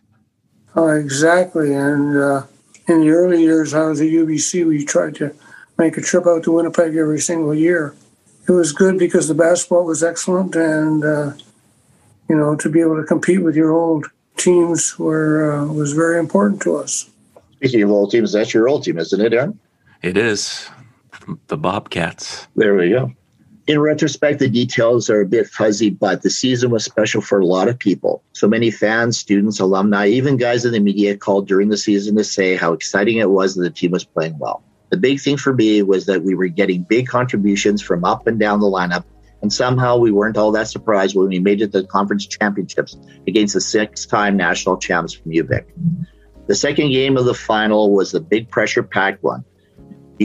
Uh, 0.77 0.87
exactly, 0.89 1.73
and 1.73 2.17
uh, 2.17 2.43
in 2.89 3.01
the 3.01 3.11
early 3.11 3.41
years, 3.41 3.75
I 3.75 3.87
was 3.87 4.01
at 4.01 4.09
UBC. 4.09 4.67
We 4.67 4.85
tried 4.85 5.15
to 5.17 5.35
make 5.79 5.97
a 5.97 6.01
trip 6.01 6.27
out 6.27 6.43
to 6.45 6.53
Winnipeg 6.53 6.97
every 6.97 7.21
single 7.21 7.55
year. 7.55 7.95
It 8.49 8.53
was 8.53 8.73
good 8.73 8.99
because 8.99 9.29
the 9.29 9.35
basketball 9.35 9.85
was 9.85 10.03
excellent, 10.03 10.55
and 10.57 11.05
uh, 11.05 11.33
you 12.29 12.37
know 12.37 12.57
to 12.57 12.69
be 12.69 12.81
able 12.81 12.97
to 12.97 13.05
compete 13.05 13.43
with 13.43 13.57
your 13.57 13.73
old 13.73 14.07
teams 14.37 14.99
were 14.99 15.53
uh, 15.53 15.67
was 15.67 15.93
very 15.93 16.19
important 16.19 16.61
to 16.63 16.77
us. 16.77 17.09
Speaking 17.57 17.83
of 17.83 17.91
old 17.91 18.11
teams, 18.11 18.33
that's 18.33 18.53
your 18.53 18.69
old 18.69 18.85
team, 18.85 18.99
isn't 18.99 19.21
it, 19.21 19.33
Aaron? 19.33 19.59
It 20.03 20.19
is 20.19 20.69
the 21.47 21.57
Bobcats. 21.57 22.47
There 22.57 22.75
we 22.75 22.91
go 22.91 23.15
in 23.67 23.79
retrospect, 23.79 24.41
the 24.41 24.49
details 24.49 25.09
are 25.09 25.23
a 25.23 25.27
bit 25.27 25.47
fuzzy, 25.47 25.89
but 25.89 26.23
the 26.23 26.31
season 26.31 26.71
was 26.71 26.85
special 26.85 27.23
for 27.23 27.41
a 27.41 27.47
lot 27.47 27.69
of 27.69 27.79
people. 27.79 28.23
So 28.33 28.47
many 28.47 28.71
fans, 28.71 29.19
students, 29.19 29.59
alumni, 29.59 30.09
even 30.09 30.37
guys 30.37 30.65
in 30.65 30.73
the 30.73 30.81
media 30.81 31.17
called 31.17 31.49
during 31.49 31.71
the 31.71 31.79
season 31.79 32.17
to 32.17 32.25
say 32.25 32.57
how 32.57 32.75
exciting 32.75 33.19
it 33.19 33.31
was 33.31 33.55
that 33.55 33.63
the 33.63 33.71
team 33.71 33.93
was 33.93 34.05
playing 34.05 34.39
well. 34.39 34.63
The 34.91 34.99
big 34.99 35.21
thing 35.21 35.39
for 35.39 35.55
me 35.55 35.83
was 35.83 36.05
that 36.07 36.23
we 36.23 36.35
were 36.35 36.49
getting 36.49 36.83
big 36.83 37.07
contributions 37.07 37.81
from 37.81 38.05
up 38.05 38.27
and 38.27 38.39
down 38.39 38.61
the 38.61 38.67
lineup, 38.67 39.05
and 39.41 39.51
somehow 39.53 39.97
we 39.97 40.13
weren't 40.13 40.37
all 40.37 40.53
that 40.53 40.69
surprised 40.69 41.17
when 41.17 41.29
we 41.29 41.39
made 41.39 41.63
it 41.63 41.73
to 41.73 41.81
the 41.81 41.87
conference 41.87 42.27
championships 42.27 42.97
against 43.27 43.55
the 43.55 43.61
six 43.61 44.05
time 44.05 44.37
national 44.37 44.77
champs 44.77 45.15
from 45.15 45.33
UVic. 45.33 45.65
The 46.47 46.55
second 46.55 46.91
game 46.91 47.17
of 47.17 47.25
the 47.25 47.35
final 47.35 47.95
was 47.95 48.13
the 48.13 48.21
big 48.21 48.51
pressure 48.51 48.83
packed 48.83 49.23
one. 49.23 49.45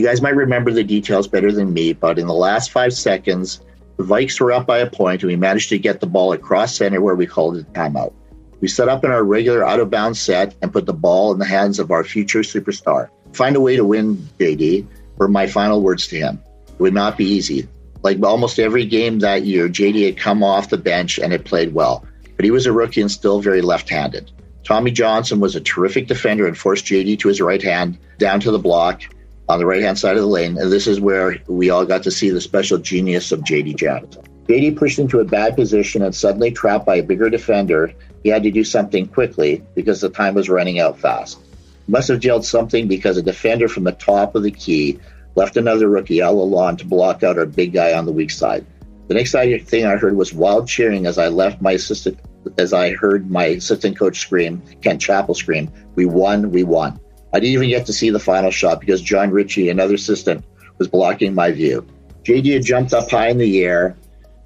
You 0.00 0.06
guys 0.06 0.22
might 0.22 0.34
remember 0.34 0.70
the 0.70 0.82
details 0.82 1.28
better 1.28 1.52
than 1.52 1.74
me, 1.74 1.92
but 1.92 2.18
in 2.18 2.26
the 2.26 2.32
last 2.32 2.70
five 2.70 2.94
seconds, 2.94 3.60
the 3.98 4.02
Vikes 4.02 4.40
were 4.40 4.50
up 4.50 4.66
by 4.66 4.78
a 4.78 4.88
point, 4.88 5.22
and 5.22 5.28
we 5.28 5.36
managed 5.36 5.68
to 5.68 5.78
get 5.78 6.00
the 6.00 6.06
ball 6.06 6.32
across 6.32 6.74
center 6.74 7.02
where 7.02 7.14
we 7.14 7.26
called 7.26 7.58
it 7.58 7.70
timeout. 7.74 8.14
We 8.62 8.68
set 8.68 8.88
up 8.88 9.04
in 9.04 9.10
our 9.10 9.22
regular 9.22 9.62
out 9.62 9.78
of 9.78 9.90
bounds 9.90 10.18
set 10.18 10.54
and 10.62 10.72
put 10.72 10.86
the 10.86 10.94
ball 10.94 11.32
in 11.32 11.38
the 11.38 11.44
hands 11.44 11.78
of 11.78 11.90
our 11.90 12.02
future 12.02 12.38
superstar. 12.38 13.10
Find 13.34 13.56
a 13.56 13.60
way 13.60 13.76
to 13.76 13.84
win, 13.84 14.26
JD, 14.38 14.86
were 15.18 15.28
my 15.28 15.46
final 15.46 15.82
words 15.82 16.06
to 16.06 16.16
him. 16.16 16.42
It 16.66 16.80
would 16.80 16.94
not 16.94 17.18
be 17.18 17.26
easy. 17.26 17.68
Like 18.02 18.22
almost 18.22 18.58
every 18.58 18.86
game 18.86 19.18
that 19.18 19.42
year, 19.42 19.68
JD 19.68 20.06
had 20.06 20.16
come 20.16 20.42
off 20.42 20.70
the 20.70 20.78
bench 20.78 21.18
and 21.18 21.30
had 21.30 21.44
played 21.44 21.74
well, 21.74 22.06
but 22.36 22.46
he 22.46 22.50
was 22.50 22.64
a 22.64 22.72
rookie 22.72 23.02
and 23.02 23.10
still 23.10 23.42
very 23.42 23.60
left 23.60 23.90
handed. 23.90 24.32
Tommy 24.64 24.92
Johnson 24.92 25.40
was 25.40 25.56
a 25.56 25.60
terrific 25.60 26.06
defender 26.06 26.46
and 26.46 26.56
forced 26.56 26.86
JD 26.86 27.18
to 27.18 27.28
his 27.28 27.42
right 27.42 27.62
hand 27.62 27.98
down 28.16 28.40
to 28.40 28.50
the 28.50 28.58
block 28.58 29.02
on 29.50 29.58
the 29.58 29.66
right 29.66 29.82
hand 29.82 29.98
side 29.98 30.16
of 30.16 30.22
the 30.22 30.28
lane. 30.28 30.56
And 30.58 30.70
this 30.70 30.86
is 30.86 31.00
where 31.00 31.38
we 31.48 31.70
all 31.70 31.84
got 31.84 32.02
to 32.04 32.10
see 32.10 32.30
the 32.30 32.40
special 32.40 32.78
genius 32.78 33.32
of 33.32 33.40
JD 33.40 33.76
Jackson. 33.76 34.22
JD 34.46 34.76
pushed 34.76 34.98
into 34.98 35.20
a 35.20 35.24
bad 35.24 35.56
position 35.56 36.02
and 36.02 36.14
suddenly 36.14 36.50
trapped 36.50 36.86
by 36.86 36.96
a 36.96 37.02
bigger 37.02 37.28
defender. 37.28 37.92
He 38.22 38.28
had 38.28 38.42
to 38.44 38.50
do 38.50 38.64
something 38.64 39.06
quickly 39.06 39.62
because 39.74 40.00
the 40.00 40.08
time 40.08 40.34
was 40.34 40.48
running 40.48 40.78
out 40.78 40.98
fast. 40.98 41.40
Must 41.88 42.08
have 42.08 42.24
yelled 42.24 42.44
something 42.44 42.86
because 42.86 43.16
a 43.16 43.22
defender 43.22 43.68
from 43.68 43.84
the 43.84 43.92
top 43.92 44.34
of 44.34 44.44
the 44.44 44.50
key 44.50 44.98
left 45.34 45.56
another 45.56 45.88
rookie, 45.88 46.20
Al 46.20 46.36
Lalonde, 46.36 46.78
to 46.78 46.84
block 46.84 47.22
out 47.22 47.38
our 47.38 47.46
big 47.46 47.72
guy 47.72 47.92
on 47.94 48.06
the 48.06 48.12
weak 48.12 48.30
side. 48.30 48.64
The 49.08 49.14
next 49.14 49.32
thing 49.32 49.84
I 49.84 49.96
heard 49.96 50.16
was 50.16 50.32
wild 50.32 50.68
cheering 50.68 51.06
as 51.06 51.18
I 51.18 51.26
left 51.26 51.60
my 51.60 51.72
assistant, 51.72 52.18
as 52.58 52.72
I 52.72 52.92
heard 52.92 53.28
my 53.28 53.46
assistant 53.46 53.98
coach 53.98 54.20
scream, 54.20 54.62
Kent 54.82 55.00
Chappell 55.00 55.34
scream, 55.34 55.68
"We 55.96 56.06
won! 56.06 56.52
We 56.52 56.62
won!" 56.62 57.00
I 57.32 57.38
didn't 57.40 57.52
even 57.54 57.68
get 57.68 57.86
to 57.86 57.92
see 57.92 58.10
the 58.10 58.18
final 58.18 58.50
shot 58.50 58.80
because 58.80 59.00
John 59.00 59.30
Ritchie, 59.30 59.68
another 59.68 59.94
assistant, 59.94 60.44
was 60.78 60.88
blocking 60.88 61.34
my 61.34 61.52
view. 61.52 61.86
JD 62.24 62.54
had 62.54 62.64
jumped 62.64 62.92
up 62.92 63.10
high 63.10 63.28
in 63.28 63.38
the 63.38 63.64
air, 63.64 63.96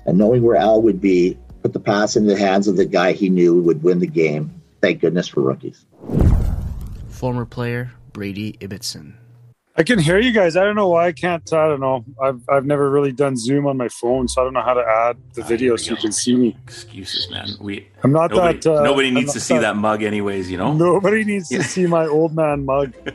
and 0.07 0.19
knowing 0.19 0.43
where 0.43 0.57
Al 0.57 0.83
would 0.83 1.01
be, 1.01 1.39
put 1.63 1.73
the 1.73 1.81
pass 1.81 2.17
into 2.17 2.35
the 2.35 2.39
hands 2.39 2.69
of 2.69 2.77
the 2.77 2.85
guy 2.85 3.13
he 3.13 3.31
knew 3.31 3.63
would 3.63 3.83
win 3.83 3.99
the 3.99 4.07
game. 4.07 4.63
Thank 4.83 5.01
goodness 5.01 5.29
for 5.29 5.41
rookies. 5.41 5.87
Former 7.09 7.47
player 7.47 7.93
Brady 8.13 8.57
Ibbetson. 8.61 9.17
I 9.77 9.83
can 9.83 9.99
hear 9.99 10.21
you 10.21 10.31
guys. 10.31 10.57
I 10.57 10.63
don't 10.63 10.77
know 10.77 10.89
why 10.89 11.09
I 11.09 11.13
can't. 11.13 11.53
I 11.53 11.69
don't 11.69 11.81
know. 11.81 12.05
I've 12.23 12.41
I've 12.49 12.65
never 12.65 12.89
really 12.91 13.11
done 13.11 13.37
Zoom 13.37 13.67
on 13.67 13.77
my 13.77 13.89
phone, 13.89 14.29
so 14.29 14.41
I 14.41 14.45
don't 14.45 14.55
know 14.55 14.63
how 14.63 14.75
to 14.75 14.85
add 14.87 15.17
the 15.35 15.43
ah, 15.43 15.47
video 15.47 15.75
so 15.75 15.91
you 15.91 15.97
can 15.97 16.13
see 16.13 16.37
me. 16.37 16.57
Excuses, 16.63 17.29
man. 17.29 17.49
We. 17.61 17.89
I'm 18.05 18.13
not 18.13 18.31
nobody, 18.31 18.59
that. 18.61 18.73
Uh, 18.73 18.83
nobody 18.85 19.11
needs 19.11 19.33
to 19.33 19.41
see 19.41 19.55
that, 19.55 19.61
that, 19.61 19.77
mug, 19.77 20.05
anyways. 20.05 20.49
You 20.49 20.59
know. 20.59 20.73
Nobody 20.73 21.25
needs 21.25 21.49
to 21.49 21.63
see 21.75 21.87
my 21.87 22.07
old 22.07 22.35
man 22.35 22.65
mug. 22.65 22.95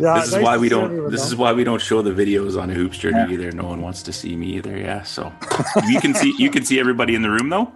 Yeah, 0.00 0.14
this 0.14 0.28
is 0.28 0.34
nice 0.36 0.44
why 0.44 0.56
we 0.56 0.70
don't. 0.70 1.10
This 1.10 1.26
is 1.26 1.36
why 1.36 1.52
we 1.52 1.62
don't 1.62 1.82
show 1.82 2.00
the 2.00 2.10
videos 2.10 2.58
on 2.58 2.70
a 2.70 2.74
hoops 2.74 2.96
journey 2.96 3.18
yeah. 3.18 3.32
either. 3.32 3.52
No 3.52 3.64
one 3.64 3.82
wants 3.82 4.02
to 4.04 4.14
see 4.14 4.34
me 4.34 4.54
either. 4.54 4.74
Yeah, 4.74 5.02
so 5.02 5.30
you 5.90 6.00
can 6.00 6.14
see 6.14 6.34
you 6.38 6.48
can 6.48 6.64
see 6.64 6.80
everybody 6.80 7.14
in 7.14 7.20
the 7.20 7.28
room 7.28 7.50
though. 7.50 7.70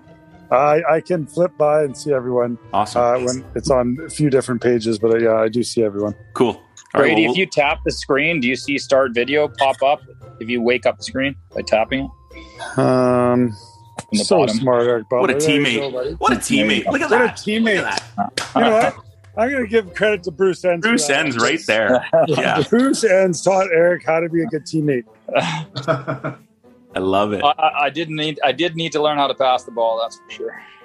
I 0.51 0.81
I 0.89 1.01
can 1.03 1.27
flip 1.27 1.55
by 1.59 1.83
and 1.83 1.95
see 1.95 2.15
everyone. 2.15 2.57
Awesome. 2.73 3.03
Uh, 3.03 3.27
when 3.27 3.45
it's 3.55 3.71
on 3.71 3.99
a 4.07 4.09
few 4.09 4.31
different 4.31 4.63
pages, 4.63 4.99
but 4.99 5.11
uh, 5.11 5.19
yeah, 5.19 5.35
I 5.35 5.49
do 5.49 5.63
see 5.63 5.85
everyone. 5.85 6.15
Cool. 6.33 6.64
Brady, 6.95 7.15
right, 7.15 7.23
well, 7.23 7.33
if 7.33 7.37
you 7.39 7.47
tap 7.47 7.81
the 7.85 7.91
screen, 7.91 8.41
do 8.41 8.47
you 8.47 8.55
see 8.55 8.79
start 8.79 9.13
video 9.15 9.49
pop 9.49 9.83
up 9.83 10.01
if 10.39 10.49
you 10.49 10.63
wake 10.63 10.87
up 10.87 10.99
the 10.99 11.05
screen 11.05 11.35
by 11.53 11.63
tapping 11.63 12.05
it? 12.05 12.79
Um, 12.79 13.53
so 14.15 14.39
bottom. 14.39 14.57
smart, 14.57 14.87
Eric 14.87 15.11
What 15.11 15.31
a 15.31 15.35
teammate! 15.35 16.19
what 16.21 16.33
a 16.33 16.37
teammate! 16.37 16.87
Look 16.87 17.01
at 17.01 17.11
that! 17.11 17.21
What 17.21 17.31
a 17.31 17.33
teammate! 17.33 17.83
That. 17.83 18.53
you 18.55 18.61
know 18.61 18.71
what? 18.71 18.97
I'm 19.37 19.51
going 19.51 19.65
to 19.65 19.69
give 19.69 19.93
credit 19.95 20.23
to 20.25 20.31
Bruce 20.31 20.65
Enns. 20.65 20.83
Bruce 20.83 21.11
Enns, 21.11 21.37
right 21.37 21.61
there. 21.67 22.07
Yeah, 22.29 22.63
Bruce 22.69 23.03
Enns 23.03 23.43
taught 23.43 23.67
Eric 23.73 24.05
how 24.07 24.21
to 24.21 24.29
be 24.29 24.43
a 24.43 24.47
good 24.47 24.65
teammate. 24.65 25.05
I 26.97 27.01
love 27.01 27.33
it. 27.33 27.43
I, 27.43 27.87
I, 27.87 27.91
didn't 27.91 28.15
need. 28.15 28.39
I 28.45 28.53
did 28.53 28.77
need 28.77 28.93
to 28.93 29.03
learn 29.03 29.19
how 29.19 29.27
to 29.27 29.35
pass 29.35 29.65
the 29.65 29.73
ball. 29.73 30.01
That's 30.01 30.17
for 30.17 30.31
sure. 30.31 30.63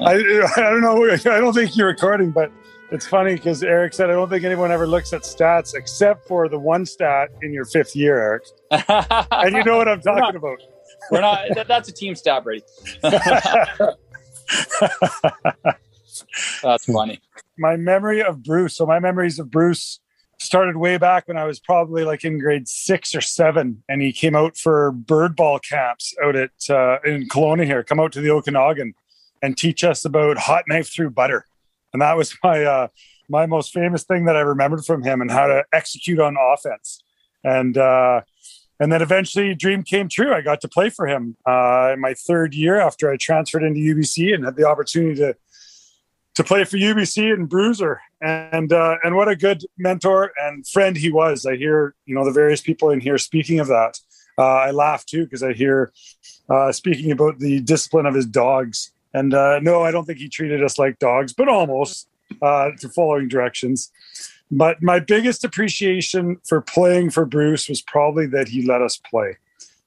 I, 0.00 0.50
I 0.56 0.60
don't 0.60 0.82
know. 0.82 1.10
I 1.10 1.16
don't 1.16 1.54
think 1.54 1.74
you're 1.74 1.86
recording, 1.86 2.30
but 2.30 2.52
it's 2.94 3.06
funny 3.06 3.34
because 3.34 3.62
Eric 3.62 3.92
said, 3.92 4.08
I 4.08 4.12
don't 4.12 4.30
think 4.30 4.44
anyone 4.44 4.70
ever 4.70 4.86
looks 4.86 5.12
at 5.12 5.22
stats 5.22 5.74
except 5.74 6.28
for 6.28 6.48
the 6.48 6.58
one 6.58 6.86
stat 6.86 7.30
in 7.42 7.52
your 7.52 7.64
fifth 7.64 7.96
year, 7.96 8.18
Eric. 8.20 8.44
and 8.70 9.54
you 9.54 9.64
know 9.64 9.76
what 9.76 9.88
I'm 9.88 10.00
talking 10.00 10.20
not, 10.20 10.36
about. 10.36 10.62
we're 11.10 11.20
not, 11.20 11.48
that, 11.54 11.66
that's 11.66 11.88
a 11.88 11.92
team 11.92 12.14
stat, 12.14 12.44
Brady. 12.44 12.64
that's 16.62 16.84
funny. 16.86 17.20
My 17.58 17.76
memory 17.76 18.22
of 18.22 18.42
Bruce, 18.42 18.76
so 18.76 18.86
my 18.86 19.00
memories 19.00 19.38
of 19.38 19.50
Bruce 19.50 20.00
started 20.38 20.76
way 20.76 20.96
back 20.96 21.26
when 21.26 21.36
I 21.36 21.44
was 21.44 21.58
probably 21.58 22.04
like 22.04 22.24
in 22.24 22.38
grade 22.38 22.68
six 22.68 23.14
or 23.14 23.20
seven, 23.20 23.82
and 23.88 24.00
he 24.02 24.12
came 24.12 24.36
out 24.36 24.56
for 24.56 24.92
bird 24.92 25.34
ball 25.36 25.58
camps 25.58 26.14
out 26.22 26.36
at 26.36 26.50
uh, 26.70 26.98
in 27.04 27.28
Kelowna 27.28 27.64
here. 27.64 27.82
Come 27.82 27.98
out 27.98 28.12
to 28.12 28.20
the 28.20 28.30
Okanagan 28.30 28.94
and 29.42 29.56
teach 29.56 29.82
us 29.82 30.04
about 30.04 30.38
hot 30.38 30.64
knife 30.68 30.92
through 30.92 31.10
butter 31.10 31.46
and 31.94 32.02
that 32.02 32.18
was 32.18 32.36
my 32.42 32.62
uh, 32.62 32.88
my 33.30 33.46
most 33.46 33.72
famous 33.72 34.04
thing 34.04 34.26
that 34.26 34.36
I 34.36 34.40
remembered 34.40 34.84
from 34.84 35.02
him 35.02 35.22
and 35.22 35.30
how 35.30 35.46
to 35.46 35.64
execute 35.72 36.20
on 36.20 36.36
offense. 36.38 37.02
and 37.42 37.78
uh, 37.78 38.20
and 38.80 38.92
then 38.92 39.02
eventually, 39.02 39.54
dream 39.54 39.84
came 39.84 40.08
true. 40.08 40.34
I 40.34 40.40
got 40.40 40.60
to 40.62 40.68
play 40.68 40.90
for 40.90 41.06
him 41.06 41.36
uh, 41.46 41.92
in 41.94 42.00
my 42.00 42.14
third 42.14 42.54
year 42.54 42.80
after 42.80 43.10
I 43.10 43.16
transferred 43.16 43.62
into 43.62 43.80
UBC 43.80 44.34
and 44.34 44.44
had 44.44 44.56
the 44.56 44.68
opportunity 44.68 45.14
to 45.20 45.36
to 46.34 46.42
play 46.42 46.64
for 46.64 46.76
UBC 46.76 47.32
and 47.32 47.48
Bruiser. 47.48 48.00
And 48.20 48.72
uh, 48.72 48.96
and 49.04 49.14
what 49.14 49.28
a 49.28 49.36
good 49.36 49.62
mentor 49.78 50.32
and 50.36 50.66
friend 50.66 50.96
he 50.96 51.12
was. 51.12 51.46
I 51.46 51.56
hear 51.56 51.94
you 52.04 52.14
know 52.14 52.24
the 52.24 52.32
various 52.32 52.60
people 52.60 52.90
in 52.90 53.00
here 53.00 53.18
speaking 53.18 53.60
of 53.60 53.68
that. 53.68 54.00
Uh, 54.36 54.42
I 54.42 54.70
laugh 54.72 55.06
too 55.06 55.24
because 55.24 55.44
I 55.44 55.52
hear 55.52 55.92
uh, 56.50 56.72
speaking 56.72 57.12
about 57.12 57.38
the 57.38 57.60
discipline 57.60 58.06
of 58.06 58.14
his 58.14 58.26
dogs. 58.26 58.90
And 59.14 59.32
uh, 59.32 59.60
no, 59.60 59.82
I 59.82 59.92
don't 59.92 60.04
think 60.04 60.18
he 60.18 60.28
treated 60.28 60.62
us 60.62 60.78
like 60.78 60.98
dogs, 60.98 61.32
but 61.32 61.48
almost 61.48 62.08
uh, 62.42 62.70
to 62.80 62.88
following 62.88 63.28
directions. 63.28 63.90
But 64.50 64.82
my 64.82 65.00
biggest 65.00 65.44
appreciation 65.44 66.38
for 66.44 66.60
playing 66.60 67.10
for 67.10 67.24
Bruce 67.24 67.68
was 67.68 67.80
probably 67.80 68.26
that 68.26 68.48
he 68.48 68.66
let 68.66 68.82
us 68.82 69.00
play. 69.10 69.36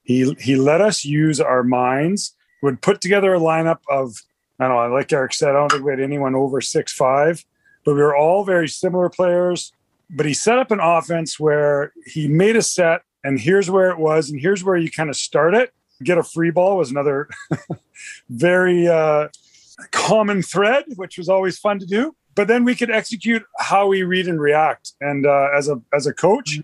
He 0.02 0.34
he 0.40 0.56
let 0.56 0.80
us 0.80 1.04
use 1.04 1.40
our 1.40 1.62
minds. 1.62 2.34
Would 2.62 2.82
put 2.82 3.00
together 3.00 3.34
a 3.34 3.38
lineup 3.38 3.78
of 3.88 4.16
I 4.58 4.66
don't 4.66 4.90
know. 4.90 4.94
Like 4.94 5.12
Eric 5.12 5.34
said, 5.34 5.50
I 5.50 5.52
don't 5.52 5.70
think 5.70 5.84
we 5.84 5.92
had 5.92 6.00
anyone 6.00 6.34
over 6.34 6.60
six 6.60 6.92
five, 6.92 7.44
but 7.84 7.94
we 7.94 8.00
were 8.00 8.16
all 8.16 8.44
very 8.44 8.68
similar 8.68 9.08
players. 9.08 9.72
But 10.10 10.26
he 10.26 10.34
set 10.34 10.58
up 10.58 10.70
an 10.70 10.80
offense 10.80 11.38
where 11.38 11.92
he 12.06 12.26
made 12.26 12.56
a 12.56 12.62
set, 12.62 13.02
and 13.22 13.38
here's 13.38 13.70
where 13.70 13.90
it 13.90 13.98
was, 13.98 14.30
and 14.30 14.40
here's 14.40 14.64
where 14.64 14.76
you 14.76 14.90
kind 14.90 15.10
of 15.10 15.16
start 15.16 15.54
it. 15.54 15.72
Get 16.02 16.18
a 16.18 16.22
free 16.22 16.50
ball 16.50 16.76
was 16.76 16.90
another 16.90 17.28
very 18.28 18.86
uh, 18.86 19.28
common 19.90 20.42
thread, 20.42 20.84
which 20.96 21.18
was 21.18 21.28
always 21.28 21.58
fun 21.58 21.78
to 21.80 21.86
do 21.86 22.14
but 22.38 22.46
then 22.46 22.62
we 22.62 22.76
could 22.76 22.88
execute 22.88 23.42
how 23.58 23.88
we 23.88 24.04
read 24.04 24.28
and 24.28 24.40
react. 24.40 24.92
And 25.00 25.26
uh, 25.26 25.48
as 25.56 25.68
a 25.68 25.82
as 25.92 26.06
a 26.06 26.14
coach 26.14 26.60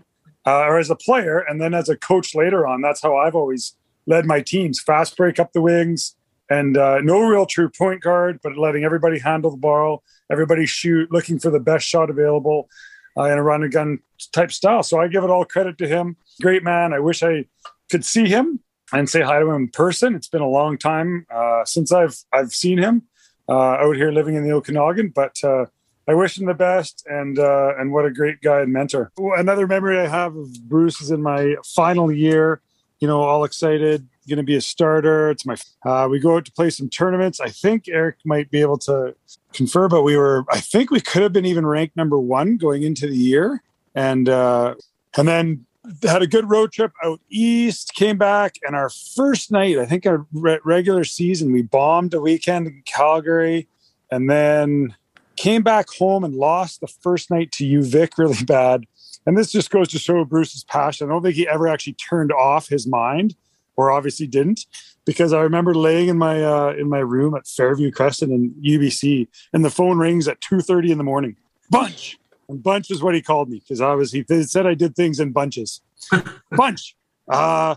uh, 0.47 0.61
or 0.61 0.79
as 0.79 0.89
a 0.89 0.95
player, 0.95 1.39
and 1.39 1.59
then 1.59 1.73
as 1.73 1.89
a 1.89 1.97
coach 1.97 2.33
later 2.33 2.65
on, 2.65 2.79
that's 2.79 3.01
how 3.01 3.17
I've 3.17 3.35
always 3.35 3.75
led 4.05 4.25
my 4.25 4.39
teams. 4.39 4.79
Fast 4.79 5.17
break 5.17 5.37
up 5.37 5.51
the 5.51 5.61
wings, 5.61 6.15
and 6.49 6.77
uh, 6.77 7.01
no 7.01 7.19
real 7.19 7.45
true 7.45 7.69
point 7.69 8.01
guard, 8.01 8.39
but 8.41 8.57
letting 8.57 8.85
everybody 8.85 9.19
handle 9.19 9.51
the 9.51 9.57
ball, 9.57 10.01
everybody 10.31 10.65
shoot, 10.65 11.11
looking 11.11 11.39
for 11.39 11.49
the 11.49 11.59
best 11.59 11.85
shot 11.85 12.09
available. 12.09 12.69
Uh, 13.17 13.23
in 13.23 13.37
a 13.37 13.43
run 13.43 13.63
and 13.63 13.71
gun 13.71 13.99
type 14.33 14.51
style. 14.51 14.83
So 14.83 14.99
I 14.99 15.07
give 15.07 15.23
it 15.23 15.29
all 15.29 15.45
credit 15.45 15.77
to 15.77 15.87
him. 15.87 16.17
Great 16.41 16.63
man. 16.63 16.91
I 16.91 16.99
wish 16.99 17.23
I 17.23 17.45
could 17.89 18.03
see 18.03 18.27
him 18.27 18.59
and 18.93 19.09
say 19.09 19.21
hi 19.21 19.39
to 19.39 19.49
him 19.49 19.55
in 19.55 19.67
person. 19.69 20.15
It's 20.15 20.27
been 20.27 20.41
a 20.41 20.47
long 20.47 20.77
time 20.77 21.25
uh, 21.29 21.65
since 21.65 21.91
I've 21.91 22.17
I've 22.31 22.51
seen 22.51 22.77
him 22.77 23.03
uh, 23.49 23.53
out 23.53 23.95
here 23.95 24.11
living 24.11 24.35
in 24.35 24.43
the 24.43 24.51
Okanagan. 24.51 25.09
But 25.09 25.35
uh, 25.43 25.65
I 26.07 26.13
wish 26.13 26.37
him 26.37 26.45
the 26.45 26.53
best, 26.53 27.05
and 27.09 27.39
uh, 27.39 27.73
and 27.77 27.91
what 27.91 28.05
a 28.05 28.11
great 28.11 28.41
guy 28.41 28.61
and 28.61 28.71
mentor. 28.71 29.11
Another 29.17 29.67
memory 29.67 29.99
I 29.99 30.07
have 30.07 30.35
of 30.35 30.53
Bruce 30.67 31.01
is 31.01 31.11
in 31.11 31.21
my 31.21 31.55
final 31.65 32.11
year. 32.11 32.61
You 32.99 33.07
know, 33.09 33.21
all 33.21 33.43
excited, 33.43 34.07
going 34.27 34.37
to 34.37 34.43
be 34.43 34.55
a 34.55 34.61
starter. 34.61 35.29
It's 35.29 35.45
my. 35.45 35.55
Uh, 35.85 36.07
we 36.09 36.19
go 36.19 36.37
out 36.37 36.45
to 36.45 36.51
play 36.51 36.69
some 36.69 36.89
tournaments. 36.89 37.39
I 37.39 37.49
think 37.49 37.87
Eric 37.87 38.17
might 38.25 38.49
be 38.49 38.61
able 38.61 38.77
to 38.79 39.15
confer, 39.53 39.87
but 39.87 40.03
we 40.03 40.15
were. 40.15 40.45
I 40.49 40.59
think 40.59 40.91
we 40.91 41.01
could 41.01 41.21
have 41.21 41.33
been 41.33 41.45
even 41.45 41.65
ranked 41.65 41.95
number 41.95 42.19
one 42.19 42.57
going 42.57 42.83
into 42.83 43.07
the 43.07 43.17
year, 43.17 43.63
and 43.93 44.29
uh, 44.29 44.75
and 45.17 45.27
then 45.27 45.64
had 46.03 46.21
a 46.21 46.27
good 46.27 46.49
road 46.49 46.71
trip 46.71 46.91
out 47.03 47.19
east, 47.29 47.93
came 47.93 48.17
back, 48.17 48.55
and 48.63 48.75
our 48.75 48.89
first 48.89 49.51
night, 49.51 49.77
I 49.77 49.85
think 49.85 50.05
our 50.05 50.25
re- 50.33 50.59
regular 50.63 51.03
season, 51.03 51.51
we 51.51 51.61
bombed 51.61 52.13
a 52.13 52.21
weekend 52.21 52.67
in 52.67 52.83
Calgary, 52.85 53.67
and 54.11 54.29
then 54.29 54.95
came 55.35 55.63
back 55.63 55.89
home 55.89 56.23
and 56.23 56.35
lost 56.35 56.81
the 56.81 56.87
first 56.87 57.29
night 57.29 57.51
to 57.53 57.65
UVic 57.65 58.11
really 58.17 58.43
bad. 58.43 58.85
And 59.25 59.37
this 59.37 59.51
just 59.51 59.71
goes 59.71 59.89
to 59.89 59.99
show 59.99 60.23
Bruce's 60.23 60.63
passion. 60.63 61.07
I 61.07 61.13
don't 61.13 61.23
think 61.23 61.35
he 61.35 61.47
ever 61.47 61.67
actually 61.67 61.93
turned 61.93 62.31
off 62.31 62.67
his 62.67 62.85
mind, 62.85 63.35
or 63.75 63.91
obviously 63.91 64.27
didn't, 64.27 64.65
because 65.03 65.33
I 65.33 65.41
remember 65.41 65.73
laying 65.73 66.09
in 66.09 66.17
my 66.17 66.43
uh, 66.43 66.73
in 66.77 66.89
my 66.89 66.99
room 66.99 67.35
at 67.35 67.47
Fairview 67.47 67.91
Crescent 67.91 68.31
in 68.31 68.53
UBC, 68.63 69.27
and 69.51 69.65
the 69.65 69.71
phone 69.71 69.97
rings 69.97 70.27
at 70.27 70.41
two 70.41 70.61
thirty 70.61 70.91
in 70.91 70.97
the 70.97 71.03
morning. 71.03 71.35
Bunch, 71.71 72.19
and 72.49 72.61
bunch 72.61 72.91
is 72.91 73.01
what 73.01 73.15
he 73.15 73.21
called 73.21 73.49
me 73.49 73.59
because 73.59 73.81
I 73.81 73.93
was 73.93 74.11
he 74.11 74.23
said 74.43 74.67
I 74.67 74.73
did 74.73 74.95
things 74.95 75.19
in 75.19 75.31
bunches. 75.31 75.81
bunch. 76.51 76.95
Uh, 77.27 77.75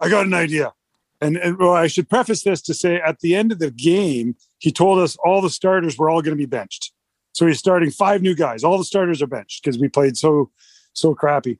I 0.00 0.08
got 0.08 0.26
an 0.26 0.34
idea. 0.34 0.72
And, 1.20 1.36
and 1.36 1.58
well, 1.58 1.74
I 1.74 1.88
should 1.88 2.08
preface 2.08 2.42
this 2.42 2.62
to 2.62 2.74
say 2.74 2.96
at 2.96 3.20
the 3.20 3.34
end 3.34 3.50
of 3.50 3.58
the 3.58 3.70
game, 3.70 4.36
he 4.58 4.70
told 4.70 5.00
us 5.00 5.16
all 5.24 5.40
the 5.40 5.50
starters 5.50 5.98
were 5.98 6.08
all 6.08 6.22
going 6.22 6.36
to 6.36 6.40
be 6.40 6.46
benched. 6.46 6.92
So 7.32 7.46
he's 7.46 7.58
starting 7.58 7.90
five 7.90 8.22
new 8.22 8.34
guys. 8.34 8.62
All 8.64 8.78
the 8.78 8.84
starters 8.84 9.20
are 9.22 9.26
benched 9.26 9.62
because 9.62 9.78
we 9.78 9.88
played 9.88 10.16
so 10.16 10.50
so 10.92 11.14
crappy. 11.14 11.58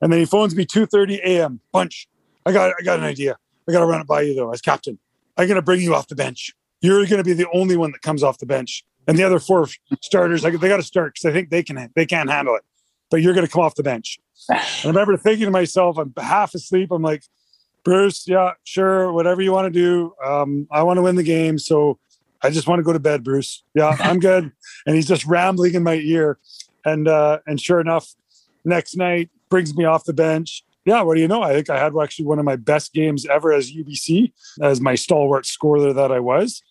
And 0.00 0.12
then 0.12 0.20
he 0.20 0.26
phones 0.26 0.54
me 0.54 0.66
2:30 0.66 1.18
a.m. 1.20 1.60
Bunch. 1.72 2.08
I 2.44 2.52
got 2.52 2.72
I 2.78 2.82
got 2.84 2.98
an 2.98 3.04
idea. 3.04 3.36
I 3.68 3.72
got 3.72 3.80
to 3.80 3.86
run 3.86 4.00
it 4.00 4.06
by 4.06 4.22
you 4.22 4.34
though 4.34 4.52
as 4.52 4.60
captain. 4.60 4.98
I'm 5.36 5.46
going 5.46 5.56
to 5.56 5.62
bring 5.62 5.80
you 5.80 5.94
off 5.94 6.08
the 6.08 6.14
bench. 6.14 6.54
You're 6.80 7.04
going 7.06 7.18
to 7.18 7.24
be 7.24 7.32
the 7.32 7.48
only 7.52 7.76
one 7.76 7.92
that 7.92 8.02
comes 8.02 8.22
off 8.22 8.38
the 8.38 8.46
bench 8.46 8.84
and 9.06 9.18
the 9.18 9.22
other 9.22 9.38
four 9.38 9.68
starters, 10.00 10.42
they 10.42 10.50
got 10.50 10.76
to 10.76 10.82
start 10.82 11.14
because 11.14 11.28
I 11.28 11.32
think 11.32 11.50
they 11.50 11.62
can 11.62 11.90
they 11.94 12.06
can't 12.06 12.30
handle 12.30 12.56
it. 12.56 12.62
But 13.10 13.22
you're 13.22 13.34
going 13.34 13.46
to 13.46 13.52
come 13.52 13.62
off 13.62 13.76
the 13.76 13.82
bench. 13.82 14.18
And 14.48 14.58
I 14.84 14.86
remember 14.88 15.16
thinking 15.16 15.46
to 15.46 15.50
myself, 15.50 15.96
I'm 15.96 16.12
half 16.16 16.54
asleep. 16.54 16.90
I'm 16.90 17.02
like, 17.02 17.22
Bruce, 17.84 18.26
yeah, 18.26 18.52
sure, 18.64 19.12
whatever 19.12 19.42
you 19.42 19.52
want 19.52 19.72
to 19.72 19.80
do. 19.80 20.12
Um, 20.24 20.66
I 20.72 20.82
want 20.82 20.98
to 20.98 21.02
win 21.02 21.14
the 21.14 21.22
game, 21.22 21.58
so 21.58 21.98
I 22.42 22.50
just 22.50 22.66
want 22.66 22.80
to 22.80 22.82
go 22.82 22.92
to 22.92 22.98
bed, 22.98 23.22
Bruce. 23.22 23.62
Yeah, 23.74 23.96
I'm 24.00 24.18
good. 24.18 24.50
and 24.86 24.96
he's 24.96 25.06
just 25.06 25.24
rambling 25.24 25.74
in 25.74 25.84
my 25.84 25.94
ear, 25.94 26.38
and 26.84 27.06
uh, 27.06 27.38
and 27.46 27.60
sure 27.60 27.80
enough, 27.80 28.08
next 28.64 28.96
night 28.96 29.30
brings 29.48 29.76
me 29.76 29.84
off 29.84 30.04
the 30.04 30.12
bench. 30.12 30.64
Yeah, 30.84 31.02
what 31.02 31.14
do 31.14 31.20
you 31.20 31.28
know? 31.28 31.42
I 31.42 31.52
think 31.52 31.70
I 31.70 31.78
had 31.78 31.92
actually 32.00 32.26
one 32.26 32.38
of 32.38 32.44
my 32.44 32.56
best 32.56 32.92
games 32.92 33.24
ever 33.26 33.52
as 33.52 33.72
UBC, 33.72 34.32
as 34.60 34.80
my 34.80 34.94
stalwart 34.96 35.46
scorer 35.46 35.92
that 35.92 36.12
I 36.12 36.20
was 36.20 36.62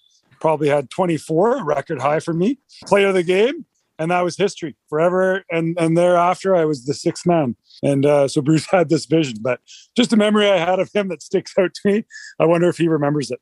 probably 0.45 0.69
had 0.69 0.91
24, 0.91 1.57
a 1.57 1.63
record 1.63 1.99
high 1.99 2.19
for 2.19 2.31
me. 2.31 2.59
Player 2.85 3.07
of 3.07 3.15
the 3.15 3.23
game, 3.23 3.65
and 3.97 4.11
that 4.11 4.23
was 4.23 4.37
history 4.37 4.75
forever. 4.89 5.43
And 5.49 5.75
and 5.79 5.97
thereafter, 5.97 6.55
I 6.55 6.65
was 6.65 6.85
the 6.85 6.93
sixth 6.93 7.25
man. 7.25 7.55
And 7.81 8.05
uh, 8.05 8.27
so 8.27 8.43
Bruce 8.43 8.67
had 8.71 8.89
this 8.89 9.07
vision, 9.07 9.37
but 9.41 9.59
just 9.97 10.13
a 10.13 10.17
memory 10.17 10.47
I 10.47 10.59
had 10.59 10.79
of 10.79 10.91
him 10.93 11.07
that 11.07 11.23
sticks 11.23 11.53
out 11.57 11.73
to 11.73 11.91
me. 11.91 12.05
I 12.39 12.45
wonder 12.45 12.69
if 12.69 12.77
he 12.77 12.87
remembers 12.87 13.31
it. 13.31 13.39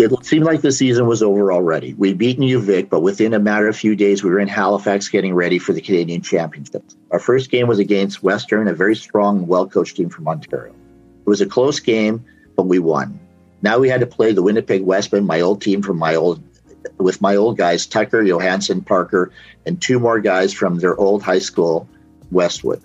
It 0.00 0.24
seemed 0.24 0.44
like 0.44 0.62
the 0.62 0.72
season 0.72 1.06
was 1.06 1.22
over 1.22 1.52
already. 1.52 1.94
We'd 1.94 2.18
beaten 2.18 2.42
UVic, 2.42 2.90
but 2.90 3.00
within 3.00 3.34
a 3.34 3.38
matter 3.38 3.68
of 3.68 3.76
few 3.76 3.94
days, 3.94 4.24
we 4.24 4.30
were 4.30 4.40
in 4.40 4.48
Halifax 4.48 5.08
getting 5.08 5.34
ready 5.34 5.60
for 5.60 5.72
the 5.72 5.80
Canadian 5.80 6.22
Championship. 6.22 6.82
Our 7.12 7.20
first 7.20 7.52
game 7.52 7.68
was 7.68 7.78
against 7.78 8.24
Western, 8.24 8.66
a 8.66 8.74
very 8.74 8.96
strong, 8.96 9.46
well 9.46 9.68
coached 9.68 9.96
team 9.98 10.08
from 10.08 10.26
Ontario. 10.26 10.72
It 10.72 11.28
was 11.28 11.40
a 11.40 11.46
close 11.46 11.78
game, 11.78 12.24
but 12.56 12.64
we 12.64 12.80
won. 12.80 13.20
Now 13.62 13.78
we 13.78 13.88
had 13.88 14.00
to 14.00 14.06
play 14.06 14.32
the 14.32 14.42
Winnipeg 14.42 14.82
Wesmen, 14.82 15.26
my 15.26 15.40
old 15.40 15.62
team 15.62 15.82
from 15.82 15.98
my 15.98 16.14
old 16.14 16.42
with 16.98 17.20
my 17.20 17.36
old 17.36 17.56
guys, 17.56 17.86
Tucker, 17.86 18.22
Johansson, 18.22 18.80
Parker, 18.80 19.32
and 19.66 19.80
two 19.80 19.98
more 19.98 20.20
guys 20.20 20.52
from 20.52 20.78
their 20.78 20.96
old 20.96 21.22
high 21.22 21.38
school, 21.38 21.88
Westwood. 22.30 22.82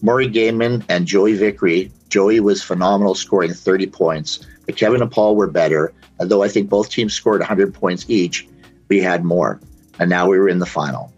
Murray 0.00 0.28
Gaiman 0.28 0.84
and 0.88 1.06
Joey 1.06 1.34
Vickery. 1.34 1.92
Joey 2.08 2.40
was 2.40 2.62
phenomenal, 2.62 3.14
scoring 3.14 3.52
30 3.52 3.86
points. 3.86 4.46
But 4.66 4.76
Kevin 4.76 5.02
and 5.02 5.10
Paul 5.10 5.36
were 5.36 5.46
better. 5.46 5.92
Although 6.18 6.42
I 6.42 6.48
think 6.48 6.68
both 6.68 6.90
teams 6.90 7.14
scored 7.14 7.40
100 7.40 7.74
points 7.74 8.04
each, 8.08 8.48
we 8.88 9.00
had 9.00 9.24
more. 9.24 9.60
And 9.98 10.10
now 10.10 10.28
we 10.28 10.38
were 10.38 10.48
in 10.48 10.58
the 10.58 10.66
final. 10.66 11.12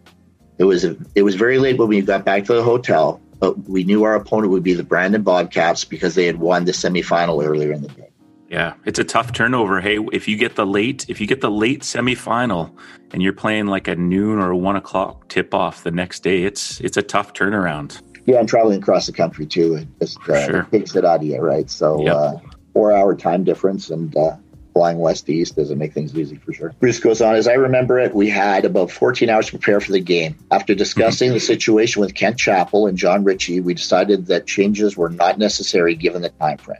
It 0.58 0.64
was 0.64 0.84
it 0.84 1.22
was 1.22 1.34
very 1.34 1.58
late 1.58 1.78
when 1.78 1.88
we 1.88 2.00
got 2.00 2.24
back 2.24 2.44
to 2.44 2.54
the 2.54 2.62
hotel, 2.62 3.20
but 3.40 3.68
we 3.68 3.82
knew 3.84 4.04
our 4.04 4.14
opponent 4.14 4.52
would 4.52 4.62
be 4.62 4.74
the 4.74 4.84
Brandon 4.84 5.22
Bobcats 5.22 5.84
because 5.84 6.14
they 6.14 6.26
had 6.26 6.38
won 6.38 6.64
the 6.64 6.72
semifinal 6.72 7.44
earlier 7.44 7.72
in 7.72 7.82
the 7.82 7.88
day. 7.88 8.13
Yeah, 8.54 8.74
it's 8.84 9.00
a 9.00 9.04
tough 9.04 9.32
turnover. 9.32 9.80
Hey, 9.80 9.98
if 10.12 10.28
you 10.28 10.36
get 10.36 10.54
the 10.54 10.64
late, 10.64 11.06
if 11.08 11.20
you 11.20 11.26
get 11.26 11.40
the 11.40 11.50
late 11.50 11.80
semifinal, 11.80 12.70
and 13.12 13.20
you're 13.20 13.32
playing 13.32 13.66
like 13.66 13.88
a 13.88 13.96
noon 13.96 14.38
or 14.38 14.52
a 14.52 14.56
one 14.56 14.76
o'clock 14.76 15.28
tip 15.28 15.52
off 15.52 15.82
the 15.82 15.90
next 15.90 16.22
day, 16.22 16.44
it's 16.44 16.78
it's 16.78 16.96
a 16.96 17.02
tough 17.02 17.32
turnaround. 17.32 18.00
Yeah, 18.26 18.38
and 18.38 18.48
traveling 18.48 18.80
across 18.80 19.06
the 19.06 19.12
country 19.12 19.44
too, 19.44 19.74
it 19.74 19.88
just 19.98 20.18
uh, 20.28 20.46
sure. 20.46 20.62
takes 20.70 20.94
it 20.94 21.04
out 21.04 21.16
of 21.16 21.24
you, 21.24 21.40
right? 21.40 21.68
So 21.68 22.00
yep. 22.00 22.14
uh, 22.14 22.36
four 22.72 22.92
hour 22.92 23.16
time 23.16 23.42
difference 23.42 23.90
and 23.90 24.16
uh, 24.16 24.36
flying 24.72 24.98
west 24.98 25.26
to 25.26 25.34
east 25.34 25.56
doesn't 25.56 25.76
make 25.76 25.92
things 25.92 26.16
easy 26.16 26.36
for 26.36 26.52
sure. 26.52 26.72
Bruce 26.78 27.00
goes 27.00 27.20
on, 27.20 27.34
as 27.34 27.48
I 27.48 27.54
remember 27.54 27.98
it, 27.98 28.14
we 28.14 28.30
had 28.30 28.64
about 28.64 28.88
14 28.88 29.30
hours 29.30 29.46
to 29.46 29.58
prepare 29.58 29.80
for 29.80 29.90
the 29.90 29.98
game. 29.98 30.36
After 30.52 30.76
discussing 30.76 31.30
mm-hmm. 31.30 31.34
the 31.34 31.40
situation 31.40 32.00
with 32.00 32.14
Kent 32.14 32.38
Chappell 32.38 32.86
and 32.86 32.96
John 32.96 33.24
Ritchie, 33.24 33.62
we 33.62 33.74
decided 33.74 34.26
that 34.26 34.46
changes 34.46 34.96
were 34.96 35.10
not 35.10 35.38
necessary 35.38 35.96
given 35.96 36.22
the 36.22 36.28
time 36.28 36.58
frame. 36.58 36.78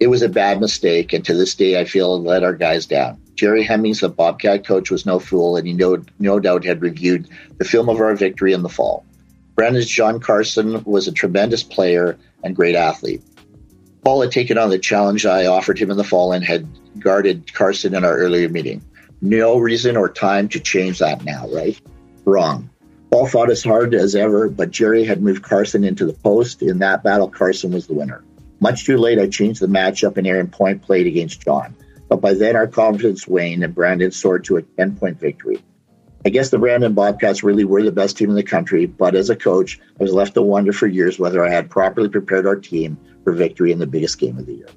It 0.00 0.08
was 0.08 0.22
a 0.22 0.28
bad 0.28 0.60
mistake, 0.60 1.12
and 1.12 1.24
to 1.24 1.34
this 1.34 1.54
day, 1.54 1.80
I 1.80 1.84
feel 1.84 2.14
it 2.14 2.18
let 2.18 2.44
our 2.44 2.54
guys 2.54 2.86
down. 2.86 3.20
Jerry 3.34 3.62
Hemmings, 3.62 4.00
the 4.00 4.08
Bobcat 4.08 4.64
coach, 4.66 4.90
was 4.90 5.06
no 5.06 5.18
fool, 5.18 5.56
and 5.56 5.66
he 5.66 5.72
no, 5.72 6.02
no 6.18 6.38
doubt 6.38 6.64
had 6.64 6.82
reviewed 6.82 7.28
the 7.58 7.64
film 7.64 7.88
of 7.88 8.00
our 8.00 8.14
victory 8.14 8.52
in 8.52 8.62
the 8.62 8.68
fall. 8.68 9.04
Brandon's 9.56 9.88
John 9.88 10.20
Carson 10.20 10.84
was 10.84 11.08
a 11.08 11.12
tremendous 11.12 11.64
player 11.64 12.16
and 12.44 12.54
great 12.54 12.76
athlete. 12.76 13.22
Paul 14.04 14.22
had 14.22 14.30
taken 14.30 14.56
on 14.56 14.70
the 14.70 14.78
challenge 14.78 15.26
I 15.26 15.46
offered 15.46 15.78
him 15.78 15.90
in 15.90 15.96
the 15.96 16.04
fall 16.04 16.32
and 16.32 16.44
had 16.44 16.66
guarded 17.00 17.52
Carson 17.52 17.94
in 17.94 18.04
our 18.04 18.16
earlier 18.16 18.48
meeting. 18.48 18.82
No 19.20 19.58
reason 19.58 19.96
or 19.96 20.08
time 20.08 20.48
to 20.50 20.60
change 20.60 21.00
that 21.00 21.24
now, 21.24 21.48
right? 21.48 21.80
Wrong. 22.24 22.70
Paul 23.10 23.26
fought 23.26 23.50
as 23.50 23.64
hard 23.64 23.94
as 23.94 24.14
ever, 24.14 24.48
but 24.48 24.70
Jerry 24.70 25.04
had 25.04 25.22
moved 25.22 25.42
Carson 25.42 25.82
into 25.82 26.06
the 26.06 26.12
post. 26.12 26.62
In 26.62 26.78
that 26.78 27.02
battle, 27.02 27.28
Carson 27.28 27.72
was 27.72 27.86
the 27.86 27.94
winner. 27.94 28.22
Much 28.60 28.84
too 28.84 28.98
late, 28.98 29.18
I 29.18 29.28
changed 29.28 29.60
the 29.60 29.66
matchup 29.66 30.16
and 30.16 30.26
Aaron 30.26 30.48
Point 30.48 30.82
played 30.82 31.06
against 31.06 31.42
John. 31.42 31.76
But 32.08 32.20
by 32.20 32.34
then, 32.34 32.56
our 32.56 32.66
confidence 32.66 33.28
waned 33.28 33.62
and 33.62 33.74
Brandon 33.74 34.10
soared 34.10 34.44
to 34.44 34.56
a 34.56 34.62
10 34.62 34.96
point 34.96 35.20
victory. 35.20 35.62
I 36.24 36.30
guess 36.30 36.50
the 36.50 36.58
Brandon 36.58 36.94
Bobcats 36.94 37.44
really 37.44 37.64
were 37.64 37.82
the 37.82 37.92
best 37.92 38.16
team 38.16 38.30
in 38.30 38.34
the 38.34 38.42
country, 38.42 38.86
but 38.86 39.14
as 39.14 39.30
a 39.30 39.36
coach, 39.36 39.78
I 40.00 40.02
was 40.02 40.12
left 40.12 40.34
to 40.34 40.42
wonder 40.42 40.72
for 40.72 40.88
years 40.88 41.18
whether 41.18 41.44
I 41.44 41.50
had 41.50 41.70
properly 41.70 42.08
prepared 42.08 42.46
our 42.46 42.56
team 42.56 42.98
for 43.22 43.32
victory 43.32 43.70
in 43.70 43.78
the 43.78 43.86
biggest 43.86 44.18
game 44.18 44.36
of 44.36 44.46
the 44.46 44.54
year. 44.54 44.68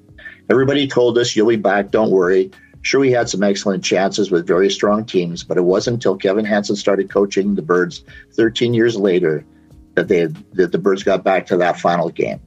Everybody 0.48 0.86
told 0.86 1.18
us, 1.18 1.34
you'll 1.34 1.48
be 1.48 1.56
back, 1.56 1.90
don't 1.90 2.10
worry. 2.10 2.52
Sure, 2.82 3.00
we 3.00 3.10
had 3.10 3.28
some 3.28 3.42
excellent 3.42 3.82
chances 3.82 4.30
with 4.30 4.46
very 4.46 4.70
strong 4.70 5.04
teams, 5.04 5.42
but 5.42 5.56
it 5.56 5.62
wasn't 5.62 5.94
until 5.94 6.16
Kevin 6.16 6.44
Hanson 6.44 6.76
started 6.76 7.10
coaching 7.10 7.54
the 7.54 7.62
Birds 7.62 8.04
13 8.34 8.74
years 8.74 8.96
later 8.96 9.44
that 9.94 10.08
they 10.08 10.26
that 10.26 10.72
the 10.72 10.78
Birds 10.78 11.02
got 11.02 11.24
back 11.24 11.46
to 11.46 11.56
that 11.58 11.78
final 11.78 12.08
game. 12.08 12.40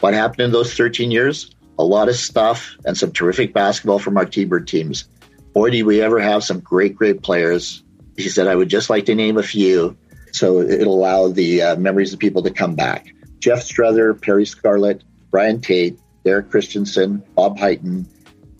What 0.00 0.14
happened 0.14 0.40
in 0.40 0.52
those 0.52 0.74
13 0.74 1.10
years? 1.10 1.50
A 1.78 1.84
lot 1.84 2.08
of 2.08 2.16
stuff 2.16 2.76
and 2.84 2.96
some 2.96 3.12
terrific 3.12 3.52
basketball 3.52 3.98
from 3.98 4.16
our 4.16 4.24
T-Bird 4.24 4.66
teams. 4.66 5.08
Boy, 5.52 5.70
did 5.70 5.82
we 5.84 6.00
ever 6.02 6.20
have 6.20 6.44
some 6.44 6.60
great, 6.60 6.94
great 6.96 7.22
players. 7.22 7.82
He 8.16 8.28
said, 8.28 8.46
I 8.46 8.54
would 8.54 8.68
just 8.68 8.90
like 8.90 9.06
to 9.06 9.14
name 9.14 9.36
a 9.36 9.42
few 9.42 9.96
so 10.36 10.60
it'll 10.60 10.94
allow 10.94 11.28
the 11.28 11.62
uh, 11.62 11.76
memories 11.76 12.12
of 12.12 12.18
people 12.18 12.42
to 12.42 12.50
come 12.50 12.74
back. 12.74 13.06
Jeff 13.38 13.60
Struther, 13.60 14.12
Perrie 14.14 14.46
Scarlett, 14.46 15.02
Brian 15.30 15.60
Tate, 15.60 15.98
Derek 16.24 16.50
Christensen, 16.50 17.22
Bob 17.34 17.58
Heighton, 17.58 18.06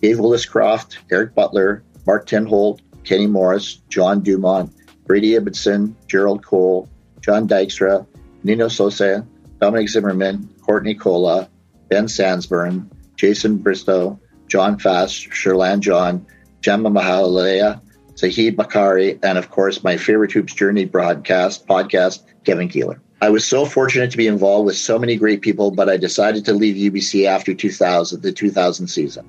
Dave 0.01 0.17
Williscroft, 0.17 0.97
Eric 1.11 1.35
Butler, 1.35 1.85
Mark 2.07 2.27
Tenholt, 2.27 2.81
Kenny 3.05 3.27
Morris, 3.27 3.83
John 3.91 4.23
Dumont, 4.23 4.73
Brady 5.07 5.35
Ibbetson, 5.35 5.95
Gerald 6.07 6.45
Cole, 6.45 6.89
John 7.21 7.47
Dykstra, 7.47 8.07
Nino 8.43 8.69
Sosa, 8.69 9.27
Dominic 9.61 9.89
Zimmermann, 9.89 10.49
Courtney 10.67 10.95
Cola, 10.95 11.49
Ben 11.89 12.07
Sandsburn, 12.07 12.91
Jason 13.15 13.59
Bristow, 13.59 14.19
John 14.49 14.79
Fast, 14.79 15.33
Sherlan 15.33 15.81
John, 15.81 16.27
Jama 16.61 16.91
Mahlalela, 16.91 17.81
Zahid 18.19 18.57
Bakari, 18.57 19.19
and 19.23 19.39
of 19.39 19.51
course, 19.51 19.85
my 19.85 19.97
favorite 19.97 20.33
Hoops 20.33 20.55
Journey 20.55 20.85
broadcast 20.85 21.67
podcast, 21.67 22.25
Kevin 22.45 22.69
Keeler. 22.69 23.01
I 23.21 23.31
was 23.31 23.47
so 23.47 23.65
fortunate 23.65 24.11
to 24.11 24.17
be 24.17 24.27
involved 24.27 24.67
with 24.67 24.77
so 24.77 24.99
many 24.99 25.17
great 25.17 25.41
people, 25.41 25.71
but 25.71 25.89
I 25.89 25.97
decided 25.97 26.45
to 26.47 26.53
leave 26.53 26.93
UBC 26.93 27.27
after 27.27 27.55
2000, 27.55 28.21
the 28.21 28.33
2000 28.33 28.89
season. 28.89 29.27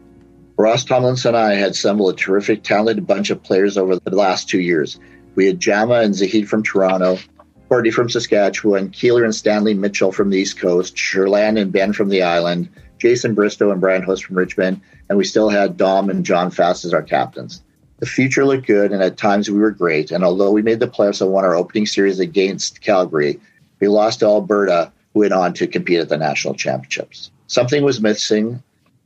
Ross 0.57 0.83
Tomlinson 0.83 1.35
and 1.35 1.37
I 1.37 1.53
had 1.53 1.71
assembled 1.71 2.13
a 2.13 2.17
terrific, 2.17 2.63
talented 2.63 3.05
bunch 3.05 3.29
of 3.29 3.43
players 3.43 3.77
over 3.77 3.97
the 3.97 4.15
last 4.15 4.49
two 4.49 4.59
years. 4.59 4.99
We 5.35 5.45
had 5.45 5.59
Jama 5.59 5.99
and 5.99 6.15
Zahid 6.15 6.49
from 6.49 6.63
Toronto, 6.63 7.19
Courtney 7.67 7.91
from 7.91 8.09
Saskatchewan, 8.09 8.89
Keeler 8.89 9.23
and 9.23 9.35
Stanley 9.35 9.73
Mitchell 9.73 10.11
from 10.11 10.29
the 10.29 10.37
East 10.37 10.59
Coast, 10.59 10.97
Sherlan 10.97 11.57
and 11.57 11.71
Ben 11.71 11.91
from 11.91 12.09
the 12.09 12.23
island, 12.23 12.69
Jason 12.97 13.33
Bristow 13.33 13.71
and 13.71 13.81
Brian 13.81 14.03
Host 14.03 14.25
from 14.25 14.37
Richmond, 14.37 14.81
and 15.09 15.17
we 15.17 15.25
still 15.25 15.49
had 15.49 15.77
Dom 15.77 16.09
and 16.09 16.25
John 16.25 16.49
Fast 16.49 16.85
as 16.85 16.93
our 16.93 17.03
captains. 17.03 17.61
The 17.99 18.05
future 18.05 18.45
looked 18.45 18.67
good, 18.67 18.91
and 18.91 19.01
at 19.01 19.17
times 19.17 19.49
we 19.49 19.59
were 19.59 19.71
great. 19.71 20.11
And 20.11 20.23
although 20.23 20.51
we 20.51 20.61
made 20.61 20.79
the 20.79 20.87
playoffs 20.87 21.21
and 21.21 21.31
won 21.31 21.43
our 21.43 21.55
opening 21.55 21.85
series 21.85 22.19
against 22.19 22.81
Calgary, 22.81 23.39
we 23.79 23.87
lost 23.87 24.19
to 24.19 24.27
Alberta, 24.27 24.91
who 25.13 25.21
went 25.21 25.33
on 25.33 25.53
to 25.55 25.67
compete 25.67 25.99
at 25.99 26.09
the 26.09 26.17
national 26.17 26.53
championships. 26.53 27.31
Something 27.47 27.83
was 27.83 27.99
missing, 27.99 28.61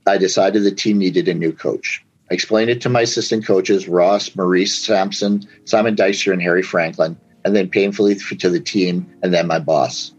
I 0.05 0.17
decided 0.17 0.63
the 0.63 0.71
team 0.71 0.97
needed 0.97 1.27
a 1.27 1.33
new 1.33 1.53
coach. 1.53 2.03
I 2.29 2.33
explained 2.33 2.69
it 2.69 2.81
to 2.81 2.89
my 2.89 3.01
assistant 3.01 3.45
coaches, 3.45 3.87
Ross, 3.87 4.35
Maurice 4.35 4.75
Sampson, 4.75 5.47
Simon 5.65 5.95
Dyster, 5.95 6.33
and 6.33 6.41
Harry 6.41 6.63
Franklin, 6.63 7.17
and 7.43 7.55
then 7.55 7.69
painfully 7.69 8.15
to 8.15 8.49
the 8.49 8.59
team 8.59 9.11
and 9.23 9.33
then 9.33 9.47
my 9.47 9.59
boss. 9.59 10.13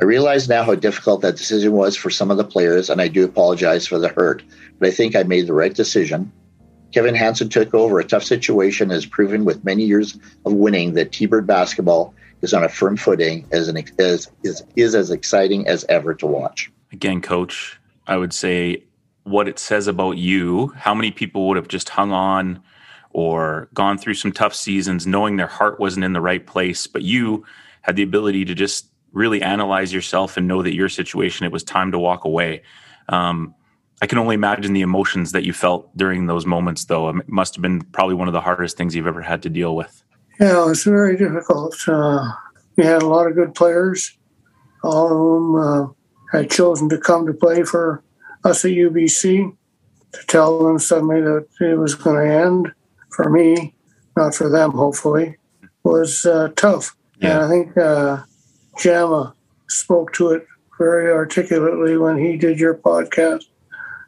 I 0.00 0.04
realize 0.04 0.48
now 0.48 0.62
how 0.62 0.76
difficult 0.76 1.22
that 1.22 1.36
decision 1.36 1.72
was 1.72 1.96
for 1.96 2.08
some 2.08 2.30
of 2.30 2.36
the 2.36 2.44
players, 2.44 2.88
and 2.88 3.00
I 3.00 3.08
do 3.08 3.24
apologize 3.24 3.86
for 3.86 3.98
the 3.98 4.08
hurt, 4.08 4.44
but 4.78 4.88
I 4.88 4.90
think 4.92 5.16
I 5.16 5.24
made 5.24 5.48
the 5.48 5.54
right 5.54 5.74
decision. 5.74 6.30
Kevin 6.92 7.16
Hanson 7.16 7.48
took 7.48 7.74
over 7.74 7.98
a 7.98 8.04
tough 8.04 8.22
situation 8.22 8.90
has 8.90 9.04
proven 9.04 9.44
with 9.44 9.64
many 9.64 9.84
years 9.84 10.18
of 10.46 10.52
winning 10.52 10.94
that 10.94 11.12
T-Bird 11.12 11.46
basketball 11.46 12.14
is 12.42 12.54
on 12.54 12.62
a 12.62 12.68
firm 12.68 12.96
footing 12.96 13.46
as 13.50 13.68
an, 13.68 13.76
as, 13.98 14.30
is, 14.44 14.62
is 14.76 14.94
as 14.94 15.10
exciting 15.10 15.66
as 15.66 15.84
ever 15.88 16.14
to 16.14 16.26
watch. 16.26 16.70
Again, 16.92 17.20
coach, 17.20 17.78
I 18.06 18.16
would 18.16 18.32
say 18.32 18.84
what 19.24 19.48
it 19.48 19.58
says 19.58 19.88
about 19.88 20.16
you, 20.16 20.68
how 20.68 20.94
many 20.94 21.10
people 21.10 21.48
would 21.48 21.56
have 21.56 21.68
just 21.68 21.90
hung 21.90 22.12
on 22.12 22.62
or 23.18 23.68
gone 23.74 23.98
through 23.98 24.14
some 24.14 24.30
tough 24.30 24.54
seasons 24.54 25.04
knowing 25.04 25.34
their 25.34 25.48
heart 25.48 25.80
wasn't 25.80 26.04
in 26.04 26.12
the 26.12 26.20
right 26.20 26.46
place, 26.46 26.86
but 26.86 27.02
you 27.02 27.44
had 27.82 27.96
the 27.96 28.02
ability 28.04 28.44
to 28.44 28.54
just 28.54 28.92
really 29.12 29.42
analyze 29.42 29.92
yourself 29.92 30.36
and 30.36 30.46
know 30.46 30.62
that 30.62 30.76
your 30.76 30.88
situation, 30.88 31.44
it 31.44 31.50
was 31.50 31.64
time 31.64 31.90
to 31.90 31.98
walk 31.98 32.24
away. 32.24 32.62
Um, 33.08 33.56
I 34.00 34.06
can 34.06 34.18
only 34.18 34.36
imagine 34.36 34.72
the 34.72 34.82
emotions 34.82 35.32
that 35.32 35.44
you 35.44 35.52
felt 35.52 35.90
during 35.96 36.26
those 36.26 36.46
moments, 36.46 36.84
though. 36.84 37.08
It 37.08 37.28
must 37.28 37.56
have 37.56 37.62
been 37.62 37.80
probably 37.86 38.14
one 38.14 38.28
of 38.28 38.34
the 38.34 38.40
hardest 38.40 38.76
things 38.76 38.94
you've 38.94 39.08
ever 39.08 39.22
had 39.22 39.42
to 39.42 39.50
deal 39.50 39.74
with. 39.74 40.04
Yeah, 40.38 40.62
it 40.62 40.66
was 40.66 40.84
very 40.84 41.16
difficult. 41.16 41.74
Uh, 41.88 42.24
we 42.76 42.84
had 42.84 43.02
a 43.02 43.08
lot 43.08 43.26
of 43.26 43.34
good 43.34 43.52
players, 43.56 44.16
all 44.84 45.06
of 45.06 45.10
whom 45.10 45.56
uh, 45.56 46.38
had 46.38 46.52
chosen 46.52 46.88
to 46.90 46.98
come 46.98 47.26
to 47.26 47.34
play 47.34 47.64
for 47.64 48.04
us 48.44 48.64
at 48.64 48.70
UBC 48.70 49.56
to 50.12 50.26
tell 50.28 50.62
them 50.62 50.78
suddenly 50.78 51.20
that 51.20 51.48
it 51.60 51.76
was 51.76 51.96
going 51.96 52.16
to 52.16 52.32
end 52.32 52.72
for 53.10 53.30
me, 53.30 53.74
not 54.16 54.34
for 54.34 54.48
them, 54.48 54.72
hopefully, 54.72 55.36
was 55.84 56.24
uh, 56.24 56.48
tough. 56.56 56.96
Yeah. 57.20 57.36
And 57.36 57.44
I 57.44 57.48
think 57.48 57.76
uh, 57.76 58.22
Jama 58.78 59.34
spoke 59.68 60.12
to 60.14 60.32
it 60.32 60.46
very 60.78 61.10
articulately 61.10 61.96
when 61.96 62.18
he 62.18 62.36
did 62.36 62.60
your 62.60 62.74
podcast 62.74 63.44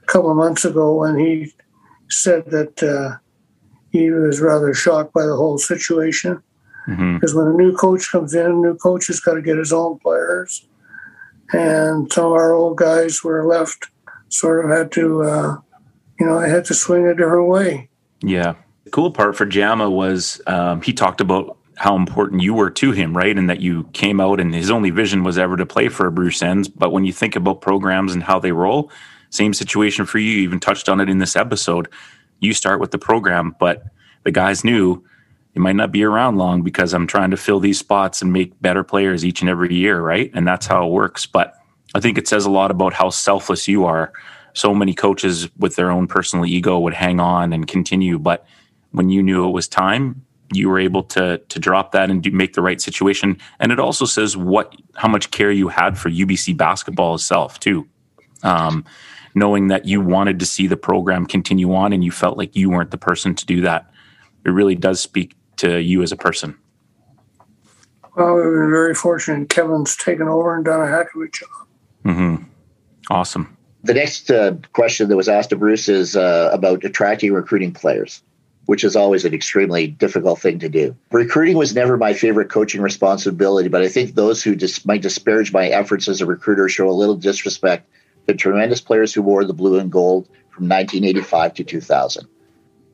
a 0.02 0.06
couple 0.06 0.31
of 0.31 0.36
months 0.36 0.64
ago 0.64 0.94
when 0.94 1.18
he 1.18 1.52
said 2.09 2.44
that 2.47 2.82
uh, 2.82 3.18
he 3.90 4.10
was 4.10 4.40
rather 4.40 4.72
shocked 4.72 5.12
by 5.12 5.27
the 5.27 5.36
whole 5.36 5.59
situation. 5.59 6.43
Mm-hmm. 6.89 7.16
Because 7.16 7.35
when 7.35 7.48
a 7.48 7.52
new 7.52 7.74
coach 7.77 8.10
comes 8.10 8.35
in, 8.35 8.47
a 8.47 8.55
new 8.55 8.77
coach 8.77 9.09
has 9.09 9.20
got 9.20 9.35
to 9.35 9.43
get 9.43 9.59
his 9.59 9.72
own 9.72 9.98
players. 9.98 10.66
And 11.52 12.10
some 12.12 12.27
of 12.27 12.32
our 12.32 12.52
old 12.52 12.77
guys 12.77 13.22
were 13.24 13.47
left 13.47 13.89
sort 14.28 14.64
of 14.64 14.70
had 14.70 14.93
to, 14.93 15.22
uh, 15.22 15.56
you 16.18 16.27
know, 16.27 16.39
I 16.39 16.48
had 16.48 16.64
to 16.66 16.74
swing 16.74 17.06
a 17.06 17.14
different 17.14 17.48
way. 17.48 17.89
Yeah. 18.22 18.55
Cool 18.90 19.10
part 19.10 19.36
for 19.36 19.46
Jama 19.46 19.88
was 19.88 20.40
um, 20.46 20.82
he 20.82 20.92
talked 20.92 21.20
about 21.20 21.56
how 21.76 21.96
important 21.96 22.42
you 22.42 22.52
were 22.52 22.70
to 22.70 22.92
him, 22.92 23.16
right? 23.16 23.36
And 23.36 23.48
that 23.48 23.60
you 23.60 23.84
came 23.94 24.20
out 24.20 24.38
and 24.38 24.54
his 24.54 24.70
only 24.70 24.90
vision 24.90 25.24
was 25.24 25.38
ever 25.38 25.56
to 25.56 25.64
play 25.64 25.88
for 25.88 26.10
Bruce 26.10 26.42
Enns. 26.42 26.68
But 26.68 26.92
when 26.92 27.04
you 27.04 27.12
think 27.12 27.36
about 27.36 27.62
programs 27.62 28.12
and 28.12 28.22
how 28.22 28.38
they 28.38 28.52
roll, 28.52 28.90
same 29.30 29.54
situation 29.54 30.04
for 30.04 30.18
you. 30.18 30.30
You 30.30 30.42
even 30.42 30.60
touched 30.60 30.88
on 30.88 31.00
it 31.00 31.08
in 31.08 31.18
this 31.18 31.36
episode. 31.36 31.88
You 32.40 32.52
start 32.52 32.80
with 32.80 32.90
the 32.90 32.98
program, 32.98 33.56
but 33.58 33.84
the 34.24 34.30
guys 34.30 34.64
knew 34.64 35.02
it 35.54 35.60
might 35.60 35.76
not 35.76 35.92
be 35.92 36.04
around 36.04 36.36
long 36.36 36.62
because 36.62 36.92
I'm 36.92 37.06
trying 37.06 37.30
to 37.30 37.36
fill 37.36 37.60
these 37.60 37.78
spots 37.78 38.20
and 38.22 38.32
make 38.32 38.60
better 38.60 38.84
players 38.84 39.24
each 39.24 39.40
and 39.40 39.48
every 39.48 39.74
year, 39.74 40.00
right? 40.00 40.30
And 40.34 40.46
that's 40.46 40.66
how 40.66 40.86
it 40.86 40.90
works. 40.90 41.26
But 41.26 41.54
I 41.94 42.00
think 42.00 42.18
it 42.18 42.28
says 42.28 42.44
a 42.44 42.50
lot 42.50 42.70
about 42.70 42.92
how 42.92 43.10
selfless 43.10 43.66
you 43.66 43.84
are. 43.84 44.12
So 44.52 44.74
many 44.74 44.94
coaches 44.94 45.48
with 45.56 45.76
their 45.76 45.90
own 45.90 46.06
personal 46.08 46.44
ego 46.44 46.78
would 46.78 46.94
hang 46.94 47.20
on 47.20 47.52
and 47.52 47.66
continue, 47.66 48.18
but 48.18 48.46
when 48.92 49.08
you 49.08 49.22
knew 49.22 49.46
it 49.46 49.52
was 49.52 49.68
time, 49.68 50.24
you 50.52 50.68
were 50.68 50.78
able 50.78 51.02
to 51.04 51.38
to 51.38 51.58
drop 51.58 51.92
that 51.92 52.10
and 52.10 52.22
do, 52.22 52.30
make 52.30 52.54
the 52.54 52.62
right 52.62 52.80
situation. 52.80 53.38
And 53.60 53.72
it 53.72 53.78
also 53.78 54.04
says 54.04 54.36
what 54.36 54.74
how 54.96 55.08
much 55.08 55.30
care 55.30 55.52
you 55.52 55.68
had 55.68 55.96
for 55.96 56.10
UBC 56.10 56.56
basketball 56.56 57.14
itself 57.14 57.60
too. 57.60 57.88
Um, 58.42 58.84
knowing 59.34 59.68
that 59.68 59.84
you 59.84 60.00
wanted 60.00 60.40
to 60.40 60.46
see 60.46 60.66
the 60.66 60.76
program 60.76 61.26
continue 61.26 61.72
on 61.74 61.92
and 61.92 62.02
you 62.02 62.10
felt 62.10 62.36
like 62.36 62.56
you 62.56 62.68
weren't 62.70 62.90
the 62.90 62.98
person 62.98 63.34
to 63.34 63.46
do 63.46 63.60
that. 63.60 63.90
It 64.44 64.50
really 64.50 64.74
does 64.74 65.00
speak 65.00 65.36
to 65.56 65.78
you 65.78 66.02
as 66.02 66.10
a 66.10 66.16
person. 66.16 66.56
Well, 68.16 68.34
we've 68.34 68.44
been 68.44 68.70
very 68.70 68.94
fortunate. 68.94 69.48
Kevin's 69.50 69.96
taken 69.96 70.26
over 70.26 70.56
and 70.56 70.64
done 70.64 70.80
a 70.80 70.88
heck 70.88 71.14
of 71.14 71.22
a 71.22 71.28
job. 71.28 71.48
Mm-hmm. 72.04 72.44
Awesome. 73.08 73.56
The 73.84 73.94
next 73.94 74.30
uh, 74.30 74.56
question 74.72 75.08
that 75.08 75.16
was 75.16 75.28
asked 75.28 75.52
of 75.52 75.60
Bruce 75.60 75.88
is 75.88 76.16
uh, 76.16 76.50
about 76.52 76.84
attracting 76.84 77.32
recruiting 77.32 77.72
players, 77.72 78.22
which 78.70 78.84
is 78.84 78.94
always 78.94 79.24
an 79.24 79.34
extremely 79.34 79.88
difficult 79.88 80.38
thing 80.38 80.60
to 80.60 80.68
do. 80.68 80.94
Recruiting 81.10 81.56
was 81.56 81.74
never 81.74 81.97
my 81.97 82.12
favorite 82.12 82.51
coaching 82.51 82.80
responsibility, 82.80 83.68
but 83.68 83.82
I 83.82 83.88
think 83.88 84.14
those 84.14 84.44
who 84.44 84.55
dis- 84.55 84.86
might 84.86 85.02
disparage 85.02 85.52
my 85.52 85.66
efforts 85.66 86.06
as 86.06 86.20
a 86.20 86.26
recruiter 86.26 86.68
show 86.68 86.88
a 86.88 86.92
little 86.92 87.16
disrespect 87.16 87.90
to 88.28 88.34
tremendous 88.34 88.80
players 88.80 89.12
who 89.12 89.22
wore 89.22 89.44
the 89.44 89.52
blue 89.52 89.80
and 89.80 89.90
gold 89.90 90.26
from 90.51 90.68
1985 90.68 91.55
to 91.55 91.64
2000. 91.64 92.28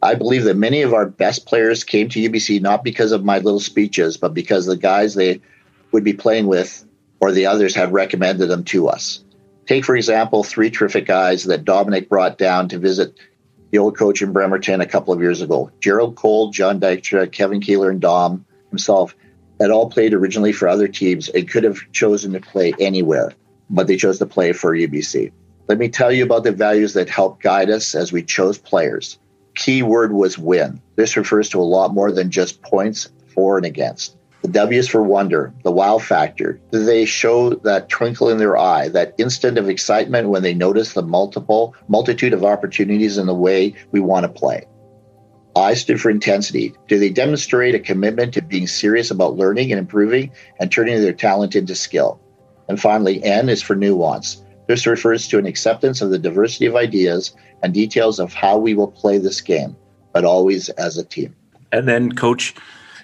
I 0.00 0.14
believe 0.14 0.44
that 0.44 0.56
many 0.56 0.80
of 0.80 0.94
our 0.94 1.04
best 1.04 1.44
players 1.44 1.84
came 1.84 2.08
to 2.08 2.26
UBC 2.26 2.62
not 2.62 2.82
because 2.82 3.12
of 3.12 3.22
my 3.22 3.40
little 3.40 3.60
speeches, 3.60 4.16
but 4.16 4.32
because 4.32 4.64
the 4.64 4.78
guys 4.78 5.14
they 5.14 5.42
would 5.92 6.04
be 6.04 6.14
playing 6.14 6.46
with 6.46 6.86
or 7.20 7.32
the 7.32 7.44
others 7.44 7.74
had 7.74 7.92
recommended 7.92 8.46
them 8.46 8.64
to 8.64 8.88
us. 8.88 9.22
Take, 9.66 9.84
for 9.84 9.94
example, 9.94 10.42
three 10.42 10.70
terrific 10.70 11.04
guys 11.04 11.44
that 11.44 11.66
Dominic 11.66 12.08
brought 12.08 12.38
down 12.38 12.70
to 12.70 12.78
visit 12.78 13.18
the 13.70 13.78
old 13.78 13.96
coach 13.96 14.22
in 14.22 14.32
Bremerton 14.32 14.80
a 14.80 14.86
couple 14.86 15.12
of 15.12 15.20
years 15.20 15.40
ago 15.40 15.70
Gerald 15.80 16.16
Cole, 16.16 16.50
John 16.50 16.80
Dykstra, 16.80 17.30
Kevin 17.30 17.60
Keeler, 17.60 17.90
and 17.90 18.00
Dom 18.00 18.44
himself. 18.70 19.14
had 19.60 19.70
all 19.70 19.88
played 19.90 20.14
originally 20.14 20.52
for 20.52 20.68
other 20.68 20.88
teams 20.88 21.28
and 21.28 21.48
could 21.48 21.64
have 21.64 21.78
chosen 21.92 22.32
to 22.32 22.40
play 22.40 22.74
anywhere, 22.78 23.32
but 23.70 23.86
they 23.86 23.96
chose 23.96 24.18
to 24.18 24.26
play 24.26 24.52
for 24.52 24.74
UBC. 24.74 25.32
Let 25.68 25.78
me 25.78 25.88
tell 25.88 26.12
you 26.12 26.24
about 26.24 26.44
the 26.44 26.52
values 26.52 26.94
that 26.94 27.08
helped 27.08 27.42
guide 27.42 27.70
us 27.70 27.94
as 27.94 28.12
we 28.12 28.22
chose 28.22 28.58
players. 28.58 29.18
Key 29.56 29.82
word 29.82 30.12
was 30.12 30.38
win. 30.38 30.80
This 30.94 31.16
refers 31.16 31.48
to 31.50 31.60
a 31.60 31.62
lot 31.62 31.94
more 31.94 32.12
than 32.12 32.30
just 32.30 32.62
points 32.62 33.08
for 33.34 33.56
and 33.56 33.66
against. 33.66 34.15
The 34.46 34.52
W 34.52 34.78
is 34.78 34.86
for 34.86 35.02
wonder, 35.02 35.52
the 35.64 35.72
wow 35.72 35.98
factor. 35.98 36.60
Do 36.70 36.84
they 36.84 37.04
show 37.04 37.50
that 37.50 37.88
twinkle 37.88 38.28
in 38.28 38.38
their 38.38 38.56
eye, 38.56 38.88
that 38.90 39.12
instant 39.18 39.58
of 39.58 39.68
excitement 39.68 40.28
when 40.28 40.44
they 40.44 40.54
notice 40.54 40.92
the 40.92 41.02
multiple 41.02 41.74
multitude 41.88 42.32
of 42.32 42.44
opportunities 42.44 43.18
in 43.18 43.26
the 43.26 43.34
way 43.34 43.74
we 43.90 43.98
want 43.98 44.22
to 44.22 44.28
play. 44.28 44.64
I 45.56 45.74
stood 45.74 46.00
for 46.00 46.10
intensity. 46.10 46.74
Do 46.86 46.96
they 46.96 47.08
demonstrate 47.08 47.74
a 47.74 47.80
commitment 47.80 48.34
to 48.34 48.40
being 48.40 48.68
serious 48.68 49.10
about 49.10 49.34
learning 49.34 49.72
and 49.72 49.80
improving 49.80 50.30
and 50.60 50.70
turning 50.70 51.00
their 51.00 51.12
talent 51.12 51.56
into 51.56 51.74
skill? 51.74 52.20
And 52.68 52.80
finally, 52.80 53.24
N 53.24 53.48
is 53.48 53.62
for 53.62 53.74
nuance. 53.74 54.44
This 54.68 54.86
refers 54.86 55.26
to 55.26 55.38
an 55.38 55.46
acceptance 55.46 56.00
of 56.00 56.10
the 56.10 56.20
diversity 56.20 56.66
of 56.66 56.76
ideas 56.76 57.34
and 57.64 57.74
details 57.74 58.20
of 58.20 58.32
how 58.32 58.58
we 58.58 58.74
will 58.74 58.92
play 58.92 59.18
this 59.18 59.40
game, 59.40 59.74
but 60.12 60.24
always 60.24 60.68
as 60.68 60.98
a 60.98 61.04
team. 61.04 61.34
And 61.72 61.88
then, 61.88 62.12
coach, 62.12 62.54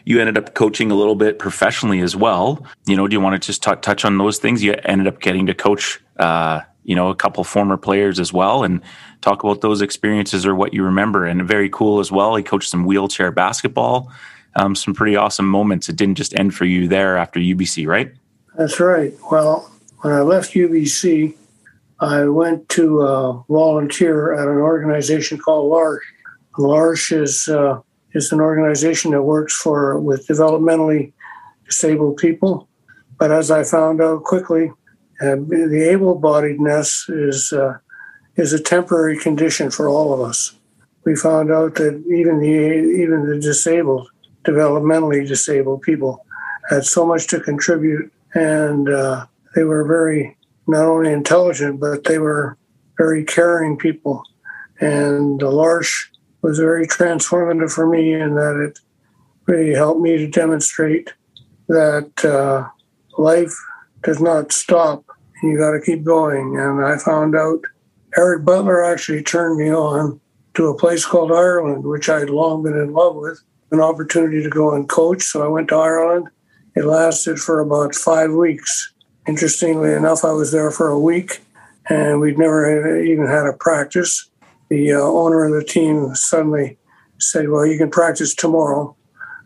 you 0.04 0.20
ended 0.20 0.38
up 0.38 0.54
coaching 0.54 0.90
a 0.90 0.94
little 0.94 1.14
bit 1.14 1.38
professionally 1.38 2.00
as 2.00 2.16
well. 2.16 2.64
You 2.86 2.96
know, 2.96 3.06
do 3.06 3.14
you 3.14 3.20
want 3.20 3.40
to 3.40 3.46
just 3.46 3.62
t- 3.62 3.74
touch 3.76 4.04
on 4.04 4.18
those 4.18 4.38
things? 4.38 4.62
You 4.62 4.74
ended 4.84 5.06
up 5.06 5.20
getting 5.20 5.46
to 5.46 5.54
coach, 5.54 6.00
uh, 6.18 6.60
you 6.84 6.96
know, 6.96 7.08
a 7.08 7.14
couple 7.14 7.44
former 7.44 7.76
players 7.76 8.18
as 8.18 8.32
well, 8.32 8.64
and 8.64 8.80
talk 9.20 9.44
about 9.44 9.60
those 9.60 9.80
experiences 9.82 10.44
or 10.46 10.54
what 10.54 10.74
you 10.74 10.82
remember. 10.82 11.24
And 11.24 11.46
very 11.46 11.68
cool 11.68 12.00
as 12.00 12.10
well. 12.10 12.34
He 12.36 12.42
coached 12.42 12.68
some 12.68 12.84
wheelchair 12.84 13.30
basketball, 13.30 14.10
um, 14.56 14.74
some 14.74 14.94
pretty 14.94 15.16
awesome 15.16 15.46
moments. 15.46 15.88
It 15.88 15.96
didn't 15.96 16.16
just 16.16 16.38
end 16.38 16.54
for 16.54 16.64
you 16.64 16.88
there 16.88 17.16
after 17.16 17.38
UBC, 17.38 17.86
right? 17.86 18.12
That's 18.56 18.80
right. 18.80 19.14
Well, 19.30 19.70
when 20.00 20.12
I 20.12 20.20
left 20.20 20.52
UBC, 20.52 21.34
I 22.00 22.24
went 22.24 22.68
to 22.70 23.02
uh, 23.02 23.32
volunteer 23.48 24.34
at 24.34 24.48
an 24.48 24.58
organization 24.58 25.38
called 25.38 25.70
L'Arche. 25.70 26.02
L'Arche 26.58 27.12
is 27.12 27.48
uh, 27.48 27.80
is 28.14 28.32
an 28.32 28.40
organization 28.40 29.12
that 29.12 29.22
works 29.22 29.54
for 29.54 29.98
with 29.98 30.26
developmentally 30.26 31.12
disabled 31.66 32.16
people. 32.16 32.68
But 33.18 33.30
as 33.30 33.50
I 33.50 33.62
found 33.64 34.00
out 34.00 34.24
quickly, 34.24 34.70
uh, 35.20 35.36
the 35.36 35.88
able-bodiedness 35.90 37.04
is 37.08 37.52
uh, 37.52 37.78
is 38.36 38.52
a 38.52 38.62
temporary 38.62 39.18
condition 39.18 39.70
for 39.70 39.88
all 39.88 40.12
of 40.12 40.20
us. 40.20 40.54
We 41.04 41.14
found 41.16 41.50
out 41.50 41.74
that 41.76 41.94
even 42.08 42.40
the 42.40 42.48
even 43.02 43.28
the 43.28 43.38
disabled, 43.38 44.08
developmentally 44.44 45.26
disabled 45.26 45.82
people, 45.82 46.24
had 46.70 46.84
so 46.84 47.06
much 47.06 47.26
to 47.28 47.40
contribute, 47.40 48.12
and 48.34 48.88
uh, 48.88 49.26
they 49.54 49.64
were 49.64 49.84
very 49.84 50.36
not 50.66 50.86
only 50.86 51.12
intelligent, 51.12 51.80
but 51.80 52.04
they 52.04 52.18
were 52.18 52.56
very 52.96 53.24
caring 53.24 53.76
people. 53.76 54.22
And 54.80 55.40
the 55.40 55.50
L'Arche 55.50 56.11
was 56.42 56.58
very 56.58 56.86
transformative 56.86 57.72
for 57.72 57.88
me 57.88 58.12
in 58.12 58.34
that 58.34 58.56
it 58.56 58.78
really 59.46 59.74
helped 59.74 60.00
me 60.00 60.16
to 60.16 60.28
demonstrate 60.28 61.12
that 61.68 62.24
uh, 62.24 62.68
life 63.16 63.54
does 64.02 64.20
not 64.20 64.52
stop 64.52 65.04
and 65.40 65.52
you 65.52 65.58
got 65.58 65.72
to 65.72 65.80
keep 65.80 66.04
going. 66.04 66.58
And 66.58 66.84
I 66.84 66.98
found 66.98 67.34
out 67.34 67.60
Eric 68.16 68.44
Butler 68.44 68.84
actually 68.84 69.22
turned 69.22 69.58
me 69.58 69.72
on 69.72 70.20
to 70.54 70.66
a 70.66 70.76
place 70.76 71.06
called 71.06 71.32
Ireland, 71.32 71.84
which 71.84 72.08
I'd 72.08 72.30
long 72.30 72.62
been 72.62 72.76
in 72.76 72.92
love 72.92 73.16
with, 73.16 73.40
an 73.70 73.80
opportunity 73.80 74.42
to 74.42 74.50
go 74.50 74.74
and 74.74 74.88
coach. 74.88 75.22
So 75.22 75.42
I 75.42 75.48
went 75.48 75.68
to 75.68 75.76
Ireland. 75.76 76.28
It 76.74 76.84
lasted 76.84 77.38
for 77.38 77.60
about 77.60 77.94
five 77.94 78.32
weeks. 78.32 78.92
Interestingly 79.26 79.92
enough, 79.92 80.24
I 80.24 80.32
was 80.32 80.52
there 80.52 80.70
for 80.70 80.88
a 80.88 80.98
week 80.98 81.40
and 81.88 82.20
we'd 82.20 82.38
never 82.38 83.00
even 83.00 83.26
had 83.26 83.46
a 83.46 83.52
practice. 83.52 84.28
The 84.72 84.94
uh, 84.94 85.00
owner 85.00 85.44
of 85.44 85.52
the 85.52 85.70
team 85.70 86.14
suddenly 86.14 86.78
said, 87.20 87.50
Well, 87.50 87.66
you 87.66 87.76
can 87.76 87.90
practice 87.90 88.34
tomorrow 88.34 88.96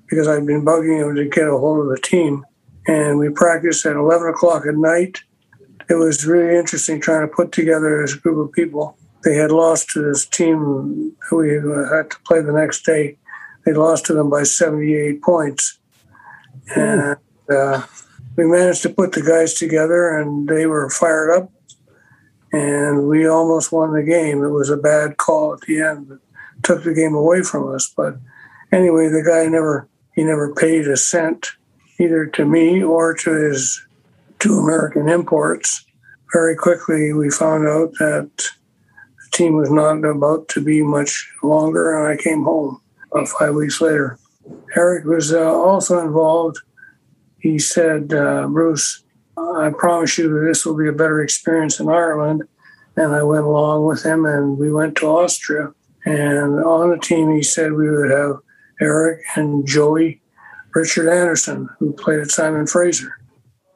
because 0.09 0.29
I'd 0.29 0.47
been 0.47 0.65
bugging 0.65 1.05
him 1.05 1.17
to 1.17 1.25
get 1.25 1.49
a 1.49 1.59
hold 1.59 1.81
of 1.81 1.89
the 1.89 2.01
team. 2.01 2.47
And 2.87 3.19
we 3.19 3.31
practiced 3.31 3.85
at 3.87 3.97
11 3.97 4.29
o'clock 4.29 4.67
at 4.69 4.77
night. 4.77 5.23
It 5.91 5.95
was 5.95 6.25
really 6.25 6.57
interesting 6.57 7.01
trying 7.01 7.29
to 7.29 7.35
put 7.35 7.51
together 7.51 8.03
this 8.03 8.15
group 8.15 8.39
of 8.39 8.53
people. 8.53 8.97
They 9.25 9.35
had 9.35 9.51
lost 9.51 9.91
to 9.91 10.03
this 10.03 10.27
team 10.27 11.13
who 11.29 11.37
we 11.39 11.55
had 11.55 12.09
to 12.13 12.21
play 12.25 12.41
the 12.41 12.53
next 12.53 12.85
day. 12.85 13.19
They 13.65 13.73
lost 13.73 14.07
to 14.07 14.15
them 14.15 14.31
by 14.31 14.45
78 14.45 15.23
points. 15.23 15.81
And 16.77 17.17
uh, 17.51 17.83
we 18.37 18.47
managed 18.47 18.83
to 18.83 18.91
put 18.91 19.11
the 19.11 19.23
guys 19.23 19.55
together, 19.55 20.09
and 20.21 20.47
they 20.47 20.67
were 20.67 20.89
fired 20.89 21.37
up, 21.37 21.51
and 22.53 23.09
we 23.09 23.27
almost 23.27 23.73
won 23.73 23.93
the 23.93 24.03
game. 24.03 24.43
It 24.43 24.51
was 24.51 24.71
a 24.71 24.77
bad 24.77 25.17
call 25.17 25.55
at 25.55 25.61
the 25.63 25.81
end 25.81 26.09
that 26.09 26.21
took 26.63 26.85
the 26.85 26.95
game 26.95 27.15
away 27.15 27.43
from 27.43 27.73
us. 27.75 27.93
But 27.95 28.17
anyway, 28.73 29.09
the 29.09 29.23
guy 29.23 29.49
never 29.49 29.89
he 30.15 30.25
never 30.25 30.55
paid 30.55 30.87
a 30.89 30.97
cent 30.97 31.49
either 32.01 32.27
to 32.27 32.45
me 32.45 32.83
or 32.83 33.15
to 33.15 33.31
his 33.31 33.85
two 34.39 34.59
American 34.59 35.09
imports. 35.09 35.85
Very 36.33 36.57
quickly, 36.57 37.13
we 37.13 37.31
found 37.31 37.69
out 37.69 37.93
that 37.99 38.31
the 38.37 39.37
team 39.37 39.57
was 39.57 39.71
not 39.71 40.05
about 40.05 40.49
to 40.49 40.63
be 40.63 40.83
much 40.83 41.31
longer, 41.43 41.97
and 41.97 42.07
I 42.09 42.23
came 42.23 42.45
home 42.45 42.81
about 43.13 43.29
five 43.29 43.55
weeks 43.55 43.81
later. 43.81 44.19
Eric 44.75 45.05
was 45.05 45.33
uh, 45.33 45.53
also 45.53 45.99
involved 45.99 46.59
he 47.47 47.61
said, 47.61 48.13
uh, 48.13 48.49
Bruce, 48.49 49.05
I 49.39 49.71
promise 49.77 50.17
you 50.19 50.33
that 50.33 50.47
this 50.47 50.65
will 50.65 50.77
be 50.77 50.89
a 50.89 50.93
better 50.93 51.23
experience 51.23 51.81
in 51.81 51.89
Ireland. 51.89 52.43
And 52.97 53.15
I 53.15 53.23
went 53.23 53.45
along 53.45 53.85
with 53.85 54.03
him 54.03 54.25
and 54.25 54.57
we 54.57 54.73
went 54.73 54.97
to 54.97 55.07
Austria. 55.07 55.73
And 56.05 56.65
on 56.65 56.91
the 56.91 56.99
team, 56.99 57.35
he 57.35 57.43
said 57.43 57.73
we 57.73 57.91
would 57.91 58.11
have 58.11 58.37
Eric 58.81 59.23
and 59.35 59.67
Joey 59.67 60.23
Richard 60.75 61.09
Anderson, 61.09 61.69
who 61.79 61.93
played 61.95 62.21
at 62.21 62.31
Simon 62.31 62.67
Fraser. 62.67 63.19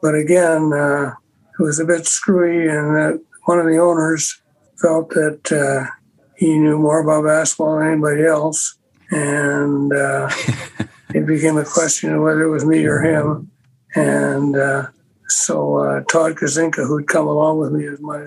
But 0.02 0.14
again, 0.14 0.72
uh, 0.72 1.12
it 1.58 1.62
was 1.62 1.80
a 1.80 1.84
bit 1.84 2.06
screwy, 2.06 2.68
and 2.68 2.94
that 2.94 3.22
one 3.44 3.58
of 3.58 3.66
the 3.66 3.78
owners 3.78 4.40
felt 4.80 5.08
that 5.10 5.50
uh, 5.50 5.90
he 6.36 6.58
knew 6.58 6.78
more 6.78 7.00
about 7.00 7.24
basketball 7.24 7.78
than 7.78 7.88
anybody 7.88 8.24
else. 8.24 8.76
And 9.10 9.92
uh, 9.92 10.30
it 11.14 11.26
became 11.26 11.56
a 11.56 11.64
question 11.64 12.14
of 12.14 12.22
whether 12.22 12.42
it 12.42 12.50
was 12.50 12.66
me 12.66 12.84
or 12.84 13.00
him. 13.00 13.50
And 13.94 14.56
uh, 14.56 14.88
so 15.30 15.78
uh, 15.78 16.00
Todd 16.10 16.36
Kazinka, 16.36 16.86
who'd 16.86 17.06
come 17.06 17.26
along 17.26 17.58
with 17.58 17.72
me 17.72 17.86
as 17.86 18.00
my 18.00 18.24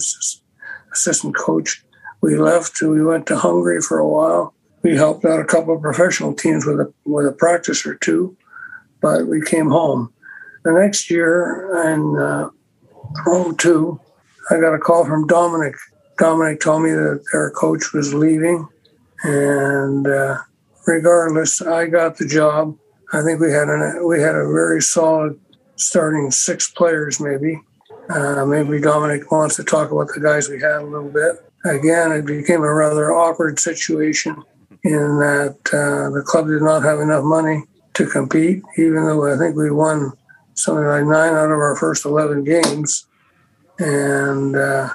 assistant 0.94 1.36
coach, 1.36 1.84
we 2.22 2.38
left 2.38 2.82
and 2.82 2.92
we 2.92 3.04
went 3.04 3.28
to 3.28 3.38
Hungary 3.38 3.82
for 3.82 4.00
a 4.00 4.08
while. 4.08 4.54
We 4.84 4.96
helped 4.96 5.26
out 5.26 5.40
a 5.40 5.46
couple 5.46 5.76
of 5.76 5.82
professional 5.82 6.34
teams 6.34 6.66
with 6.66 6.80
a, 6.80 6.94
with 7.06 7.28
a 7.28 7.34
practice 7.34 7.86
or 7.86 7.96
two, 7.96 8.38
but 9.02 9.28
we 9.28 9.42
came 9.42 9.70
home. 9.70 10.14
The 10.64 10.72
next 10.72 11.10
year 11.10 11.70
in 11.86 12.18
uh, 12.18 12.50
2, 13.58 14.00
I 14.50 14.60
got 14.60 14.74
a 14.74 14.80
call 14.80 15.06
from 15.06 15.28
Dominic. 15.28 15.76
Dominic 16.18 16.62
told 16.62 16.84
me 16.84 16.92
that 16.92 17.24
their 17.34 17.52
coach 17.52 17.92
was 17.92 18.14
leaving, 18.14 18.68
and 19.24 20.08
uh, 20.08 20.38
regardless, 20.88 21.62
I 21.62 21.88
got 21.88 22.18
the 22.18 22.28
job. 22.28 22.78
I 23.12 23.22
think 23.22 23.42
we 23.42 23.52
had 23.52 23.70
a 23.70 24.00
we 24.06 24.22
had 24.22 24.36
a 24.36 24.48
very 24.48 24.82
solid 24.82 25.40
starting 25.86 26.32
six 26.32 26.70
players, 26.72 27.20
maybe. 27.20 27.60
Uh, 28.10 28.46
maybe 28.46 28.80
Dominic 28.82 29.32
wants 29.32 29.56
to 29.56 29.64
talk 29.64 29.92
about 29.92 30.10
the 30.14 30.20
guys 30.20 30.50
we 30.50 30.60
had 30.60 30.82
a 30.82 30.86
little 30.86 31.10
bit. 31.10 31.36
Again, 31.66 32.12
it 32.12 32.26
became 32.26 32.62
a 32.62 32.74
rather 32.74 33.14
awkward 33.14 33.60
situation 33.60 34.44
in 34.84 35.20
that 35.20 35.58
uh, 35.72 36.10
the 36.10 36.24
club 36.26 36.48
did 36.48 36.62
not 36.62 36.84
have 36.84 37.00
enough 37.00 37.24
money 37.24 37.64
to 37.94 38.06
compete, 38.06 38.62
even 38.78 39.06
though 39.06 39.34
I 39.34 39.38
think 39.38 39.56
we 39.56 39.72
won 39.72 40.12
something 40.56 40.86
like 40.86 41.06
nine 41.06 41.34
out 41.34 41.52
of 41.52 41.60
our 41.60 41.76
first 41.78 42.06
11 42.06 42.44
games. 42.44 43.08
And 43.80 44.56
uh, 44.56 44.90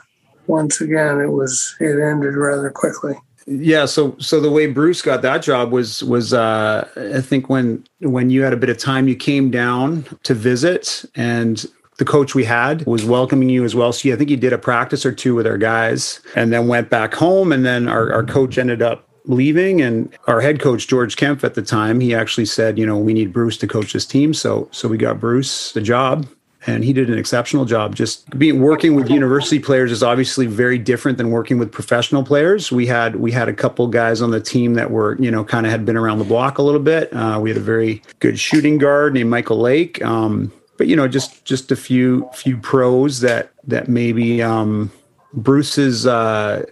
once 0.47 0.81
again, 0.81 1.21
it 1.21 1.31
was 1.31 1.75
it 1.81 2.01
ended 2.01 2.37
rather 2.37 2.71
quickly 2.71 3.15
yeah 3.51 3.87
so 3.87 4.15
so 4.19 4.41
the 4.41 4.51
way 4.51 4.67
bruce 4.67 5.01
got 5.01 5.23
that 5.23 5.43
job 5.43 5.73
was 5.73 6.05
was 6.05 6.35
uh 6.35 6.87
i 7.15 7.21
think 7.21 7.49
when 7.49 7.83
when 8.01 8.29
you 8.29 8.43
had 8.43 8.53
a 8.53 8.57
bit 8.57 8.69
of 8.69 8.77
time 8.77 9.09
you 9.09 9.17
came 9.17 9.51
down 9.51 10.05
to 10.23 10.35
visit 10.35 11.05
and 11.15 11.67
the 11.99 12.05
coach 12.05 12.35
we 12.35 12.45
had 12.45 12.87
was 12.87 13.05
welcoming 13.05 13.49
you 13.49 13.65
as 13.65 13.75
well. 13.75 13.93
So 13.93 14.09
yeah, 14.09 14.15
i 14.15 14.17
think 14.17 14.31
you 14.31 14.37
did 14.37 14.53
a 14.53 14.59
practice 14.59 15.05
or 15.05 15.13
two 15.13 15.35
with 15.35 15.47
our 15.47 15.59
guys 15.59 16.21
and 16.35 16.53
then 16.53 16.69
went 16.69 16.91
back 16.91 17.13
home 17.13 17.53
and 17.53 17.67
then 17.67 17.89
our, 17.89 18.13
our 18.13 18.25
coach 18.25 18.57
ended 18.57 18.83
up 18.83 19.05
leaving 19.25 19.83
and 19.83 20.11
our 20.27 20.41
head 20.41 20.59
coach 20.59 20.89
george 20.89 21.17
kemp 21.17 21.45
at 21.45 21.53
the 21.53 21.61
time 21.61 22.01
he 22.01 22.15
actually 22.15 22.47
said 22.47 22.79
you 22.79 22.87
know 22.87 22.97
we 22.97 23.13
need 23.13 23.31
bruce 23.33 23.59
to 23.59 23.67
coach 23.67 23.93
this 23.93 24.07
team. 24.07 24.33
So 24.33 24.69
so 24.71 24.89
we 24.89 24.97
got 24.97 25.21
bruce 25.21 25.73
the 25.73 25.83
job 25.83 26.27
and 26.69 26.85
he 26.85 26.93
did 26.93 27.09
an 27.09 27.19
exceptional 27.19 27.65
job. 27.65 27.95
Just 27.95 28.29
being 28.39 28.61
working 28.61 28.95
with 28.95 29.09
university 29.09 29.59
players 29.59 29.91
is 29.91 30.03
obviously 30.03 30.47
very 30.47 30.79
different 30.79 31.17
than 31.17 31.31
working 31.31 31.59
with 31.59 31.73
professional 31.73 32.23
players. 32.23 32.71
We 32.71 32.87
had 32.87 33.17
we 33.17 33.33
had 33.33 33.49
a 33.49 33.55
couple 33.55 33.87
guys 33.87 34.21
on 34.21 34.31
the 34.31 34.41
team 34.41 34.75
that 34.75 34.91
were 34.91 35.17
you 35.19 35.31
know 35.31 35.45
kind 35.45 35.65
of 35.65 35.73
had 35.73 35.87
been 35.87 35.97
around 35.97 36.19
the 36.19 36.25
block 36.25 36.59
a 36.59 36.63
little 36.63 36.81
bit. 36.81 37.13
Uh, 37.13 37.39
we 37.41 37.49
had 37.49 37.57
a 37.57 37.63
very 37.63 38.03
good 38.21 38.39
shooting 38.39 38.77
guard 38.77 39.15
named 39.15 39.31
Michael 39.31 39.59
Lake. 39.59 40.05
Um, 40.05 40.53
but 40.77 40.87
you 40.87 40.95
know, 40.95 41.09
just 41.09 41.45
just 41.45 41.73
a 41.73 41.77
few 41.77 42.29
few 42.35 42.59
pros 42.59 43.21
that 43.21 43.51
that 43.65 43.89
maybe 43.89 44.43
um, 44.43 44.93
Bruce's 45.33 46.07
uh, 46.07 46.65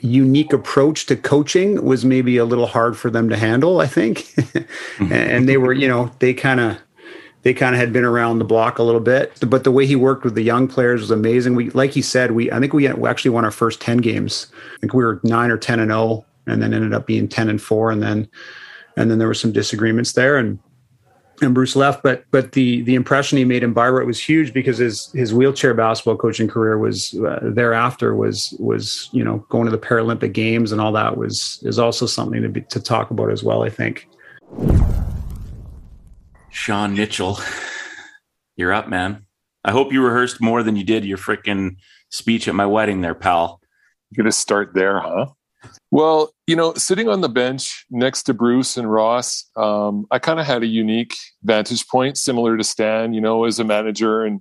unique 0.00 0.52
approach 0.52 1.06
to 1.06 1.16
coaching 1.16 1.82
was 1.84 2.04
maybe 2.04 2.36
a 2.36 2.44
little 2.44 2.66
hard 2.66 2.96
for 2.96 3.08
them 3.08 3.28
to 3.28 3.36
handle. 3.36 3.80
I 3.80 3.86
think, 3.86 4.34
and 4.98 5.48
they 5.48 5.56
were 5.56 5.72
you 5.72 5.88
know 5.88 6.10
they 6.18 6.34
kind 6.34 6.60
of 6.60 6.78
they 7.44 7.52
kind 7.54 7.74
of 7.74 7.80
had 7.80 7.92
been 7.92 8.04
around 8.04 8.38
the 8.38 8.44
block 8.44 8.78
a 8.78 8.82
little 8.82 9.00
bit. 9.00 9.38
But 9.46 9.64
the 9.64 9.70
way 9.70 9.86
he 9.86 9.96
worked 9.96 10.24
with 10.24 10.34
the 10.34 10.42
young 10.42 10.66
players 10.66 11.02
was 11.02 11.10
amazing. 11.10 11.54
We, 11.54 11.70
like 11.70 11.92
he 11.92 12.02
said, 12.02 12.32
we 12.32 12.50
I 12.50 12.58
think 12.58 12.72
we 12.72 12.88
actually 12.88 13.30
won 13.30 13.44
our 13.44 13.50
first 13.50 13.80
ten 13.80 13.98
games. 13.98 14.48
I 14.76 14.80
think 14.80 14.94
we 14.94 15.04
were 15.04 15.20
nine 15.22 15.50
or 15.50 15.58
ten 15.58 15.78
and 15.78 15.90
zero, 15.90 16.24
and 16.46 16.60
then 16.60 16.74
ended 16.74 16.94
up 16.94 17.06
being 17.06 17.28
ten 17.28 17.48
and 17.48 17.62
four, 17.62 17.90
and 17.90 18.02
then 18.02 18.28
and 18.96 19.10
then 19.10 19.18
there 19.18 19.28
were 19.28 19.34
some 19.34 19.52
disagreements 19.52 20.12
there, 20.12 20.38
and 20.38 20.58
and 21.42 21.54
Bruce 21.54 21.76
left. 21.76 22.02
But 22.02 22.24
but 22.30 22.52
the 22.52 22.82
the 22.82 22.94
impression 22.94 23.36
he 23.36 23.44
made 23.44 23.62
in 23.62 23.74
Bayreuth 23.74 24.06
was 24.06 24.18
huge 24.18 24.54
because 24.54 24.78
his 24.78 25.12
his 25.12 25.34
wheelchair 25.34 25.74
basketball 25.74 26.16
coaching 26.16 26.48
career 26.48 26.78
was 26.78 27.14
uh, 27.14 27.40
thereafter 27.42 28.14
was 28.14 28.56
was 28.58 29.10
you 29.12 29.22
know 29.22 29.44
going 29.50 29.66
to 29.66 29.70
the 29.70 29.78
Paralympic 29.78 30.32
Games 30.32 30.72
and 30.72 30.80
all 30.80 30.92
that 30.92 31.18
was 31.18 31.60
is 31.62 31.78
also 31.78 32.06
something 32.06 32.40
to 32.40 32.48
be, 32.48 32.62
to 32.62 32.80
talk 32.80 33.10
about 33.10 33.30
as 33.30 33.44
well. 33.44 33.62
I 33.62 33.68
think. 33.68 34.08
Sean 36.54 36.94
Mitchell, 36.94 37.40
you're 38.56 38.72
up, 38.72 38.88
man. 38.88 39.26
I 39.64 39.72
hope 39.72 39.92
you 39.92 40.02
rehearsed 40.02 40.40
more 40.40 40.62
than 40.62 40.76
you 40.76 40.84
did 40.84 41.04
your 41.04 41.18
freaking 41.18 41.78
speech 42.10 42.46
at 42.46 42.54
my 42.54 42.64
wedding 42.64 43.00
there, 43.00 43.14
pal. 43.14 43.60
You're 44.10 44.22
going 44.22 44.30
to 44.30 44.36
start 44.36 44.72
there, 44.72 45.00
huh? 45.00 45.26
Well, 45.90 46.32
you 46.46 46.54
know, 46.54 46.72
sitting 46.74 47.08
on 47.08 47.22
the 47.22 47.28
bench 47.28 47.84
next 47.90 48.22
to 48.24 48.34
Bruce 48.34 48.76
and 48.76 48.90
Ross, 48.90 49.50
um, 49.56 50.06
I 50.12 50.20
kind 50.20 50.38
of 50.38 50.46
had 50.46 50.62
a 50.62 50.66
unique 50.66 51.14
vantage 51.42 51.88
point, 51.88 52.16
similar 52.16 52.56
to 52.56 52.62
Stan, 52.62 53.14
you 53.14 53.20
know, 53.20 53.44
as 53.44 53.58
a 53.58 53.64
manager 53.64 54.22
and 54.22 54.40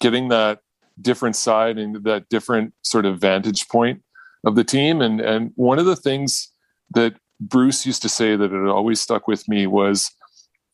getting 0.00 0.28
that 0.30 0.58
different 1.00 1.36
side 1.36 1.78
and 1.78 2.02
that 2.04 2.28
different 2.28 2.74
sort 2.82 3.06
of 3.06 3.20
vantage 3.20 3.68
point 3.68 4.02
of 4.44 4.56
the 4.56 4.64
team. 4.64 5.00
And 5.00 5.20
and 5.20 5.52
one 5.54 5.78
of 5.78 5.86
the 5.86 5.96
things 5.96 6.50
that 6.94 7.14
Bruce 7.40 7.86
used 7.86 8.02
to 8.02 8.08
say 8.08 8.34
that 8.34 8.52
it 8.52 8.68
always 8.68 9.00
stuck 9.00 9.28
with 9.28 9.48
me 9.48 9.68
was 9.68 10.10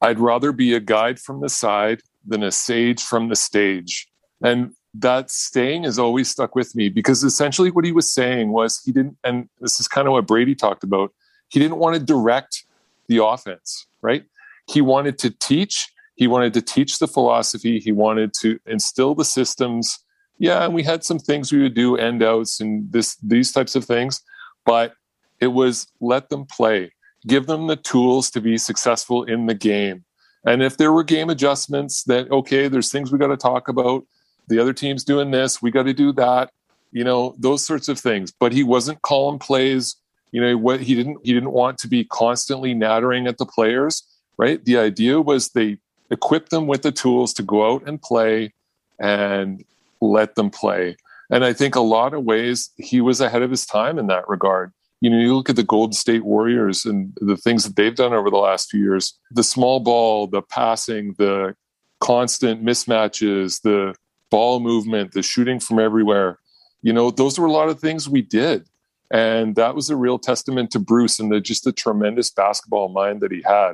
I'd 0.00 0.18
rather 0.18 0.52
be 0.52 0.74
a 0.74 0.80
guide 0.80 1.18
from 1.18 1.40
the 1.40 1.48
side 1.48 2.02
than 2.26 2.42
a 2.42 2.52
sage 2.52 3.02
from 3.02 3.28
the 3.28 3.36
stage. 3.36 4.08
And 4.42 4.72
that 4.94 5.30
saying 5.30 5.84
has 5.84 5.98
always 5.98 6.30
stuck 6.30 6.54
with 6.54 6.74
me 6.74 6.88
because 6.88 7.24
essentially 7.24 7.70
what 7.70 7.84
he 7.84 7.92
was 7.92 8.12
saying 8.12 8.50
was 8.50 8.80
he 8.84 8.92
didn't, 8.92 9.16
and 9.24 9.48
this 9.60 9.80
is 9.80 9.88
kind 9.88 10.06
of 10.06 10.12
what 10.12 10.26
Brady 10.26 10.54
talked 10.54 10.84
about, 10.84 11.12
he 11.48 11.58
didn't 11.58 11.78
want 11.78 11.94
to 11.96 12.02
direct 12.02 12.64
the 13.08 13.24
offense, 13.24 13.86
right? 14.02 14.24
He 14.68 14.80
wanted 14.80 15.18
to 15.18 15.30
teach, 15.30 15.88
he 16.14 16.26
wanted 16.26 16.54
to 16.54 16.62
teach 16.62 16.98
the 16.98 17.08
philosophy, 17.08 17.78
he 17.80 17.92
wanted 17.92 18.32
to 18.40 18.58
instill 18.66 19.14
the 19.14 19.24
systems. 19.24 19.98
Yeah, 20.38 20.64
and 20.64 20.74
we 20.74 20.82
had 20.82 21.04
some 21.04 21.18
things 21.18 21.52
we 21.52 21.62
would 21.62 21.74
do, 21.74 21.96
end 21.96 22.22
outs 22.22 22.60
and 22.60 22.90
this 22.92 23.16
these 23.16 23.50
types 23.50 23.74
of 23.74 23.84
things, 23.84 24.22
but 24.64 24.94
it 25.40 25.48
was 25.48 25.88
let 26.00 26.28
them 26.28 26.44
play 26.44 26.92
give 27.28 27.46
them 27.46 27.66
the 27.66 27.76
tools 27.76 28.30
to 28.30 28.40
be 28.40 28.58
successful 28.58 29.22
in 29.24 29.46
the 29.46 29.54
game. 29.54 30.04
And 30.44 30.62
if 30.62 30.76
there 30.76 30.92
were 30.92 31.04
game 31.04 31.30
adjustments 31.30 32.04
that, 32.04 32.30
okay, 32.30 32.68
there's 32.68 32.90
things 32.90 33.12
we 33.12 33.18
got 33.18 33.28
to 33.28 33.36
talk 33.36 33.68
about, 33.68 34.04
the 34.48 34.58
other 34.58 34.72
team's 34.72 35.04
doing 35.04 35.30
this, 35.30 35.60
we 35.60 35.70
got 35.70 35.82
to 35.84 35.92
do 35.92 36.12
that, 36.14 36.50
you 36.90 37.04
know, 37.04 37.34
those 37.38 37.64
sorts 37.64 37.88
of 37.88 37.98
things. 37.98 38.32
But 38.32 38.52
he 38.52 38.62
wasn't 38.62 39.02
calling 39.02 39.38
plays. 39.38 39.96
You 40.32 40.40
know, 40.40 40.56
what 40.56 40.80
he 40.80 40.94
didn't 40.94 41.18
he 41.22 41.32
didn't 41.32 41.52
want 41.52 41.78
to 41.78 41.88
be 41.88 42.04
constantly 42.04 42.74
nattering 42.74 43.26
at 43.26 43.38
the 43.38 43.46
players, 43.46 44.02
right? 44.36 44.62
The 44.62 44.76
idea 44.76 45.20
was 45.20 45.48
they 45.48 45.78
equip 46.10 46.50
them 46.50 46.66
with 46.66 46.82
the 46.82 46.92
tools 46.92 47.32
to 47.34 47.42
go 47.42 47.72
out 47.72 47.86
and 47.86 48.00
play 48.00 48.52
and 48.98 49.64
let 50.00 50.34
them 50.34 50.50
play. 50.50 50.96
And 51.30 51.44
I 51.44 51.52
think 51.52 51.76
a 51.76 51.80
lot 51.80 52.14
of 52.14 52.24
ways 52.24 52.70
he 52.76 53.00
was 53.00 53.20
ahead 53.20 53.42
of 53.42 53.50
his 53.50 53.66
time 53.66 53.98
in 53.98 54.06
that 54.08 54.28
regard 54.28 54.72
you 55.00 55.10
know, 55.10 55.18
you 55.18 55.34
look 55.34 55.48
at 55.48 55.56
the 55.56 55.62
Golden 55.62 55.92
State 55.92 56.24
Warriors 56.24 56.84
and 56.84 57.12
the 57.20 57.36
things 57.36 57.64
that 57.64 57.76
they've 57.76 57.94
done 57.94 58.12
over 58.12 58.30
the 58.30 58.36
last 58.36 58.70
few 58.70 58.80
years 58.80 59.18
the 59.30 59.44
small 59.44 59.80
ball, 59.80 60.26
the 60.26 60.42
passing, 60.42 61.14
the 61.18 61.54
constant 62.00 62.64
mismatches, 62.64 63.62
the 63.62 63.94
ball 64.30 64.60
movement, 64.60 65.12
the 65.12 65.22
shooting 65.22 65.60
from 65.60 65.78
everywhere. 65.78 66.38
You 66.82 66.92
know, 66.92 67.10
those 67.10 67.38
were 67.38 67.46
a 67.46 67.52
lot 67.52 67.68
of 67.68 67.80
things 67.80 68.08
we 68.08 68.22
did. 68.22 68.68
And 69.10 69.56
that 69.56 69.74
was 69.74 69.88
a 69.88 69.96
real 69.96 70.18
testament 70.18 70.70
to 70.72 70.78
Bruce 70.78 71.18
and 71.18 71.32
the, 71.32 71.40
just 71.40 71.64
the 71.64 71.72
tremendous 71.72 72.30
basketball 72.30 72.88
mind 72.88 73.20
that 73.20 73.32
he 73.32 73.42
had. 73.42 73.72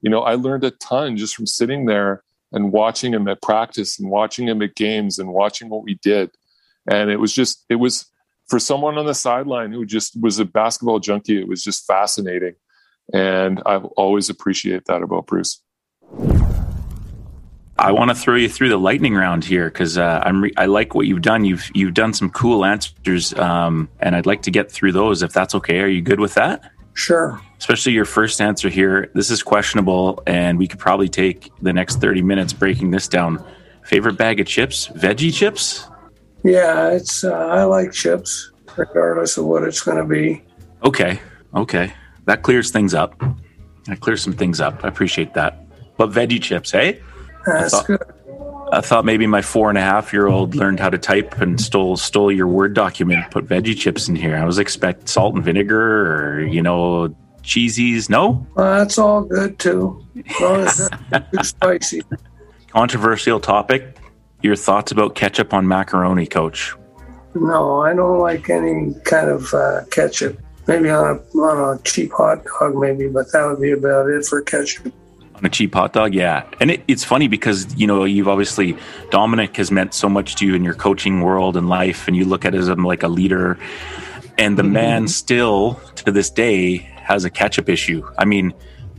You 0.00 0.10
know, 0.10 0.20
I 0.20 0.34
learned 0.34 0.64
a 0.64 0.70
ton 0.70 1.16
just 1.16 1.34
from 1.34 1.46
sitting 1.46 1.86
there 1.86 2.22
and 2.52 2.70
watching 2.72 3.12
him 3.12 3.26
at 3.28 3.42
practice 3.42 3.98
and 3.98 4.10
watching 4.10 4.46
him 4.46 4.62
at 4.62 4.76
games 4.76 5.18
and 5.18 5.30
watching 5.30 5.68
what 5.68 5.82
we 5.82 5.94
did. 6.02 6.30
And 6.88 7.10
it 7.10 7.16
was 7.16 7.32
just, 7.32 7.64
it 7.68 7.76
was, 7.76 8.06
for 8.48 8.58
someone 8.58 8.98
on 8.98 9.06
the 9.06 9.14
sideline 9.14 9.72
who 9.72 9.84
just 9.84 10.20
was 10.20 10.38
a 10.38 10.44
basketball 10.44 10.98
junkie, 11.00 11.40
it 11.40 11.48
was 11.48 11.62
just 11.62 11.86
fascinating. 11.86 12.54
And 13.12 13.62
I 13.66 13.76
always 13.76 14.30
appreciate 14.30 14.84
that 14.86 15.02
about 15.02 15.26
Bruce. 15.26 15.62
I 17.78 17.92
want 17.92 18.08
to 18.08 18.14
throw 18.14 18.36
you 18.36 18.48
through 18.48 18.70
the 18.70 18.78
lightning 18.78 19.14
round 19.14 19.44
here 19.44 19.66
because 19.66 19.98
uh, 19.98 20.22
I'm 20.24 20.44
re- 20.44 20.54
I 20.56 20.64
like 20.64 20.94
what 20.94 21.06
you've 21.06 21.20
done. 21.20 21.44
You've 21.44 21.70
you've 21.74 21.92
done 21.92 22.14
some 22.14 22.30
cool 22.30 22.64
answers, 22.64 23.34
um, 23.34 23.90
and 24.00 24.16
I'd 24.16 24.24
like 24.24 24.42
to 24.42 24.50
get 24.50 24.72
through 24.72 24.92
those 24.92 25.22
if 25.22 25.32
that's 25.32 25.54
okay. 25.56 25.80
Are 25.80 25.86
you 25.86 26.00
good 26.00 26.18
with 26.18 26.34
that? 26.34 26.70
Sure. 26.94 27.38
Especially 27.58 27.92
your 27.92 28.06
first 28.06 28.40
answer 28.40 28.70
here. 28.70 29.10
This 29.14 29.30
is 29.30 29.42
questionable, 29.42 30.22
and 30.26 30.58
we 30.58 30.66
could 30.66 30.78
probably 30.78 31.08
take 31.08 31.52
the 31.60 31.72
next 31.72 32.00
thirty 32.00 32.22
minutes 32.22 32.54
breaking 32.54 32.92
this 32.92 33.08
down. 33.08 33.44
Favorite 33.84 34.16
bag 34.16 34.40
of 34.40 34.46
chips? 34.46 34.88
Veggie 34.88 35.32
chips? 35.32 35.86
Yeah, 36.44 36.90
it's 36.90 37.24
uh, 37.24 37.32
I 37.32 37.64
like 37.64 37.92
chips, 37.92 38.50
regardless 38.76 39.36
of 39.36 39.46
what 39.46 39.64
it's 39.64 39.82
going 39.82 39.98
to 39.98 40.04
be. 40.04 40.42
Okay, 40.84 41.20
okay, 41.54 41.92
that 42.26 42.42
clears 42.42 42.70
things 42.70 42.94
up. 42.94 43.20
That 43.86 44.00
clears 44.00 44.22
some 44.22 44.32
things 44.32 44.60
up. 44.60 44.84
I 44.84 44.88
appreciate 44.88 45.34
that. 45.34 45.64
But 45.96 46.10
veggie 46.10 46.42
chips, 46.42 46.70
hey? 46.70 47.00
That's 47.46 47.72
I 47.72 47.76
thought, 47.76 47.86
good. 47.86 48.02
I 48.72 48.80
thought 48.80 49.04
maybe 49.04 49.26
my 49.26 49.42
four 49.42 49.68
and 49.68 49.78
a 49.78 49.80
half 49.80 50.12
year 50.12 50.26
old 50.26 50.54
learned 50.54 50.80
how 50.80 50.90
to 50.90 50.98
type 50.98 51.40
and 51.40 51.60
stole 51.60 51.96
stole 51.96 52.32
your 52.32 52.48
word 52.48 52.74
document, 52.74 53.30
put 53.30 53.46
veggie 53.46 53.76
chips 53.76 54.08
in 54.08 54.16
here. 54.16 54.36
I 54.36 54.44
was 54.44 54.58
expect 54.58 55.08
salt 55.08 55.34
and 55.34 55.44
vinegar 55.44 56.36
or 56.36 56.40
you 56.40 56.62
know 56.62 57.14
cheesies. 57.42 58.10
No, 58.10 58.44
well, 58.54 58.78
that's 58.78 58.98
all 58.98 59.22
good 59.22 59.58
too, 59.58 60.04
as 60.28 60.40
long 60.40 60.60
as 60.60 60.90
it's 61.12 61.30
too 61.30 61.44
spicy. 61.44 62.02
Controversial 62.68 63.40
topic 63.40 63.95
your 64.42 64.56
thoughts 64.56 64.92
about 64.92 65.14
ketchup 65.14 65.52
on 65.54 65.66
macaroni, 65.66 66.26
Coach? 66.26 66.74
No, 67.34 67.80
I 67.80 67.94
don't 67.94 68.18
like 68.20 68.48
any 68.48 68.94
kind 69.04 69.28
of 69.28 69.52
uh, 69.52 69.82
ketchup. 69.90 70.38
Maybe 70.66 70.90
on 70.90 71.04
a, 71.16 71.38
on 71.38 71.76
a 71.76 71.82
cheap 71.82 72.12
hot 72.12 72.44
dog, 72.44 72.76
maybe, 72.76 73.08
but 73.08 73.30
that 73.32 73.46
would 73.46 73.60
be 73.60 73.72
about 73.72 74.08
it 74.08 74.24
for 74.24 74.42
ketchup. 74.42 74.92
On 75.34 75.44
a 75.44 75.48
cheap 75.48 75.74
hot 75.74 75.92
dog, 75.92 76.14
yeah. 76.14 76.48
And 76.60 76.70
it, 76.70 76.82
it's 76.88 77.04
funny 77.04 77.28
because, 77.28 77.74
you 77.76 77.86
know, 77.86 78.04
you've 78.04 78.26
obviously, 78.26 78.76
Dominic 79.10 79.56
has 79.58 79.70
meant 79.70 79.92
so 79.94 80.08
much 80.08 80.34
to 80.36 80.46
you 80.46 80.54
in 80.54 80.64
your 80.64 80.74
coaching 80.74 81.20
world 81.20 81.56
and 81.56 81.68
life, 81.68 82.08
and 82.08 82.16
you 82.16 82.24
look 82.24 82.44
at 82.44 82.54
him 82.54 82.84
like 82.84 83.02
a 83.02 83.08
leader. 83.08 83.58
And 84.38 84.58
the 84.58 84.62
mm-hmm. 84.62 84.72
man 84.72 85.08
still, 85.08 85.74
to 85.96 86.10
this 86.10 86.30
day, 86.30 86.78
has 86.78 87.24
a 87.24 87.30
ketchup 87.30 87.68
issue. 87.68 88.08
I 88.18 88.24
mean, 88.24 88.52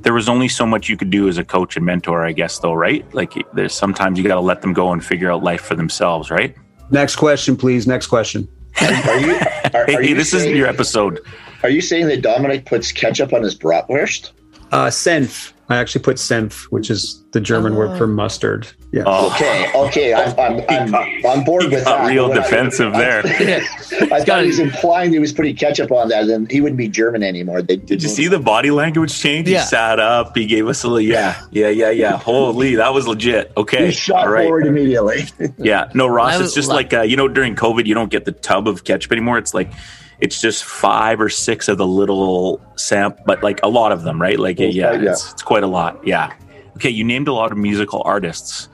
there 0.07 0.13
was 0.13 0.29
only 0.29 0.47
so 0.47 0.65
much 0.65 0.87
you 0.87 0.95
could 0.95 1.09
do 1.09 1.27
as 1.27 1.37
a 1.37 1.43
coach 1.43 1.75
and 1.75 1.85
mentor, 1.85 2.25
I 2.25 2.31
guess, 2.31 2.59
though, 2.59 2.71
right? 2.71 3.03
Like 3.13 3.33
there's 3.51 3.73
sometimes 3.73 4.17
you 4.17 4.25
got 4.25 4.35
to 4.35 4.39
let 4.39 4.61
them 4.61 4.71
go 4.71 4.93
and 4.93 5.03
figure 5.03 5.29
out 5.29 5.43
life 5.43 5.59
for 5.59 5.75
themselves, 5.75 6.31
right? 6.31 6.55
Next 6.91 7.17
question, 7.17 7.57
please. 7.57 7.85
Next 7.85 8.07
question. 8.07 8.47
Are, 8.79 9.19
you? 9.19 9.35
Are, 9.73 9.85
hey, 9.85 9.95
are 9.95 10.01
you 10.01 10.15
this 10.15 10.31
saying, 10.31 10.51
is 10.51 10.57
your 10.57 10.65
episode. 10.65 11.19
Are 11.61 11.69
you 11.69 11.81
saying 11.81 12.07
that 12.07 12.21
Dominic 12.21 12.65
puts 12.65 12.93
ketchup 12.93 13.33
on 13.33 13.43
his 13.43 13.53
bratwurst? 13.53 14.31
Uh, 14.71 14.85
senf. 14.85 15.51
I 15.69 15.75
actually 15.77 16.03
put 16.03 16.15
senf, 16.15 16.63
which 16.71 16.89
is 16.89 17.21
the 17.33 17.41
German 17.41 17.75
word 17.75 17.97
for 17.97 18.07
mustard. 18.07 18.67
Yeah. 18.93 19.03
Oh. 19.05 19.27
Okay. 19.33 19.69
Okay. 19.75 20.13
I'm, 20.37 20.63
I'm, 20.69 20.95
I'm 20.95 21.25
on 21.25 21.43
board 21.43 21.65
with 21.65 21.83
that. 21.83 22.07
Real 22.07 22.29
defensive 22.33 22.93
I, 22.93 22.97
there. 22.97 23.21
I, 23.25 24.15
I 24.15 24.21
thought 24.23 24.41
he 24.43 24.47
was 24.47 24.59
implying 24.59 25.11
he 25.13 25.19
was 25.19 25.33
putting 25.33 25.55
ketchup 25.57 25.91
on 25.91 26.07
that, 26.07 26.23
and 26.29 26.49
he 26.49 26.61
wouldn't 26.61 26.77
be 26.77 26.87
German 26.87 27.21
anymore. 27.21 27.61
They, 27.61 27.75
Did 27.75 28.01
you 28.01 28.07
see 28.07 28.29
the 28.29 28.39
body 28.39 28.71
language 28.71 29.13
change? 29.19 29.49
Yeah. 29.49 29.59
He 29.59 29.65
sat 29.67 29.99
up. 29.99 30.37
He 30.37 30.45
gave 30.45 30.67
us 30.67 30.83
a 30.83 30.87
little. 30.87 31.01
Yeah. 31.01 31.41
Yeah. 31.51 31.67
Yeah. 31.67 31.89
Yeah. 31.89 32.17
Holy, 32.17 32.75
that 32.75 32.93
was 32.93 33.05
legit. 33.05 33.51
Okay. 33.57 33.87
He 33.87 33.91
shot 33.91 34.25
All 34.27 34.31
right. 34.31 34.45
forward 34.45 34.65
immediately. 34.67 35.25
Yeah. 35.57 35.89
No, 35.93 36.07
Ross. 36.07 36.39
It's 36.39 36.53
just 36.53 36.69
like- 36.69 36.77
like 36.77 36.93
uh, 36.93 37.01
you 37.01 37.17
know 37.17 37.27
during 37.27 37.55
COVID, 37.55 37.87
you 37.87 37.95
don't 37.95 38.11
get 38.11 38.23
the 38.25 38.31
tub 38.31 38.67
of 38.67 38.83
ketchup 38.83 39.11
anymore. 39.11 39.39
It's 39.39 39.53
like 39.55 39.71
it's 40.19 40.41
just 40.41 40.63
five 40.63 41.21
or 41.21 41.29
six 41.29 41.67
of 41.67 41.77
the 41.77 41.87
little 41.87 42.61
samp, 42.75 43.19
but 43.25 43.43
like 43.43 43.59
a 43.63 43.69
lot 43.69 43.91
of 43.91 44.03
them, 44.03 44.21
right? 44.21 44.39
Like 44.39 44.59
yeah, 44.59 44.67
yeah. 44.67 45.11
It's, 45.11 45.31
it's 45.33 45.43
quite 45.43 45.63
a 45.63 45.67
lot. 45.67 46.05
Yeah. 46.05 46.33
Okay. 46.77 46.89
You 46.89 47.03
named 47.03 47.27
a 47.27 47.33
lot 47.33 47.51
of 47.51 47.57
musical 47.57 48.01
artists. 48.05 48.69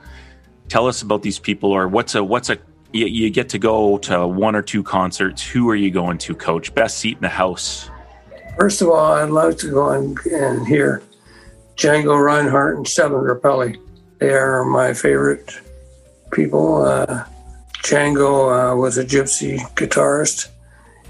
Tell 0.68 0.86
us 0.86 1.02
about 1.02 1.22
these 1.22 1.38
people, 1.38 1.70
or 1.70 1.88
what's 1.88 2.14
a 2.14 2.24
what's 2.24 2.48
a 2.50 2.58
you, 2.92 3.06
you 3.06 3.30
get 3.30 3.48
to 3.50 3.58
go 3.58 3.98
to 3.98 4.26
one 4.26 4.54
or 4.54 4.62
two 4.62 4.82
concerts. 4.82 5.42
Who 5.42 5.68
are 5.68 5.76
you 5.76 5.90
going 5.90 6.18
to, 6.18 6.34
Coach? 6.34 6.74
Best 6.74 6.98
seat 6.98 7.16
in 7.16 7.22
the 7.22 7.28
house. 7.28 7.90
First 8.56 8.80
of 8.80 8.88
all, 8.88 9.14
I'd 9.14 9.30
love 9.30 9.56
to 9.58 9.70
go 9.70 9.90
and, 9.90 10.16
and 10.26 10.66
hear 10.66 11.02
Django 11.76 12.22
Reinhardt 12.24 12.76
and 12.76 12.86
Stefan 12.86 13.24
Grappelli. 13.24 13.76
They 14.18 14.30
are 14.30 14.64
my 14.64 14.94
favorite 14.94 15.50
people. 16.32 16.82
Uh, 16.82 17.24
Django 17.82 18.72
uh, 18.72 18.76
was 18.76 18.96
a 18.96 19.04
gypsy 19.04 19.58
guitarist. 19.74 20.48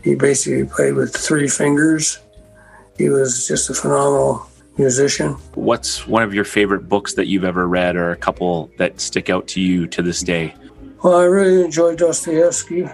He 0.05 0.15
basically 0.15 0.65
played 0.65 0.95
with 0.95 1.17
three 1.17 1.49
fingers. 1.49 2.19
He 2.99 3.09
was 3.09 3.49
just 3.49 3.71
a 3.71 3.75
phenomenal 3.75 4.47
musician. 4.77 5.33
What's 5.55 6.07
one 6.07 6.23
of 6.23 6.35
your 6.35 6.45
favorite 6.45 6.91
books 6.91 7.15
that 7.15 7.27
you've 7.27 7.45
ever 7.45 7.67
read, 7.67 7.97
or 7.97 8.11
a 8.11 8.17
couple 8.17 8.71
that 8.77 9.01
stick 9.01 9.31
out 9.31 9.49
to 9.49 9.63
you 9.63 9.87
to 9.87 10.03
this 10.03 10.21
day? 10.21 10.55
Well, 11.03 11.17
I 11.17 11.25
really 11.25 11.65
enjoyed 11.65 11.99
Dostoevsky, 11.99 12.87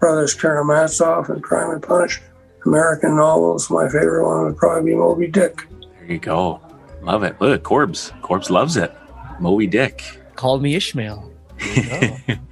Brothers 0.00 0.34
Karamazov, 0.34 1.30
and 1.30 1.42
Crime 1.42 1.70
and 1.70 1.82
Punishment. 1.82 2.32
American 2.66 3.16
novels. 3.16 3.70
My 3.70 3.88
favorite 3.88 4.26
one 4.28 4.44
would 4.44 4.56
probably 4.56 4.90
be 4.90 4.96
Moby 4.96 5.28
Dick. 5.28 5.64
There 5.98 6.12
you 6.12 6.18
go. 6.18 6.60
Love 7.02 7.22
it. 7.22 7.40
Look, 7.40 7.62
Corbs. 7.62 8.12
Corbs 8.20 8.50
loves 8.50 8.76
it. 8.76 8.92
Moby 9.38 9.68
Dick. 9.68 10.02
Called 10.34 10.60
me 10.60 10.74
Ishmael. 10.74 11.32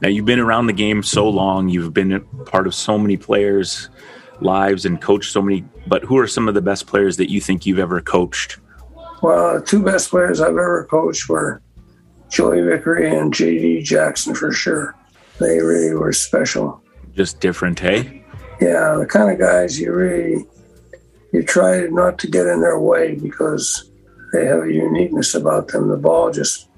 now 0.00 0.08
you've 0.08 0.24
been 0.24 0.40
around 0.40 0.66
the 0.66 0.72
game 0.72 1.02
so 1.02 1.28
long. 1.28 1.68
You've 1.68 1.94
been 1.94 2.20
part 2.46 2.66
of 2.66 2.74
so 2.74 2.98
many 2.98 3.16
players' 3.16 3.88
lives 4.40 4.84
and 4.84 5.00
coached 5.00 5.32
so 5.32 5.42
many. 5.42 5.64
But 5.86 6.02
who 6.04 6.18
are 6.18 6.26
some 6.26 6.48
of 6.48 6.54
the 6.54 6.62
best 6.62 6.86
players 6.86 7.16
that 7.18 7.30
you 7.30 7.40
think 7.40 7.66
you've 7.66 7.78
ever 7.78 8.00
coached? 8.00 8.58
Well, 9.22 9.58
the 9.58 9.64
two 9.64 9.82
best 9.82 10.10
players 10.10 10.40
I've 10.40 10.50
ever 10.50 10.86
coached 10.90 11.28
were 11.28 11.62
Joey 12.28 12.62
Vickery 12.62 13.16
and 13.16 13.32
JD 13.32 13.84
Jackson 13.84 14.34
for 14.34 14.52
sure. 14.52 14.94
They 15.38 15.60
really 15.60 15.94
were 15.94 16.12
special. 16.12 16.82
Just 17.14 17.40
different, 17.40 17.78
hey? 17.78 18.24
yeah, 18.60 18.96
the 18.98 19.06
kind 19.06 19.30
of 19.30 19.38
guys 19.38 19.78
you 19.78 19.92
really 19.92 20.46
you 21.32 21.42
try 21.42 21.80
not 21.88 22.18
to 22.18 22.28
get 22.28 22.46
in 22.46 22.60
their 22.60 22.78
way 22.78 23.16
because 23.16 23.90
they 24.32 24.46
have 24.46 24.62
a 24.64 24.72
uniqueness 24.72 25.34
about 25.34 25.68
them. 25.68 25.88
The 25.88 25.96
ball 25.96 26.30
just 26.30 26.68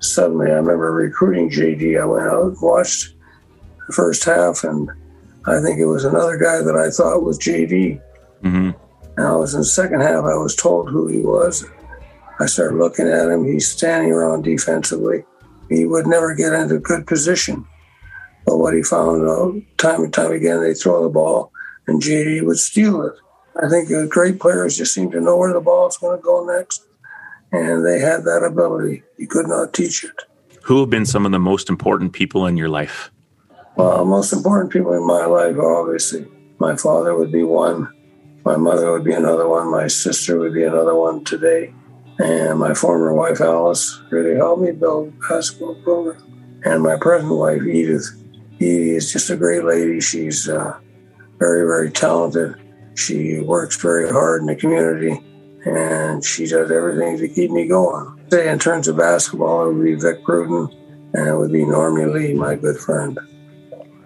suddenly. 0.00 0.50
I 0.50 0.54
remember 0.54 0.92
recruiting 0.92 1.50
JD. 1.50 2.00
I 2.00 2.04
went 2.04 2.26
out 2.26 2.54
watched 2.60 3.14
the 3.86 3.92
first 3.92 4.24
half, 4.24 4.64
and 4.64 4.90
I 5.46 5.60
think 5.60 5.78
it 5.78 5.86
was 5.86 6.04
another 6.04 6.36
guy 6.36 6.62
that 6.62 6.76
I 6.76 6.90
thought 6.90 7.22
was 7.22 7.38
JD. 7.38 8.00
Mm-hmm. 8.42 8.70
And 9.16 9.26
I 9.26 9.36
was 9.36 9.54
in 9.54 9.60
the 9.60 9.66
second 9.66 10.00
half. 10.00 10.24
I 10.24 10.36
was 10.36 10.56
told 10.56 10.90
who 10.90 11.06
he 11.06 11.20
was. 11.20 11.64
I 12.38 12.46
started 12.46 12.78
looking 12.78 13.06
at 13.06 13.28
him. 13.28 13.44
He's 13.44 13.68
standing 13.68 14.12
around 14.12 14.42
defensively. 14.42 15.24
He 15.68 15.86
would 15.86 16.06
never 16.06 16.34
get 16.34 16.52
into 16.52 16.78
good 16.78 17.06
position. 17.06 17.66
But 18.46 18.56
what 18.56 18.74
he 18.74 18.82
found 18.82 19.28
out 19.28 19.60
time 19.76 20.02
and 20.02 20.12
time 20.12 20.32
again, 20.32 20.62
they 20.62 20.74
throw 20.74 21.02
the 21.02 21.10
ball 21.10 21.52
and 21.86 22.00
JD 22.00 22.44
would 22.44 22.58
steal 22.58 23.02
it. 23.02 23.14
I 23.62 23.68
think 23.68 23.90
great 24.10 24.38
players 24.38 24.78
just 24.78 24.94
seem 24.94 25.10
to 25.10 25.20
know 25.20 25.36
where 25.36 25.52
the 25.52 25.60
ball 25.60 25.88
is 25.88 25.98
going 25.98 26.16
to 26.16 26.22
go 26.22 26.46
next, 26.46 26.86
and 27.52 27.84
they 27.84 27.98
had 27.98 28.24
that 28.24 28.44
ability. 28.44 29.02
You 29.18 29.26
could 29.26 29.46
not 29.46 29.72
teach 29.72 30.04
it. 30.04 30.22
Who 30.62 30.80
have 30.80 30.90
been 30.90 31.06
some 31.06 31.26
of 31.26 31.32
the 31.32 31.38
most 31.38 31.68
important 31.68 32.12
people 32.12 32.46
in 32.46 32.56
your 32.56 32.68
life? 32.68 33.10
Well, 33.76 34.04
most 34.04 34.32
important 34.32 34.72
people 34.72 34.92
in 34.92 35.06
my 35.06 35.24
life 35.24 35.56
are 35.56 35.82
obviously 35.82 36.26
my 36.58 36.76
father 36.76 37.16
would 37.16 37.32
be 37.32 37.42
one, 37.42 37.88
my 38.44 38.56
mother 38.56 38.92
would 38.92 39.04
be 39.04 39.12
another 39.12 39.48
one, 39.48 39.70
my 39.70 39.86
sister 39.86 40.38
would 40.38 40.52
be 40.52 40.64
another 40.64 40.94
one 40.94 41.24
today, 41.24 41.72
and 42.18 42.58
my 42.58 42.74
former 42.74 43.14
wife 43.14 43.40
Alice 43.40 44.00
really 44.10 44.36
helped 44.36 44.62
me 44.62 44.72
build 44.72 45.08
a 45.08 45.28
basketball 45.28 45.76
program, 45.76 46.60
and 46.64 46.82
my 46.82 46.96
present 46.96 47.32
wife 47.32 47.62
Edith 47.62 48.20
he 48.60 48.90
is 48.90 49.10
just 49.10 49.30
a 49.30 49.36
great 49.36 49.64
lady. 49.64 50.00
She's 50.00 50.46
uh, 50.46 50.78
very, 51.38 51.66
very 51.66 51.90
talented. 51.90 52.56
She 52.94 53.40
works 53.40 53.80
very 53.80 54.10
hard 54.10 54.42
in 54.42 54.46
the 54.46 54.54
community, 54.54 55.18
and 55.64 56.24
she 56.24 56.46
does 56.46 56.70
everything 56.70 57.18
to 57.18 57.28
keep 57.28 57.50
me 57.50 57.66
going. 57.66 58.18
Say 58.30 58.48
in 58.48 58.58
terms 58.58 58.88
of 58.88 58.96
basketball, 58.96 59.68
it 59.68 59.74
would 59.74 59.84
be 59.84 59.94
Vic 59.94 60.24
Pruden, 60.24 60.72
and 61.14 61.28
it 61.28 61.36
would 61.36 61.52
be 61.52 61.64
Normie 61.64 62.12
Lee, 62.12 62.34
my 62.34 62.54
good 62.54 62.78
friend. 62.78 63.18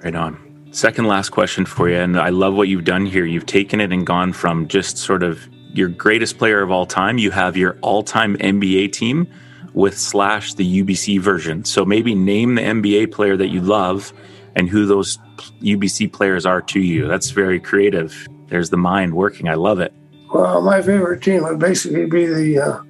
Right 0.02 0.14
on. 0.14 0.38
Second 0.72 1.06
last 1.06 1.30
question 1.30 1.64
for 1.64 1.88
you, 1.88 1.96
and 1.96 2.18
I 2.18 2.30
love 2.30 2.54
what 2.54 2.68
you've 2.68 2.84
done 2.84 3.06
here. 3.06 3.24
You've 3.24 3.46
taken 3.46 3.80
it 3.80 3.92
and 3.92 4.06
gone 4.06 4.32
from 4.32 4.66
just 4.66 4.98
sort 4.98 5.22
of 5.22 5.48
your 5.72 5.88
greatest 5.88 6.38
player 6.38 6.62
of 6.62 6.70
all 6.70 6.86
time. 6.86 7.18
You 7.18 7.30
have 7.30 7.56
your 7.56 7.78
all-time 7.80 8.36
NBA 8.38 8.92
team 8.92 9.28
with 9.72 9.98
slash 9.98 10.54
the 10.54 10.82
UBC 10.82 11.20
version. 11.20 11.64
So 11.64 11.84
maybe 11.84 12.14
name 12.14 12.54
the 12.54 12.62
NBA 12.62 13.12
player 13.12 13.36
that 13.36 13.48
you 13.48 13.60
love 13.60 14.12
and 14.56 14.68
who 14.68 14.86
those 14.86 15.18
UBC 15.62 16.12
players 16.12 16.46
are 16.46 16.62
to 16.62 16.80
you. 16.80 17.08
That's 17.08 17.30
very 17.30 17.60
creative. 17.60 18.26
There's 18.48 18.70
the 18.70 18.76
mind 18.76 19.14
working. 19.14 19.48
I 19.48 19.54
love 19.54 19.80
it. 19.80 19.92
Well, 20.34 20.62
my 20.62 20.82
favorite 20.82 21.22
team 21.22 21.44
would 21.44 21.60
basically 21.60 22.06
be 22.06 22.26
the 22.26 22.58
uh, 22.58 22.82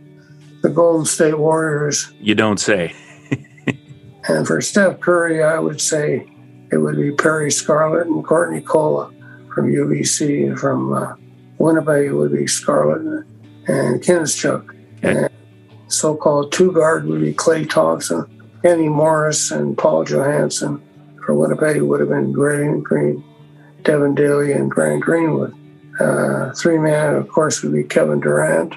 the 0.63 0.71
Golden 0.71 1.05
State 1.05 1.39
Warriors. 1.39 2.11
You 2.19 2.35
don't 2.35 2.57
say. 2.57 2.95
and 4.29 4.47
for 4.47 4.63
Steph 4.63 5.01
Curry, 5.01 5.43
I 5.43 5.59
would 5.59 5.79
say 5.79 6.27
it 6.73 6.79
would 6.79 6.97
be 6.97 7.13
Perrie 7.13 7.53
Scarlett 7.53 8.07
and 8.07 8.25
Courtney 8.25 8.63
Cola 8.63 9.13
from 9.55 9.71
UBC. 9.71 10.47
And 10.47 10.59
from 10.59 10.95
uh, 10.95 11.17
Winnipeg, 11.59 12.07
it 12.07 12.15
would 12.15 12.33
be 12.33 12.47
Scarlett 12.47 13.03
and, 13.03 13.25
and 13.69 14.03
Kinnischuk. 14.03 14.67
Okay. 15.05 15.27
And 15.27 15.29
so-called 15.89 16.51
two 16.51 16.73
guard 16.73 17.05
would 17.05 17.21
be 17.21 17.35
Klay 17.35 17.69
Thompson, 17.69 18.25
Kenny 18.63 18.89
Morris, 18.89 19.51
and 19.51 19.77
Paul 19.77 20.05
Johansson 20.05 20.81
for 21.23 21.35
Winnipeg 21.35 21.83
would 21.83 22.01
have 22.01 22.09
been 22.09 22.33
Green, 22.33 22.81
Green, 22.81 23.23
Devin 23.83 24.15
Daly, 24.15 24.53
and 24.53 24.71
Grant 24.71 25.03
Greenwood. 25.03 25.55
Uh, 26.01 26.53
three 26.53 26.79
man, 26.79 27.15
of 27.15 27.29
course, 27.29 27.63
would 27.63 27.73
be 27.73 27.85
Kevin 27.85 28.21
Durant, 28.21 28.75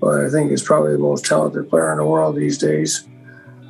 but 0.00 0.24
I 0.24 0.30
think 0.30 0.50
he's 0.50 0.62
probably 0.62 0.92
the 0.92 0.98
most 0.98 1.24
talented 1.24 1.68
player 1.68 1.92
in 1.92 1.98
the 1.98 2.04
world 2.04 2.36
these 2.36 2.58
days. 2.58 3.08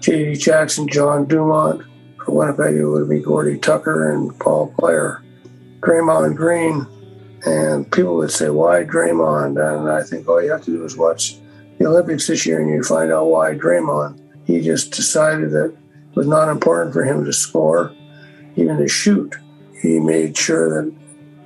J.D. 0.00 0.36
Jackson, 0.36 0.88
John 0.88 1.26
Dumont. 1.26 1.82
For 2.24 2.32
Winnipeg, 2.32 2.74
it 2.74 2.84
would 2.84 3.08
be 3.08 3.20
Gordy 3.20 3.58
Tucker 3.58 4.12
and 4.12 4.38
Paul 4.40 4.74
Blair. 4.78 5.22
Draymond 5.80 6.34
Green, 6.34 6.86
and 7.44 7.90
people 7.92 8.16
would 8.16 8.32
say, 8.32 8.50
why 8.50 8.82
Draymond? 8.82 9.56
And 9.58 9.88
I 9.90 10.02
think 10.02 10.28
all 10.28 10.42
you 10.42 10.50
have 10.50 10.64
to 10.64 10.76
do 10.76 10.84
is 10.84 10.96
watch 10.96 11.38
the 11.78 11.86
Olympics 11.86 12.26
this 12.26 12.44
year 12.44 12.60
and 12.60 12.70
you 12.70 12.82
find 12.82 13.12
out 13.12 13.26
why 13.26 13.54
Draymond. 13.54 14.20
He 14.44 14.60
just 14.60 14.92
decided 14.92 15.50
that 15.52 15.66
it 15.66 16.16
was 16.16 16.26
not 16.26 16.48
important 16.48 16.92
for 16.92 17.04
him 17.04 17.24
to 17.24 17.32
score 17.32 17.94
even 18.56 18.78
to 18.78 18.88
shoot. 18.88 19.36
He 19.80 20.00
made 20.00 20.36
sure 20.36 20.82
that 20.82 20.92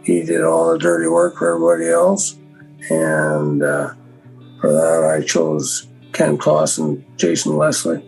he 0.03 0.23
did 0.23 0.43
all 0.43 0.73
the 0.73 0.79
dirty 0.79 1.09
work 1.09 1.37
for 1.39 1.55
everybody 1.55 1.91
else. 1.91 2.37
And 2.91 3.63
uh, 3.63 3.95
for 4.61 4.73
that, 4.73 5.05
I 5.05 5.25
chose 5.25 5.87
Ken 6.13 6.39
Klassen, 6.39 7.05
Jason 7.17 7.57
Leslie 7.57 8.03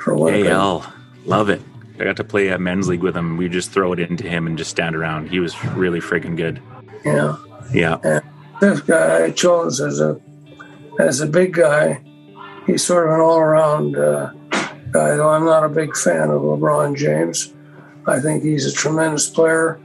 for 0.00 0.16
Winnipeg. 0.16 0.46
AL, 0.46 0.92
love 1.26 1.48
it. 1.48 1.60
I 1.98 2.04
got 2.04 2.16
to 2.16 2.24
play 2.24 2.48
a 2.48 2.58
men's 2.58 2.88
league 2.88 3.02
with 3.02 3.16
him. 3.16 3.36
We 3.36 3.48
just 3.48 3.70
throw 3.70 3.92
it 3.92 4.00
into 4.00 4.28
him 4.28 4.46
and 4.46 4.58
just 4.58 4.70
stand 4.70 4.96
around. 4.96 5.30
He 5.30 5.38
was 5.38 5.62
really 5.66 6.00
freaking 6.00 6.36
good. 6.36 6.60
Yeah. 7.04 7.36
Yeah. 7.72 7.98
And 8.02 8.22
this 8.60 8.80
guy 8.80 9.24
I 9.24 9.30
chose 9.30 9.80
as 9.80 10.00
a 10.00 10.20
as 10.98 11.20
a 11.20 11.26
big 11.26 11.54
guy. 11.54 12.02
He's 12.66 12.82
sort 12.82 13.06
of 13.06 13.14
an 13.14 13.20
all 13.20 13.38
around 13.38 13.96
uh, 13.96 14.32
guy, 14.90 15.16
though 15.16 15.28
I'm 15.28 15.44
not 15.44 15.64
a 15.64 15.68
big 15.68 15.96
fan 15.96 16.30
of 16.30 16.42
LeBron 16.42 16.96
James. 16.96 17.52
I 18.06 18.20
think 18.20 18.42
he's 18.42 18.66
a 18.66 18.72
tremendous 18.72 19.28
player. 19.28 19.78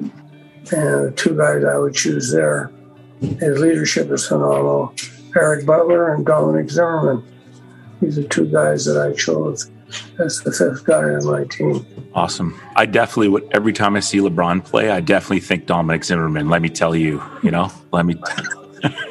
And 0.72 1.08
the 1.08 1.14
two 1.16 1.36
guys 1.36 1.64
I 1.64 1.78
would 1.78 1.94
choose 1.94 2.32
there, 2.32 2.72
his 3.22 3.60
leadership 3.60 4.10
is 4.12 4.28
phenomenal. 4.28 4.94
Eric 5.36 5.66
Butler 5.66 6.14
and 6.14 6.26
Dominic 6.26 6.70
Zimmermann. 6.70 7.24
These 8.02 8.18
are 8.18 8.28
two 8.28 8.46
guys 8.46 8.86
that 8.86 8.98
I 8.98 9.14
chose 9.14 9.70
as 10.20 10.40
the 10.42 10.52
fifth 10.52 10.86
guy 10.86 11.04
on 11.04 11.26
my 11.26 11.44
team. 11.46 11.86
Awesome. 12.14 12.60
I 12.76 12.86
definitely 12.86 13.30
would. 13.30 13.48
Every 13.52 13.74
time 13.74 13.96
I 13.96 14.00
see 14.00 14.20
LeBron 14.20 14.64
play, 14.64 14.90
I 14.90 15.02
definitely 15.02 15.42
think 15.42 15.66
Dominic 15.66 16.04
Zimmermann. 16.04 16.50
Let 16.50 16.62
me 16.62 16.70
tell 16.70 16.96
you, 16.96 17.22
you 17.44 17.52
know, 17.52 17.72
let 17.92 18.06
me. 18.06 18.16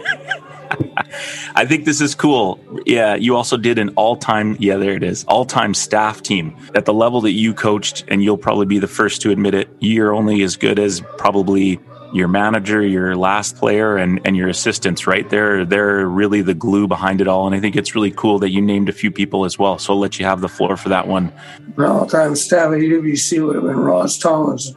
I 1.54 1.64
think 1.64 1.84
this 1.84 2.00
is 2.00 2.14
cool. 2.14 2.60
Yeah, 2.86 3.14
you 3.14 3.36
also 3.36 3.56
did 3.56 3.78
an 3.78 3.90
all 3.90 4.16
time, 4.16 4.56
yeah, 4.58 4.76
there 4.76 4.94
it 4.94 5.02
is, 5.02 5.24
all 5.24 5.44
time 5.44 5.74
staff 5.74 6.22
team 6.22 6.56
at 6.74 6.84
the 6.84 6.94
level 6.94 7.20
that 7.22 7.32
you 7.32 7.54
coached, 7.54 8.04
and 8.08 8.22
you'll 8.22 8.38
probably 8.38 8.66
be 8.66 8.78
the 8.78 8.88
first 8.88 9.22
to 9.22 9.30
admit 9.30 9.54
it. 9.54 9.68
You're 9.80 10.14
only 10.14 10.42
as 10.42 10.56
good 10.56 10.78
as 10.78 11.02
probably 11.16 11.80
your 12.12 12.28
manager, 12.28 12.84
your 12.84 13.16
last 13.16 13.56
player, 13.56 13.96
and, 13.96 14.20
and 14.24 14.36
your 14.36 14.48
assistants, 14.48 15.06
right? 15.06 15.28
They're, 15.28 15.64
they're 15.64 16.06
really 16.06 16.42
the 16.42 16.54
glue 16.54 16.88
behind 16.88 17.20
it 17.20 17.28
all. 17.28 17.46
And 17.46 17.54
I 17.54 17.60
think 17.60 17.76
it's 17.76 17.94
really 17.94 18.10
cool 18.10 18.38
that 18.38 18.50
you 18.50 18.62
named 18.62 18.88
a 18.88 18.92
few 18.92 19.10
people 19.10 19.44
as 19.44 19.58
well. 19.58 19.78
So 19.78 19.92
I'll 19.92 19.98
let 19.98 20.18
you 20.18 20.24
have 20.24 20.40
the 20.40 20.48
floor 20.48 20.76
for 20.76 20.88
that 20.88 21.06
one. 21.06 21.32
all 21.78 22.06
time 22.06 22.34
staff 22.34 22.72
at 22.72 22.78
UBC 22.78 23.46
would 23.46 23.56
have 23.56 23.64
been 23.64 23.76
Ross 23.76 24.18
Thomas, 24.18 24.72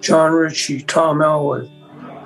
John 0.00 0.32
Ritchie, 0.32 0.82
Tom 0.82 1.22
Elwood, 1.22 1.70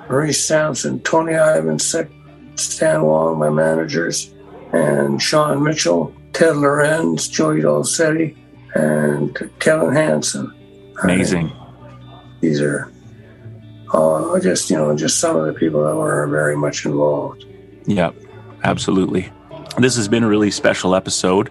Maurice 0.09 0.43
Sampson, 0.43 0.99
Tony 1.01 1.33
Ivancic, 1.33 2.11
Stan 2.59 3.03
Wong, 3.03 3.39
my 3.39 3.49
managers, 3.49 4.33
and 4.71 5.21
Sean 5.21 5.63
Mitchell, 5.63 6.13
Ted 6.33 6.57
Lorenz, 6.57 7.27
Joey 7.27 7.61
Dolcetti, 7.61 8.35
and 8.75 9.37
Kevin 9.59 9.93
Hanson. 9.93 10.53
Amazing. 11.03 11.51
these 12.41 12.61
are 12.61 12.91
uh, 13.93 14.39
just 14.39 14.69
you 14.69 14.77
know 14.77 14.95
just 14.95 15.19
some 15.19 15.35
of 15.35 15.45
the 15.45 15.53
people 15.53 15.83
that 15.83 15.95
were 15.95 16.27
very 16.27 16.55
much 16.55 16.85
involved. 16.85 17.45
Yep, 17.85 18.15
absolutely. 18.63 19.31
This 19.77 19.95
has 19.95 20.07
been 20.07 20.23
a 20.23 20.27
really 20.27 20.51
special 20.51 20.95
episode, 20.95 21.49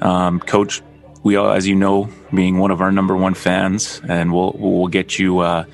um, 0.00 0.40
Coach. 0.40 0.82
We, 1.22 1.36
all, 1.36 1.52
as 1.52 1.68
you 1.68 1.74
know, 1.74 2.08
being 2.32 2.58
one 2.58 2.70
of 2.70 2.80
our 2.80 2.90
number 2.90 3.14
one 3.14 3.34
fans, 3.34 4.00
and 4.08 4.32
we'll 4.32 4.56
we'll 4.58 4.88
get 4.88 5.18
you 5.18 5.40
uh, 5.40 5.64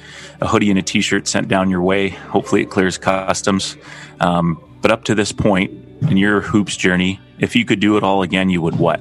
a 0.40 0.46
hoodie 0.46 0.70
and 0.70 0.78
a 0.78 0.82
T-shirt 0.82 1.28
sent 1.28 1.48
down 1.48 1.70
your 1.70 1.82
way. 1.82 2.10
Hopefully, 2.10 2.62
it 2.62 2.70
clears 2.70 2.98
customs. 2.98 3.76
Um, 4.20 4.62
but 4.80 4.90
up 4.90 5.04
to 5.04 5.14
this 5.14 5.32
point 5.32 5.70
in 6.02 6.16
your 6.16 6.40
hoops 6.40 6.76
journey, 6.76 7.20
if 7.38 7.56
you 7.56 7.64
could 7.64 7.80
do 7.80 7.96
it 7.96 8.02
all 8.02 8.22
again, 8.22 8.50
you 8.50 8.62
would 8.62 8.76
what? 8.76 9.00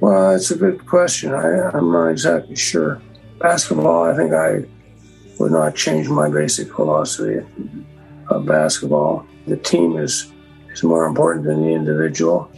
Well, 0.00 0.32
that's 0.32 0.50
a 0.50 0.56
good 0.56 0.86
question. 0.86 1.32
I, 1.32 1.70
I'm 1.70 1.92
not 1.92 2.08
exactly 2.08 2.56
sure. 2.56 3.00
Basketball, 3.38 4.04
I 4.04 4.16
think 4.16 4.32
I 4.32 4.64
would 5.38 5.52
not 5.52 5.74
change 5.74 6.08
my 6.08 6.28
basic 6.28 6.72
philosophy 6.74 7.44
of 8.28 8.46
basketball. 8.46 9.26
The 9.46 9.56
team 9.56 9.96
is 9.96 10.32
is 10.72 10.82
more 10.82 11.06
important 11.06 11.46
than 11.46 11.62
the 11.62 11.70
individual. 11.70 12.50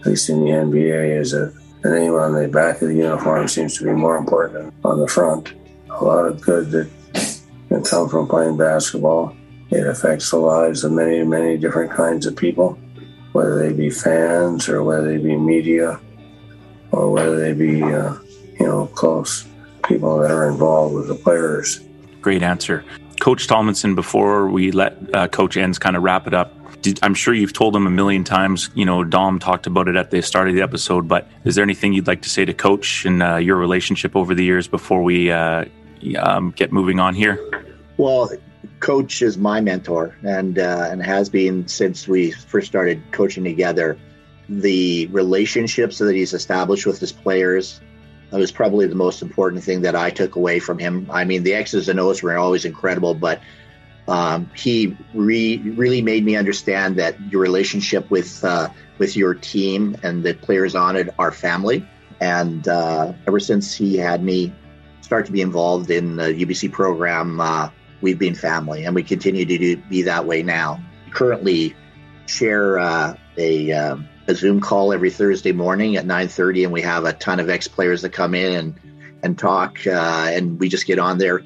At 0.00 0.06
least 0.06 0.28
in 0.28 0.40
the 0.40 0.50
NBA, 0.50 1.18
is 1.20 1.32
a 1.32 1.52
the 1.84 1.90
name 1.90 2.14
on 2.14 2.34
the 2.34 2.48
back 2.48 2.80
of 2.80 2.88
the 2.88 2.94
uniform 2.94 3.46
seems 3.46 3.76
to 3.76 3.84
be 3.84 3.92
more 3.92 4.16
important 4.16 4.54
than 4.54 4.72
on 4.90 4.98
the 4.98 5.06
front. 5.06 5.52
A 5.90 6.02
lot 6.02 6.24
of 6.24 6.40
good 6.40 6.70
that 6.70 6.90
can 7.68 7.84
come 7.84 8.08
from 8.08 8.26
playing 8.26 8.56
basketball. 8.56 9.36
It 9.74 9.88
affects 9.88 10.30
the 10.30 10.36
lives 10.36 10.84
of 10.84 10.92
many, 10.92 11.24
many 11.24 11.56
different 11.56 11.90
kinds 11.90 12.26
of 12.26 12.36
people, 12.36 12.78
whether 13.32 13.58
they 13.58 13.72
be 13.72 13.90
fans 13.90 14.68
or 14.68 14.84
whether 14.84 15.08
they 15.08 15.18
be 15.18 15.36
media 15.36 16.00
or 16.92 17.10
whether 17.10 17.40
they 17.40 17.54
be, 17.54 17.82
uh, 17.82 18.14
you 18.60 18.66
know, 18.66 18.86
close 18.94 19.44
people 19.82 20.16
that 20.20 20.30
are 20.30 20.48
involved 20.48 20.94
with 20.94 21.08
the 21.08 21.14
players. 21.16 21.80
Great 22.20 22.44
answer. 22.44 22.84
Coach 23.18 23.48
Tomlinson, 23.48 23.96
before 23.96 24.48
we 24.48 24.70
let 24.70 24.96
uh, 25.12 25.26
Coach 25.26 25.56
Enns 25.56 25.80
kind 25.80 25.96
of 25.96 26.04
wrap 26.04 26.28
it 26.28 26.34
up, 26.34 26.52
did, 26.80 27.00
I'm 27.02 27.14
sure 27.14 27.34
you've 27.34 27.52
told 27.52 27.74
him 27.74 27.88
a 27.88 27.90
million 27.90 28.22
times. 28.22 28.70
You 28.76 28.84
know, 28.84 29.02
Dom 29.02 29.40
talked 29.40 29.66
about 29.66 29.88
it 29.88 29.96
at 29.96 30.12
the 30.12 30.22
start 30.22 30.48
of 30.48 30.54
the 30.54 30.62
episode, 30.62 31.08
but 31.08 31.28
is 31.44 31.56
there 31.56 31.64
anything 31.64 31.92
you'd 31.92 32.06
like 32.06 32.22
to 32.22 32.30
say 32.30 32.44
to 32.44 32.54
Coach 32.54 33.04
and 33.06 33.24
uh, 33.24 33.36
your 33.36 33.56
relationship 33.56 34.14
over 34.14 34.36
the 34.36 34.44
years 34.44 34.68
before 34.68 35.02
we 35.02 35.32
uh, 35.32 35.64
um, 36.16 36.52
get 36.52 36.70
moving 36.70 37.00
on 37.00 37.14
here? 37.14 37.40
Well, 37.96 38.30
Coach 38.80 39.22
is 39.22 39.36
my 39.36 39.60
mentor 39.60 40.16
and 40.22 40.58
uh, 40.58 40.88
and 40.90 41.02
has 41.02 41.28
been 41.28 41.68
since 41.68 42.08
we 42.08 42.30
first 42.30 42.66
started 42.66 43.02
coaching 43.12 43.44
together. 43.44 43.98
The 44.48 45.06
relationships 45.06 45.98
that 45.98 46.14
he's 46.14 46.34
established 46.34 46.86
with 46.86 46.98
his 47.00 47.12
players 47.12 47.80
was 48.30 48.50
probably 48.50 48.86
the 48.86 48.94
most 48.94 49.22
important 49.22 49.62
thing 49.62 49.82
that 49.82 49.94
I 49.94 50.10
took 50.10 50.36
away 50.36 50.58
from 50.58 50.78
him. 50.78 51.08
I 51.10 51.24
mean, 51.24 51.44
the 51.44 51.54
X's 51.54 51.88
and 51.88 52.00
O's 52.00 52.22
were 52.22 52.36
always 52.36 52.64
incredible, 52.64 53.14
but 53.14 53.40
um, 54.08 54.50
he 54.54 54.96
re- 55.14 55.58
really 55.58 56.02
made 56.02 56.24
me 56.24 56.36
understand 56.36 56.96
that 56.96 57.18
your 57.32 57.40
relationship 57.40 58.10
with 58.10 58.44
uh, 58.44 58.68
with 58.98 59.16
your 59.16 59.34
team 59.34 59.96
and 60.02 60.22
the 60.22 60.34
players 60.34 60.74
on 60.74 60.96
it 60.96 61.08
are 61.18 61.32
family. 61.32 61.86
And 62.20 62.66
uh, 62.68 63.12
ever 63.26 63.40
since 63.40 63.74
he 63.74 63.96
had 63.96 64.22
me 64.22 64.52
start 65.00 65.26
to 65.26 65.32
be 65.32 65.40
involved 65.40 65.90
in 65.90 66.16
the 66.16 66.32
UBC 66.32 66.72
program, 66.72 67.40
uh, 67.40 67.70
we've 68.04 68.18
been 68.18 68.36
family, 68.36 68.84
and 68.84 68.94
we 68.94 69.02
continue 69.02 69.44
to 69.44 69.58
do, 69.58 69.76
be 69.76 70.02
that 70.02 70.26
way 70.26 70.42
now. 70.42 70.80
Currently, 71.10 71.74
share 72.26 72.78
uh, 72.78 73.16
a 73.36 73.72
um, 73.72 74.08
a 74.28 74.34
Zoom 74.34 74.60
call 74.60 74.92
every 74.92 75.10
Thursday 75.10 75.52
morning 75.52 75.96
at 75.96 76.04
9:30, 76.06 76.64
and 76.64 76.72
we 76.72 76.82
have 76.82 77.04
a 77.04 77.12
ton 77.12 77.40
of 77.40 77.50
ex 77.50 77.66
players 77.66 78.02
that 78.02 78.10
come 78.10 78.34
in 78.34 78.54
and 78.54 78.80
and 79.24 79.38
talk, 79.38 79.84
uh, 79.86 80.28
and 80.30 80.60
we 80.60 80.68
just 80.68 80.86
get 80.86 80.98
on 81.00 81.18
there 81.18 81.42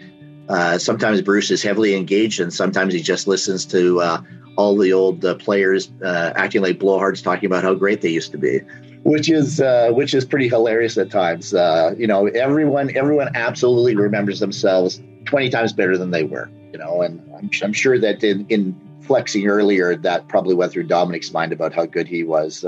uh, 0.48 0.78
sometimes 0.78 1.20
Bruce 1.20 1.50
is 1.50 1.62
heavily 1.62 1.94
engaged, 1.94 2.40
and 2.40 2.52
sometimes 2.52 2.94
he 2.94 3.02
just 3.02 3.26
listens 3.26 3.66
to 3.66 4.00
uh, 4.00 4.22
all 4.56 4.76
the 4.76 4.92
old 4.92 5.24
uh, 5.24 5.34
players 5.34 5.90
uh, 6.02 6.32
acting 6.36 6.62
like 6.62 6.78
blowhards, 6.78 7.22
talking 7.22 7.46
about 7.46 7.62
how 7.62 7.74
great 7.74 8.00
they 8.00 8.08
used 8.08 8.32
to 8.32 8.38
be, 8.38 8.60
which 9.02 9.30
is 9.30 9.60
uh, 9.60 9.90
which 9.92 10.14
is 10.14 10.24
pretty 10.24 10.48
hilarious 10.48 10.96
at 10.96 11.10
times. 11.10 11.52
you 11.98 12.06
know, 12.06 12.26
everyone 12.28 12.94
everyone 12.96 13.28
absolutely 13.34 13.94
remembers 13.94 14.40
themselves 14.40 15.00
twenty 15.28 15.48
times 15.48 15.72
better 15.72 15.96
than 15.96 16.10
they 16.10 16.24
were. 16.24 16.50
You 16.72 16.78
know, 16.78 17.02
and 17.02 17.20
I'm, 17.36 17.50
I'm 17.62 17.72
sure 17.72 17.98
that 17.98 18.22
in, 18.22 18.46
in 18.48 18.78
flexing 19.02 19.46
earlier, 19.46 19.96
that 19.96 20.28
probably 20.28 20.54
went 20.54 20.72
through 20.72 20.84
Dominic's 20.84 21.32
mind 21.32 21.52
about 21.52 21.72
how 21.72 21.86
good 21.86 22.08
he 22.08 22.24
was. 22.24 22.64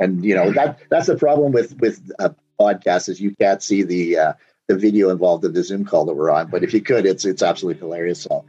and 0.00 0.24
you 0.24 0.34
know 0.34 0.50
that 0.52 0.78
that's 0.90 1.06
the 1.06 1.16
problem 1.16 1.52
with 1.52 1.78
with 1.80 2.10
podcasts 2.58 3.08
is 3.08 3.20
you 3.20 3.34
can't 3.36 3.62
see 3.62 3.82
the 3.82 4.18
uh, 4.18 4.32
the 4.66 4.76
video 4.76 5.10
involved 5.10 5.44
in 5.44 5.52
the 5.52 5.62
Zoom 5.62 5.84
call 5.84 6.04
that 6.06 6.14
we're 6.14 6.30
on. 6.30 6.48
But 6.48 6.62
if 6.62 6.72
you 6.74 6.80
could, 6.80 7.06
it's 7.06 7.24
it's 7.24 7.42
absolutely 7.42 7.80
hilarious. 7.80 8.22
So, 8.22 8.44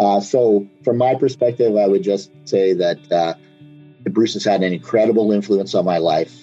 uh, 0.00 0.20
so 0.20 0.66
from 0.84 0.98
my 0.98 1.14
perspective, 1.14 1.76
I 1.76 1.86
would 1.86 2.02
just 2.02 2.30
say 2.44 2.74
that 2.74 3.12
uh, 3.12 3.34
Bruce 4.10 4.34
has 4.34 4.44
had 4.44 4.62
an 4.62 4.72
incredible 4.72 5.32
influence 5.32 5.74
on 5.74 5.84
my 5.84 5.98
life. 5.98 6.34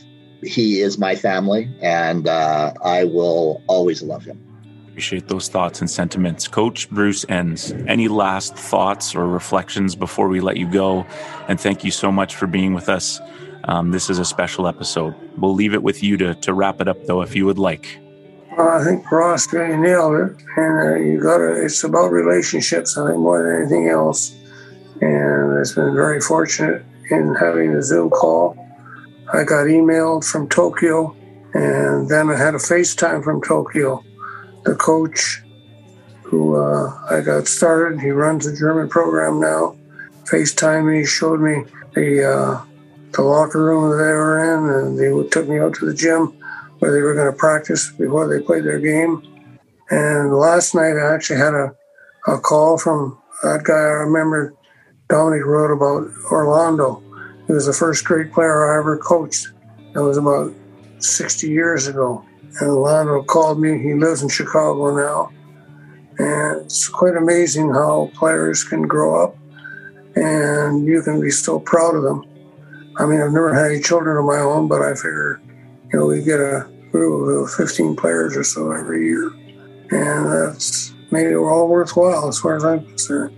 He 0.43 0.81
is 0.81 0.97
my 0.97 1.15
family, 1.15 1.73
and 1.81 2.27
uh, 2.27 2.73
I 2.83 3.05
will 3.05 3.63
always 3.67 4.03
love 4.03 4.23
him. 4.23 4.44
Appreciate 4.95 5.27
those 5.27 5.49
thoughts 5.49 5.81
and 5.81 5.91
sentiments. 5.91 6.47
Coach 6.47 6.89
Bruce 6.89 7.25
Enns, 7.27 7.73
any 7.85 8.07
last 8.07 8.55
thoughts 8.55 9.13
or 9.13 9.27
reflections 9.27 9.93
before 9.93 10.29
we 10.29 10.39
let 10.39 10.55
you 10.55 10.71
go? 10.71 11.05
And 11.49 11.59
thank 11.59 11.83
you 11.83 11.91
so 11.91 12.13
much 12.13 12.37
for 12.37 12.47
being 12.47 12.73
with 12.73 12.87
us. 12.87 13.19
Um, 13.65 13.91
this 13.91 14.09
is 14.09 14.19
a 14.19 14.23
special 14.23 14.69
episode. 14.69 15.13
We'll 15.37 15.53
leave 15.53 15.73
it 15.73 15.83
with 15.83 16.01
you 16.01 16.15
to, 16.15 16.33
to 16.35 16.53
wrap 16.53 16.79
it 16.79 16.87
up, 16.87 17.07
though, 17.07 17.21
if 17.21 17.35
you 17.35 17.45
would 17.45 17.59
like. 17.59 17.99
Well, 18.57 18.69
I 18.69 18.85
think 18.85 19.11
Ross 19.11 19.51
really 19.51 19.75
nailed 19.75 20.15
it, 20.15 20.37
and 20.55 20.79
uh, 20.79 20.95
you 20.95 21.19
got 21.21 21.39
to. 21.39 21.65
It's 21.65 21.83
about 21.83 22.13
relationships, 22.13 22.97
I 22.97 23.05
think, 23.07 23.19
more 23.19 23.43
than 23.43 23.63
anything 23.63 23.89
else. 23.89 24.33
And 25.01 25.59
it's 25.59 25.73
been 25.73 25.93
very 25.93 26.21
fortunate 26.21 26.85
in 27.11 27.35
having 27.35 27.73
the 27.73 27.83
Zoom 27.83 28.11
call. 28.11 28.57
I 29.33 29.43
got 29.43 29.65
emailed 29.65 30.23
from 30.23 30.47
Tokyo, 30.47 31.13
and 31.53 32.07
then 32.07 32.29
I 32.29 32.37
had 32.37 32.55
a 32.55 32.59
FaceTime 32.59 33.25
from 33.25 33.41
Tokyo. 33.41 34.01
The 34.65 34.75
coach, 34.75 35.41
who 36.23 36.55
uh, 36.55 36.91
I 37.09 37.21
got 37.21 37.47
started, 37.47 37.99
he 37.99 38.09
runs 38.09 38.45
the 38.45 38.57
German 38.57 38.89
program 38.89 39.39
now. 39.39 39.77
FaceTime 40.25 40.91
me, 40.91 41.05
showed 41.05 41.39
me 41.39 41.63
the 41.93 42.23
uh, 42.23 42.65
the 43.11 43.21
locker 43.21 43.63
room 43.63 43.91
that 43.91 43.97
they 43.97 44.11
were 44.11 44.43
in, 44.43 44.69
and 44.69 44.99
they 44.99 45.29
took 45.29 45.47
me 45.47 45.59
out 45.59 45.75
to 45.75 45.85
the 45.85 45.93
gym 45.93 46.37
where 46.79 46.91
they 46.91 47.01
were 47.01 47.13
going 47.13 47.31
to 47.31 47.37
practice 47.37 47.91
before 47.91 48.27
they 48.27 48.43
played 48.43 48.63
their 48.63 48.79
game. 48.79 49.21
And 49.89 50.35
last 50.35 50.75
night 50.75 50.97
I 50.97 51.13
actually 51.13 51.39
had 51.39 51.53
a, 51.53 51.75
a 52.27 52.39
call 52.39 52.77
from 52.77 53.17
that 53.43 53.63
guy 53.63 53.73
I 53.73 54.03
remember 54.05 54.53
Dominic 55.09 55.45
wrote 55.45 55.71
about 55.71 56.09
Orlando. 56.31 57.01
He 57.47 57.53
was 57.53 57.67
the 57.67 57.73
first 57.73 58.03
great 58.05 58.33
player 58.33 58.73
I 58.73 58.79
ever 58.79 58.97
coached. 58.97 59.49
That 59.93 60.03
was 60.03 60.17
about 60.17 60.51
60 60.99 61.47
years 61.47 61.87
ago. 61.87 62.25
And 62.59 62.69
Orlando 62.69 63.23
called 63.23 63.59
me. 63.59 63.77
He 63.79 63.93
lives 63.93 64.21
in 64.21 64.29
Chicago 64.29 64.95
now. 64.95 65.31
And 66.17 66.61
it's 66.61 66.87
quite 66.87 67.17
amazing 67.17 67.73
how 67.73 68.11
players 68.13 68.63
can 68.63 68.83
grow 68.83 69.23
up 69.23 69.37
and 70.15 70.85
you 70.85 71.01
can 71.01 71.19
be 71.19 71.29
so 71.29 71.59
proud 71.59 71.95
of 71.95 72.03
them. 72.03 72.23
I 72.97 73.05
mean, 73.05 73.21
I've 73.21 73.33
never 73.33 73.53
had 73.53 73.71
any 73.71 73.81
children 73.81 74.17
of 74.17 74.25
my 74.25 74.39
own, 74.39 74.69
but 74.69 74.81
I 74.81 74.93
figure 74.93 75.41
you 75.91 75.99
know, 75.99 76.05
we 76.07 76.23
get 76.23 76.39
a 76.39 76.67
group 76.91 77.45
of 77.45 77.53
15 77.53 77.95
players 77.95 78.37
or 78.37 78.43
so 78.43 78.71
every 78.71 79.05
year. 79.05 79.31
And 79.91 80.25
that's 80.25 80.93
made 81.11 81.27
it 81.27 81.35
all 81.35 81.67
worthwhile 81.67 82.27
as 82.27 82.39
far 82.39 82.55
as 82.55 82.63
I'm 82.63 82.85
concerned. 82.85 83.35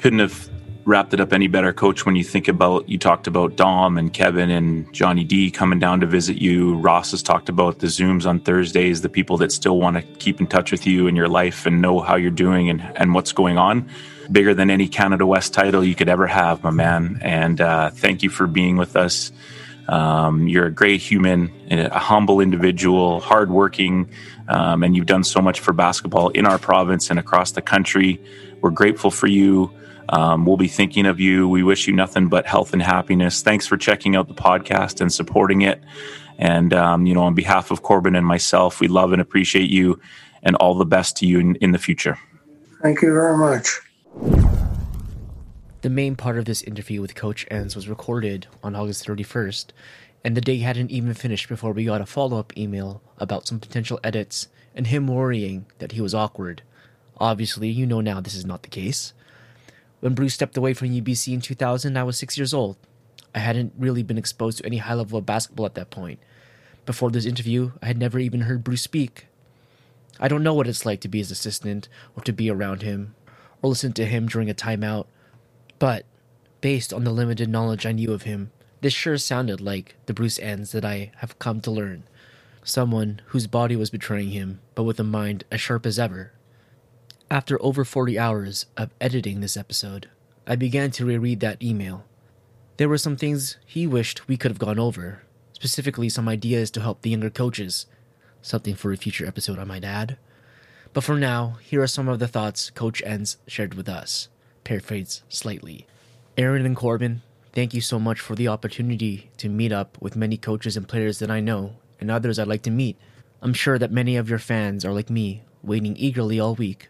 Couldn't 0.00 0.20
have 0.20 0.48
wrapped 0.88 1.12
it 1.12 1.20
up 1.20 1.34
any 1.34 1.48
better, 1.48 1.72
Coach, 1.74 2.06
when 2.06 2.16
you 2.16 2.24
think 2.24 2.48
about, 2.48 2.88
you 2.88 2.96
talked 2.96 3.26
about 3.26 3.56
Dom 3.56 3.98
and 3.98 4.10
Kevin 4.12 4.50
and 4.50 4.90
Johnny 4.94 5.22
D 5.22 5.50
coming 5.50 5.78
down 5.78 6.00
to 6.00 6.06
visit 6.06 6.38
you. 6.38 6.78
Ross 6.78 7.10
has 7.10 7.22
talked 7.22 7.50
about 7.50 7.80
the 7.80 7.88
Zooms 7.88 8.24
on 8.24 8.40
Thursdays, 8.40 9.02
the 9.02 9.10
people 9.10 9.36
that 9.36 9.52
still 9.52 9.78
want 9.78 9.96
to 9.96 10.02
keep 10.02 10.40
in 10.40 10.46
touch 10.46 10.72
with 10.72 10.86
you 10.86 11.06
and 11.06 11.14
your 11.14 11.28
life 11.28 11.66
and 11.66 11.82
know 11.82 12.00
how 12.00 12.16
you're 12.16 12.30
doing 12.30 12.70
and, 12.70 12.80
and 12.96 13.12
what's 13.12 13.32
going 13.32 13.58
on. 13.58 13.90
Bigger 14.32 14.54
than 14.54 14.70
any 14.70 14.88
Canada 14.88 15.26
West 15.26 15.52
title 15.52 15.84
you 15.84 15.94
could 15.94 16.08
ever 16.08 16.26
have, 16.26 16.64
my 16.64 16.70
man. 16.70 17.18
And 17.20 17.60
uh, 17.60 17.90
thank 17.90 18.22
you 18.22 18.30
for 18.30 18.46
being 18.46 18.78
with 18.78 18.96
us 18.96 19.30
um, 19.88 20.46
you're 20.46 20.66
a 20.66 20.70
great 20.70 21.00
human, 21.00 21.50
a 21.70 21.98
humble 21.98 22.40
individual, 22.40 23.20
hardworking, 23.20 24.10
um, 24.46 24.82
and 24.82 24.94
you've 24.94 25.06
done 25.06 25.24
so 25.24 25.40
much 25.40 25.60
for 25.60 25.72
basketball 25.72 26.28
in 26.28 26.46
our 26.46 26.58
province 26.58 27.10
and 27.10 27.18
across 27.18 27.52
the 27.52 27.62
country. 27.62 28.20
We're 28.60 28.70
grateful 28.70 29.10
for 29.10 29.26
you. 29.26 29.72
Um, 30.10 30.46
we'll 30.46 30.56
be 30.56 30.68
thinking 30.68 31.06
of 31.06 31.20
you. 31.20 31.48
We 31.48 31.62
wish 31.62 31.86
you 31.86 31.94
nothing 31.94 32.28
but 32.28 32.46
health 32.46 32.72
and 32.72 32.82
happiness. 32.82 33.42
Thanks 33.42 33.66
for 33.66 33.76
checking 33.76 34.16
out 34.16 34.28
the 34.28 34.34
podcast 34.34 35.00
and 35.00 35.12
supporting 35.12 35.62
it. 35.62 35.82
And, 36.38 36.72
um, 36.72 37.06
you 37.06 37.14
know, 37.14 37.22
on 37.22 37.34
behalf 37.34 37.70
of 37.70 37.82
Corbin 37.82 38.14
and 38.14 38.26
myself, 38.26 38.80
we 38.80 38.88
love 38.88 39.12
and 39.12 39.20
appreciate 39.20 39.70
you 39.70 40.00
and 40.42 40.56
all 40.56 40.74
the 40.74 40.86
best 40.86 41.16
to 41.18 41.26
you 41.26 41.40
in, 41.40 41.56
in 41.56 41.72
the 41.72 41.78
future. 41.78 42.18
Thank 42.80 43.02
you 43.02 43.12
very 43.12 43.36
much. 43.36 43.80
The 45.82 45.90
main 45.90 46.16
part 46.16 46.38
of 46.38 46.44
this 46.44 46.62
interview 46.62 47.00
with 47.00 47.14
Coach 47.14 47.46
Enns 47.50 47.76
was 47.76 47.88
recorded 47.88 48.46
on 48.62 48.74
August 48.74 49.06
31st, 49.06 49.66
And 50.24 50.36
the 50.36 50.40
day 50.40 50.58
hadn't 50.58 50.90
even 50.90 51.14
finished 51.14 51.48
before 51.48 51.72
we 51.72 51.84
got 51.84 52.00
a 52.00 52.06
follow 52.06 52.38
up 52.38 52.56
email 52.56 53.02
about 53.18 53.46
some 53.46 53.60
potential 53.60 54.00
edits 54.02 54.48
and 54.74 54.86
him 54.86 55.06
worrying 55.08 55.66
that 55.78 55.92
he 55.92 56.00
was 56.00 56.14
awkward. 56.14 56.62
Obviously, 57.18 57.68
you 57.68 57.86
know 57.86 58.00
now 58.00 58.20
this 58.20 58.34
is 58.34 58.46
not 58.46 58.62
the 58.62 58.68
case. 58.68 59.12
When 60.00 60.14
Bruce 60.14 60.34
stepped 60.34 60.56
away 60.56 60.74
from 60.74 60.90
UBC 60.90 61.34
in 61.34 61.40
2000, 61.40 61.96
I 61.96 62.02
was 62.04 62.16
six 62.16 62.38
years 62.38 62.54
old. 62.54 62.76
I 63.34 63.40
hadn't 63.40 63.72
really 63.76 64.02
been 64.02 64.18
exposed 64.18 64.58
to 64.58 64.66
any 64.66 64.78
high 64.78 64.94
level 64.94 65.18
of 65.18 65.26
basketball 65.26 65.66
at 65.66 65.74
that 65.74 65.90
point. 65.90 66.20
Before 66.86 67.10
this 67.10 67.26
interview, 67.26 67.72
I 67.82 67.86
had 67.86 67.98
never 67.98 68.18
even 68.18 68.42
heard 68.42 68.64
Bruce 68.64 68.82
speak. 68.82 69.26
I 70.20 70.28
don't 70.28 70.42
know 70.42 70.54
what 70.54 70.66
it's 70.66 70.86
like 70.86 71.00
to 71.02 71.08
be 71.08 71.18
his 71.18 71.30
assistant, 71.30 71.88
or 72.16 72.22
to 72.22 72.32
be 72.32 72.50
around 72.50 72.82
him, 72.82 73.14
or 73.60 73.70
listen 73.70 73.92
to 73.94 74.06
him 74.06 74.26
during 74.26 74.48
a 74.48 74.54
timeout, 74.54 75.06
but 75.78 76.04
based 76.60 76.92
on 76.92 77.04
the 77.04 77.12
limited 77.12 77.48
knowledge 77.48 77.86
I 77.86 77.92
knew 77.92 78.12
of 78.12 78.22
him, 78.22 78.50
this 78.80 78.92
sure 78.92 79.18
sounded 79.18 79.60
like 79.60 79.96
the 80.06 80.14
Bruce 80.14 80.38
Enns 80.38 80.72
that 80.72 80.84
I 80.84 81.10
have 81.16 81.38
come 81.38 81.60
to 81.62 81.70
learn. 81.70 82.04
Someone 82.62 83.20
whose 83.26 83.46
body 83.46 83.76
was 83.76 83.90
betraying 83.90 84.30
him, 84.30 84.60
but 84.74 84.84
with 84.84 85.00
a 85.00 85.04
mind 85.04 85.44
as 85.50 85.60
sharp 85.60 85.86
as 85.86 85.98
ever. 85.98 86.32
After 87.30 87.62
over 87.62 87.84
40 87.84 88.18
hours 88.18 88.64
of 88.74 88.94
editing 89.02 89.40
this 89.40 89.58
episode, 89.58 90.08
I 90.46 90.56
began 90.56 90.90
to 90.92 91.04
reread 91.04 91.40
that 91.40 91.62
email. 91.62 92.06
There 92.78 92.88
were 92.88 92.96
some 92.96 93.16
things 93.16 93.58
he 93.66 93.86
wished 93.86 94.28
we 94.28 94.38
could 94.38 94.50
have 94.50 94.58
gone 94.58 94.78
over, 94.78 95.24
specifically 95.52 96.08
some 96.08 96.26
ideas 96.26 96.70
to 96.70 96.80
help 96.80 97.02
the 97.02 97.10
younger 97.10 97.28
coaches. 97.28 97.84
Something 98.40 98.74
for 98.74 98.92
a 98.92 98.96
future 98.96 99.26
episode, 99.26 99.58
I 99.58 99.64
might 99.64 99.84
add. 99.84 100.16
But 100.94 101.04
for 101.04 101.18
now, 101.18 101.58
here 101.60 101.82
are 101.82 101.86
some 101.86 102.08
of 102.08 102.18
the 102.18 102.28
thoughts 102.28 102.70
Coach 102.70 103.02
Enns 103.04 103.36
shared 103.46 103.74
with 103.74 103.90
us. 103.90 104.30
Paraphrase 104.64 105.22
slightly. 105.28 105.86
Aaron 106.38 106.64
and 106.64 106.76
Corbin, 106.76 107.20
thank 107.52 107.74
you 107.74 107.82
so 107.82 107.98
much 107.98 108.20
for 108.20 108.36
the 108.36 108.48
opportunity 108.48 109.30
to 109.36 109.50
meet 109.50 109.70
up 109.70 109.98
with 110.00 110.16
many 110.16 110.38
coaches 110.38 110.78
and 110.78 110.88
players 110.88 111.18
that 111.18 111.30
I 111.30 111.40
know 111.40 111.74
and 112.00 112.10
others 112.10 112.38
I'd 112.38 112.48
like 112.48 112.62
to 112.62 112.70
meet. 112.70 112.96
I'm 113.42 113.52
sure 113.52 113.78
that 113.78 113.92
many 113.92 114.16
of 114.16 114.30
your 114.30 114.38
fans 114.38 114.82
are 114.82 114.94
like 114.94 115.10
me, 115.10 115.42
waiting 115.62 115.94
eagerly 115.94 116.40
all 116.40 116.54
week 116.54 116.88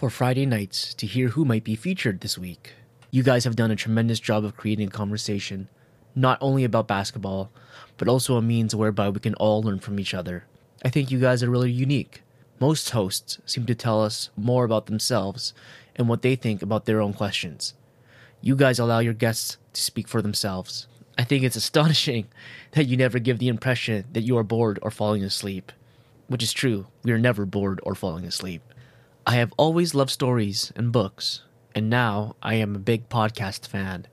for 0.00 0.08
Friday 0.08 0.46
nights 0.46 0.94
to 0.94 1.06
hear 1.06 1.28
who 1.28 1.44
might 1.44 1.62
be 1.62 1.76
featured 1.76 2.22
this 2.22 2.38
week. 2.38 2.72
You 3.10 3.22
guys 3.22 3.44
have 3.44 3.54
done 3.54 3.70
a 3.70 3.76
tremendous 3.76 4.18
job 4.18 4.46
of 4.46 4.56
creating 4.56 4.88
conversation, 4.88 5.68
not 6.14 6.38
only 6.40 6.64
about 6.64 6.88
basketball, 6.88 7.50
but 7.98 8.08
also 8.08 8.36
a 8.36 8.40
means 8.40 8.74
whereby 8.74 9.10
we 9.10 9.20
can 9.20 9.34
all 9.34 9.62
learn 9.62 9.78
from 9.78 10.00
each 10.00 10.14
other. 10.14 10.46
I 10.82 10.88
think 10.88 11.10
you 11.10 11.20
guys 11.20 11.42
are 11.42 11.50
really 11.50 11.70
unique. 11.70 12.22
Most 12.58 12.88
hosts 12.88 13.40
seem 13.44 13.66
to 13.66 13.74
tell 13.74 14.02
us 14.02 14.30
more 14.38 14.64
about 14.64 14.86
themselves 14.86 15.52
and 15.94 16.08
what 16.08 16.22
they 16.22 16.34
think 16.34 16.62
about 16.62 16.86
their 16.86 17.02
own 17.02 17.12
questions. 17.12 17.74
You 18.40 18.56
guys 18.56 18.78
allow 18.78 19.00
your 19.00 19.12
guests 19.12 19.58
to 19.74 19.82
speak 19.82 20.08
for 20.08 20.22
themselves. 20.22 20.86
I 21.18 21.24
think 21.24 21.44
it's 21.44 21.56
astonishing 21.56 22.26
that 22.70 22.86
you 22.86 22.96
never 22.96 23.18
give 23.18 23.38
the 23.38 23.48
impression 23.48 24.06
that 24.14 24.22
you 24.22 24.38
are 24.38 24.44
bored 24.44 24.78
or 24.80 24.90
falling 24.90 25.22
asleep. 25.22 25.70
Which 26.26 26.42
is 26.42 26.54
true, 26.54 26.86
we 27.02 27.12
are 27.12 27.18
never 27.18 27.44
bored 27.44 27.80
or 27.82 27.94
falling 27.94 28.24
asleep. 28.24 28.62
I 29.26 29.34
have 29.34 29.52
always 29.58 29.94
loved 29.94 30.10
stories 30.10 30.72
and 30.74 30.90
books, 30.90 31.42
and 31.74 31.90
now 31.90 32.36
I 32.42 32.54
am 32.54 32.74
a 32.74 32.78
big 32.78 33.10
podcast 33.10 33.68
fan. 33.68 34.06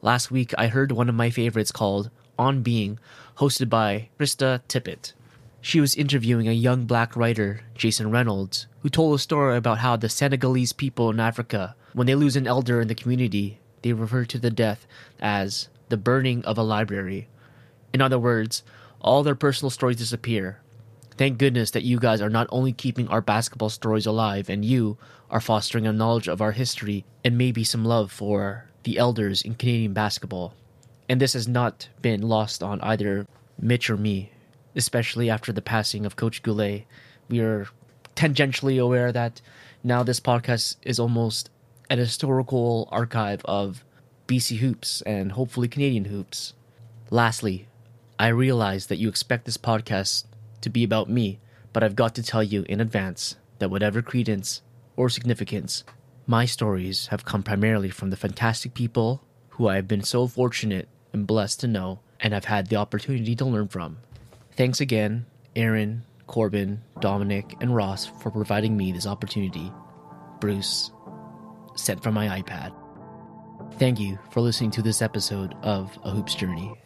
Last 0.00 0.30
week 0.30 0.54
I 0.56 0.68
heard 0.68 0.92
one 0.92 1.08
of 1.08 1.14
my 1.16 1.28
favorites 1.30 1.72
called 1.72 2.08
On 2.38 2.62
Being, 2.62 3.00
hosted 3.38 3.68
by 3.68 4.10
Krista 4.18 4.62
Tippett. 4.68 5.12
She 5.60 5.80
was 5.80 5.96
interviewing 5.96 6.46
a 6.46 6.52
young 6.52 6.84
black 6.84 7.16
writer, 7.16 7.62
Jason 7.74 8.12
Reynolds, 8.12 8.68
who 8.80 8.88
told 8.88 9.16
a 9.16 9.18
story 9.18 9.56
about 9.56 9.78
how 9.78 9.96
the 9.96 10.08
Senegalese 10.08 10.72
people 10.72 11.10
in 11.10 11.18
Africa, 11.18 11.74
when 11.92 12.06
they 12.06 12.14
lose 12.14 12.36
an 12.36 12.46
elder 12.46 12.80
in 12.80 12.86
the 12.86 12.94
community, 12.94 13.58
they 13.82 13.92
refer 13.92 14.24
to 14.26 14.38
the 14.38 14.50
death 14.50 14.86
as 15.18 15.68
the 15.88 15.96
burning 15.96 16.44
of 16.44 16.56
a 16.56 16.62
library. 16.62 17.28
In 17.92 18.00
other 18.00 18.20
words, 18.20 18.62
all 19.00 19.24
their 19.24 19.34
personal 19.34 19.70
stories 19.70 19.96
disappear. 19.96 20.60
Thank 21.16 21.38
goodness 21.38 21.70
that 21.70 21.84
you 21.84 21.98
guys 22.00 22.20
are 22.20 22.30
not 22.30 22.48
only 22.50 22.72
keeping 22.72 23.06
our 23.08 23.20
basketball 23.20 23.68
stories 23.70 24.06
alive, 24.06 24.50
and 24.50 24.64
you 24.64 24.98
are 25.30 25.40
fostering 25.40 25.86
a 25.86 25.92
knowledge 25.92 26.26
of 26.26 26.42
our 26.42 26.52
history 26.52 27.04
and 27.24 27.38
maybe 27.38 27.62
some 27.62 27.84
love 27.84 28.10
for 28.10 28.68
the 28.82 28.98
elders 28.98 29.42
in 29.42 29.54
Canadian 29.54 29.92
basketball. 29.92 30.54
And 31.08 31.20
this 31.20 31.34
has 31.34 31.46
not 31.46 31.88
been 32.02 32.22
lost 32.22 32.62
on 32.62 32.80
either 32.80 33.26
Mitch 33.60 33.88
or 33.88 33.96
me, 33.96 34.32
especially 34.74 35.30
after 35.30 35.52
the 35.52 35.62
passing 35.62 36.04
of 36.04 36.16
Coach 36.16 36.42
Goulet. 36.42 36.84
We 37.28 37.40
are 37.40 37.68
tangentially 38.16 38.82
aware 38.82 39.12
that 39.12 39.40
now 39.84 40.02
this 40.02 40.20
podcast 40.20 40.76
is 40.82 40.98
almost 40.98 41.48
an 41.90 41.98
historical 41.98 42.88
archive 42.90 43.42
of 43.44 43.84
BC 44.26 44.56
hoops 44.56 45.00
and 45.02 45.32
hopefully 45.32 45.68
Canadian 45.68 46.06
hoops. 46.06 46.54
Lastly, 47.10 47.68
I 48.18 48.28
realize 48.28 48.86
that 48.86 48.98
you 48.98 49.08
expect 49.08 49.44
this 49.44 49.58
podcast 49.58 50.24
to 50.64 50.70
be 50.70 50.84
about 50.84 51.08
me, 51.08 51.38
but 51.72 51.82
I've 51.82 51.96
got 51.96 52.14
to 52.16 52.22
tell 52.22 52.42
you 52.42 52.64
in 52.68 52.80
advance 52.80 53.36
that 53.58 53.70
whatever 53.70 54.02
credence 54.02 54.62
or 54.96 55.08
significance, 55.08 55.84
my 56.26 56.44
stories 56.44 57.08
have 57.08 57.24
come 57.24 57.42
primarily 57.42 57.90
from 57.90 58.10
the 58.10 58.16
fantastic 58.16 58.74
people 58.74 59.22
who 59.50 59.68
I 59.68 59.76
have 59.76 59.88
been 59.88 60.02
so 60.02 60.26
fortunate 60.26 60.88
and 61.12 61.26
blessed 61.26 61.60
to 61.60 61.68
know 61.68 62.00
and 62.20 62.34
have 62.34 62.46
had 62.46 62.68
the 62.68 62.76
opportunity 62.76 63.36
to 63.36 63.44
learn 63.44 63.68
from. 63.68 63.98
Thanks 64.56 64.80
again, 64.80 65.26
Aaron, 65.54 66.04
Corbin, 66.26 66.82
Dominic, 67.00 67.54
and 67.60 67.74
Ross 67.74 68.06
for 68.06 68.30
providing 68.30 68.76
me 68.76 68.92
this 68.92 69.06
opportunity. 69.06 69.72
Bruce, 70.40 70.90
sent 71.76 72.02
from 72.02 72.14
my 72.14 72.40
iPad. 72.40 72.74
Thank 73.78 74.00
you 74.00 74.18
for 74.30 74.40
listening 74.40 74.70
to 74.72 74.82
this 74.82 75.02
episode 75.02 75.54
of 75.62 75.96
A 76.04 76.10
Hoops 76.10 76.34
Journey. 76.34 76.83